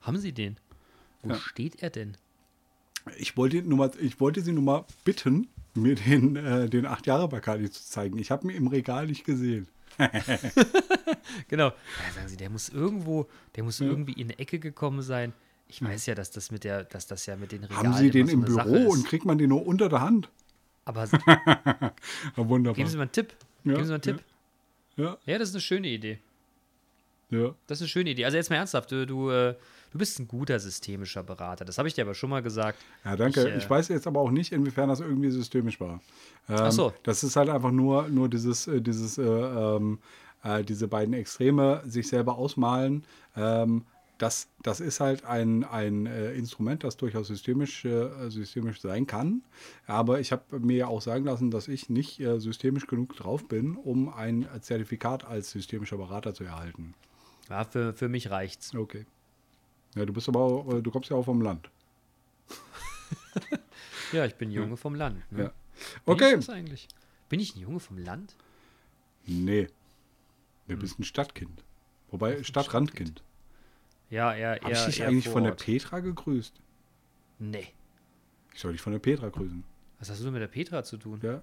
Haben 0.00 0.18
Sie 0.18 0.32
den? 0.32 0.58
Wo 1.22 1.30
Ja. 1.30 1.36
steht 1.36 1.82
er 1.82 1.90
denn? 1.90 2.16
Ich 3.16 3.36
wollte, 3.36 3.62
nur 3.62 3.78
mal, 3.78 3.90
ich 4.00 4.20
wollte 4.20 4.40
Sie 4.40 4.52
nur 4.52 4.62
mal 4.62 4.84
bitten, 5.04 5.48
mir 5.74 5.94
den, 5.94 6.36
äh, 6.36 6.68
den 6.68 6.86
8 6.86 7.06
Jahre 7.06 7.28
Bacardi 7.28 7.70
zu 7.70 7.82
zeigen. 7.84 8.18
Ich 8.18 8.30
habe 8.30 8.44
ihn 8.50 8.56
im 8.56 8.66
Regal 8.68 9.06
nicht 9.06 9.24
gesehen. 9.24 9.68
Genau. 11.48 11.66
Ja, 11.68 12.12
sagen 12.14 12.28
Sie, 12.28 12.36
der 12.36 12.50
muss 12.50 12.68
irgendwo, 12.68 13.28
der 13.56 13.64
muss 13.64 13.80
irgendwie 13.80 14.12
in 14.12 14.28
eine 14.28 14.38
Ecke 14.38 14.58
gekommen 14.58 15.02
sein. 15.02 15.32
Ich 15.68 15.82
weiß 15.82 16.06
ja, 16.06 16.14
dass 16.14 16.30
das 16.30 16.50
mit 16.50 16.64
der, 16.64 16.84
dass 16.84 17.06
das 17.06 17.24
ja 17.26 17.36
mit 17.36 17.52
den 17.52 17.64
Regalen 17.64 17.88
Haben 17.94 17.98
Sie 17.98 18.10
den 18.10 18.28
im 18.28 18.46
so 18.46 18.58
eine 18.58 18.70
Büro 18.70 18.90
und 18.90 19.06
kriegt 19.06 19.24
man 19.24 19.38
den 19.38 19.48
nur 19.50 19.66
unter 19.66 19.88
der 19.88 20.00
Hand? 20.00 20.28
Aber 20.84 21.06
Ja, 21.56 21.92
wunderbar. 22.36 22.74
geben 22.76 22.88
Sie 22.90 22.96
mal 22.96 23.02
einen 23.04 23.12
Tipp. 23.12 23.34
Ja, 23.64 23.72
Geben 23.74 23.84
Sie 23.84 23.88
mal 23.90 23.94
einen 23.94 24.02
Tipp. 24.02 24.22
Ja, 24.96 25.16
Ja, 25.24 25.38
das 25.38 25.48
ist 25.50 25.54
eine 25.54 25.60
schöne 25.62 25.88
Idee. 25.88 26.18
ja. 27.30 27.54
Das 27.66 27.78
ist 27.78 27.82
eine 27.82 27.88
schöne 27.88 28.10
Idee. 28.10 28.24
Also 28.24 28.36
jetzt 28.36 28.50
mal 28.50 28.56
ernsthaft, 28.56 28.90
du, 28.90 29.06
du, 29.06 29.30
äh, 29.30 29.54
du 29.92 29.98
bist 29.98 30.18
ein 30.18 30.28
guter 30.28 30.58
systemischer 30.58 31.22
Berater. 31.22 31.64
Das 31.64 31.78
habe 31.78 31.88
ich 31.88 31.94
dir 31.94 32.02
aber 32.02 32.14
schon 32.14 32.30
mal 32.30 32.42
gesagt. 32.42 32.78
Ja, 33.04 33.16
danke. 33.16 33.48
Ich, 33.48 33.56
Ich, 33.56 33.64
äh, 33.66 33.70
weiß 33.70 33.88
jetzt 33.88 34.06
aber 34.06 34.20
auch 34.20 34.30
nicht, 34.30 34.52
inwiefern 34.52 34.88
das 34.88 35.00
irgendwie 35.00 35.30
systemisch 35.30 35.80
war. 35.80 36.00
Ähm, 36.48 36.56
Ach 36.58 36.72
so. 36.72 36.92
Das 37.02 37.22
ist 37.22 37.36
halt 37.36 37.48
einfach 37.48 37.70
nur, 37.70 38.08
nur 38.08 38.28
dieses, 38.28 38.66
äh, 38.66 38.80
dieses, 38.80 39.18
äh, 39.18 39.22
ähm, 39.22 39.98
äh, 40.42 40.64
diese 40.64 40.88
beiden 40.88 41.14
Extreme 41.14 41.82
sich 41.84 42.08
selber 42.08 42.36
ausmalen. 42.36 43.04
Ähm, 43.36 43.84
das, 44.18 44.48
das 44.62 44.78
ist 44.80 45.00
halt 45.00 45.24
ein, 45.24 45.64
ein 45.64 46.06
äh, 46.06 46.32
Instrument, 46.34 46.84
das 46.84 46.96
durchaus 46.96 47.26
systemisch, 47.26 47.84
äh, 47.84 48.30
systemisch 48.30 48.80
sein 48.80 49.06
kann. 49.06 49.42
Aber 49.86 50.20
ich 50.20 50.30
habe 50.30 50.60
mir 50.60 50.76
ja 50.76 50.86
auch 50.86 51.02
sagen 51.02 51.24
lassen, 51.24 51.50
dass 51.50 51.66
ich 51.66 51.90
nicht 51.90 52.20
äh, 52.20 52.38
systemisch 52.38 52.86
genug 52.86 53.16
drauf 53.16 53.48
bin, 53.48 53.76
um 53.76 54.08
ein 54.12 54.46
Zertifikat 54.60 55.24
als 55.24 55.50
systemischer 55.50 55.96
Berater 55.96 56.34
zu 56.34 56.44
erhalten. 56.44 56.94
Ja, 57.50 57.64
für, 57.64 57.92
für 57.94 58.08
mich 58.08 58.30
reicht's. 58.30 58.74
Okay. 58.74 59.06
Ja, 59.94 60.04
du 60.06 60.12
bist 60.12 60.28
aber 60.28 60.40
auch, 60.40 60.74
äh, 60.74 60.82
du 60.82 60.90
kommst 60.90 61.10
ja 61.10 61.16
auch 61.16 61.24
vom 61.24 61.40
Land. 61.42 61.70
Ja, 64.12 64.26
ich 64.26 64.34
bin 64.34 64.50
Junge 64.50 64.76
vom 64.76 64.94
Land. 64.94 65.22
Ne? 65.32 65.44
Ja. 65.44 65.48
Bin 65.48 65.54
Okay. 66.04 66.28
ich 66.30 66.34
das 66.46 66.50
eigentlich? 66.50 66.86
Bin 67.30 67.40
ich 67.40 67.56
ein 67.56 67.60
Junge 67.60 67.80
vom 67.80 67.96
Land? 67.96 68.36
Nee. 69.24 69.62
Hm. 69.62 69.68
Du 70.68 70.76
bist 70.76 70.98
ein 70.98 71.04
Stadtkind. 71.04 71.64
Wobei 72.10 72.42
Stadtrandkind. 72.42 73.22
Ja, 74.10 74.34
eher, 74.34 74.56
Habe 74.56 74.70
eher, 74.70 74.78
ich 74.78 74.84
dich 74.84 75.00
eher 75.00 75.08
eigentlich 75.08 75.30
von 75.30 75.44
der. 75.44 75.52
Petra 75.52 76.00
gegrüßt? 76.00 76.60
Nee. 77.38 77.68
Ich 78.52 78.60
soll 78.60 78.72
dich 78.72 78.82
von 78.82 78.92
der 78.92 78.98
Petra 79.00 79.30
grüßen. 79.30 79.64
Was 79.98 80.10
hast 80.10 80.20
du 80.20 80.24
denn 80.24 80.34
mit 80.34 80.42
der 80.42 80.48
Petra 80.48 80.84
zu 80.84 80.98
tun? 80.98 81.18
Ja. 81.22 81.40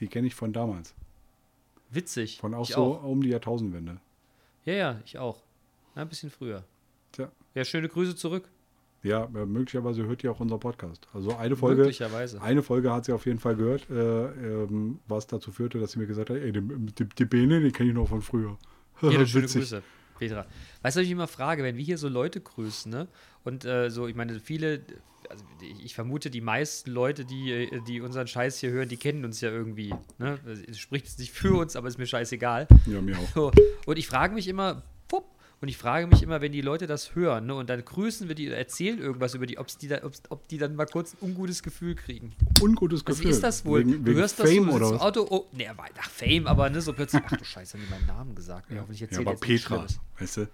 Die 0.00 0.08
kenne 0.08 0.26
ich 0.26 0.34
von 0.34 0.52
damals. 0.52 0.94
Witzig. 1.90 2.36
Von 2.38 2.52
auch 2.52 2.68
ich 2.68 2.74
so 2.74 2.96
Auch. 2.96 3.02
um 3.04 3.22
die 3.22 3.30
Jahrtausendwende. 3.30 3.98
Ja, 4.66 4.74
ja, 4.74 5.00
ich 5.06 5.16
auch. 5.16 5.42
Ja, 5.96 6.02
ein 6.02 6.08
bisschen 6.10 6.28
früher. 6.28 6.64
Ja, 7.54 7.64
schöne 7.64 7.88
Grüße 7.88 8.16
zurück. 8.16 8.48
Ja, 9.02 9.24
äh, 9.24 9.46
möglicherweise 9.46 10.04
hört 10.06 10.24
ihr 10.24 10.32
auch 10.32 10.40
unser 10.40 10.58
Podcast. 10.58 11.06
Also 11.12 11.36
eine 11.36 11.54
Folge, 11.56 11.88
eine 12.40 12.62
Folge 12.62 12.92
hat 12.92 13.04
sie 13.04 13.12
auf 13.12 13.26
jeden 13.26 13.38
Fall 13.38 13.54
gehört, 13.54 13.88
äh, 13.90 13.94
ähm, 13.94 14.98
was 15.06 15.26
dazu 15.28 15.52
führte, 15.52 15.78
dass 15.78 15.92
sie 15.92 16.00
mir 16.00 16.06
gesagt 16.06 16.30
hat, 16.30 16.36
ey, 16.36 16.50
die, 16.52 16.60
die, 16.60 17.04
die 17.08 17.24
Bene, 17.24 17.60
die 17.60 17.70
kenne 17.70 17.90
ich 17.90 17.94
noch 17.94 18.08
von 18.08 18.22
früher. 18.22 18.56
Ja, 19.02 19.24
schöne. 19.24 19.46
Grüße, 19.46 19.82
Petra. 20.18 20.44
Weißt 20.82 20.96
du, 20.96 21.00
was 21.00 21.06
ich 21.06 21.12
immer 21.12 21.28
frage, 21.28 21.62
wenn 21.62 21.76
wir 21.76 21.84
hier 21.84 21.98
so 21.98 22.08
Leute 22.08 22.40
grüßen, 22.40 22.90
ne? 22.90 23.06
Und 23.44 23.64
äh, 23.64 23.88
so, 23.90 24.08
ich 24.08 24.16
meine, 24.16 24.40
viele, 24.40 24.82
also 25.30 25.44
ich- 25.84 25.94
vermute, 25.94 26.30
die 26.30 26.40
meisten 26.40 26.90
Leute, 26.90 27.24
die, 27.24 27.52
äh, 27.52 27.80
die 27.86 28.00
unseren 28.00 28.26
Scheiß 28.26 28.58
hier 28.58 28.70
hören, 28.70 28.88
die 28.88 28.96
kennen 28.96 29.24
uns 29.24 29.40
ja 29.40 29.50
irgendwie. 29.50 29.94
Ne? 30.18 30.40
Es 30.68 30.78
spricht 30.78 31.04
jetzt 31.06 31.20
nicht 31.20 31.30
für 31.30 31.54
uns, 31.56 31.76
aber 31.76 31.86
ist 31.86 31.98
mir 31.98 32.06
scheißegal. 32.06 32.66
Ja, 32.86 33.00
mir 33.00 33.16
auch. 33.16 33.28
So. 33.32 33.52
Und 33.86 33.96
ich 33.96 34.08
frage 34.08 34.34
mich 34.34 34.48
immer, 34.48 34.82
und 35.60 35.68
ich 35.68 35.76
frage 35.76 36.06
mich 36.06 36.22
immer, 36.22 36.40
wenn 36.40 36.52
die 36.52 36.60
Leute 36.60 36.86
das 36.86 37.14
hören, 37.14 37.46
ne, 37.46 37.54
und 37.54 37.68
dann 37.68 37.84
grüßen 37.84 38.28
wir 38.28 38.34
die, 38.34 38.46
erzählen 38.48 38.98
irgendwas 38.98 39.34
über 39.34 39.46
die, 39.46 39.58
ob's 39.58 39.76
die 39.78 39.88
da, 39.88 40.04
ob's, 40.04 40.22
ob 40.28 40.46
die 40.48 40.58
dann 40.58 40.76
mal 40.76 40.86
kurz 40.86 41.14
ein 41.14 41.18
ungutes 41.22 41.62
Gefühl 41.62 41.94
kriegen. 41.94 42.32
Ungutes 42.60 43.00
Also, 43.06 43.16
Gefühl. 43.18 43.26
wie 43.26 43.34
ist 43.34 43.42
das 43.42 43.64
wohl? 43.64 43.80
Wegen, 43.80 43.92
du 44.04 44.06
wegen 44.06 44.18
hörst 44.20 44.36
Fame 44.36 44.46
das 44.46 44.54
so, 44.56 44.64
du 44.64 44.84
oder 44.86 44.90
was? 44.94 45.00
Auto, 45.00 45.26
oh, 45.30 45.46
ne, 45.52 45.66
ach, 45.76 46.10
Fame, 46.10 46.46
aber 46.46 46.70
ne, 46.70 46.80
so 46.80 46.92
plötzlich, 46.92 47.22
ach 47.26 47.36
du 47.36 47.44
Scheiße, 47.44 47.76
haben 47.78 47.84
die 47.84 47.90
meinen 47.90 48.06
Namen 48.06 48.34
gesagt. 48.34 48.70
Ja, 48.70 48.80
hoffentlich 48.80 49.00
Ja, 49.00 49.06
erzählt 49.06 49.26
aber 49.26 49.32
jetzt 49.36 49.48
nichts 49.48 49.68
Petra, 49.68 49.86
weißt 50.18 50.36
du? 50.38 50.48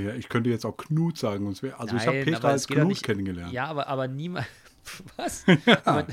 Ja, 0.00 0.14
ich 0.14 0.28
könnte 0.28 0.50
jetzt 0.50 0.66
auch 0.66 0.76
Knut 0.76 1.16
sagen. 1.16 1.46
und 1.46 1.62
wär- 1.62 1.80
Also 1.80 1.96
ich 1.96 2.06
habe 2.06 2.16
Nein, 2.18 2.24
Petra 2.26 2.38
aber 2.38 2.48
als 2.50 2.66
Knut 2.66 2.86
nicht- 2.88 3.02
kennengelernt. 3.04 3.52
Ja, 3.52 3.66
aber, 3.66 3.86
aber 3.88 4.06
niemand. 4.08 4.46
Was? 5.16 5.44
Ja, 5.66 5.80
aber, 5.84 6.06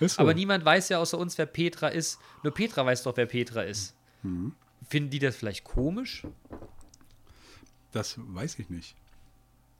ist 0.00 0.16
so. 0.16 0.22
aber 0.22 0.34
niemand 0.34 0.64
weiß 0.64 0.88
ja 0.90 0.98
außer 0.98 1.18
uns, 1.18 1.36
wer 1.38 1.46
Petra 1.46 1.88
ist. 1.88 2.18
Nur 2.42 2.54
Petra 2.54 2.84
weiß 2.86 3.02
doch, 3.02 3.16
wer 3.16 3.26
Petra 3.26 3.62
ist. 3.62 3.94
Mhm. 4.22 4.52
Finden 4.88 5.10
die 5.10 5.18
das 5.18 5.36
vielleicht 5.36 5.64
komisch? 5.64 6.24
Das 7.94 8.18
weiß 8.18 8.58
ich 8.58 8.70
nicht. 8.70 8.94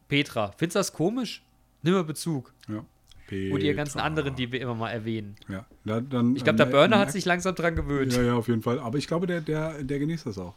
Petra, 0.09 0.53
findest 0.57 0.77
du 0.77 0.79
das 0.81 0.93
komisch? 0.93 1.43
Nimm 1.83 1.95
mal 1.95 2.05
Bezug. 2.05 2.53
Ja. 2.69 2.85
Und 3.31 3.63
ihr 3.63 3.75
ganzen 3.75 3.95
Petra. 3.95 4.07
anderen, 4.07 4.37
die 4.37 4.53
wir 4.53 4.61
immer 4.61 4.75
mal 4.75 4.91
erwähnen. 4.91 5.35
Ja, 5.49 5.65
da, 5.85 6.01
dann, 6.01 6.37
Ich 6.37 6.45
glaube, 6.45 6.57
der 6.59 6.67
ähm, 6.67 6.73
Burner 6.73 6.97
äh, 6.97 6.99
hat 7.01 7.13
sich 7.13 7.25
langsam 7.25 7.55
dran 7.55 7.75
gewöhnt. 7.75 8.13
Ja, 8.13 8.23
ja, 8.23 8.35
auf 8.35 8.49
jeden 8.49 8.63
Fall. 8.63 8.79
Aber 8.79 8.99
ich 8.99 9.07
glaube, 9.09 9.27
der, 9.27 9.41
der, 9.41 9.83
der 9.83 9.99
genießt 9.99 10.27
das 10.27 10.39
auch. 10.39 10.55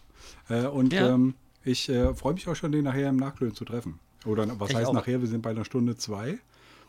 Äh, 0.49 0.65
und 0.65 0.93
Ja. 0.93 1.09
ähm, 1.13 1.33
ich 1.63 1.87
äh, 1.89 2.13
freue 2.13 2.33
mich 2.33 2.47
auch 2.47 2.55
schon, 2.55 2.71
den 2.71 2.83
nachher 2.83 3.09
im 3.09 3.15
Nachklönen 3.17 3.55
zu 3.55 3.65
treffen. 3.65 3.99
Oder 4.25 4.47
was 4.59 4.69
Ich 4.69 4.75
heißt 4.75 4.87
auch. 4.89 4.93
nachher? 4.93 5.21
Wir 5.21 5.27
sind 5.27 5.41
bei 5.41 5.51
einer 5.51 5.63
Stunde 5.65 5.95
zwei. 5.95 6.37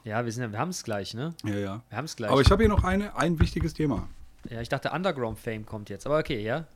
Ja, 0.05 0.25
wir, 0.25 0.33
sind 0.33 0.51
wir 0.53 0.59
haben 0.59 0.71
es 0.71 0.83
gleich, 0.85 1.15
ne? 1.15 1.35
Ja, 1.45 1.55
ja. 1.57 1.83
Wir 1.89 1.99
haben 1.99 2.05
es 2.05 2.17
gleich. 2.17 2.31
Aber 2.31 2.41
ich 2.41 2.51
habe 2.51 2.63
hier 2.63 2.69
noch 2.71 2.85
eine, 2.85 3.17
ein 3.17 3.39
wichtiges 3.41 3.73
Thema. 3.75 4.09
ja, 4.51 4.61
ich 4.61 4.69
dachte, 4.69 4.91
Underground 4.91 5.39
Fame 5.39 5.65
kommt 5.65 5.91
jetzt. 5.91 6.07
Aber 6.07 6.19
okay, 6.19 6.43
ja. 6.43 6.67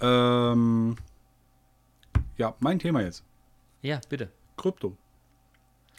Ähm, 0.00 0.96
ja, 2.36 2.54
mein 2.60 2.78
Thema 2.78 3.02
jetzt. 3.02 3.22
Ja, 3.82 4.00
bitte. 4.08 4.30
Krypto. 4.56 4.96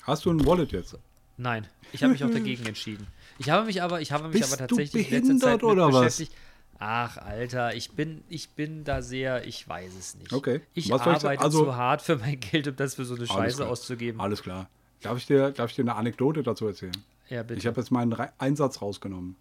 Hast 0.04 0.26
du 0.26 0.32
ein 0.32 0.46
Wallet 0.46 0.72
jetzt? 0.72 0.98
Nein, 1.38 1.68
ich 1.92 2.02
habe 2.04 2.14
mich 2.14 2.24
auch 2.24 2.32
dagegen 2.32 2.66
entschieden. 2.66 3.06
Ich 3.38 3.50
habe 3.50 3.66
mich 3.68 3.82
aber, 3.84 4.02
ich 4.02 4.12
habe 4.12 4.28
mich 4.30 4.40
Bist 4.42 4.54
aber 4.54 4.68
tatsächlich 4.68 5.12
in 5.12 5.28
letzter 5.38 5.60
Zeit 5.60 5.62
mit 5.64 5.78
was? 5.78 5.92
beschäftigt. 5.96 6.34
Ach, 6.80 7.18
Alter, 7.18 7.76
ich 7.76 7.92
bin, 7.92 8.24
ich 8.30 8.50
bin 8.50 8.84
da 8.84 9.02
sehr, 9.02 9.46
ich 9.48 9.68
weiß 9.68 9.94
es 9.96 10.16
nicht. 10.16 10.32
Okay. 10.34 10.62
Ich 10.74 10.90
Was 10.90 11.02
ich 11.02 11.08
arbeite 11.08 11.22
sagen? 11.22 11.42
Also- 11.42 11.66
zu 11.66 11.76
hart 11.76 12.02
für 12.02 12.18
mein 12.18 12.40
Geld, 12.40 12.68
um 12.68 12.76
das 12.76 12.96
für 12.96 13.06
so 13.06 13.16
eine 13.16 13.26
Scheiße 13.28 13.58
klar. 13.58 13.70
auszugeben. 13.70 14.20
Alles 14.22 14.42
klar. 14.44 14.70
Darf 15.02 15.18
ich 15.18 15.26
dir, 15.28 15.52
darf 15.52 15.70
ich 15.72 15.76
dir 15.76 15.84
eine 15.84 15.96
Anekdote 15.96 16.42
dazu 16.44 16.66
erzählen? 16.68 16.96
Ja, 17.30 17.44
bitte. 17.44 17.60
Ich 17.60 17.68
habe 17.68 17.80
jetzt 17.80 17.92
meinen 17.92 18.14
Re- 18.14 18.32
Einsatz 18.38 18.82
rausgenommen. 18.82 19.36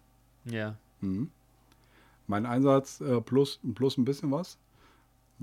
ja, 0.45 0.75
Mein 2.27 2.45
Einsatz 2.45 3.01
äh, 3.01 3.21
plus, 3.21 3.59
plus 3.75 3.97
ein 3.97 4.05
bisschen 4.05 4.31
was. 4.31 4.57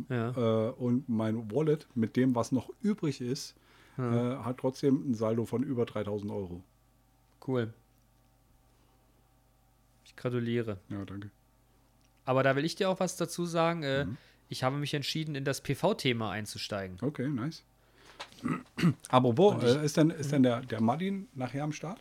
Ja. 0.08 0.30
Äh, 0.68 0.70
und 0.72 1.08
mein 1.08 1.50
Wallet 1.52 1.86
mit 1.94 2.16
dem, 2.16 2.34
was 2.34 2.52
noch 2.52 2.70
übrig 2.82 3.20
ist, 3.20 3.54
äh, 3.98 4.02
hat 4.02 4.58
trotzdem 4.58 5.10
ein 5.10 5.14
Saldo 5.14 5.44
von 5.44 5.62
über 5.62 5.84
3000 5.86 6.30
Euro. 6.32 6.62
Cool. 7.46 7.72
Ich 10.04 10.16
gratuliere. 10.16 10.78
Ja, 10.88 11.04
danke. 11.04 11.30
Aber 12.24 12.42
da 12.42 12.56
will 12.56 12.64
ich 12.64 12.74
dir 12.76 12.88
auch 12.88 13.00
was 13.00 13.16
dazu 13.16 13.44
sagen. 13.46 13.82
Äh, 13.82 14.04
Mhm. 14.06 14.16
Ich 14.50 14.62
habe 14.62 14.76
mich 14.76 14.92
entschieden, 14.92 15.34
in 15.34 15.44
das 15.44 15.62
PV-Thema 15.62 16.30
einzusteigen. 16.30 16.98
Okay, 17.00 17.28
nice. 17.28 17.62
Apropos, 19.08 19.54
Und 19.54 19.64
ich- 19.64 19.74
äh, 19.76 19.84
ist 19.84 19.96
denn, 19.96 20.10
ist 20.10 20.32
denn 20.32 20.42
der, 20.42 20.60
der 20.60 20.82
Martin 20.82 21.28
nachher 21.34 21.64
am 21.64 21.72
Start? 21.72 21.98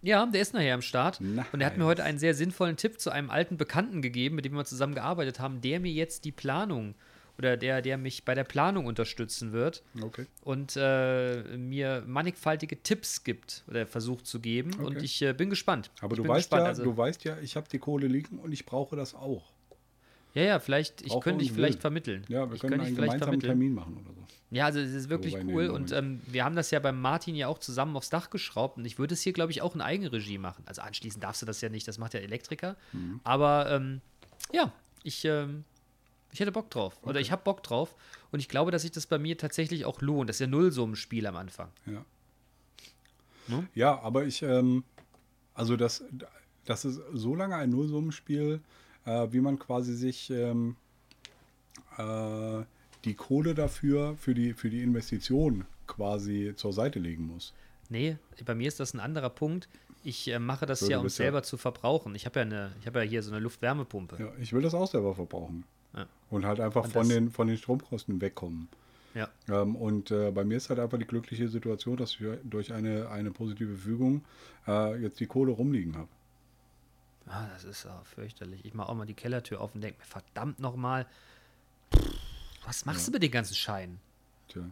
Ja, 0.00 0.24
der 0.24 0.40
ist 0.40 0.54
nachher 0.54 0.74
am 0.74 0.80
Start. 0.82 1.20
Nice. 1.20 1.46
Und 1.52 1.60
er 1.60 1.66
hat 1.66 1.76
mir 1.76 1.84
heute 1.84 2.02
einen 2.02 2.18
sehr 2.18 2.34
sinnvollen 2.34 2.76
Tipp 2.76 2.98
zu 2.98 3.10
einem 3.10 3.28
alten 3.30 3.56
Bekannten 3.58 4.00
gegeben, 4.00 4.36
mit 4.36 4.44
dem 4.46 4.54
wir 4.54 4.64
zusammen 4.64 4.94
gearbeitet 4.94 5.38
haben, 5.38 5.60
der 5.60 5.78
mir 5.78 5.92
jetzt 5.92 6.24
die 6.24 6.32
Planung 6.32 6.94
oder 7.38 7.56
der, 7.56 7.82
der 7.82 7.98
mich 7.98 8.24
bei 8.24 8.34
der 8.34 8.44
Planung 8.44 8.86
unterstützen 8.86 9.52
wird 9.52 9.82
Okay. 10.02 10.26
und 10.42 10.74
äh, 10.76 11.56
mir 11.56 12.02
mannigfaltige 12.06 12.82
Tipps 12.82 13.24
gibt 13.24 13.64
oder 13.68 13.86
versucht 13.86 14.26
zu 14.26 14.40
geben. 14.40 14.72
Und 14.74 14.96
Okay. 14.96 15.04
ich 15.04 15.22
äh, 15.22 15.32
bin 15.32 15.50
gespannt. 15.50 15.90
Aber 16.00 16.12
ich 16.14 16.22
du 16.22 16.28
weißt, 16.28 16.48
gespannt. 16.50 16.62
ja, 16.62 16.68
also, 16.68 16.84
du 16.84 16.96
weißt 16.96 17.24
ja, 17.24 17.38
ich 17.40 17.56
habe 17.56 17.68
die 17.70 17.78
Kohle 17.78 18.06
liegen 18.06 18.38
und 18.38 18.52
ich 18.52 18.64
brauche 18.66 18.96
das 18.96 19.14
auch. 19.14 19.52
ja, 20.34 20.42
ja, 20.42 20.58
vielleicht, 20.60 21.02
ich 21.02 21.18
könnte 21.20 21.40
dich 21.40 21.50
und 21.50 21.56
vielleicht 21.56 21.74
will. 21.78 21.80
vermitteln. 21.82 22.24
Ja, 22.28 22.48
wir 22.48 22.54
ich 22.54 22.60
können 22.60 22.72
könnte 22.78 22.86
dich 22.86 22.98
einen 22.98 23.06
gemeinsamen. 23.10 23.40
Termin 23.40 23.74
machen 23.74 23.96
oder 23.96 24.14
so. 24.14 24.20
Ja, 24.50 24.66
also 24.66 24.78
es 24.78 24.92
ist 24.94 25.08
wirklich 25.08 25.34
Wobei, 25.34 25.52
cool 25.52 25.68
und 25.70 25.90
ähm, 25.92 26.20
wir 26.26 26.44
haben 26.44 26.54
das 26.54 26.70
ja 26.70 26.78
beim 26.78 27.00
Martin 27.00 27.34
ja 27.34 27.48
auch 27.48 27.58
zusammen 27.58 27.96
aufs 27.96 28.10
Dach 28.10 28.30
geschraubt 28.30 28.78
und 28.78 28.84
ich 28.84 28.96
würde 28.96 29.14
es 29.14 29.20
hier, 29.22 29.32
glaube 29.32 29.50
ich, 29.50 29.60
auch 29.60 29.74
in 29.74 29.80
Eigenregie 29.80 30.38
machen. 30.38 30.62
Also 30.66 30.82
anschließend 30.82 31.22
darfst 31.24 31.42
du 31.42 31.46
das 31.46 31.60
ja 31.62 31.68
nicht, 31.68 31.88
das 31.88 31.98
macht 31.98 32.12
der 32.14 32.22
Elektriker. 32.22 32.76
Mhm. 32.92 33.20
Aber 33.24 33.68
ähm, 33.72 34.00
ja, 34.52 34.72
ich, 35.02 35.24
ähm, 35.24 35.64
ich 36.32 36.40
hätte 36.40 36.52
Bock 36.52 36.70
drauf 36.70 36.98
oder 37.02 37.20
ich 37.20 37.30
habe 37.32 37.42
Bock 37.42 37.62
drauf 37.62 37.94
und 38.30 38.40
ich 38.40 38.48
glaube, 38.48 38.70
dass 38.70 38.82
sich 38.82 38.90
das 38.90 39.06
bei 39.06 39.18
mir 39.18 39.38
tatsächlich 39.38 39.84
auch 39.84 40.00
lohnt. 40.00 40.28
Das 40.28 40.36
ist 40.36 40.40
ja 40.40 40.46
Nullsummenspiel 40.46 41.26
am 41.26 41.36
Anfang. 41.36 41.70
Ja. 41.86 42.04
Ne? 43.48 43.66
Ja, 43.74 44.00
aber 44.00 44.24
ich, 44.24 44.42
ähm, 44.42 44.84
also 45.54 45.76
das, 45.76 46.04
das 46.64 46.84
ist 46.84 47.00
so 47.12 47.34
lange 47.34 47.56
ein 47.56 47.70
Nullsummenspiel, 47.70 48.60
äh, 49.04 49.28
wie 49.30 49.40
man 49.40 49.58
quasi 49.58 49.94
sich 49.94 50.30
ähm, 50.30 50.76
äh, 51.96 52.62
die 53.04 53.14
Kohle 53.14 53.54
dafür, 53.54 54.16
für 54.16 54.34
die, 54.34 54.52
für 54.52 54.68
die 54.68 54.82
Investition 54.82 55.64
quasi 55.86 56.52
zur 56.56 56.72
Seite 56.72 56.98
legen 56.98 57.26
muss. 57.26 57.54
Nee, 57.88 58.16
bei 58.44 58.54
mir 58.54 58.66
ist 58.66 58.80
das 58.80 58.94
ein 58.94 59.00
anderer 59.00 59.30
Punkt. 59.30 59.68
Ich 60.02 60.28
äh, 60.28 60.38
mache 60.38 60.66
das 60.66 60.80
So, 60.80 60.90
ja, 60.90 60.98
um 60.98 61.04
bist 61.04 61.18
ja- 61.18 61.24
selber 61.24 61.42
zu 61.42 61.56
verbrauchen. 61.56 62.14
Ich 62.14 62.26
habe 62.26 62.40
ja, 62.40 62.44
eine, 62.46 62.72
ich 62.80 62.86
habe 62.86 62.98
ja 63.02 63.08
hier 63.08 63.22
so 63.22 63.30
eine 63.30 63.40
Luftwärmepumpe. 63.40 64.16
Ja, 64.18 64.32
ich 64.40 64.52
will 64.52 64.62
das 64.62 64.74
auch 64.74 64.88
selber 64.88 65.14
verbrauchen. 65.14 65.64
Ja. 65.94 66.06
Und 66.30 66.44
halt 66.44 66.60
einfach 66.60 66.84
Und 66.84 66.92
von 66.92 67.08
den, 67.08 67.30
von 67.30 67.46
den 67.48 67.56
Stromkosten 67.56 68.20
wegkommen. 68.20 68.68
Ja. 69.14 69.28
Ähm, 69.48 69.76
und 69.76 70.10
äh, 70.10 70.30
bei 70.30 70.44
mir 70.44 70.56
ist 70.58 70.68
halt 70.68 70.78
einfach 70.78 70.98
die 70.98 71.06
glückliche 71.06 71.48
Situation, 71.48 71.96
dass 71.96 72.12
ich 72.12 72.26
durch 72.44 72.72
eine, 72.72 73.08
eine 73.08 73.30
positive 73.30 73.76
Fügung 73.76 74.24
äh, 74.66 75.00
jetzt 75.00 75.20
die 75.20 75.26
Kohle 75.26 75.52
rumliegen 75.52 75.96
habe. 75.96 76.08
Ah, 77.28 77.46
das 77.52 77.64
ist 77.64 77.86
auch 77.86 78.04
fürchterlich. 78.06 78.64
Ich 78.64 78.74
mache 78.74 78.88
auch 78.90 78.94
mal 78.94 79.06
die 79.06 79.14
Kellertür 79.14 79.60
auf 79.60 79.74
und 79.74 79.80
denke 79.80 79.98
mir, 79.98 80.04
verdammt 80.04 80.60
nochmal, 80.60 81.06
was 82.66 82.84
machst 82.84 83.08
du 83.08 83.12
mit 83.12 83.22
den 83.22 83.30
ganzen 83.30 83.54
Scheinen? 83.54 83.98
Tja. 84.48 84.62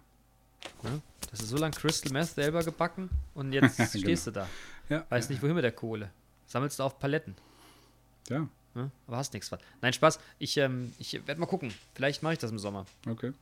Ne? 0.83 1.01
Das 1.31 1.41
ist 1.41 1.49
so 1.49 1.57
lange 1.57 1.75
Crystal 1.75 2.13
Meth 2.13 2.29
selber 2.29 2.63
gebacken 2.63 3.11
und 3.35 3.53
jetzt 3.53 3.77
Genau. 3.77 3.89
stehst 3.89 4.27
du 4.27 4.31
da. 4.31 4.49
Ja, 4.89 5.05
Weiß 5.09 5.31
nicht, 5.31 5.43
wohin 5.43 5.55
mit 5.55 5.65
der 5.65 5.73
Kohle. 5.73 6.11
Sammelst 6.47 6.79
du 6.79 6.83
auf 6.85 6.99
Paletten. 6.99 7.35
ja, 8.29 8.47
Ne? 8.75 8.91
Aber 9.07 9.17
hast 9.17 9.33
nichts 9.33 9.49
von. 9.49 9.59
Nein, 9.81 9.93
Spaß. 9.93 10.19
Ich, 10.39 10.57
ähm, 10.57 10.93
ich 10.99 11.27
werde 11.27 11.41
mal 11.41 11.47
gucken. 11.47 11.73
Vielleicht 11.95 12.23
mache 12.23 12.35
ich 12.35 12.39
das 12.39 12.51
im 12.51 12.59
Sommer. 12.59 12.87
okay. 13.09 13.33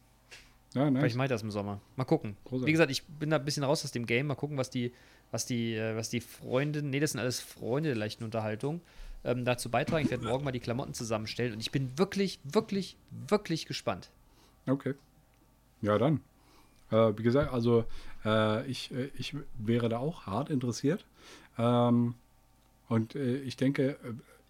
Ja, 0.74 0.87
Vielleicht 0.87 1.03
nice. 1.03 1.14
mache 1.16 1.26
ich 1.26 1.30
das 1.30 1.43
im 1.43 1.51
Sommer. 1.51 1.80
Mal 1.97 2.05
gucken. 2.05 2.37
Großartig. 2.45 2.66
Wie 2.66 2.72
gesagt, 2.72 2.91
ich 2.91 3.05
bin 3.05 3.28
da 3.28 3.37
ein 3.37 3.45
bisschen 3.45 3.62
raus 3.62 3.85
aus 3.85 3.93
dem 3.93 4.07
Game. 4.07 4.26
Mal 4.26 4.37
gucken, 4.37 4.57
was 4.57 4.70
die, 4.70 4.93
was 5.30 5.45
die, 5.45 5.74
äh, 5.74 5.97
was 5.97 6.09
die 6.09 6.20
Freunde, 6.20 6.83
nee, 6.83 6.99
das 6.99 7.12
sind 7.12 7.20
alles 7.20 7.41
Freunde 7.41 7.91
der 7.91 7.99
leichten 7.99 8.24
Unterhaltung, 8.24 8.80
ähm, 9.24 9.45
dazu 9.45 9.70
beitragen. 9.70 10.05
Ich 10.05 10.11
werde 10.11 10.24
morgen 10.24 10.45
mal 10.45 10.51
die 10.51 10.61
Klamotten 10.61 10.95
zusammenstellen 10.95 11.53
und 11.53 11.61
ich 11.61 11.70
bin 11.72 11.99
wirklich, 11.99 12.41
wirklich, 12.45 12.97
wirklich 13.28 13.66
gespannt. 13.66 14.09
Okay. 14.66 14.95
Ja, 15.83 15.99
dann. 15.99 16.20
Äh, 16.91 17.18
wie 17.18 17.22
gesagt, 17.22 17.53
also 17.53 17.85
äh, 18.24 18.66
ich, 18.66 18.93
äh, 18.93 19.11
ich 19.18 19.37
wäre 19.59 19.89
da 19.91 19.99
auch 19.99 20.26
hart 20.26 20.49
interessiert. 20.49 21.05
Ähm, 21.59 22.14
und 22.89 23.14
äh, 23.14 23.37
ich 23.39 23.57
denke, 23.57 23.91
äh, 23.91 23.97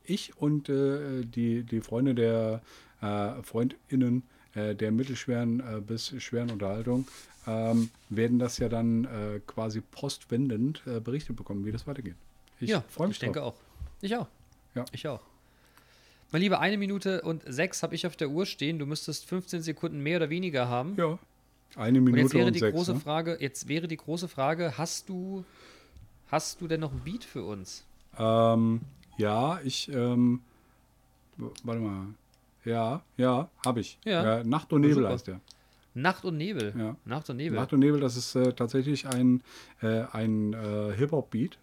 ich 0.05 0.37
und 0.37 0.69
äh, 0.69 1.25
die, 1.25 1.63
die 1.63 1.81
Freunde 1.81 2.15
der 2.15 2.63
äh, 3.01 3.43
FreundInnen 3.43 4.23
äh, 4.55 4.75
der 4.75 4.93
mittelschweren 4.93 5.61
äh, 5.61 5.81
bis 5.81 6.15
schweren 6.23 6.51
Unterhaltung 6.51 7.07
ähm, 7.47 7.91
werden 8.09 8.39
das 8.39 8.59
ja 8.59 8.69
dann 8.69 9.05
äh, 9.05 9.41
quasi 9.47 9.81
postwendend 9.81 10.83
äh, 10.87 11.01
berichtet 11.01 11.37
bekommen, 11.37 11.65
wie 11.65 11.73
das 11.73 11.87
weitergeht. 11.87 12.15
Ich 12.61 12.71
ja, 12.71 12.85
freue 12.89 13.09
mich 13.09 13.17
ich 13.17 13.21
denke 13.21 13.41
drauf. 13.41 13.55
auch. 13.55 14.03
Ich 14.03 14.15
auch. 14.17 14.29
Ja. 14.75 14.85
Ich 14.93 15.09
auch. 15.09 15.21
Mein 16.31 16.43
Lieber, 16.43 16.61
eine 16.61 16.79
Minute 16.79 17.23
und 17.23 17.43
sechs 17.47 17.83
habe 17.83 17.95
ich 17.95 18.07
auf 18.07 18.17
der 18.17 18.31
Uhr 18.31 18.47
stehen. 18.47 18.79
Du 18.79 18.87
müsstest 18.87 19.27
15 19.27 19.63
Sekunden 19.63 20.01
mehr 20.01 20.19
oder 20.19 20.31
weniger 20.31 20.69
haben. 20.69 20.95
Ja. 20.97 21.19
Eine 21.77 21.99
und 21.99 22.05
Minute 22.05 22.23
jetzt 22.23 22.35
wäre 22.35 22.47
und 22.47 22.55
die 22.55 22.61
sechs. 22.61 22.77
große 22.77 22.95
ne? 22.95 23.01
Frage, 23.01 23.37
jetzt 23.41 23.69
wäre 23.69 23.89
die 23.89 23.97
große 23.97 24.29
Frage, 24.29 24.79
hast 24.79 25.09
du, 25.09 25.45
hast 26.29 26.61
du 26.61 26.69
denn 26.69 26.81
noch 26.81 26.93
ein 26.93 27.01
Beat 27.01 27.25
für 27.25 27.45
uns? 27.45 27.85
Ähm, 28.19 28.81
ja, 29.17 29.61
ich, 29.65 29.89
ähm, 29.93 30.41
warte 31.65 31.81
mal. 31.81 32.07
Ja, 32.65 33.03
ja, 33.17 33.49
habe 33.67 33.81
ich. 33.81 33.99
Ja. 34.05 34.39
Äh, 34.39 34.45
Nacht 34.45 34.73
und 34.73 34.83
Nebel 34.83 34.95
super. 34.97 35.09
heißt 35.11 35.27
der. 35.27 35.41
Nacht 35.95 36.25
und 36.25 36.37
Nebel. 36.39 36.73
Ja. 36.79 36.97
Nacht 37.05 37.29
und 37.29 37.37
Nebel. 37.37 37.59
Nacht 37.59 37.73
und 37.73 37.81
Nebel, 37.81 38.01
das 38.01 38.17
ist 38.17 38.35
äh, 38.35 38.53
tatsächlich 38.53 39.07
ein, 39.09 39.43
äh, 39.83 40.05
ein 40.13 40.53
äh, 40.55 40.93
Hip-Hop-Beat. 40.97 41.59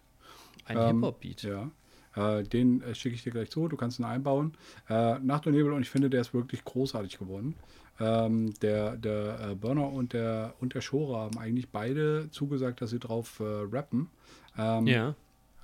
Ein 0.66 0.76
Ähm, 0.76 0.86
Hip-Hop-Beat. 0.96 1.42
Ja. 1.42 1.70
Äh, 2.14 2.42
den 2.44 2.82
äh, 2.82 2.94
schicke 2.94 3.14
ich 3.14 3.22
dir 3.22 3.32
gleich 3.32 3.50
zu, 3.50 3.66
du 3.66 3.76
kannst 3.76 3.98
ihn 3.98 4.04
einbauen. 4.04 4.52
Nacht 4.88 5.46
und 5.46 5.54
Nebel 5.54 5.72
und 5.72 5.82
ich 5.82 5.90
finde, 5.90 6.10
der 6.10 6.20
ist 6.20 6.34
wirklich 6.34 6.64
großartig 6.64 7.18
geworden. 7.18 7.54
Ähm, 7.98 8.54
der 8.60 8.96
der 8.96 9.54
Burner 9.56 9.90
und 9.90 10.12
der, 10.14 10.54
und 10.60 10.74
der 10.74 10.80
Shore 10.80 11.18
haben 11.18 11.38
eigentlich 11.38 11.68
beide 11.70 12.28
zugesagt, 12.30 12.80
dass 12.82 12.90
sie 12.90 12.98
drauf 12.98 13.40
rappen. 13.40 14.08
Ähm, 14.56 14.86
Ja. 14.86 15.14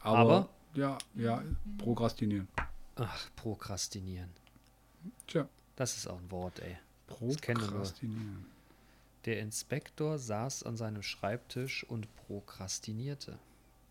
aber, 0.03 0.19
aber? 0.19 0.49
Ja, 0.77 0.99
ja, 1.15 1.43
prokrastinieren. 1.79 2.49
Ach, 2.97 3.31
prokrastinieren. 3.37 4.31
Tja, 5.27 5.49
Das 5.77 5.97
ist 5.97 6.07
auch 6.07 6.19
ein 6.19 6.31
Wort, 6.31 6.59
ey. 6.61 6.77
Prokrastinieren. 7.07 8.47
Der 9.25 9.41
Inspektor 9.41 10.19
saß 10.19 10.63
an 10.63 10.77
seinem 10.77 11.03
Schreibtisch 11.03 11.85
und 11.85 12.09
prokrastinierte, 12.17 13.39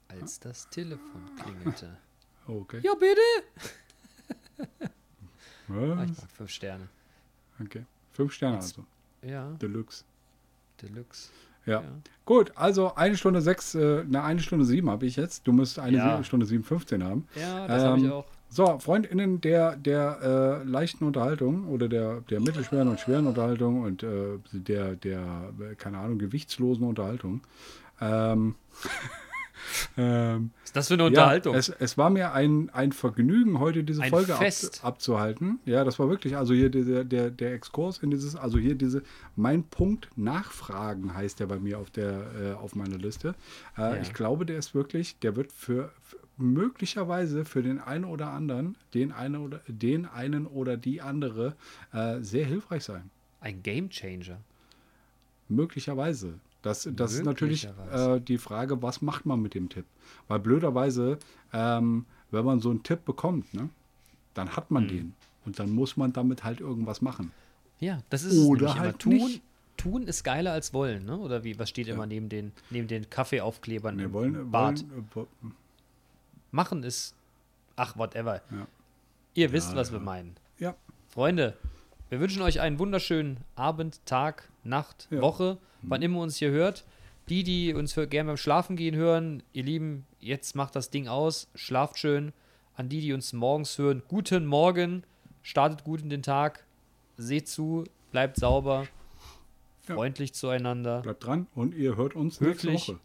als 0.08 0.40
das 0.40 0.70
Telefon 0.70 1.30
klingelte. 1.42 1.98
Okay. 2.48 2.80
Ja, 2.84 2.94
bitte! 2.94 3.22
Ah, 5.68 6.04
ich 6.04 6.16
mag 6.16 6.32
fünf 6.32 6.52
Sterne. 6.52 6.88
Okay. 7.60 7.84
Fünf 8.14 8.34
Sterne 8.34 8.58
also. 8.58 8.86
Ja, 9.24 9.50
Deluxe. 9.54 10.04
Deluxe. 10.80 11.32
Ja. 11.66 11.82
Ja. 11.82 11.84
Gut, 12.26 12.52
also 12.56 12.96
eine 12.96 13.18
Stunde 13.18 13.42
sechs, 13.42 13.76
äh, 13.76 14.04
na, 14.08 14.24
eine 14.24 14.40
Stunde 14.40 14.66
sieben 14.66 14.90
habe 14.90 15.06
ich 15.06 15.16
jetzt. 15.16 15.48
Du 15.48 15.52
musst 15.52 15.78
eine 15.80 15.98
Ja. 15.98 16.24
Stunde 16.24 16.46
sieben, 16.46 16.64
15 16.64 17.04
haben. 17.04 17.28
Ja, 17.40 17.68
das 17.68 17.84
habe 17.84 17.98
ich 18.00 18.06
Ähm, 18.06 18.12
auch. 18.12 18.26
So, 18.50 18.80
FreundInnen 18.80 19.42
der, 19.42 19.76
der 19.76 20.62
äh, 20.64 20.68
leichten 20.70 21.04
Unterhaltung 21.06 21.68
oder 21.68 21.90
der, 21.90 22.22
der 22.30 22.40
mittelschweren 22.40 22.88
und 22.88 23.00
schweren 23.00 23.28
Unterhaltung 23.28 23.82
und 23.82 24.02
äh, 24.04 24.38
der, 24.54 24.96
der, 24.96 25.52
keine 25.78 25.98
Ahnung, 25.98 26.20
gewichtslosen 26.20 26.86
Unterhaltung. 26.88 27.42
Ähm, 28.00 28.56
ähm, 29.98 30.52
ist 30.64 30.76
das 30.76 30.88
für 30.88 30.96
eine 30.96 31.06
Unterhaltung? 31.06 31.54
Ja, 31.54 31.60
es, 31.60 31.70
es 31.70 31.98
war 31.98 32.10
mir 32.10 32.34
ein, 32.34 32.70
ein 32.72 32.92
Vergnügen, 32.92 33.60
heute 33.60 33.84
diese 33.84 34.02
Ein 34.02 34.10
Folge 34.10 34.36
ab, 34.36 34.44
abzuhalten. 34.82 35.60
Ja, 35.66 35.84
das 35.84 36.00
war 36.00 36.10
wirklich, 36.10 36.38
also 36.38 36.54
hier 36.54 36.70
der, 36.70 37.04
der, 37.04 37.30
der 37.32 37.54
Exkurs 37.54 38.00
in 38.00 38.12
dieses, 38.12 38.36
also 38.36 38.58
hier 38.58 38.76
diese, 38.76 39.04
mein 39.36 39.64
Punkt 39.64 40.10
Nachfragen 40.16 41.14
heißt 41.14 41.40
der 41.40 41.48
bei 41.48 41.60
mir 41.60 41.80
auf 41.80 41.90
der, 41.90 42.26
äh, 42.40 42.54
auf 42.54 42.76
meiner 42.76 42.98
Liste. 42.98 43.36
Äh, 43.78 43.82
Ja. 43.82 43.96
Ich 44.02 44.14
glaube, 44.14 44.46
der 44.46 44.58
ist 44.58 44.76
wirklich, 44.76 45.18
der 45.20 45.36
wird 45.36 45.52
für, 45.52 45.92
für 46.04 46.18
möglicherweise 46.38 47.46
für 47.46 47.64
den 47.64 47.80
einen 47.80 48.06
oder 48.06 48.32
anderen, 48.32 48.76
den 48.94 49.12
einen 49.12 49.38
oder 49.38 49.62
den 49.68 50.06
einen 50.06 50.48
oder 50.48 50.78
die 50.78 51.02
andere 51.02 51.56
äh, 51.94 52.20
sehr 52.22 52.46
hilfreich 52.46 52.84
sein. 52.84 53.10
Ein 53.40 53.64
Game 53.64 53.90
Changer. 53.90 54.42
Möglicherweise. 55.48 56.40
Das, 56.66 56.90
das 56.92 57.14
ist 57.14 57.24
natürlich 57.26 57.68
äh, 57.92 58.20
die 58.20 58.38
Frage, 58.40 58.82
was 58.82 59.02
macht 59.02 59.26
man 59.26 59.40
mit 59.42 59.54
dem 59.54 59.70
Tipp? 59.70 59.86
Weil 60.28 60.40
blöderweise, 60.40 61.20
ähm, 61.54 62.06
wenn 62.32 62.44
man 62.44 62.60
so 62.60 62.72
einen 62.72 62.82
Tipp 62.82 63.06
bekommt, 63.06 63.54
ne, 63.54 63.70
dann 64.34 64.50
hat 64.56 64.72
man 64.72 64.84
Hm. 64.84 64.90
den. 64.90 65.14
Und 65.46 65.60
dann 65.60 65.70
muss 65.70 65.96
man 65.96 66.12
damit 66.12 66.44
halt 66.44 66.60
irgendwas 66.62 67.04
machen. 67.04 67.32
Ja, 67.80 68.00
das 68.10 68.24
ist 68.24 68.40
Oder 68.46 68.70
es 68.70 68.76
halt. 68.80 68.98
Tun, 69.00 69.14
nicht. 69.14 69.42
tun 69.78 70.08
ist 70.08 70.24
geiler 70.24 70.54
als 70.54 70.74
wollen, 70.74 71.06
ne? 71.06 71.18
Oder 71.20 71.44
wie, 71.44 71.60
was 71.60 71.70
steht 71.70 71.88
immer 71.88 72.08
neben 72.08 72.30
den, 72.30 72.52
neben 72.72 72.88
den 72.88 73.10
Kaffeeaufklebern 73.12 73.98
Wir 74.00 74.06
im 74.06 74.14
wollen, 74.14 74.50
Bad? 74.52 74.84
wollen 75.14 75.28
äh, 75.44 75.48
Machen 76.52 76.82
ist, 76.84 77.14
ach, 77.76 77.96
whatever. 77.98 78.42
Ja. 78.50 78.66
Ihr 79.36 79.52
wisst, 79.52 79.76
was 79.76 79.92
wir 79.92 80.00
meinen. 80.00 80.36
ja, 80.58 80.74
Freunde, 81.10 81.56
wir 82.10 82.20
wünschen 82.20 82.42
euch 82.42 82.60
einen 82.62 82.80
wunderschönen 82.80 83.38
Abend, 83.56 84.00
Tag, 84.06 84.50
Nacht, 84.64 85.08
Ja. 85.12 85.22
Woche, 85.22 85.58
wann 85.88 86.02
immer 86.02 86.20
uns 86.20 86.38
hier 86.38 86.52
hört. 86.52 86.86
Die, 87.30 87.44
die 87.44 87.74
uns 87.74 87.96
gerne 87.96 88.26
beim 88.28 88.38
Schlafen 88.38 88.76
gehen 88.76 88.96
hören, 88.96 89.42
ihr 89.52 89.64
Lieben, 89.64 90.06
jetzt 90.20 90.56
macht 90.56 90.76
das 90.76 90.92
Ding 90.92 91.08
aus, 91.08 91.48
schlaft 91.56 91.98
schön. 91.98 92.34
An 92.76 92.88
die, 92.90 93.02
die 93.02 93.14
uns 93.14 93.34
morgens 93.34 93.78
hören, 93.78 94.04
guten 94.08 94.46
Morgen, 94.46 95.04
startet 95.42 95.84
gut 95.84 96.02
in 96.02 96.10
den 96.10 96.22
Tag, 96.22 96.66
seht 97.18 97.48
zu, 97.48 97.86
bleibt 98.12 98.38
sauber, 98.38 98.88
Ja. 99.88 99.96
freundlich 99.96 100.34
zueinander. 100.34 101.02
bleibt 101.02 101.24
dran 101.26 101.48
und 101.56 101.74
ihr 101.74 101.96
hört 101.96 102.16
uns 102.16 102.40
Höflich. 102.40 102.72
nächste 102.74 102.92
Woche. 102.94 103.00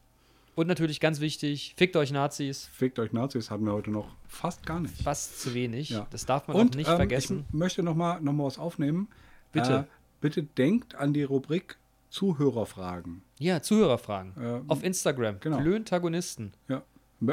Und 0.57 0.67
natürlich 0.67 1.01
ganz 1.01 1.21
wichtig, 1.21 1.75
fickt 1.79 1.97
euch 1.97 2.11
Nazis, 2.13 2.69
Fickt 2.75 2.99
euch 2.99 3.13
Nazis, 3.13 3.51
hatten 3.51 3.65
wir 3.65 3.73
heute 3.73 3.91
noch 3.91 4.09
fast 4.29 4.67
gar 4.67 4.81
nicht. 4.81 5.01
fast 5.03 5.41
zu 5.41 5.55
wenig. 5.55 5.91
Ja. 5.91 6.07
Das 6.11 6.27
darf 6.27 6.47
man 6.49 6.57
Und 6.59 6.73
auch 6.73 6.77
nicht 6.77 6.91
ähm, 6.91 6.97
vergessen. 6.97 7.45
ich 7.49 7.55
möchte 7.55 7.83
noch 7.83 7.95
mal, 7.95 8.21
noch 8.21 8.33
mal 8.35 8.45
was 8.45 8.59
aufnehmen. 8.59 9.09
Bitte. 9.53 9.87
Äh, 9.89 9.95
bitte 10.21 10.43
denkt 10.43 10.95
an 10.97 11.15
die 11.15 11.23
Rubrik 11.23 11.79
Zuhörerfragen. 12.11 13.23
Ja, 13.39 13.63
Zuhörerfragen. 13.63 14.35
Ähm, 14.41 14.65
Auf 14.69 14.83
Instagram. 14.83 15.41
genau. 15.41 15.59
Klöntagonisten. 15.59 16.53
Ja. 16.69 16.83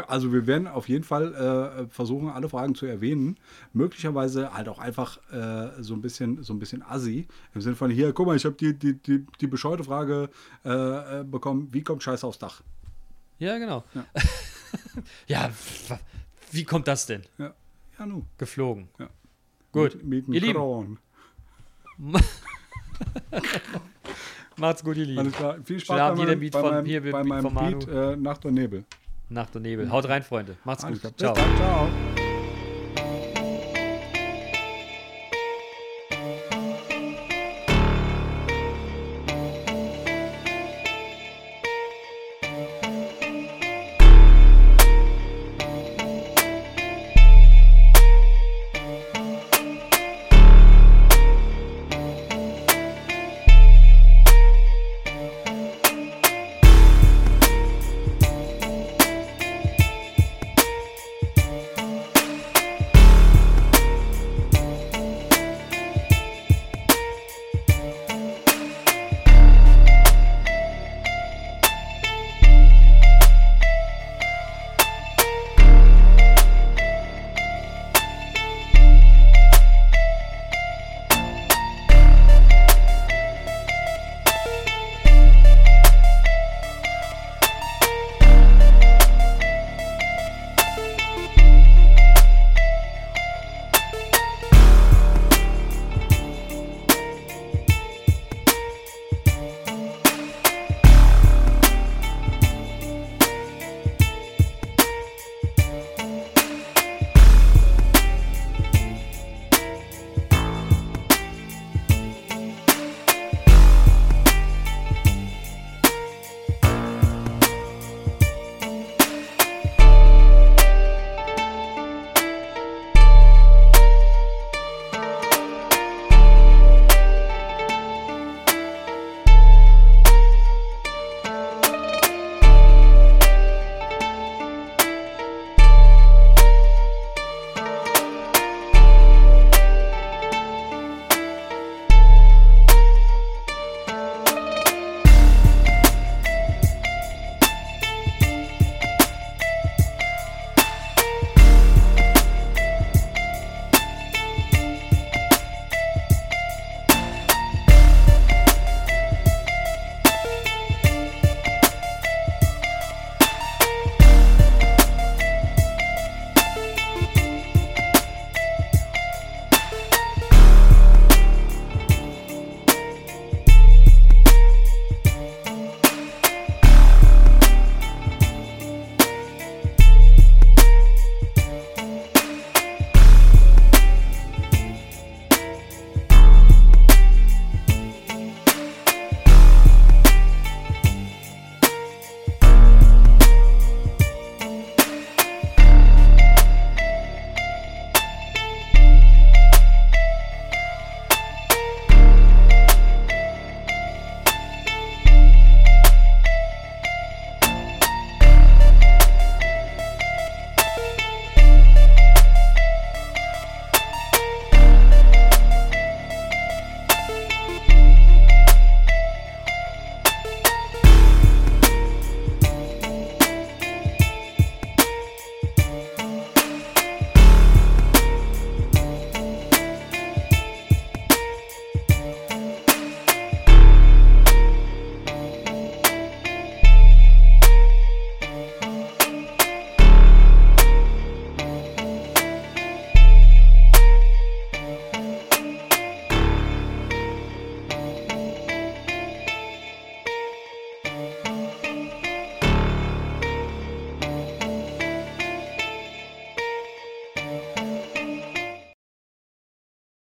Also 0.08 0.34
wir 0.34 0.46
werden 0.48 0.68
auf 0.68 0.90
jeden 0.90 1.06
Fall 1.06 1.34
äh, 1.34 1.88
versuchen, 1.88 2.30
alle 2.30 2.50
Fragen 2.50 2.76
zu 2.76 2.86
erwähnen. 2.86 3.38
Möglicherweise 3.72 4.54
halt 4.54 4.68
auch 4.68 4.80
einfach 4.80 5.18
äh, 5.32 5.82
so 5.82 5.94
ein 5.94 6.02
bisschen 6.02 6.44
so 6.44 6.54
ein 6.54 6.60
bisschen 6.60 6.84
assi. 6.84 7.26
Im 7.54 7.62
Sinne 7.62 7.76
von, 7.78 7.90
hier, 7.90 8.12
guck 8.12 8.28
mal, 8.28 8.36
ich 8.36 8.44
habe 8.44 8.56
die, 8.56 8.78
die, 8.78 8.96
die, 9.02 9.26
die 9.40 9.48
bescheuerte 9.48 9.86
Frage 9.86 10.30
äh, 10.66 11.22
äh, 11.22 11.24
bekommen, 11.24 11.70
wie 11.72 11.84
kommt 11.84 12.04
Scheiß 12.04 12.26
aufs 12.26 12.38
Dach? 12.38 12.62
Ja, 13.40 13.58
genau. 13.58 13.84
Ja. 13.94 14.06
Ja, 15.28 15.50
wie 16.52 16.66
kommt 16.66 16.88
das 16.90 17.06
denn? 17.06 17.22
Ja, 17.38 17.54
ja 17.98 18.06
nu. 18.06 18.26
Geflogen. 18.38 18.90
Ja. 19.00 19.10
Gut. 19.72 20.04
Mit, 20.04 20.28
mit 20.28 20.36
Ihr 20.36 20.42
Lieben. 20.42 21.00
Macht's 24.58 24.84
gut, 24.84 24.98
ihr 24.98 25.06
Lieben. 25.06 25.20
Alles 25.20 25.34
klar. 25.34 25.56
Viel 25.64 25.80
Spaß 25.80 25.88
Schönen 25.96 26.00
Abend, 26.02 26.18
bei 26.18 26.24
hier 26.24 26.26
der 26.28 26.36
meinem, 26.36 26.40
Beat 26.42 26.54
bei 26.54 26.60
von- 26.62 26.70
meinem, 26.72 26.86
hier, 26.86 27.02
bei 27.02 27.24
Beat 27.24 27.54
meinem. 27.54 27.80
Beat 27.80 27.88
äh, 27.88 28.16
Nacht 28.18 28.46
und 28.46 28.54
Nebel. 28.54 28.84
Nacht 29.30 29.56
und 29.56 29.62
Nebel. 29.62 29.92
Haut 29.92 30.08
rein, 30.08 30.24
Freunde. 30.24 30.56
Macht's 30.64 30.84
Alles 30.84 31.02
gut. 31.02 31.18
klar. 31.18 31.34
Ciao. 31.36 31.46
Bis 31.46 31.58
dann. 31.58 31.58
Ciao. 31.58 32.07